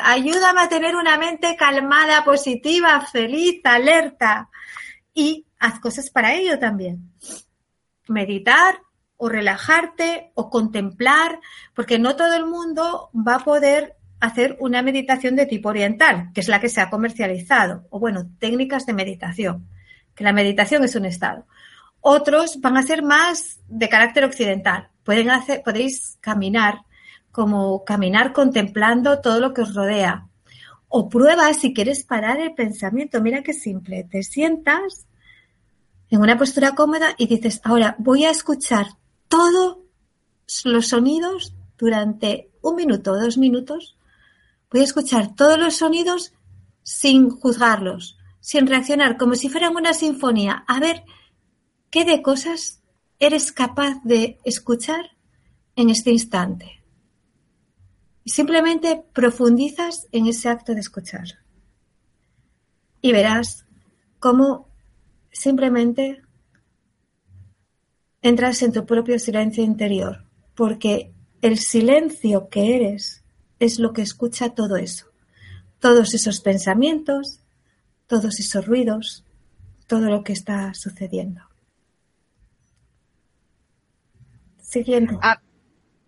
ayúdame 0.03 0.63
a 0.63 0.69
tener 0.71 0.97
una 0.97 1.19
mente 1.19 1.57
calmada, 1.57 2.25
positiva, 2.25 2.99
feliz, 3.03 3.61
alerta. 3.65 4.49
Y 5.13 5.45
haz 5.59 5.79
cosas 5.79 6.09
para 6.09 6.33
ello 6.33 6.59
también. 6.59 7.13
Meditar 8.09 8.81
o 9.19 9.29
relajarte 9.29 10.33
o 10.35 10.49
contemplar, 10.49 11.39
porque 11.75 11.99
no 11.99 12.17
todo 12.17 12.35
el 12.35 12.47
mundo 12.47 13.11
va 13.15 13.35
a 13.35 13.45
poder 13.45 13.97
hacer 14.21 14.57
una 14.59 14.81
meditación 14.81 15.37
de 15.37 15.45
tipo 15.45 15.69
oriental, 15.69 16.31
que 16.33 16.41
es 16.41 16.49
la 16.49 16.61
que 16.61 16.71
se 16.71 16.81
ha 16.81 16.89
comercializado, 16.89 17.87
o 17.91 18.01
bueno, 18.01 18.31
técnicas 18.39 18.87
de 18.87 18.95
meditación, 18.95 19.69
que 20.15 20.25
la 20.25 20.33
meditación 20.33 20.83
es 20.83 20.95
un 20.95 21.05
estado. 21.05 21.45
Otros 22.01 22.59
van 22.63 22.79
a 22.79 22.83
ser 22.83 23.03
más 23.03 23.61
de 23.69 23.89
carácter 23.91 24.25
occidental. 24.25 24.92
Pueden 25.05 25.31
hacer, 25.31 25.63
podéis 25.65 26.19
caminar, 26.21 26.83
como 27.31 27.85
caminar 27.85 28.33
contemplando 28.33 29.21
todo 29.21 29.41
lo 29.41 29.53
que 29.55 29.63
os 29.63 29.75
rodea. 29.75 30.29
O 30.89 31.09
prueba 31.09 31.53
si 31.55 31.73
quieres 31.73 32.05
parar 32.05 32.41
el 32.41 32.55
pensamiento. 32.55 33.23
Mira 33.23 33.43
qué 33.43 33.53
simple. 33.53 34.05
Te 34.05 34.23
sientas 34.23 35.07
en 36.11 36.21
una 36.21 36.37
postura 36.37 36.75
cómoda 36.75 37.15
y 37.17 37.27
dices, 37.27 37.61
ahora 37.65 37.97
voy 37.99 38.25
a 38.25 38.31
escuchar 38.31 38.87
todos 39.29 39.79
los 40.65 40.89
sonidos 40.89 41.55
durante 41.79 42.51
un 42.61 42.77
minuto 42.77 43.13
o 43.13 43.19
dos 43.19 43.39
minutos 43.39 43.97
Voy 44.73 44.81
a 44.81 44.85
escuchar 44.85 45.35
todos 45.35 45.59
los 45.59 45.77
sonidos 45.77 46.33
sin 46.83 47.29
juzgarlos, 47.29 48.17
sin 48.41 48.67
reaccionar, 48.67 49.19
como 49.19 49.35
si 49.35 49.51
fueran 49.51 49.77
una 49.77 49.93
sinfonía. 49.93 50.65
A 50.67 50.81
ver 50.81 51.05
qué 51.91 52.07
de 52.07 52.23
cosas 52.23 52.82
eres 53.23 53.53
capaz 53.53 54.03
de 54.03 54.41
escuchar 54.43 55.13
en 55.77 55.91
este 55.91 56.11
instante. 56.11 56.83
Simplemente 58.27 59.01
profundizas 59.13 60.09
en 60.11 60.27
ese 60.27 60.49
acto 60.49 60.75
de 60.75 60.81
escuchar. 60.81 61.39
Y 63.01 63.13
verás 63.13 63.65
cómo 64.19 64.69
simplemente 65.31 66.23
entras 68.23 68.61
en 68.63 68.73
tu 68.73 68.87
propio 68.87 69.21
silencio 69.21 69.63
interior, 69.63 70.25
porque 70.57 71.13
el 71.43 71.59
silencio 71.59 72.49
que 72.49 72.75
eres 72.75 73.23
es 73.61 73.79
lo 73.79 73.93
que 73.93 74.03
escucha 74.03 74.51
todo 74.51 74.77
eso. 74.77 75.07
Todos 75.79 76.13
esos 76.15 76.41
pensamientos, 76.41 77.39
todos 78.09 78.41
esos 78.41 78.67
ruidos, 78.67 79.25
todo 79.87 80.11
lo 80.11 80.25
que 80.25 80.33
está 80.33 80.75
sucediendo. 80.75 81.52
Siguiendo. 84.73 85.19
Ah, 85.23 85.39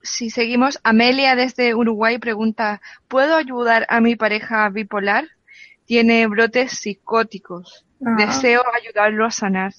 si 0.02 0.30
seguimos, 0.30 0.80
Amelia 0.82 1.36
desde 1.36 1.74
Uruguay 1.74 2.16
pregunta, 2.18 2.80
¿puedo 3.08 3.36
ayudar 3.36 3.84
a 3.90 4.00
mi 4.00 4.16
pareja 4.16 4.70
bipolar? 4.70 5.26
Tiene 5.84 6.26
brotes 6.28 6.72
psicóticos. 6.72 7.84
Ah. 8.02 8.14
Deseo 8.16 8.62
ayudarlo 8.74 9.26
a 9.26 9.30
sanar. 9.30 9.74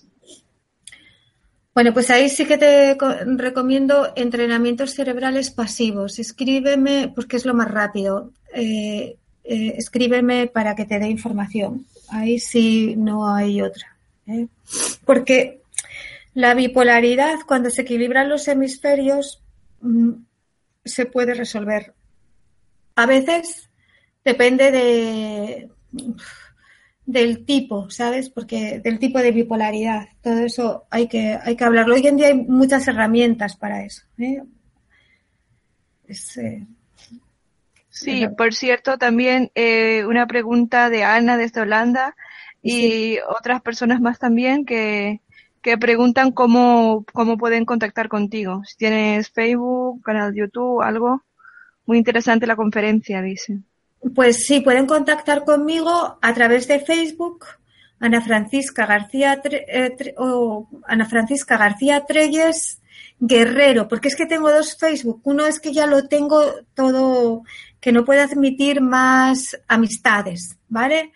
Bueno, 1.73 1.93
pues 1.95 2.11
ahí 2.11 2.29
sí 2.29 2.45
que 2.45 2.59
te 2.59 2.95
recomiendo 3.25 4.13
entrenamientos 4.15 4.91
cerebrales 4.93 5.49
pasivos. 5.49 6.19
Escríbeme, 6.19 7.11
porque 7.13 7.37
es 7.37 7.45
lo 7.45 7.55
más 7.55 7.71
rápido. 7.71 8.31
Eh, 8.53 9.17
eh, 9.43 9.73
escríbeme 9.77 10.45
para 10.45 10.75
que 10.75 10.85
te 10.85 10.99
dé 10.99 11.09
información. 11.09 11.87
Ahí 12.09 12.39
sí 12.39 12.95
no 12.95 13.27
hay 13.27 13.63
otra. 13.63 13.97
¿eh? 14.27 14.45
Porque 15.05 15.64
la 16.35 16.53
bipolaridad, 16.53 17.39
cuando 17.47 17.69
se 17.69 17.83
equilibran 17.83 18.29
los 18.29 18.47
hemisferios, 18.47 19.41
mm, 19.79 20.11
se 20.83 21.05
puede 21.05 21.33
resolver. 21.33 21.95
A 22.95 23.05
veces 23.05 23.69
depende 24.23 24.71
de 24.71 25.69
del 27.05 27.45
tipo, 27.45 27.89
¿sabes? 27.89 28.29
Porque 28.29 28.79
del 28.79 28.99
tipo 28.99 29.19
de 29.19 29.31
bipolaridad, 29.31 30.09
todo 30.21 30.39
eso 30.39 30.85
hay 30.89 31.07
que, 31.07 31.39
hay 31.41 31.55
que 31.55 31.63
hablarlo. 31.63 31.95
Hoy 31.95 32.05
en 32.05 32.17
día 32.17 32.27
hay 32.27 32.35
muchas 32.35 32.87
herramientas 32.87 33.55
para 33.55 33.85
eso. 33.85 34.03
¿eh? 34.17 34.41
eh 36.07 36.65
sí, 37.89 38.27
por 38.35 38.53
cierto, 38.53 38.97
también 38.97 39.51
eh, 39.55 40.03
una 40.05 40.27
pregunta 40.27 40.89
de 40.89 41.03
Ana 41.03 41.37
desde 41.37 41.61
Holanda 41.61 42.15
y 42.61 43.19
otras 43.19 43.61
personas 43.61 44.01
más 44.01 44.17
también 44.17 44.65
que, 44.65 45.21
que 45.65 45.79
preguntan 45.79 46.31
cómo, 46.31 47.07
cómo 47.11 47.39
pueden 47.39 47.65
contactar 47.65 48.07
contigo. 48.07 48.61
Si 48.65 48.77
tienes 48.77 49.31
Facebook, 49.31 49.99
canal 50.03 50.31
de 50.31 50.41
YouTube, 50.41 50.83
algo. 50.83 51.23
Muy 51.87 51.97
interesante 51.97 52.45
la 52.45 52.55
conferencia, 52.55 53.19
dice. 53.23 53.61
Pues 54.13 54.45
sí, 54.45 54.59
pueden 54.61 54.85
contactar 54.85 55.43
conmigo 55.43 56.19
a 56.21 56.33
través 56.35 56.67
de 56.67 56.81
Facebook, 56.81 57.45
Ana 57.99 58.21
Francisca 58.21 58.85
García 58.85 59.41
eh, 59.43 60.13
o 60.17 60.69
Ana 60.85 61.07
Francisca 61.07 61.57
García 61.57 62.05
Treyes 62.05 62.79
Guerrero, 63.19 63.87
porque 63.87 64.09
es 64.09 64.15
que 64.15 64.27
tengo 64.27 64.51
dos 64.51 64.77
Facebook. 64.77 65.21
Uno 65.23 65.47
es 65.47 65.59
que 65.59 65.73
ya 65.73 65.87
lo 65.87 66.07
tengo 66.07 66.43
todo, 66.75 67.41
que 67.79 67.91
no 67.91 68.05
puede 68.05 68.21
admitir 68.21 68.81
más 68.81 69.59
amistades, 69.67 70.59
¿vale? 70.69 71.11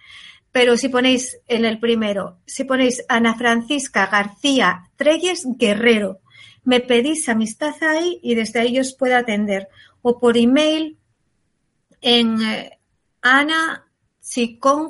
Pero 0.52 0.78
si 0.78 0.90
ponéis 0.90 1.38
en 1.48 1.66
el 1.66 1.80
primero, 1.80 2.38
si 2.46 2.64
ponéis 2.64 3.04
Ana 3.08 3.36
Francisca 3.36 4.08
García 4.08 4.90
Treyes 4.96 5.46
Guerrero, 5.58 6.22
me 6.64 6.80
pedís 6.80 7.30
amistad 7.30 7.76
ahí 7.82 8.20
y 8.24 8.36
desde 8.36 8.60
ahí 8.60 8.80
os 8.80 8.94
puedo 8.94 9.16
atender. 9.16 9.70
O 10.02 10.20
por 10.20 10.38
email 10.38 10.98
en 12.02 12.42
eh, 12.42 12.80
Ana 13.22 13.86
Chicong 14.22 14.90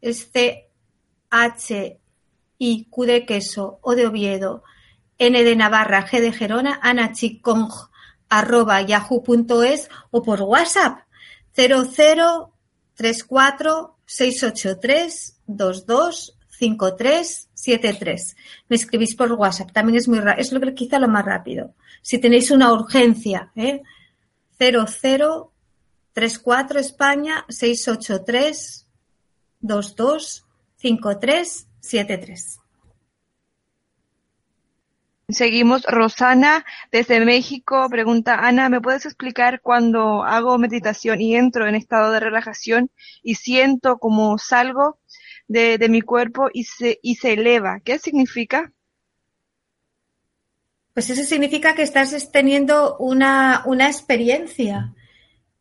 es 0.00 0.30
C-H 0.32 1.98
I 2.58 2.86
Q 2.90 3.06
de 3.06 3.26
queso 3.26 3.78
o 3.82 3.94
de 3.94 4.06
Oviedo, 4.06 4.62
N 5.18 5.44
de 5.44 5.56
Navarra, 5.56 6.06
G 6.06 6.20
de 6.20 6.32
Gerona, 6.32 6.80
Ana 6.82 7.12
Chicong 7.12 7.70
arroba 8.28 8.82
yahoo.es 8.82 9.88
o 10.10 10.22
por 10.22 10.42
WhatsApp 10.42 11.00
0034 11.54 13.96
683 14.10 15.38
225373. 15.46 18.36
Me 18.68 18.76
escribís 18.76 19.14
por 19.14 19.30
WhatsApp, 19.32 19.70
también 19.70 19.98
es 19.98 20.08
muy 20.08 20.20
es 20.36 20.50
lo 20.50 20.58
que 20.60 20.74
quizá 20.74 20.98
lo 20.98 21.06
más 21.06 21.24
rápido. 21.24 21.76
Si 22.02 22.18
tenéis 22.18 22.50
una 22.50 22.72
urgencia, 22.72 23.52
¿eh? 23.54 23.82
00 24.58 25.52
34 26.12 26.80
España 26.80 27.44
683 27.48 28.88
22 29.60 30.44
53 30.76 31.66
73. 31.80 32.59
Seguimos, 35.32 35.82
Rosana 35.84 36.64
desde 36.90 37.24
México 37.24 37.88
pregunta, 37.90 38.34
Ana, 38.34 38.68
¿me 38.68 38.80
puedes 38.80 39.06
explicar 39.06 39.60
cuando 39.60 40.24
hago 40.24 40.58
meditación 40.58 41.20
y 41.20 41.36
entro 41.36 41.66
en 41.66 41.74
estado 41.74 42.12
de 42.12 42.20
relajación 42.20 42.90
y 43.22 43.36
siento 43.36 43.98
como 43.98 44.38
salgo 44.38 44.98
de, 45.48 45.78
mi 45.88 46.00
cuerpo 46.00 46.48
y 46.52 46.64
se, 46.64 46.98
y 47.02 47.16
se 47.16 47.34
eleva? 47.34 47.80
¿Qué 47.84 47.98
significa? 47.98 48.72
pues 50.92 51.08
eso 51.08 51.22
significa 51.22 51.74
que 51.74 51.82
estás 51.82 52.30
teniendo 52.30 52.96
una, 52.98 53.62
una 53.64 53.86
experiencia. 53.86 54.92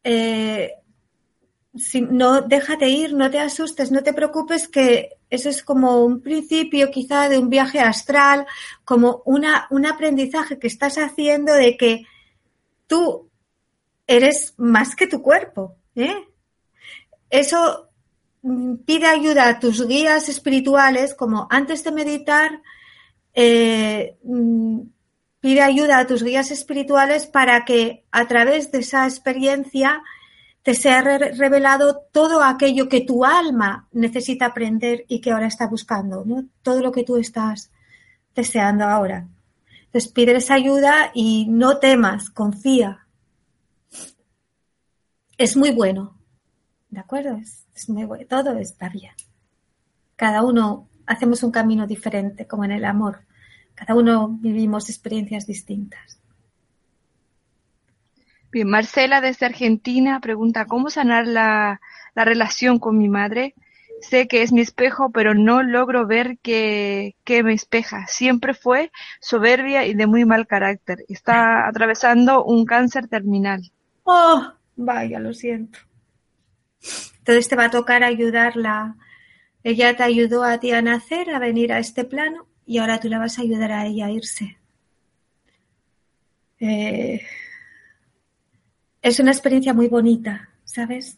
Eh, 0.04 0.74
si, 1.80 2.02
no, 2.02 2.42
déjate 2.42 2.90
ir, 2.90 3.14
no 3.14 3.30
te 3.30 3.40
asustes, 3.40 3.92
no 3.92 4.04
te 4.04 4.14
preocupes 4.14 4.68
que 4.68 5.18
eso 5.30 5.50
es 5.50 5.64
como 5.64 6.04
un 6.04 6.22
principio 6.22 6.92
quizá 6.92 7.30
de 7.30 7.38
un 7.38 7.50
viaje 7.50 7.80
astral, 7.80 8.46
como 8.86 9.22
una, 9.26 9.68
un 9.70 9.86
aprendizaje 9.86 10.60
que 10.60 10.68
estás 10.68 10.98
haciendo 10.98 11.54
de 11.54 11.78
que 11.78 12.06
tú 12.88 13.30
eres 14.08 14.54
más 14.58 14.96
que 14.96 15.08
tu 15.08 15.22
cuerpo. 15.22 15.76
¿eh? 15.96 16.28
Eso 17.30 17.90
mm, 18.42 18.76
pide 18.86 19.08
ayuda 19.08 19.48
a 19.48 19.60
tus 19.60 19.88
guías 19.88 20.30
espirituales, 20.30 21.14
como 21.14 21.48
antes 21.50 21.84
de 21.84 21.92
meditar, 21.92 22.62
eh, 23.34 24.18
mm, 24.24 24.82
pide 25.40 25.62
ayuda 25.62 26.00
a 26.00 26.08
tus 26.08 26.24
guías 26.24 26.52
espirituales 26.52 27.28
para 27.28 27.64
que 27.66 28.04
a 28.12 28.28
través 28.28 28.72
de 28.72 28.80
esa 28.80 29.06
experiencia 29.06 30.02
te 30.64 30.74
sea 30.74 31.02
revelado 31.02 32.02
todo 32.12 32.44
aquello 32.44 32.90
que 32.90 33.02
tu 33.02 33.26
alma 33.26 33.88
necesita 33.92 34.48
aprender 34.48 35.06
y 35.08 35.22
que 35.22 35.32
ahora 35.32 35.48
está 35.48 35.68
buscando. 35.68 36.26
Todo 36.62 36.82
lo 36.82 36.92
que 36.92 37.04
tú 37.04 37.18
estás 37.18 37.72
deseando 38.36 38.86
ahora. 38.86 39.28
Entonces 39.86 40.12
pídeles 40.12 40.52
ayuda 40.52 41.12
y 41.14 41.48
no 41.50 41.80
temas, 41.80 42.30
confía. 42.30 43.08
Es 45.38 45.56
muy 45.56 45.72
bueno, 45.72 46.18
¿de 46.90 47.00
acuerdo? 47.00 47.38
Es 47.74 47.90
muy 47.90 48.04
bueno, 48.04 48.26
todo 48.28 48.58
está 48.58 48.90
bien. 48.90 49.14
Cada 50.16 50.44
uno 50.44 50.90
hacemos 51.08 51.44
un 51.44 51.52
camino 51.52 51.88
diferente, 51.88 52.46
como 52.46 52.66
en 52.66 52.72
el 52.72 52.86
amor. 52.86 53.22
Cada 53.74 53.96
uno 53.96 54.28
vivimos 54.28 54.90
experiencias 54.90 55.48
distintas. 55.48 56.19
Bien, 58.52 58.68
Marcela 58.68 59.22
desde 59.22 59.46
Argentina 59.46 60.20
pregunta, 60.20 60.66
¿cómo 60.66 60.90
sanar 60.90 61.28
la, 61.28 61.80
relación 62.16 62.80
con 62.80 62.98
mi 62.98 63.08
madre? 63.08 63.54
Sé 64.02 64.28
que 64.28 64.42
es 64.42 64.52
mi 64.52 64.62
espejo, 64.62 65.12
pero 65.12 65.34
no 65.34 65.62
logro 65.62 66.08
ver 66.08 66.38
que, 66.40 67.16
que, 67.24 67.44
me 67.44 67.54
espeja. 67.54 68.08
Siempre 68.08 68.54
fue 68.54 68.92
soberbia 69.20 69.86
y 69.86 69.94
de 69.94 70.08
muy 70.08 70.26
mal 70.26 70.48
carácter. 70.48 71.06
Está 71.08 71.68
atravesando 71.68 72.44
un 72.44 72.66
cáncer 72.66 73.08
terminal. 73.08 73.72
Oh, 74.04 74.54
vaya, 74.76 75.20
lo 75.20 75.34
siento. 75.34 75.80
Entonces 77.20 77.48
te 77.48 77.56
va 77.56 77.66
a 77.66 77.72
tocar 77.72 78.04
ayudarla. 78.04 78.96
Ella 79.64 79.96
te 79.96 80.04
ayudó 80.04 80.44
a 80.44 80.60
ti 80.60 80.72
a 80.72 80.82
nacer, 80.82 81.30
a 81.30 81.40
venir 81.40 81.74
a 81.74 81.80
este 81.80 82.06
plano, 82.06 82.48
y 82.66 82.78
ahora 82.80 83.00
tú 83.00 83.10
la 83.10 83.20
vas 83.20 83.38
a 83.38 83.42
ayudar 83.42 83.72
a 83.72 83.86
ella 83.86 84.08
a 84.08 84.12
irse. 84.12 84.58
Eh, 86.60 87.22
es 89.02 89.20
una 89.20 89.32
experiencia 89.32 89.74
muy 89.74 89.88
bonita, 89.88 90.50
¿sabes? 90.64 91.18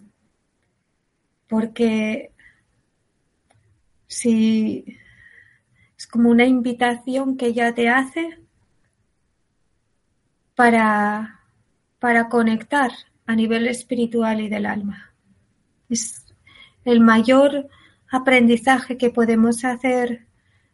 Porque 1.48 2.32
si 4.08 4.86
es 5.98 6.08
como 6.08 6.30
una 6.30 6.46
invitación 6.46 7.38
que 7.38 7.48
ella 7.48 7.74
te 7.74 7.90
hace 7.90 8.40
para, 10.56 11.42
para 12.00 12.30
conectar 12.30 12.92
a 13.26 13.36
nivel 13.36 13.68
espiritual 13.68 14.42
y 14.42 14.50
del 14.50 14.66
alma. 14.66 15.14
Es 15.90 16.26
el 16.86 17.00
mayor 17.00 17.70
aprendizaje 18.10 18.98
que 18.98 19.10
podemos 19.10 19.64
hacer 19.64 20.28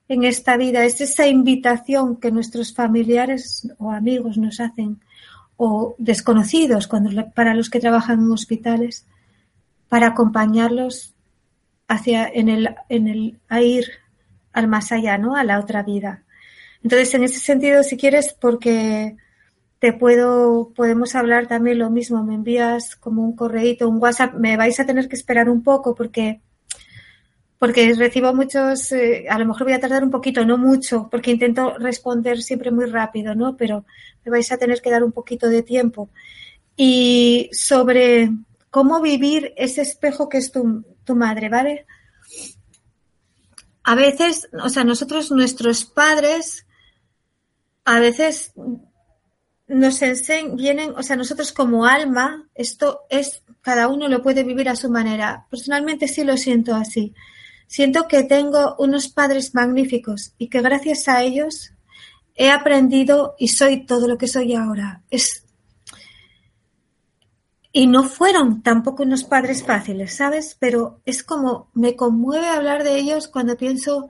en 0.07 0.23
esta 0.23 0.57
vida, 0.57 0.85
es 0.85 1.01
esa 1.01 1.27
invitación 1.27 2.17
que 2.17 2.31
nuestros 2.31 2.73
familiares 2.73 3.69
o 3.77 3.91
amigos 3.91 4.37
nos 4.37 4.59
hacen 4.59 5.01
o 5.57 5.95
desconocidos 5.97 6.87
cuando, 6.87 7.29
para 7.31 7.53
los 7.53 7.69
que 7.69 7.79
trabajan 7.79 8.19
en 8.19 8.31
hospitales 8.31 9.05
para 9.89 10.07
acompañarlos 10.07 11.15
hacia 11.87 12.27
en 12.27 12.49
el, 12.49 12.75
en 12.89 13.07
el 13.07 13.39
a 13.47 13.61
ir 13.61 13.85
al 14.53 14.67
más 14.67 14.91
allá, 14.91 15.17
¿no? 15.17 15.35
A 15.35 15.43
la 15.43 15.59
otra 15.59 15.83
vida. 15.83 16.23
Entonces, 16.83 17.13
en 17.13 17.23
ese 17.23 17.39
sentido, 17.39 17.83
si 17.83 17.97
quieres, 17.97 18.35
porque 18.39 19.15
te 19.79 19.93
puedo, 19.93 20.71
podemos 20.75 21.15
hablar 21.15 21.47
también 21.47 21.79
lo 21.79 21.89
mismo, 21.89 22.23
me 22.23 22.35
envías 22.35 22.95
como 22.95 23.23
un 23.23 23.35
correíto, 23.35 23.87
un 23.87 24.01
WhatsApp, 24.01 24.33
me 24.35 24.57
vais 24.57 24.79
a 24.79 24.85
tener 24.85 25.07
que 25.07 25.15
esperar 25.15 25.49
un 25.49 25.63
poco 25.63 25.95
porque 25.95 26.41
porque 27.59 27.93
recibo 27.95 28.33
muchos, 28.33 28.91
eh, 28.91 29.25
a 29.29 29.39
lo 29.39 29.45
mejor 29.45 29.63
voy 29.63 29.73
a 29.73 29.79
tardar 29.79 30.03
un 30.03 30.11
poquito, 30.11 30.45
no 30.45 30.57
mucho, 30.57 31.07
porque 31.09 31.31
intento 31.31 31.77
responder 31.79 32.41
siempre 32.43 32.71
muy 32.71 32.85
rápido, 32.85 33.33
¿no? 33.33 33.57
Pero 33.57 33.85
me 34.23 34.31
vais 34.31 34.51
a 34.51 34.57
tener 34.57 34.81
que 34.81 34.91
dar 34.91 35.03
un 35.03 35.11
poquito 35.11 35.47
de 35.47 35.63
tiempo. 35.63 36.09
Y 36.75 37.49
sobre 37.51 38.29
cómo 38.69 39.01
vivir 39.01 39.53
ese 39.57 39.81
espejo 39.81 40.29
que 40.29 40.37
es 40.37 40.51
tu, 40.51 40.85
tu 41.03 41.15
madre, 41.15 41.49
¿vale? 41.49 41.85
A 43.83 43.95
veces, 43.95 44.49
o 44.61 44.69
sea, 44.69 44.83
nosotros, 44.83 45.31
nuestros 45.31 45.85
padres, 45.85 46.67
a 47.85 47.99
veces 47.99 48.51
nos 49.67 50.01
enseñan, 50.01 50.55
vienen, 50.55 50.93
o 50.95 51.01
sea, 51.01 51.15
nosotros 51.15 51.51
como 51.51 51.85
alma, 51.85 52.47
esto 52.53 53.01
es, 53.09 53.41
cada 53.61 53.87
uno 53.87 54.07
lo 54.07 54.21
puede 54.21 54.43
vivir 54.43 54.69
a 54.69 54.75
su 54.75 54.91
manera. 54.91 55.47
Personalmente 55.49 56.07
sí 56.07 56.23
lo 56.23 56.37
siento 56.37 56.75
así. 56.75 57.15
Siento 57.67 58.07
que 58.07 58.23
tengo 58.23 58.75
unos 58.79 59.09
padres 59.09 59.53
magníficos 59.53 60.33
y 60.37 60.47
que 60.47 60.61
gracias 60.61 61.07
a 61.07 61.21
ellos 61.21 61.73
he 62.35 62.49
aprendido 62.49 63.35
y 63.37 63.49
soy 63.49 63.85
todo 63.85 64.07
lo 64.07 64.17
que 64.17 64.27
soy 64.27 64.55
ahora. 64.55 65.03
Es 65.09 65.43
y 67.77 67.85
no 67.85 68.03
fueron 68.03 68.63
tampoco 68.63 69.03
unos 69.03 69.23
padres 69.23 69.63
fáciles, 69.63 70.15
¿sabes? 70.15 70.57
Pero 70.59 70.99
es 71.05 71.21
como 71.21 71.69
me 71.75 71.95
conmueve 71.95 72.47
hablar 72.47 72.83
de 72.83 72.97
ellos 72.97 73.27
cuando 73.27 73.55
pienso 73.55 74.09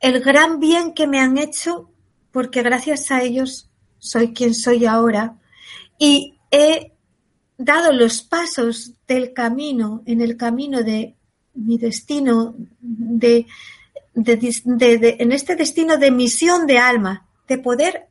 el 0.00 0.20
gran 0.20 0.58
bien 0.58 0.92
que 0.92 1.06
me 1.06 1.20
han 1.20 1.38
hecho, 1.38 1.92
porque 2.32 2.64
gracias 2.64 3.12
a 3.12 3.22
ellos 3.22 3.70
soy 3.98 4.32
quien 4.32 4.52
soy 4.52 4.84
ahora 4.84 5.36
y 5.96 6.38
he 6.50 6.92
dado 7.56 7.92
los 7.92 8.22
pasos 8.22 8.94
del 9.06 9.32
camino, 9.32 10.02
en 10.04 10.20
el 10.20 10.36
camino 10.36 10.82
de 10.82 11.14
mi 11.56 11.78
destino 11.78 12.54
de, 12.80 13.46
en 14.14 15.32
este 15.32 15.56
destino 15.56 15.96
de 15.96 16.10
misión 16.10 16.66
de 16.66 16.78
alma, 16.78 17.26
de 17.48 17.58
poder 17.58 18.06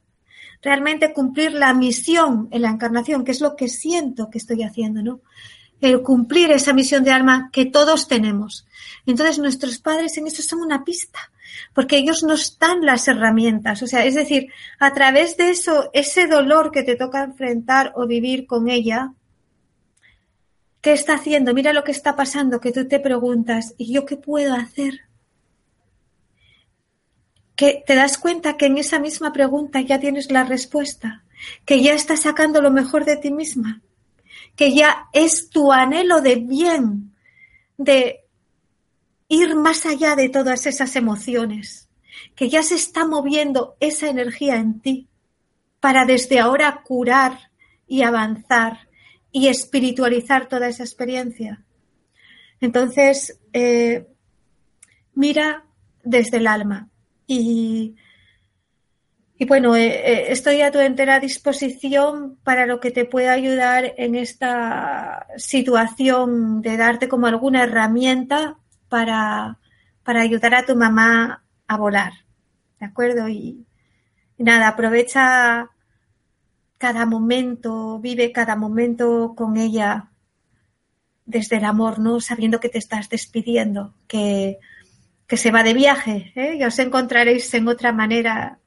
realmente 0.61 1.13
cumplir 1.13 1.53
la 1.53 1.73
misión 1.73 2.47
en 2.51 2.61
la 2.63 2.69
encarnación, 2.69 3.23
que 3.23 3.31
es 3.31 3.41
lo 3.41 3.55
que 3.55 3.67
siento 3.67 4.29
que 4.29 4.37
estoy 4.37 4.63
haciendo, 4.63 5.01
¿no? 5.01 5.21
El 5.81 6.01
cumplir 6.01 6.51
esa 6.51 6.73
misión 6.73 7.03
de 7.03 7.11
alma 7.11 7.49
que 7.51 7.65
todos 7.65 8.07
tenemos. 8.07 8.65
Entonces 9.05 9.39
nuestros 9.39 9.77
padres 9.77 10.17
en 10.17 10.27
eso 10.27 10.41
son 10.41 10.61
una 10.61 10.83
pista, 10.83 11.19
porque 11.73 11.97
ellos 11.97 12.23
nos 12.23 12.57
dan 12.57 12.81
las 12.81 13.07
herramientas. 13.07 13.83
O 13.83 13.87
sea, 13.87 14.05
es 14.05 14.15
decir, 14.15 14.47
a 14.79 14.93
través 14.93 15.37
de 15.37 15.49
eso, 15.49 15.89
ese 15.93 16.27
dolor 16.27 16.71
que 16.71 16.83
te 16.83 16.95
toca 16.95 17.23
enfrentar 17.23 17.91
o 17.95 18.07
vivir 18.07 18.47
con 18.47 18.69
ella, 18.69 19.13
¿Qué 20.85 20.93
está 20.93 21.15
haciendo? 21.15 21.55
Mira 21.55 21.73
lo 21.73 21.83
que 21.83 21.91
está 21.91 22.15
pasando, 22.15 22.61
que 22.61 22.71
tú 22.71 22.87
te 22.87 22.99
preguntas, 22.99 23.73
¿y 23.75 23.91
yo 23.91 24.05
qué 24.05 24.17
puedo 24.17 24.53
hacer? 24.53 24.99
Que 27.55 27.83
te 27.87 27.95
das 27.95 28.19
cuenta 28.19 28.55
que 28.55 28.67
en 28.67 28.77
esa 28.77 28.99
misma 28.99 29.33
pregunta 29.33 29.81
ya 29.81 29.99
tienes 29.99 30.29
la 30.29 30.43
respuesta, 30.43 31.23
que 31.65 31.81
ya 31.81 31.95
estás 31.95 32.19
sacando 32.19 32.61
lo 32.61 32.69
mejor 32.69 33.03
de 33.03 33.17
ti 33.17 33.31
misma, 33.31 33.81
que 34.55 34.75
ya 34.75 35.07
es 35.11 35.49
tu 35.49 35.71
anhelo 35.71 36.21
de 36.21 36.35
bien, 36.35 37.15
de 37.79 38.23
ir 39.27 39.55
más 39.55 39.87
allá 39.87 40.15
de 40.15 40.29
todas 40.29 40.67
esas 40.67 40.95
emociones, 40.95 41.89
que 42.35 42.47
ya 42.47 42.61
se 42.61 42.75
está 42.75 43.07
moviendo 43.07 43.75
esa 43.79 44.07
energía 44.07 44.57
en 44.57 44.81
ti 44.81 45.07
para 45.79 46.05
desde 46.05 46.39
ahora 46.39 46.83
curar 46.85 47.49
y 47.87 48.03
avanzar 48.03 48.84
y 49.35 49.49
espiritualizar 49.49 50.47
toda 50.47 50.69
esa 50.69 50.83
experiencia. 50.83 51.61
Entonces, 52.61 53.37
eh, 53.51 54.07
mira 55.13 55.65
desde 56.05 56.37
el 56.37 56.47
alma 56.47 56.87
y, 57.27 57.97
y 59.37 59.45
bueno, 59.45 59.75
eh, 59.75 59.87
eh, 59.87 60.25
estoy 60.29 60.61
a 60.61 60.71
tu 60.71 60.79
entera 60.79 61.19
disposición 61.19 62.37
para 62.45 62.65
lo 62.65 62.79
que 62.79 62.91
te 62.91 63.03
pueda 63.03 63.33
ayudar 63.33 63.93
en 63.97 64.15
esta 64.15 65.27
situación 65.35 66.61
de 66.61 66.77
darte 66.77 67.09
como 67.09 67.27
alguna 67.27 67.63
herramienta 67.63 68.57
para, 68.87 69.59
para 70.05 70.21
ayudar 70.21 70.55
a 70.55 70.65
tu 70.65 70.77
mamá 70.77 71.43
a 71.67 71.75
volar. 71.75 72.13
¿De 72.79 72.85
acuerdo? 72.85 73.27
y 73.27 73.65
nada, 74.37 74.69
aprovecha 74.69 75.71
cada 76.77 77.05
momento, 77.05 77.99
vive 77.99 78.31
cada 78.31 78.55
momento 78.55 79.33
con 79.35 79.57
ella 79.57 80.11
desde 81.25 81.57
el 81.57 81.65
amor, 81.65 81.99
¿no? 81.99 82.19
Sabiendo 82.19 82.59
que 82.59 82.69
te 82.69 82.77
estás 82.77 83.09
despidiendo, 83.09 83.93
que, 84.07 84.59
que 85.27 85.37
se 85.37 85.51
va 85.51 85.63
de 85.63 85.73
viaje, 85.73 86.31
¿eh? 86.35 86.57
y 86.59 86.63
os 86.63 86.77
encontraréis 86.79 87.53
en 87.53 87.67
otra 87.67 87.91
manera 87.91 88.59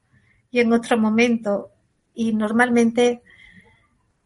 y 0.51 0.59
en 0.59 0.73
otro 0.73 0.97
momento. 0.97 1.71
Y 2.13 2.33
normalmente 2.33 3.21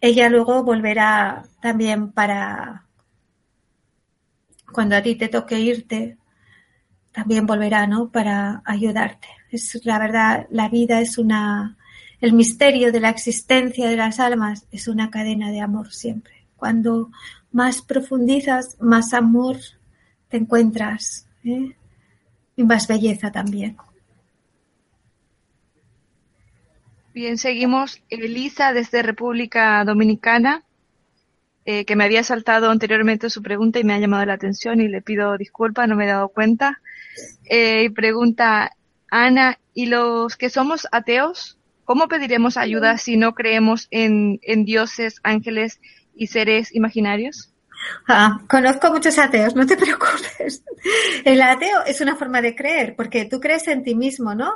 ella 0.01 0.30
luego 0.30 0.64
volverá 0.64 1.43
también 1.61 2.11
para 2.11 2.88
cuando 4.73 4.95
a 4.95 5.01
ti 5.03 5.15
te 5.15 5.30
toque 5.30 5.60
irte, 5.60 6.18
también 7.11 7.45
volverá, 7.45 7.85
¿no? 7.85 8.11
Para 8.11 8.64
ayudarte. 8.65 9.27
Es 9.51 9.80
la 9.85 9.99
verdad, 9.99 10.47
la 10.49 10.68
vida 10.68 10.99
es 10.99 11.19
una, 11.19 11.77
el 12.23 12.31
misterio 12.31 12.93
de 12.93 13.01
la 13.01 13.09
existencia 13.09 13.89
de 13.89 13.97
las 13.97 14.17
almas 14.17 14.65
es 14.71 14.87
una 14.87 15.11
cadena 15.11 15.51
de 15.51 15.59
amor 15.59 15.91
siempre. 15.91 16.45
Cuando 16.55 17.11
más 17.51 17.81
profundizas, 17.81 18.77
más 18.79 19.13
amor 19.13 19.57
te 20.29 20.37
encuentras 20.37 21.27
¿eh? 21.43 21.75
y 22.55 22.63
más 22.63 22.87
belleza 22.87 23.29
también. 23.29 23.75
Bien, 27.13 27.37
seguimos. 27.37 28.01
Elisa 28.09 28.71
desde 28.71 29.03
República 29.03 29.83
Dominicana, 29.83 30.63
eh, 31.65 31.83
que 31.83 31.97
me 31.97 32.05
había 32.05 32.23
saltado 32.23 32.69
anteriormente 32.69 33.29
su 33.29 33.41
pregunta 33.41 33.79
y 33.79 33.83
me 33.83 33.95
ha 33.95 33.99
llamado 33.99 34.25
la 34.25 34.35
atención 34.35 34.79
y 34.79 34.87
le 34.87 35.01
pido 35.01 35.37
disculpas, 35.37 35.89
no 35.89 35.97
me 35.97 36.05
he 36.05 36.07
dado 36.07 36.29
cuenta. 36.29 36.79
Eh, 37.49 37.91
pregunta 37.91 38.71
Ana, 39.09 39.59
¿y 39.73 39.87
los 39.87 40.37
que 40.37 40.49
somos 40.49 40.87
ateos, 40.93 41.57
cómo 41.85 42.07
pediremos 42.07 42.57
ayuda 42.57 42.97
si 42.97 43.18
no 43.18 43.34
creemos 43.34 43.88
en, 43.91 44.39
en 44.43 44.65
dioses, 44.65 45.19
ángeles 45.23 45.80
y 46.15 46.27
seres 46.27 46.73
imaginarios? 46.73 47.53
Ah, 48.07 48.39
conozco 48.47 48.91
muchos 48.91 49.18
ateos, 49.18 49.55
no 49.55 49.65
te 49.65 49.77
preocupes. 49.77 50.64
El 51.26 51.41
ateo 51.41 51.84
es 51.85 52.01
una 52.01 52.15
forma 52.15 52.41
de 52.41 52.55
creer, 52.55 52.95
porque 52.95 53.26
tú 53.26 53.39
crees 53.39 53.68
en 53.68 53.84
ti 53.84 53.95
mismo, 53.95 54.35
¿no? 54.35 54.53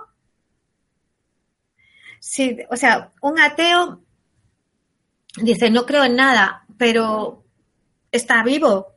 Sí, 2.20 2.58
o 2.70 2.76
sea, 2.76 3.12
un 3.22 3.40
ateo 3.40 4.02
dice, 5.41 5.70
no 5.70 5.86
creo 5.86 6.04
en 6.04 6.16
nada, 6.16 6.66
pero 6.78 7.45
está 8.12 8.44
vivo. 8.44 8.95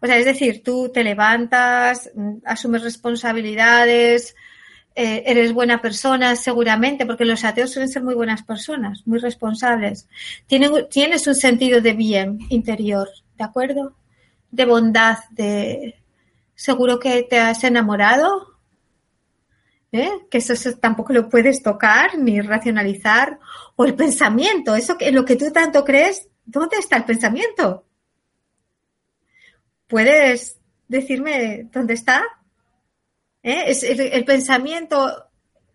O 0.00 0.06
sea, 0.06 0.18
es 0.18 0.24
decir, 0.24 0.62
tú 0.62 0.90
te 0.92 1.04
levantas, 1.04 2.10
asumes 2.44 2.82
responsabilidades, 2.82 4.34
eh, 4.94 5.22
eres 5.26 5.52
buena 5.52 5.80
persona, 5.80 6.36
seguramente, 6.36 7.06
porque 7.06 7.24
los 7.24 7.44
ateos 7.44 7.70
suelen 7.70 7.88
ser 7.88 8.02
muy 8.02 8.14
buenas 8.14 8.42
personas, 8.42 9.06
muy 9.06 9.18
responsables. 9.18 10.08
tienes 10.46 11.26
un 11.26 11.34
sentido 11.34 11.80
de 11.80 11.94
bien 11.94 12.38
interior, 12.50 13.08
¿de 13.36 13.44
acuerdo? 13.44 13.94
De 14.50 14.64
bondad, 14.64 15.18
de... 15.30 15.96
Seguro 16.54 16.98
que 16.98 17.22
te 17.22 17.40
has 17.40 17.64
enamorado, 17.64 18.52
¿eh? 19.92 20.10
que 20.30 20.38
eso, 20.38 20.54
tampoco 20.78 21.12
lo 21.12 21.28
puedes 21.28 21.62
tocar 21.62 22.18
ni 22.18 22.40
racionalizar. 22.40 23.38
O 23.76 23.84
el 23.84 23.94
pensamiento, 23.94 24.74
eso 24.74 24.96
que 24.98 25.12
lo 25.12 25.24
que 25.24 25.36
tú 25.36 25.50
tanto 25.52 25.84
crees, 25.84 26.28
¿dónde 26.44 26.76
está 26.78 26.96
el 26.96 27.04
pensamiento? 27.04 27.84
¿Puedes 29.86 30.58
decirme 30.88 31.68
dónde 31.72 31.94
está? 31.94 32.22
¿Eh? 33.42 33.64
Es 33.66 33.82
el, 33.82 34.24
pensamiento 34.24 35.26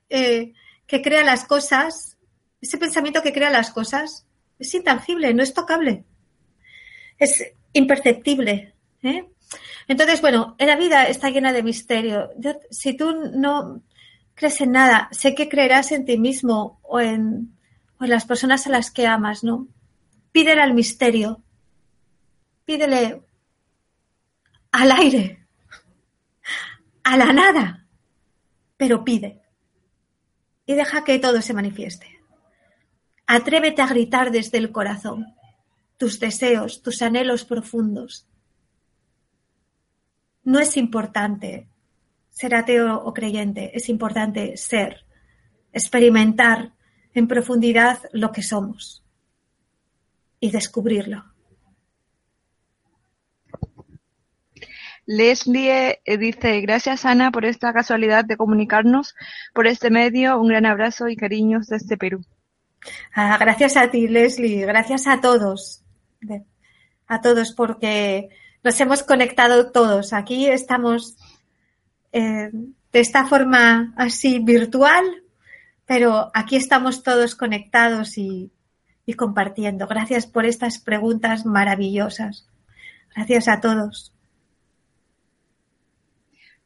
eh, 0.09 0.53
que 0.85 1.01
crea 1.01 1.23
las 1.23 1.45
cosas, 1.45 2.17
ese 2.61 2.77
pensamiento 2.77 3.21
que 3.21 3.33
crea 3.33 3.49
las 3.49 3.71
cosas, 3.71 4.25
es 4.57 4.73
intangible, 4.73 5.33
no 5.33 5.43
es 5.43 5.53
tocable, 5.53 6.05
es 7.17 7.43
imperceptible. 7.73 8.73
¿eh? 9.03 9.25
Entonces, 9.87 10.21
bueno, 10.21 10.55
en 10.57 10.67
la 10.67 10.75
vida 10.75 11.07
está 11.07 11.29
llena 11.29 11.53
de 11.53 11.63
misterio. 11.63 12.29
si 12.71 12.95
tú 12.95 13.13
no 13.33 13.81
crees 14.33 14.61
en 14.61 14.71
nada, 14.71 15.09
sé 15.11 15.35
que 15.35 15.49
creerás 15.49 15.91
en 15.91 16.05
ti 16.05 16.17
mismo 16.17 16.79
o 16.83 16.99
en, 16.99 17.57
o 17.99 18.03
en 18.03 18.09
las 18.09 18.25
personas 18.25 18.67
a 18.67 18.69
las 18.69 18.91
que 18.91 19.07
amas, 19.07 19.43
¿no? 19.43 19.67
Pídele 20.31 20.61
al 20.61 20.73
misterio, 20.73 21.41
pídele 22.65 23.21
al 24.71 24.91
aire, 24.91 25.46
a 27.07 27.15
la 27.15 27.31
nada, 27.31 27.87
pero 28.75 29.05
pide 29.05 29.41
y 30.65 30.73
deja 30.73 31.05
que 31.05 31.19
todo 31.19 31.41
se 31.41 31.53
manifieste. 31.53 32.19
Atrévete 33.25 33.81
a 33.81 33.87
gritar 33.87 34.29
desde 34.29 34.57
el 34.57 34.73
corazón 34.73 35.33
tus 35.95 36.19
deseos, 36.19 36.81
tus 36.81 37.01
anhelos 37.01 37.45
profundos. 37.45 38.27
No 40.43 40.59
es 40.59 40.75
importante 40.75 41.69
ser 42.29 42.53
ateo 42.53 42.97
o 42.97 43.13
creyente, 43.13 43.71
es 43.73 43.87
importante 43.87 44.57
ser, 44.57 45.05
experimentar 45.71 46.73
en 47.13 47.29
profundidad 47.29 47.99
lo 48.11 48.33
que 48.33 48.43
somos 48.43 49.01
y 50.41 50.51
descubrirlo. 50.51 51.23
Leslie 55.07 56.01
eh, 56.03 56.17
dice, 56.17 56.59
gracias 56.59 57.05
Ana 57.05 57.31
por 57.31 57.45
esta 57.45 57.71
casualidad 57.71 58.25
de 58.25 58.35
comunicarnos 58.35 59.15
por 59.53 59.65
este 59.65 59.89
medio. 59.89 60.39
Un 60.39 60.49
gran 60.49 60.65
abrazo 60.65 61.07
y 61.07 61.15
cariños 61.15 61.67
desde 61.67 61.97
Perú. 61.97 62.25
Ah, 63.15 63.37
gracias 63.39 63.77
a 63.77 63.89
ti, 63.89 64.09
Leslie. 64.09 64.65
Gracias 64.65 65.07
a 65.07 65.21
todos. 65.21 65.81
A 67.07 67.21
todos 67.21 67.53
porque 67.53 68.27
nos 68.63 68.79
hemos 68.81 69.01
conectado 69.01 69.71
todos. 69.71 70.11
Aquí 70.11 70.47
estamos 70.47 71.15
eh, 72.11 72.49
de 72.51 72.99
esta 72.99 73.25
forma 73.25 73.93
así 73.95 74.39
virtual, 74.39 75.05
pero 75.85 76.31
aquí 76.33 76.57
estamos 76.57 77.01
todos 77.01 77.35
conectados 77.35 78.17
y 78.17 78.51
compartiendo. 79.15 79.87
Gracias 79.87 80.27
por 80.27 80.45
estas 80.45 80.79
preguntas 80.79 81.45
maravillosas. 81.45 82.45
Gracias 83.15 83.47
a 83.47 83.61
todos. 83.61 84.11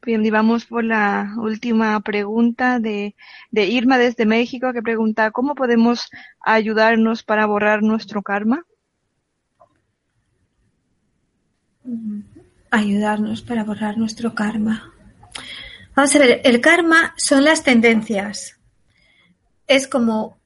Bien, 0.03 0.25
y 0.25 0.31
vamos 0.31 0.65
por 0.65 0.83
la 0.83 1.35
última 1.37 1.99
pregunta 1.99 2.79
de, 2.79 3.15
de 3.51 3.65
Irma 3.65 3.99
desde 3.99 4.25
México 4.25 4.73
que 4.73 4.81
pregunta, 4.81 5.29
¿cómo 5.29 5.53
podemos 5.53 6.09
ayudarnos 6.39 7.21
para 7.21 7.45
borrar 7.45 7.83
nuestro 7.83 8.23
karma? 8.23 8.65
Ayudarnos 12.71 13.43
para 13.43 13.63
borrar 13.63 13.99
nuestro 13.99 14.33
karma. 14.33 14.91
Vamos 15.95 16.15
a 16.15 16.19
ver, 16.19 16.41
el 16.45 16.61
karma 16.61 17.13
son 17.17 17.43
las 17.43 17.63
tendencias. 17.63 18.57
Es 19.67 19.87
como, 19.87 20.39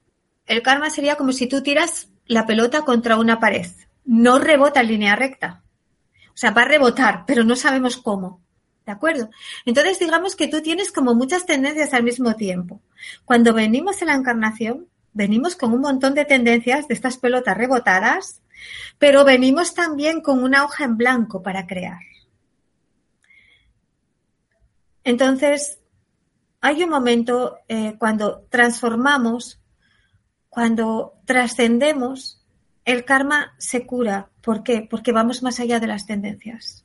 el 0.48 0.62
karma 0.64 0.90
sería 0.90 1.16
como 1.16 1.32
si 1.32 1.48
tú 1.48 1.64
tiras 1.64 2.10
la 2.26 2.46
pelota 2.46 2.82
contra 2.82 3.16
una 3.16 3.40
pared. 3.40 3.68
No 4.04 4.38
rebota 4.38 4.82
en 4.82 4.88
línea 4.88 5.16
recta. 5.16 5.64
O 6.30 6.38
sea, 6.38 6.52
va 6.52 6.64
a 6.64 6.68
rebotar, 6.68 7.24
pero 7.26 7.46
no 7.46 7.56
sabemos 7.56 7.96
cómo. 7.96 8.45
¿De 8.86 8.92
acuerdo? 8.92 9.30
Entonces, 9.66 9.98
digamos 9.98 10.36
que 10.36 10.48
tú 10.48 10.62
tienes 10.62 10.92
como 10.92 11.16
muchas 11.16 11.46
tendencias 11.46 11.94
al 11.94 12.04
mismo 12.04 12.36
tiempo. 12.36 12.82
Cuando 13.26 13.54
venimos 13.54 14.02
en 14.02 14.10
la 14.10 14.16
encarnación, 14.16 14.88
venimos 15.12 15.56
con 15.56 15.74
un 15.74 15.82
montón 15.82 16.14
de 16.14 16.26
tendencias 16.26 16.88
de 16.88 16.94
estas 16.94 17.18
pelotas 17.18 17.58
rebotadas, 17.58 18.42
pero 19.00 19.26
venimos 19.26 19.74
también 19.74 20.22
con 20.22 20.44
una 20.44 20.64
hoja 20.64 20.84
en 20.84 20.98
blanco 20.98 21.42
para 21.42 21.66
crear. 21.66 22.00
Entonces, 25.04 25.80
hay 26.62 26.84
un 26.84 26.90
momento 26.90 27.58
eh, 27.68 27.96
cuando 27.98 28.46
transformamos, 28.50 29.60
cuando 30.50 31.14
trascendemos, 31.26 32.44
el 32.86 33.04
karma 33.04 33.56
se 33.58 33.86
cura. 33.86 34.30
¿Por 34.42 34.64
qué? 34.64 34.88
Porque 34.88 35.12
vamos 35.12 35.42
más 35.42 35.60
allá 35.60 35.80
de 35.80 35.88
las 35.88 36.06
tendencias. 36.06 36.85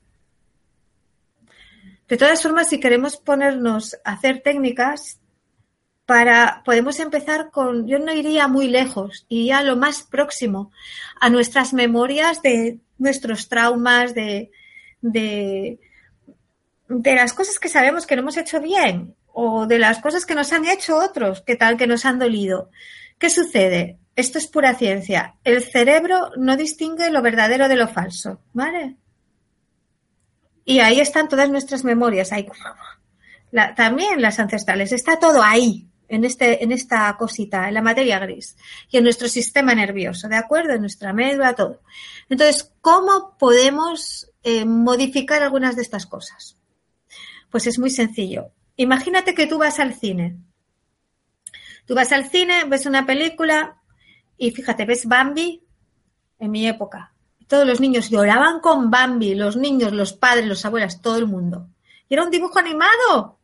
De 2.10 2.16
todas 2.16 2.42
formas, 2.42 2.68
si 2.68 2.80
queremos 2.80 3.16
ponernos 3.16 3.96
a 4.04 4.12
hacer 4.12 4.42
técnicas, 4.42 5.20
para, 6.06 6.62
podemos 6.64 6.98
empezar 6.98 7.52
con, 7.52 7.86
yo 7.86 8.00
no 8.00 8.12
iría 8.12 8.48
muy 8.48 8.66
lejos, 8.66 9.26
iría 9.28 9.62
lo 9.62 9.76
más 9.76 10.02
próximo 10.02 10.72
a 11.20 11.30
nuestras 11.30 11.72
memorias 11.72 12.42
de 12.42 12.80
nuestros 12.98 13.48
traumas, 13.48 14.12
de, 14.12 14.50
de, 15.00 15.78
de 16.88 17.14
las 17.14 17.32
cosas 17.32 17.60
que 17.60 17.68
sabemos 17.68 18.06
que 18.06 18.16
no 18.16 18.22
hemos 18.22 18.36
hecho 18.36 18.60
bien 18.60 19.14
o 19.32 19.68
de 19.68 19.78
las 19.78 20.00
cosas 20.00 20.26
que 20.26 20.34
nos 20.34 20.52
han 20.52 20.66
hecho 20.66 20.96
otros, 20.96 21.42
que 21.42 21.54
tal 21.54 21.76
que 21.76 21.86
nos 21.86 22.04
han 22.04 22.18
dolido. 22.18 22.70
¿Qué 23.20 23.30
sucede? 23.30 23.98
Esto 24.16 24.38
es 24.38 24.48
pura 24.48 24.74
ciencia. 24.74 25.36
El 25.44 25.62
cerebro 25.62 26.32
no 26.36 26.56
distingue 26.56 27.10
lo 27.10 27.22
verdadero 27.22 27.68
de 27.68 27.76
lo 27.76 27.86
falso, 27.86 28.40
¿vale? 28.52 28.96
Y 30.70 30.78
ahí 30.78 31.00
están 31.00 31.28
todas 31.28 31.50
nuestras 31.50 31.82
memorias, 31.82 32.30
ahí. 32.30 32.46
también 33.74 34.22
las 34.22 34.38
ancestrales, 34.38 34.92
está 34.92 35.18
todo 35.18 35.42
ahí, 35.42 35.88
en, 36.06 36.24
este, 36.24 36.62
en 36.62 36.70
esta 36.70 37.16
cosita, 37.16 37.66
en 37.66 37.74
la 37.74 37.82
materia 37.82 38.20
gris 38.20 38.56
y 38.88 38.98
en 38.98 39.02
nuestro 39.02 39.26
sistema 39.26 39.74
nervioso, 39.74 40.28
¿de 40.28 40.36
acuerdo? 40.36 40.74
En 40.74 40.82
nuestra 40.82 41.12
médula, 41.12 41.56
todo. 41.56 41.82
Entonces, 42.28 42.72
¿cómo 42.80 43.36
podemos 43.36 44.30
eh, 44.44 44.64
modificar 44.64 45.42
algunas 45.42 45.74
de 45.74 45.82
estas 45.82 46.06
cosas? 46.06 46.56
Pues 47.50 47.66
es 47.66 47.80
muy 47.80 47.90
sencillo. 47.90 48.52
Imagínate 48.76 49.34
que 49.34 49.48
tú 49.48 49.58
vas 49.58 49.80
al 49.80 49.94
cine. 49.94 50.36
Tú 51.84 51.96
vas 51.96 52.12
al 52.12 52.30
cine, 52.30 52.62
ves 52.66 52.86
una 52.86 53.06
película 53.06 53.82
y 54.38 54.52
fíjate, 54.52 54.84
ves 54.84 55.06
Bambi 55.06 55.64
en 56.38 56.50
mi 56.52 56.68
época. 56.68 57.12
Todos 57.50 57.66
los 57.66 57.80
niños 57.80 58.10
lloraban 58.10 58.60
con 58.60 58.92
Bambi, 58.92 59.34
los 59.34 59.56
niños, 59.56 59.90
los 59.90 60.12
padres, 60.12 60.46
los 60.46 60.64
abuelos, 60.64 61.02
todo 61.02 61.16
el 61.16 61.26
mundo. 61.26 61.66
Y 62.08 62.14
era 62.14 62.22
un 62.22 62.30
dibujo 62.30 62.60
animado. 62.60 63.40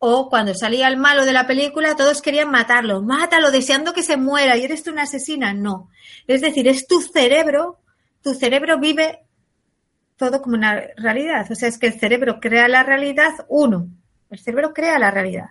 O 0.00 0.28
cuando 0.28 0.54
salía 0.54 0.88
el 0.88 0.96
malo 0.96 1.24
de 1.24 1.32
la 1.32 1.46
película, 1.46 1.94
todos 1.94 2.20
querían 2.20 2.50
matarlo. 2.50 3.00
Mátalo, 3.00 3.52
deseando 3.52 3.92
que 3.92 4.02
se 4.02 4.16
muera. 4.16 4.56
¿Y 4.56 4.64
eres 4.64 4.82
tú 4.82 4.90
una 4.90 5.02
asesina? 5.02 5.54
No. 5.54 5.88
Es 6.26 6.40
decir, 6.40 6.66
es 6.66 6.88
tu 6.88 7.00
cerebro. 7.00 7.78
Tu 8.24 8.34
cerebro 8.34 8.80
vive 8.80 9.20
todo 10.16 10.42
como 10.42 10.56
una 10.56 10.82
realidad. 10.96 11.46
O 11.48 11.54
sea, 11.54 11.68
es 11.68 11.78
que 11.78 11.86
el 11.86 12.00
cerebro 12.00 12.40
crea 12.40 12.66
la 12.66 12.82
realidad, 12.82 13.46
uno. 13.48 13.86
El 14.30 14.40
cerebro 14.40 14.74
crea 14.74 14.98
la 14.98 15.12
realidad. 15.12 15.50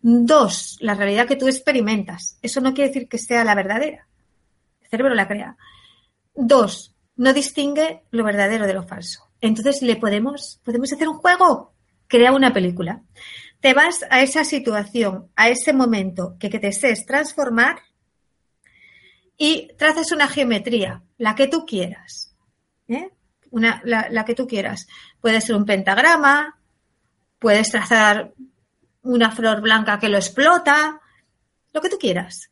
Dos, 0.00 0.78
la 0.80 0.94
realidad 0.94 1.28
que 1.28 1.36
tú 1.36 1.46
experimentas. 1.46 2.38
Eso 2.42 2.60
no 2.60 2.74
quiere 2.74 2.88
decir 2.88 3.08
que 3.08 3.18
sea 3.18 3.44
la 3.44 3.54
verdadera. 3.54 4.08
El 4.82 4.88
cerebro 4.88 5.14
la 5.14 5.28
crea. 5.28 5.56
Dos, 6.34 6.94
no 7.16 7.32
distingue 7.32 8.02
lo 8.10 8.24
verdadero 8.24 8.66
de 8.66 8.74
lo 8.74 8.82
falso. 8.82 9.30
Entonces 9.40 9.82
le 9.82 9.96
podemos, 9.96 10.60
podemos 10.64 10.92
hacer 10.92 11.08
un 11.08 11.18
juego, 11.18 11.74
crea 12.06 12.32
una 12.32 12.52
película. 12.52 13.02
Te 13.60 13.74
vas 13.74 14.04
a 14.10 14.22
esa 14.22 14.44
situación, 14.44 15.30
a 15.36 15.48
ese 15.48 15.72
momento 15.72 16.36
que, 16.38 16.48
te 16.48 16.58
desees 16.58 17.06
transformar 17.06 17.80
y 19.36 19.68
trazas 19.76 20.12
una 20.12 20.28
geometría, 20.28 21.02
la 21.18 21.34
que 21.34 21.48
tú 21.48 21.66
quieras. 21.66 22.34
¿eh? 22.88 23.10
Una, 23.50 23.80
la, 23.84 24.08
la 24.10 24.24
que 24.24 24.34
tú 24.34 24.46
quieras. 24.46 24.86
Puede 25.20 25.40
ser 25.40 25.56
un 25.56 25.66
pentagrama, 25.66 26.58
puedes 27.38 27.70
trazar 27.70 28.32
una 29.02 29.30
flor 29.30 29.60
blanca 29.60 29.98
que 29.98 30.08
lo 30.08 30.16
explota, 30.16 31.00
lo 31.72 31.80
que 31.80 31.88
tú 31.88 31.98
quieras. 31.98 32.50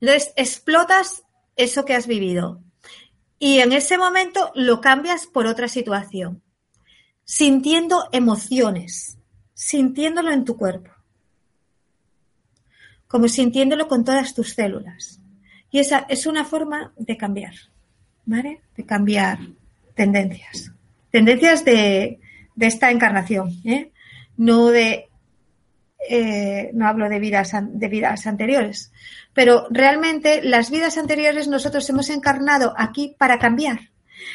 Entonces, 0.00 0.32
explotas 0.36 1.22
eso 1.56 1.84
que 1.84 1.94
has 1.94 2.06
vivido 2.06 2.62
y 3.38 3.58
en 3.58 3.72
ese 3.72 3.98
momento 3.98 4.50
lo 4.54 4.80
cambias 4.80 5.26
por 5.26 5.46
otra 5.46 5.68
situación, 5.68 6.42
sintiendo 7.24 8.08
emociones, 8.12 9.18
sintiéndolo 9.54 10.32
en 10.32 10.44
tu 10.44 10.56
cuerpo, 10.56 10.90
como 13.06 13.28
sintiéndolo 13.28 13.88
con 13.88 14.04
todas 14.04 14.34
tus 14.34 14.54
células. 14.54 15.20
Y 15.70 15.78
esa 15.78 16.06
es 16.08 16.26
una 16.26 16.44
forma 16.44 16.92
de 16.96 17.16
cambiar, 17.16 17.54
¿vale? 18.24 18.62
De 18.76 18.84
cambiar 18.84 19.38
tendencias. 19.94 20.72
Tendencias 21.10 21.64
de, 21.64 22.20
de 22.54 22.66
esta 22.66 22.90
encarnación, 22.90 23.60
¿eh? 23.64 23.92
no 24.36 24.68
de 24.68 25.05
eh, 26.08 26.70
no 26.74 26.86
hablo 26.86 27.08
de 27.08 27.18
vidas, 27.18 27.52
de 27.62 27.88
vidas 27.88 28.26
anteriores, 28.26 28.92
pero 29.32 29.66
realmente 29.70 30.42
las 30.42 30.70
vidas 30.70 30.98
anteriores 30.98 31.48
nosotros 31.48 31.88
hemos 31.90 32.10
encarnado 32.10 32.74
aquí 32.76 33.14
para 33.18 33.38
cambiar. 33.38 33.90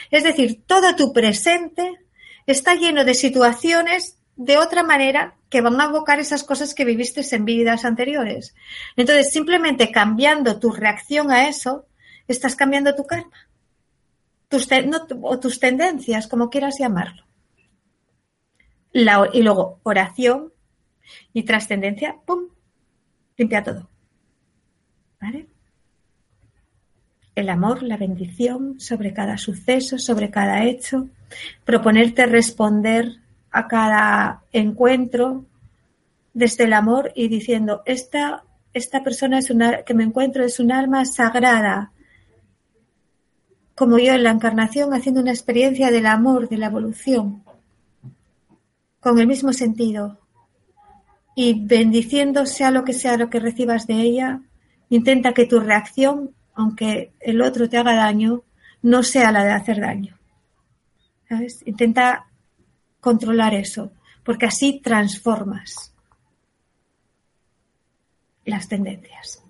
Es 0.09 0.23
decir, 0.23 0.61
todo 0.65 0.95
tu 0.95 1.13
presente 1.13 1.99
está 2.45 2.75
lleno 2.75 3.03
de 3.03 3.13
situaciones 3.13 4.17
de 4.35 4.57
otra 4.57 4.83
manera 4.83 5.35
que 5.49 5.61
van 5.61 5.79
a 5.79 5.85
evocar 5.85 6.19
esas 6.19 6.43
cosas 6.43 6.73
que 6.73 6.85
viviste 6.85 7.21
en 7.35 7.45
vidas 7.45 7.85
anteriores. 7.85 8.55
Entonces, 8.95 9.31
simplemente 9.31 9.91
cambiando 9.91 10.59
tu 10.59 10.71
reacción 10.71 11.31
a 11.31 11.47
eso, 11.47 11.85
estás 12.27 12.55
cambiando 12.55 12.95
tu 12.95 13.05
karma. 13.05 13.49
Tus 14.47 14.67
o 15.21 15.39
tus 15.39 15.59
tendencias, 15.59 16.27
como 16.27 16.49
quieras 16.49 16.77
llamarlo. 16.79 17.23
y 18.93 19.41
luego, 19.41 19.79
oración, 19.83 20.50
y 21.33 21.43
trascendencia, 21.43 22.15
¡pum! 22.25 22.47
Limpia 23.37 23.63
todo. 23.63 23.89
¿Vale? 25.19 25.47
El 27.35 27.49
amor, 27.49 27.83
la 27.83 27.97
bendición 27.97 28.79
sobre 28.79 29.13
cada 29.13 29.37
suceso, 29.37 29.97
sobre 29.97 30.29
cada 30.29 30.65
hecho, 30.65 31.07
proponerte 31.63 32.25
responder 32.25 33.21
a 33.51 33.67
cada 33.67 34.43
encuentro 34.51 35.45
desde 36.33 36.65
el 36.65 36.73
amor 36.73 37.11
y 37.15 37.27
diciendo, 37.27 37.83
esta, 37.85 38.43
esta 38.73 39.03
persona 39.03 39.39
es 39.39 39.49
una, 39.49 39.83
que 39.83 39.93
me 39.93 40.03
encuentro 40.03 40.43
es 40.43 40.59
un 40.59 40.71
alma 40.71 41.05
sagrada, 41.05 41.91
como 43.75 43.97
yo 43.97 44.13
en 44.13 44.23
la 44.23 44.31
encarnación 44.31 44.93
haciendo 44.93 45.21
una 45.21 45.31
experiencia 45.31 45.91
del 45.91 46.05
amor, 46.05 46.47
de 46.47 46.57
la 46.57 46.67
evolución, 46.67 47.43
con 48.99 49.19
el 49.19 49.27
mismo 49.27 49.53
sentido, 49.53 50.19
y 51.35 51.65
bendiciendo 51.65 52.45
sea 52.45 52.71
lo 52.71 52.83
que 52.83 52.93
sea 52.93 53.17
lo 53.17 53.29
que 53.29 53.39
recibas 53.39 53.87
de 53.87 54.01
ella, 54.01 54.41
intenta 54.89 55.33
que 55.33 55.45
tu 55.45 55.59
reacción, 55.59 56.35
aunque 56.53 57.13
el 57.19 57.41
otro 57.41 57.69
te 57.69 57.77
haga 57.77 57.95
daño, 57.95 58.43
no 58.81 59.03
sea 59.03 59.31
la 59.31 59.43
de 59.43 59.51
hacer 59.51 59.79
daño. 59.79 60.17
¿Sabes? 61.29 61.63
Intenta 61.65 62.27
controlar 62.99 63.53
eso, 63.53 63.93
porque 64.23 64.47
así 64.47 64.81
transformas 64.83 65.93
las 68.45 68.67
tendencias. 68.67 69.43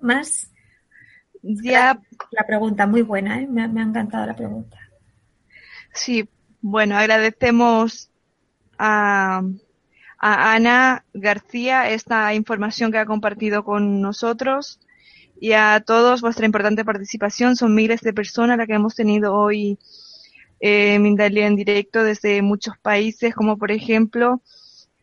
Más. 0.00 0.50
Ya. 1.42 2.00
La 2.30 2.46
pregunta, 2.46 2.86
muy 2.86 3.02
buena, 3.02 3.40
¿eh? 3.40 3.46
me, 3.46 3.66
me 3.68 3.80
ha 3.80 3.84
encantado 3.84 4.26
la 4.26 4.34
pregunta. 4.34 4.78
Sí, 5.92 6.28
bueno, 6.60 6.96
agradecemos 6.96 8.10
a 8.78 9.42
a 10.22 10.54
Ana 10.54 11.04
García 11.12 11.90
esta 11.90 12.32
información 12.32 12.92
que 12.92 12.98
ha 12.98 13.06
compartido 13.06 13.64
con 13.64 14.00
nosotros 14.00 14.78
y 15.40 15.52
a 15.52 15.82
todos 15.84 16.20
vuestra 16.20 16.46
importante 16.46 16.84
participación. 16.84 17.56
Son 17.56 17.74
miles 17.74 18.02
de 18.02 18.12
personas 18.12 18.56
las 18.56 18.68
que 18.68 18.74
hemos 18.74 18.94
tenido 18.94 19.34
hoy 19.34 19.78
eh, 20.60 21.00
Mindalia 21.00 21.48
en 21.48 21.56
directo 21.56 22.04
desde 22.04 22.40
muchos 22.40 22.78
países, 22.78 23.34
como 23.34 23.58
por 23.58 23.72
ejemplo 23.72 24.40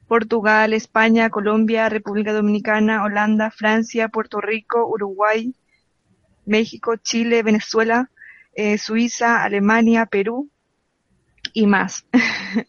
Portugal, 0.07 0.71
España, 0.71 1.29
Colombia, 1.29 1.89
República 1.89 2.31
Dominicana, 2.31 3.03
Holanda, 3.03 3.51
Francia, 3.51 4.07
Puerto 4.07 4.39
Rico, 4.39 4.87
Uruguay, 4.87 5.53
México, 6.45 6.95
Chile, 6.95 7.43
Venezuela, 7.43 8.09
eh, 8.55 8.77
Suiza, 8.77 9.43
Alemania, 9.43 10.05
Perú 10.05 10.49
y 11.51 11.67
más. 11.67 12.05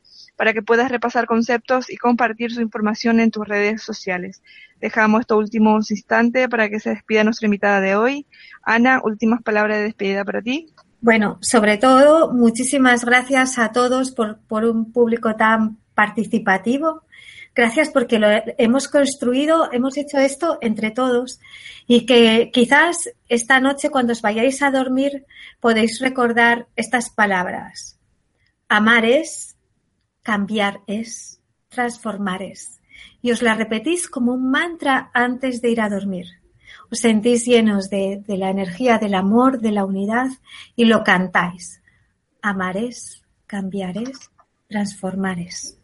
para 0.41 0.53
que 0.53 0.63
puedas 0.63 0.89
repasar 0.89 1.27
conceptos 1.27 1.87
y 1.91 1.97
compartir 1.97 2.51
su 2.51 2.61
información 2.61 3.19
en 3.19 3.29
tus 3.29 3.47
redes 3.47 3.83
sociales. 3.83 4.41
Dejamos 4.79 5.19
estos 5.19 5.37
últimos 5.37 5.91
instantes 5.91 6.47
para 6.47 6.67
que 6.67 6.79
se 6.79 6.89
despida 6.89 7.23
nuestra 7.23 7.45
invitada 7.45 7.79
de 7.79 7.95
hoy. 7.95 8.25
Ana, 8.63 9.01
últimas 9.03 9.43
palabras 9.43 9.77
de 9.77 9.83
despedida 9.83 10.25
para 10.25 10.41
ti. 10.41 10.73
Bueno, 10.99 11.37
sobre 11.41 11.77
todo, 11.77 12.33
muchísimas 12.33 13.05
gracias 13.05 13.59
a 13.59 13.71
todos 13.71 14.09
por, 14.09 14.39
por 14.47 14.65
un 14.65 14.91
público 14.91 15.35
tan 15.35 15.77
participativo. 15.93 17.03
Gracias 17.53 17.91
porque 17.91 18.17
lo 18.17 18.27
hemos 18.57 18.87
construido, 18.87 19.71
hemos 19.71 19.95
hecho 19.95 20.17
esto 20.17 20.57
entre 20.61 20.89
todos 20.89 21.39
y 21.85 22.07
que 22.07 22.49
quizás 22.51 23.11
esta 23.29 23.59
noche 23.59 23.91
cuando 23.91 24.13
os 24.13 24.23
vayáis 24.23 24.63
a 24.63 24.71
dormir 24.71 25.23
podéis 25.59 25.99
recordar 25.99 26.65
estas 26.75 27.11
palabras. 27.11 27.99
Amar 28.69 29.05
es 29.05 29.50
Cambiar 30.23 30.81
es, 30.87 31.41
transformar 31.69 32.43
es. 32.43 32.81
Y 33.21 33.31
os 33.31 33.41
la 33.41 33.55
repetís 33.55 34.07
como 34.07 34.33
un 34.33 34.51
mantra 34.51 35.09
antes 35.13 35.61
de 35.61 35.71
ir 35.71 35.81
a 35.81 35.89
dormir. 35.89 36.27
Os 36.91 36.99
sentís 36.99 37.45
llenos 37.45 37.89
de, 37.89 38.23
la 38.27 38.49
energía 38.49 38.97
del 38.97 39.15
amor, 39.15 39.59
de 39.59 39.71
la 39.71 39.85
unidad 39.85 40.27
y 40.75 40.85
lo 40.85 41.03
cantáis. 41.03 41.81
Amar 42.41 42.77
es, 42.77 43.23
cambiar 43.47 43.97
es, 43.97 44.29
transformar 44.67 45.39
es. 45.39 45.77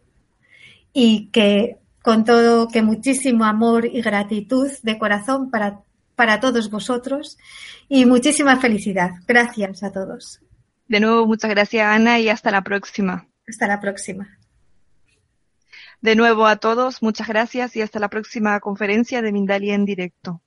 Y 0.92 1.28
que 1.28 1.78
con 2.02 2.24
todo, 2.24 2.68
que 2.68 2.82
muchísimo 2.82 3.44
amor 3.44 3.86
y 3.86 4.00
gratitud 4.00 4.70
de 4.82 4.98
corazón 4.98 5.50
para, 5.50 5.80
para 6.14 6.40
todos 6.40 6.70
vosotros 6.70 7.38
y 7.88 8.04
muchísima 8.06 8.56
felicidad. 8.56 9.10
Gracias 9.26 9.82
a 9.82 9.92
todos. 9.92 10.40
De 10.88 11.00
nuevo, 11.00 11.26
muchas 11.26 11.50
gracias 11.50 11.86
Ana 11.86 12.18
y 12.18 12.28
hasta 12.28 12.50
la 12.50 12.62
próxima. 12.62 13.27
Hasta 13.48 13.66
la 13.66 13.80
próxima. 13.80 14.38
De 16.00 16.14
nuevo 16.14 16.46
a 16.46 16.56
todos, 16.56 17.02
muchas 17.02 17.26
gracias 17.26 17.74
y 17.74 17.82
hasta 17.82 17.98
la 17.98 18.08
próxima 18.08 18.60
conferencia 18.60 19.22
de 19.22 19.32
Mindalia 19.32 19.74
en 19.74 19.84
directo. 19.84 20.42